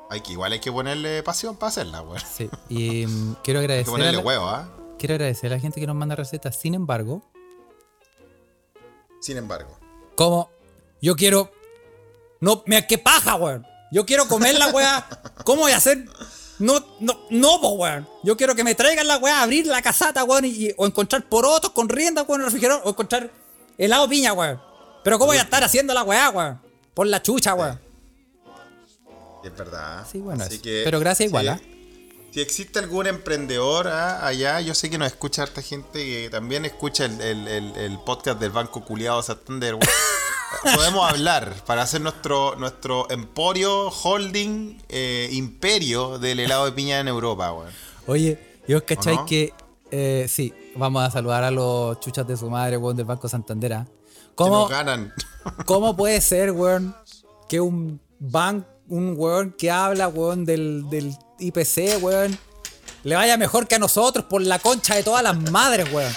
hay 0.09 0.20
que 0.22 0.33
igual 0.33 0.51
hay 0.53 0.61
que 0.61 0.72
ponerle 0.72 1.22
pasión 1.22 1.57
para 1.57 1.68
hacerla, 1.68 2.01
weón. 2.01 2.22
Sí, 2.35 2.49
y 2.70 3.07
mm, 3.07 3.37
quiero 3.45 3.61
Hay 3.61 3.66
que 3.66 3.72
agradecer 3.72 3.91
ponerle 3.93 4.16
la, 4.16 4.24
huevo, 4.24 4.49
¿ah? 4.49 4.66
quiero 4.99 5.16
agradecer 5.16 5.53
a 5.53 5.57
la 5.57 5.61
gente 5.61 5.78
que 5.78 5.87
nos 5.87 5.95
manda 5.95 6.16
recetas. 6.16 6.59
Sin 6.59 6.72
embargo, 6.72 7.22
Sin 9.20 9.37
embargo. 9.37 9.78
como 10.16 10.49
yo 11.03 11.16
quiero. 11.16 11.53
No, 12.41 12.62
me 12.64 12.87
qué 12.87 12.97
paja, 12.97 13.35
weón. 13.35 13.66
Yo 13.93 14.07
quiero 14.07 14.26
comer 14.26 14.59
la 14.59 14.68
weá. 14.68 15.07
¿Cómo 15.45 15.62
voy 15.62 15.72
a 15.72 15.76
hacer? 15.76 16.07
No, 16.59 16.83
no, 17.01 17.26
no, 17.28 17.61
po, 17.61 17.72
weón. 17.72 18.09
Yo 18.22 18.39
quiero 18.39 18.55
que 18.55 18.64
me 18.64 18.74
traigan 18.74 19.07
la 19.07 19.18
weá, 19.18 19.43
abrir 19.43 19.66
la 19.66 19.83
casata, 19.83 20.24
weón, 20.24 20.47
y, 20.47 20.70
o 20.78 20.87
encontrar 20.87 21.28
porotos 21.28 21.72
con 21.72 21.91
rienda, 21.91 22.22
weón, 22.22 22.41
en 22.41 22.47
el 22.47 22.53
refrigerador, 22.53 22.87
o 22.87 22.89
encontrar 22.89 23.31
helado 23.76 24.09
piña, 24.09 24.33
weón. 24.33 24.62
Pero 25.05 25.18
¿cómo 25.18 25.33
voy 25.33 25.37
a 25.37 25.43
estar 25.43 25.62
haciendo 25.62 25.93
la 25.93 26.05
weá, 26.05 26.31
weón? 26.31 26.70
Por 26.95 27.07
la 27.07 27.22
chucha, 27.22 27.55
weón. 27.55 27.80
Es 29.45 29.57
verdad. 29.57 30.07
Sí, 30.11 30.18
bueno, 30.20 30.45
Así 30.45 30.59
que, 30.59 30.82
Pero 30.84 31.01
gracias 31.01 31.28
igual, 31.28 31.45
si- 31.47 31.49
¿ah? 31.51 31.61
Si 32.32 32.41
existe 32.41 32.78
algún 32.78 33.09
emprendedor 33.09 33.88
ah, 33.88 34.24
allá, 34.24 34.61
yo 34.61 34.72
sé 34.74 34.88
que 34.88 34.99
nos 34.99 35.09
escucha 35.09 35.43
harta 35.43 35.62
gente 35.62 35.99
que 36.05 36.28
también 36.30 36.64
escucha 36.64 37.07
el, 37.07 37.20
el- 37.20 37.49
el- 37.49 37.76
el 37.76 37.99
podcast 38.01 38.38
del 38.38 38.51
Banco 38.51 38.84
Culiado 38.84 39.22
Santander. 39.22 39.74
weón. 39.74 39.86
Podemos 40.76 41.09
hablar 41.11 41.55
para 41.64 41.82
hacer 41.82 42.01
nuestro, 42.01 42.55
nuestro 42.57 43.09
emporio, 43.11 43.88
holding, 43.88 44.78
eh, 44.88 45.28
imperio 45.32 46.18
del 46.18 46.38
helado 46.41 46.66
de 46.66 46.72
piña 46.72 47.01
en 47.01 47.09
Europa, 47.09 47.53
weón. 47.53 47.70
Oye, 48.07 48.38
¿y 48.68 48.74
os 48.74 48.82
cacháis 48.82 49.18
no? 49.20 49.26
que 49.26 49.53
eh, 49.91 50.26
sí, 50.28 50.53
vamos 50.76 51.03
a 51.03 51.11
saludar 51.11 51.43
a 51.45 51.51
los 51.51 51.99
chuchas 52.01 52.26
de 52.26 52.36
su 52.36 52.49
madre, 52.51 52.76
weón, 52.76 52.97
del 52.97 53.07
Banco 53.07 53.28
Santander. 53.28 53.72
¿ah? 53.72 53.86
Que 54.31 54.35
¿Cómo, 54.37 54.61
nos 54.61 54.70
ganan. 54.70 55.12
¿Cómo 55.66 55.97
puede 55.97 56.20
ser, 56.20 56.53
weón, 56.53 56.97
que 57.49 57.61
un 57.61 58.01
banco, 58.18 58.66
un 58.89 59.14
weón 59.16 59.53
que 59.53 59.70
habla, 59.70 60.09
weón, 60.09 60.45
del, 60.45 60.89
del 60.91 61.14
IPC, 61.39 62.03
weón, 62.03 62.37
le 63.05 63.14
vaya 63.16 63.37
mejor 63.37 63.66
que 63.68 63.74
a 63.76 63.78
nosotros 63.78 64.24
por 64.26 64.43
la 64.43 64.59
concha 64.59 64.95
de 64.95 65.03
todas 65.03 65.22
las 65.22 65.39
madres, 65.51 65.93
weón? 65.93 66.12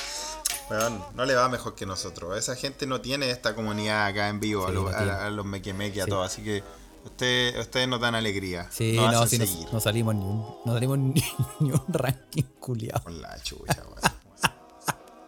Weón, 0.70 1.04
no 1.14 1.26
le 1.26 1.36
va 1.36 1.50
mejor 1.50 1.76
que 1.76 1.86
nosotros. 1.86 2.38
Esa 2.38 2.56
gente 2.56 2.86
no 2.88 3.02
tiene 3.02 3.30
esta 3.30 3.54
comunidad 3.56 4.06
acá 4.08 4.30
en 4.30 4.40
vivo, 4.40 4.66
a, 4.68 4.72
no 4.72 4.88
a- 4.88 5.26
a 5.26 5.30
los 5.30 5.46
mequemeque, 5.46 6.02
a 6.02 6.06
Sí. 6.06 6.10
todos. 6.10 6.26
Así 6.26 6.42
que 6.42 6.64
usted- 7.06 7.60
ustedes 7.60 7.88
nos 7.88 8.00
dan 8.00 8.16
alegría. 8.16 8.68
Sí, 8.72 8.94
nos 8.96 9.12
no, 9.12 9.20
hacen 9.22 9.42
sí, 9.42 9.46
no, 9.46 9.52
seguir. 9.52 9.74
no 9.74 9.80
salimos 9.80 10.16
ni 10.16 10.22
un, 10.24 10.56
no 10.66 10.74
salimos 10.74 10.98
ni, 10.98 11.14
ni 11.60 11.72
un 11.72 11.84
ranking 11.90 12.44
culiado. 12.60 13.04
Con 13.04 13.22
la 13.22 13.38
chucha, 13.44 13.84
weón. 13.86 14.14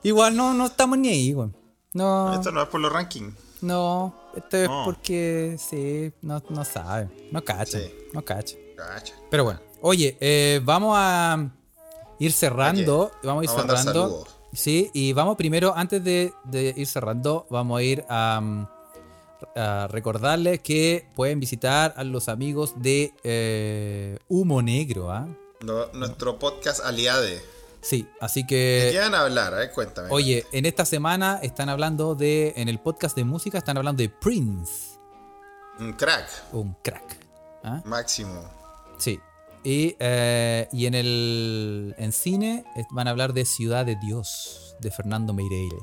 Igual 0.03 0.35
no, 0.35 0.53
no 0.53 0.65
estamos 0.65 0.97
ni 0.97 1.09
ahí, 1.09 1.33
weón. 1.33 1.55
No, 1.93 2.33
Esto 2.33 2.51
no 2.51 2.61
es 2.63 2.69
por 2.69 2.79
los 2.79 2.91
rankings. 2.91 3.33
no, 3.61 4.15
esto 4.35 4.57
es 4.57 4.67
No. 4.69 4.83
porque 4.85 5.57
sí, 5.59 6.11
no, 6.21 6.41
no 6.49 6.63
sabe, 6.65 7.09
no 7.31 7.43
cacha, 7.43 7.79
Sí. 7.79 7.93
no 8.13 8.23
cacha. 8.23 8.55
Cacha. 8.77 9.13
Pero 9.29 9.43
bueno, 9.43 9.59
oye, 9.81 10.17
eh, 10.21 10.59
vamos 10.63 10.95
a 10.97 11.49
ir 12.17 12.31
cerrando. 12.31 13.11
Vamos 13.23 13.41
a 13.41 13.43
ir 13.43 13.49
Vamos 13.57 13.81
cerrando. 13.83 14.27
Sí, 14.53 14.89
y 14.93 15.13
vamos 15.13 15.35
primero, 15.37 15.73
antes 15.75 16.03
de, 16.03 16.33
de 16.45 16.73
ir 16.75 16.87
cerrando, 16.87 17.45
vamos 17.49 17.79
a 17.79 17.83
ir 17.83 18.03
a, 18.09 18.67
a 19.55 19.87
recordarles 19.89 20.59
que 20.61 21.07
pueden 21.15 21.39
visitar 21.39 21.93
a 21.95 22.03
los 22.03 22.27
amigos 22.29 22.73
de 22.77 23.13
eh, 23.23 24.17
Humo 24.29 24.61
Negro. 24.61 25.11
¿ah? 25.11 25.27
No- 25.61 25.87
nuestro 25.93 26.39
podcast 26.39 26.83
Aliade. 26.83 27.41
Sí, 27.81 28.07
así 28.19 28.41
¿De 28.41 28.47
qué 28.47 28.89
que. 28.93 28.99
van 28.99 29.15
a 29.15 29.21
hablar? 29.21 29.71
Cuéntame. 29.73 30.07
Oye, 30.11 30.45
en 30.51 30.65
esta 30.65 30.85
semana 30.85 31.39
están 31.41 31.69
hablando 31.69 32.15
de. 32.15 32.53
En 32.55 32.69
el 32.69 32.79
podcast 32.79 33.15
de 33.15 33.23
música 33.23 33.57
están 33.57 33.77
hablando 33.77 34.01
de 34.01 34.09
Prince. 34.09 34.99
Un 35.79 35.93
crack. 35.93 36.29
Un 36.53 36.75
crack. 36.83 37.17
¿ah? 37.63 37.81
Máximo. 37.85 38.49
Sí. 38.97 39.19
Y, 39.63 39.95
eh, 39.99 40.67
y 40.71 40.85
en 40.87 40.95
el 40.95 41.95
en 41.97 42.11
cine 42.11 42.65
van 42.91 43.07
a 43.07 43.11
hablar 43.11 43.33
de 43.33 43.45
Ciudad 43.45 43.85
de 43.85 43.95
Dios, 43.95 44.75
de 44.79 44.89
Fernando 44.91 45.33
Meireles. 45.33 45.81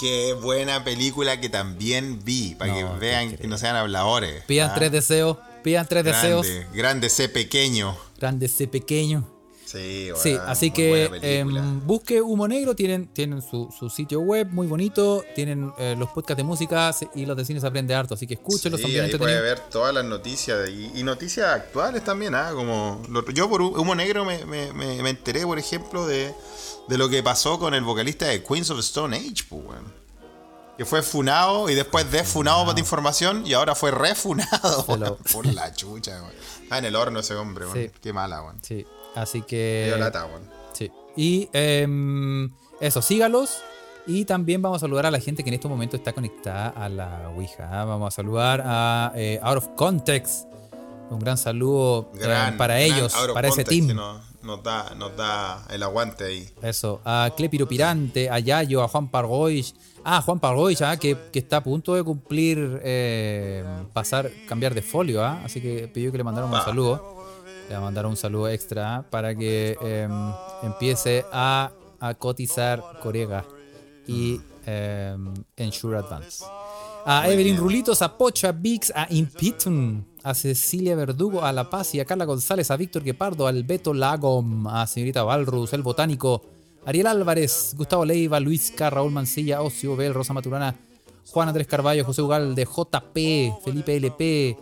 Qué 0.00 0.32
buena 0.32 0.82
película 0.82 1.40
que 1.40 1.48
también 1.48 2.24
vi. 2.24 2.54
Para 2.54 2.72
No, 2.72 2.94
que 2.94 2.98
vean 2.98 3.36
que 3.36 3.46
no 3.46 3.58
sean 3.58 3.76
habladores. 3.76 4.44
Pidan 4.44 4.70
¿ah? 4.70 4.74
tres 4.74 4.90
deseos, 4.92 5.38
pidan 5.62 5.86
tres 5.86 6.04
deseos. 6.04 6.46
Grande, 6.46 6.76
grande 6.78 7.08
C 7.08 7.28
pequeño. 7.28 7.96
Grande 8.18 8.48
C 8.48 8.66
pequeño. 8.66 9.31
Sí, 10.16 10.36
así 10.46 10.70
que 10.70 11.10
em, 11.22 11.86
busque 11.86 12.20
Humo 12.20 12.46
Negro, 12.46 12.74
tienen, 12.76 13.06
tienen 13.08 13.40
su, 13.42 13.72
su 13.78 13.88
sitio 13.88 14.20
web 14.20 14.48
muy 14.50 14.66
bonito, 14.66 15.24
tienen 15.34 15.72
eh, 15.78 15.94
los 15.98 16.10
podcasts 16.10 16.36
de 16.38 16.44
música 16.44 16.94
y 17.14 17.24
los 17.26 17.36
de 17.36 17.44
cine 17.44 17.60
se 17.60 17.66
aprende 17.66 17.94
harto, 17.94 18.14
así 18.14 18.26
que 18.26 18.34
escúchenlos, 18.34 18.80
Sí, 18.80 18.88
bien 18.88 19.04
ahí 19.04 19.16
puede 19.16 19.40
ver 19.40 19.60
todas 19.70 19.94
las 19.94 20.04
noticias 20.04 20.68
y, 20.68 20.90
y 20.94 21.02
noticias 21.02 21.46
actuales 21.48 22.04
también, 22.04 22.34
¿ah? 22.34 22.50
Como 22.54 23.02
lo- 23.08 23.24
yo 23.30 23.48
por 23.48 23.62
Humo 23.62 23.94
Negro 23.94 24.24
me, 24.24 24.44
me- 24.44 24.72
me- 24.72 25.02
me 25.02 25.10
enteré, 25.10 25.44
por 25.46 25.58
ejemplo, 25.58 26.06
de, 26.06 26.34
de 26.88 26.98
lo 26.98 27.08
que 27.08 27.22
pasó 27.22 27.58
con 27.58 27.74
el 27.74 27.82
vocalista 27.82 28.26
de 28.26 28.42
Queens 28.42 28.70
of 28.70 28.78
Stone 28.80 29.16
Age, 29.16 29.44
pues. 29.48 29.62
Que 30.78 30.86
fue 30.86 31.02
funado 31.02 31.68
y 31.68 31.74
después 31.74 32.10
desfunado 32.10 32.64
para 32.64 32.78
información 32.80 33.46
y 33.46 33.52
ahora 33.52 33.74
fue 33.74 33.90
refunado, 33.90 34.86
por 35.32 35.46
la 35.46 35.72
chucha, 35.74 36.12
weón. 36.22 36.32
Está 36.62 36.78
en 36.78 36.86
el 36.86 36.96
horno 36.96 37.20
ese 37.20 37.34
hombre, 37.34 37.66
weón. 37.66 37.76
Sí. 37.76 37.90
Qué 38.02 38.12
mala, 38.14 38.42
weón. 38.42 38.58
Sí, 38.62 38.86
así 39.14 39.42
que... 39.42 39.84
dio 39.86 39.98
lata, 39.98 40.26
weón. 40.26 40.42
Sí. 40.72 40.90
Y 41.16 41.48
em, 41.52 42.50
eso, 42.80 43.02
sígalos. 43.02 43.62
Y 44.06 44.24
también 44.24 44.60
vamos 44.60 44.78
a 44.78 44.80
saludar 44.80 45.06
a 45.06 45.10
la 45.12 45.20
gente 45.20 45.44
que 45.44 45.50
en 45.50 45.54
este 45.54 45.68
momento 45.68 45.96
está 45.96 46.12
conectada 46.12 46.68
a 46.70 46.88
la 46.88 47.30
Ouija. 47.36 47.68
¿ah? 47.70 47.84
Vamos 47.84 48.08
a 48.08 48.10
saludar 48.10 48.60
a 48.64 49.12
eh, 49.14 49.38
Out 49.42 49.58
of 49.58 49.68
Context. 49.76 50.46
Un 51.08 51.20
gran 51.20 51.36
saludo 51.38 52.10
eh, 52.14 52.18
Gran, 52.20 52.56
para 52.56 52.74
gran 52.80 52.86
ellos, 52.86 53.14
para 53.34 53.46
ese 53.48 53.62
team. 53.64 53.86
que 53.86 53.94
Nos, 53.94 54.62
da, 54.64 54.92
nos 54.96 55.16
da 55.16 55.64
el 55.70 55.82
aguante 55.84 56.24
ahí. 56.24 56.48
Eso, 56.62 57.00
a 57.04 57.30
Clepiro 57.36 57.68
Pirante, 57.68 58.28
a 58.28 58.40
Yayo, 58.40 58.82
a 58.82 58.88
Juan 58.88 59.08
Pargois. 59.08 59.74
Ah, 60.04 60.20
Juan 60.20 60.40
Pargois, 60.40 60.82
ah, 60.82 60.96
que, 60.96 61.16
que 61.32 61.38
está 61.38 61.58
a 61.58 61.62
punto 61.62 61.94
de 61.94 62.02
cumplir, 62.02 62.80
eh, 62.82 63.62
pasar, 63.92 64.28
cambiar 64.48 64.74
de 64.74 64.82
folio, 64.82 65.22
ah, 65.22 65.42
así 65.44 65.60
que 65.60 65.86
pidió 65.86 66.10
que 66.10 66.18
le 66.18 66.24
mandaran 66.24 66.50
un 66.50 66.56
Ah. 66.56 66.64
saludo. 66.64 67.21
Le 67.68 67.78
mandaron 67.78 68.10
un 68.10 68.16
saludo 68.16 68.48
extra 68.48 69.04
para 69.10 69.34
que 69.34 69.76
eh, 69.82 70.08
empiece 70.62 71.24
a, 71.32 71.72
a 72.00 72.14
cotizar 72.14 72.82
Corega 73.02 73.44
y 74.06 74.40
eh, 74.66 75.16
Ensure 75.56 75.98
Advance. 75.98 76.44
A 77.04 77.28
Evelyn. 77.28 77.56
Rulitos, 77.56 78.00
a 78.00 78.16
Pocho, 78.16 78.46
a 78.46 78.52
Vix, 78.52 78.92
a 78.94 79.06
Impitun, 79.10 80.06
a 80.22 80.34
Cecilia 80.34 80.94
Verdugo, 80.94 81.42
a 81.42 81.52
La 81.52 81.68
Paz 81.68 81.94
y 81.94 82.00
a 82.00 82.04
Carla 82.04 82.24
González, 82.24 82.70
a 82.70 82.76
Víctor 82.76 83.02
Guepardo, 83.02 83.48
al 83.48 83.64
Beto 83.64 83.92
Lagom, 83.92 84.68
a 84.68 84.86
señorita 84.86 85.24
Valrus, 85.24 85.72
el 85.72 85.82
Botánico, 85.82 86.42
Ariel 86.86 87.08
Álvarez, 87.08 87.74
Gustavo 87.76 88.04
Leiva, 88.04 88.38
Luis 88.38 88.70
K, 88.70 88.88
Raúl 88.88 89.10
Mancilla, 89.10 89.62
Ocio 89.62 89.96
Bel, 89.96 90.14
Rosa 90.14 90.32
Maturana, 90.32 90.76
Juan 91.26 91.48
Andrés 91.48 91.66
Carballo, 91.66 92.04
José 92.04 92.22
Ugalde, 92.22 92.64
JP, 92.64 93.64
Felipe 93.64 93.96
LP, 93.96 94.56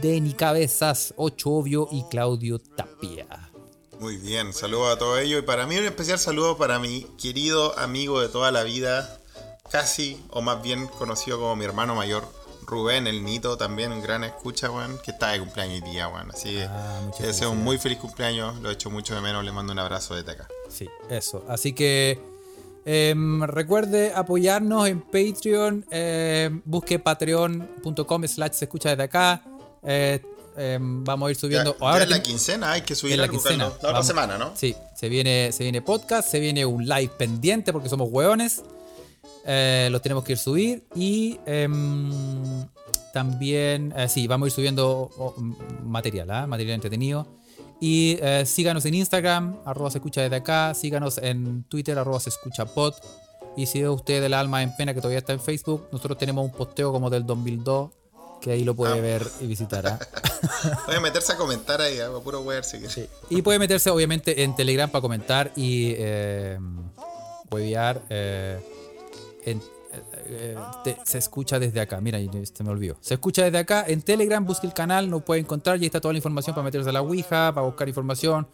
Deni 0.00 0.32
Cabezas, 0.32 1.14
Ocho 1.16 1.50
Obvio 1.50 1.88
y 1.90 2.04
Claudio 2.04 2.58
Tapia. 2.58 3.26
Muy 3.98 4.16
bien, 4.16 4.52
saludos 4.52 4.94
a 4.94 4.98
todos 4.98 5.20
ellos. 5.20 5.40
Y 5.42 5.46
para 5.46 5.66
mí 5.66 5.76
un 5.76 5.84
especial 5.84 6.18
saludo 6.18 6.56
para 6.56 6.78
mi 6.78 7.02
querido 7.20 7.78
amigo 7.78 8.20
de 8.20 8.28
toda 8.28 8.50
la 8.50 8.62
vida, 8.62 9.20
casi, 9.70 10.22
o 10.30 10.40
más 10.40 10.62
bien 10.62 10.86
conocido 10.86 11.38
como 11.38 11.54
mi 11.56 11.64
hermano 11.64 11.94
mayor, 11.94 12.26
Rubén, 12.66 13.06
el 13.08 13.24
Nito, 13.24 13.56
también 13.56 13.90
un 13.90 14.00
gran 14.00 14.22
escucha, 14.24 14.70
weón, 14.70 14.98
que 15.04 15.10
está 15.10 15.32
de 15.32 15.40
cumpleaños 15.40 15.82
hoy 15.82 15.90
día, 15.90 16.08
weón. 16.08 16.30
Así 16.30 16.50
que 16.54 16.64
Ah, 16.64 17.00
deseo 17.18 17.50
un 17.50 17.62
muy 17.62 17.78
feliz 17.78 17.98
cumpleaños, 17.98 18.58
lo 18.60 18.70
he 18.70 18.74
hecho 18.74 18.90
mucho 18.90 19.14
de 19.14 19.20
menos, 19.20 19.44
le 19.44 19.50
mando 19.52 19.72
un 19.72 19.78
abrazo 19.80 20.14
desde 20.14 20.32
acá. 20.32 20.48
Sí, 20.68 20.88
eso. 21.08 21.44
Así 21.48 21.72
que 21.72 22.20
em, 22.84 23.42
recuerde 23.42 24.12
apoyarnos 24.14 24.88
en 24.88 25.00
Patreon. 25.00 25.84
em, 25.90 26.62
busque 26.64 26.98
patreon.com 26.98 28.26
slash 28.26 28.52
se 28.52 28.64
escucha 28.64 28.90
desde 28.90 29.02
acá. 29.04 29.42
Eh, 29.82 30.20
em, 30.56 31.04
vamos 31.04 31.28
a 31.28 31.30
ir 31.30 31.36
Ya, 31.36 31.40
subiendo. 31.40 31.76
ya 31.78 31.86
ahora 31.88 32.04
en 32.04 32.10
la 32.10 32.22
quincena 32.22 32.72
hay 32.72 32.82
que 32.82 32.94
subir 32.94 33.14
en 33.14 33.20
la 33.22 33.28
quincena. 33.28 33.64
La 33.64 33.70
otra 33.70 33.92
Vamos. 33.92 34.06
semana, 34.06 34.36
¿no? 34.38 34.52
Sí, 34.54 34.74
se 34.94 35.08
viene, 35.08 35.52
se 35.52 35.62
viene 35.62 35.80
podcast, 35.82 36.28
se 36.28 36.40
viene 36.40 36.64
un 36.66 36.86
live 36.86 37.10
pendiente 37.18 37.72
porque 37.72 37.88
somos 37.88 38.08
hueones. 38.10 38.62
Eh, 39.46 39.88
los 39.90 40.02
tenemos 40.02 40.22
que 40.24 40.32
ir 40.32 40.38
subir. 40.38 40.84
Y 40.94 41.38
también, 43.12 43.92
eh, 43.96 44.08
sí, 44.08 44.26
vamos 44.26 44.46
a 44.46 44.48
ir 44.48 44.52
subiendo 44.52 45.10
oh, 45.18 45.34
material, 45.84 46.30
¿ah? 46.30 46.46
material 46.46 46.74
entretenido. 46.76 47.26
Y 47.80 48.18
eh, 48.20 48.44
síganos 48.46 48.84
en 48.84 48.94
Instagram, 48.94 49.56
arroba 49.64 49.90
se 49.90 49.98
escucha 49.98 50.20
desde 50.22 50.36
acá. 50.36 50.74
Síganos 50.74 51.18
en 51.18 51.64
Twitter, 51.64 51.98
arroba 51.98 52.20
se 52.20 52.28
escucha 52.30 52.66
pod. 52.66 52.94
Y 53.56 53.66
si 53.66 53.80
es 53.80 53.88
usted 53.88 54.20
del 54.20 54.34
alma 54.34 54.62
en 54.62 54.74
pena 54.76 54.92
que 54.94 55.00
todavía 55.00 55.18
está 55.18 55.32
en 55.32 55.40
Facebook, 55.40 55.88
nosotros 55.90 56.18
tenemos 56.18 56.44
un 56.44 56.52
posteo 56.52 56.92
como 56.92 57.10
del 57.10 57.24
2002 57.26 57.90
que 58.40 58.52
ahí 58.52 58.64
lo 58.64 58.74
puede 58.74 58.98
Ah. 58.98 59.02
ver 59.02 59.26
y 59.40 59.46
visitar. 59.46 59.86
¿ah? 59.86 59.98
Puede 60.86 61.00
meterse 61.00 61.32
a 61.32 61.36
comentar 61.36 61.80
ahí, 61.82 61.98
a 62.00 62.10
puro 62.24 62.42
si 62.62 62.78
quiere. 62.78 62.92
Sí. 62.92 63.06
Y 63.28 63.42
puede 63.42 63.58
meterse 63.58 63.90
obviamente 63.90 64.42
en 64.44 64.56
Telegram 64.56 64.88
para 64.88 65.02
comentar 65.02 65.52
y 65.56 65.92
eh, 65.98 66.58
huevear. 67.50 68.00
eh, 68.08 68.58
en- 69.44 69.62
eh, 70.30 70.54
eh, 70.56 70.56
te- 70.84 70.98
se 71.04 71.18
escucha 71.18 71.58
desde 71.58 71.80
acá. 71.80 72.00
Mira, 72.00 72.18
y 72.20 72.28
se 72.46 72.62
me 72.64 72.70
olvidó. 72.70 72.96
Se 73.00 73.14
escucha 73.14 73.44
desde 73.44 73.58
acá. 73.58 73.84
En 73.86 74.02
Telegram 74.02 74.44
busque 74.44 74.66
el 74.66 74.72
canal, 74.74 75.08
nos 75.10 75.22
puede 75.22 75.40
encontrar 75.40 75.76
y 75.76 75.80
ahí 75.80 75.86
está 75.86 76.00
toda 76.00 76.12
la 76.12 76.18
información 76.18 76.54
para 76.54 76.64
meterse 76.64 76.88
a 76.88 76.92
la 76.92 77.02
Ouija, 77.02 77.52
para 77.54 77.66
buscar 77.66 77.88
información. 77.88 78.46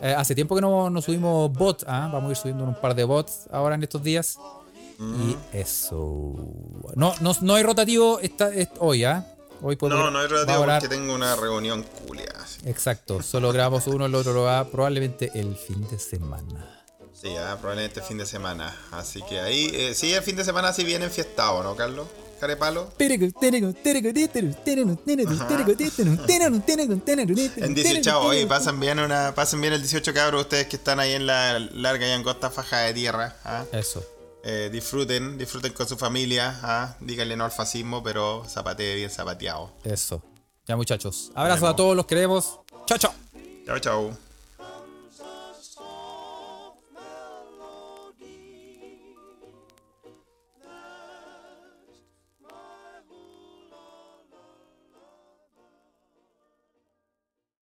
Eh, 0.00 0.14
hace 0.16 0.34
tiempo 0.34 0.54
que 0.56 0.60
no, 0.60 0.90
no 0.90 1.00
subimos 1.00 1.52
bots, 1.52 1.84
¿ah? 1.88 2.10
vamos 2.12 2.28
a 2.28 2.30
ir 2.32 2.36
subiendo 2.36 2.64
un 2.64 2.74
par 2.74 2.94
de 2.94 3.04
bots 3.04 3.46
ahora 3.52 3.74
en 3.76 3.82
estos 3.84 4.02
días. 4.02 4.38
Mm. 4.98 5.30
Y 5.30 5.36
eso. 5.52 6.34
No, 6.96 7.14
no, 7.20 7.32
no 7.40 7.54
hay 7.54 7.62
rotativo 7.62 8.18
esta, 8.20 8.52
est- 8.52 8.72
hoy, 8.80 9.04
¿ah? 9.04 9.26
Hoy 9.62 9.76
puedo- 9.76 9.96
No, 9.96 10.10
no 10.10 10.18
hay 10.18 10.26
volar- 10.28 10.80
porque 10.80 10.94
tengo 10.94 11.14
una 11.14 11.36
reunión 11.36 11.84
culia. 12.06 12.32
Exacto, 12.64 13.22
solo 13.22 13.52
grabamos 13.52 13.86
uno, 13.86 14.06
el 14.06 14.14
otro 14.14 14.32
lo 14.32 14.42
va 14.42 14.64
probablemente 14.68 15.30
el 15.34 15.54
fin 15.56 15.86
de 15.88 15.98
semana. 15.98 16.81
Sí, 17.22 17.36
ah, 17.36 17.56
probablemente 17.60 18.02
fin 18.02 18.18
de 18.18 18.26
semana. 18.26 18.76
Así 18.90 19.22
que 19.22 19.38
ahí, 19.38 19.70
eh, 19.72 19.94
sí, 19.94 20.12
el 20.12 20.24
fin 20.24 20.34
de 20.34 20.42
semana 20.44 20.72
sí 20.72 20.82
viene 20.82 21.04
enfiestado, 21.04 21.62
¿no, 21.62 21.76
Carlos? 21.76 22.08
Carepalo. 22.40 22.90
En 27.64 27.74
18, 27.74 28.20
oye, 28.22 28.44
pasan 28.48 28.80
bien, 28.80 28.98
una, 28.98 29.36
pasen 29.36 29.60
bien 29.60 29.72
el 29.72 29.80
18 29.80 30.12
cabros 30.12 30.40
ustedes 30.40 30.66
que 30.66 30.74
están 30.74 30.98
ahí 30.98 31.12
en 31.12 31.28
la 31.28 31.60
larga 31.60 32.08
y 32.08 32.10
angosta 32.10 32.50
faja 32.50 32.80
de 32.80 32.94
tierra. 32.94 33.36
¿ah? 33.44 33.66
Eso. 33.70 34.04
Eh, 34.42 34.70
disfruten, 34.72 35.38
disfruten 35.38 35.72
con 35.74 35.86
su 35.86 35.96
familia. 35.96 36.58
¿ah? 36.64 36.96
Díganle 36.98 37.36
no 37.36 37.44
al 37.44 37.52
fascismo, 37.52 38.02
pero 38.02 38.44
zapatee 38.48 38.96
bien 38.96 39.10
zapateado. 39.10 39.70
Eso. 39.84 40.20
Ya 40.66 40.74
muchachos. 40.74 41.30
Abrazos 41.36 41.62
Nos 41.62 41.70
a 41.70 41.76
todos, 41.76 41.96
los 41.96 42.06
queremos. 42.06 42.58
Chao, 42.86 42.98
chao. 42.98 43.14
Chao, 43.64 43.78
chao. 43.78 44.31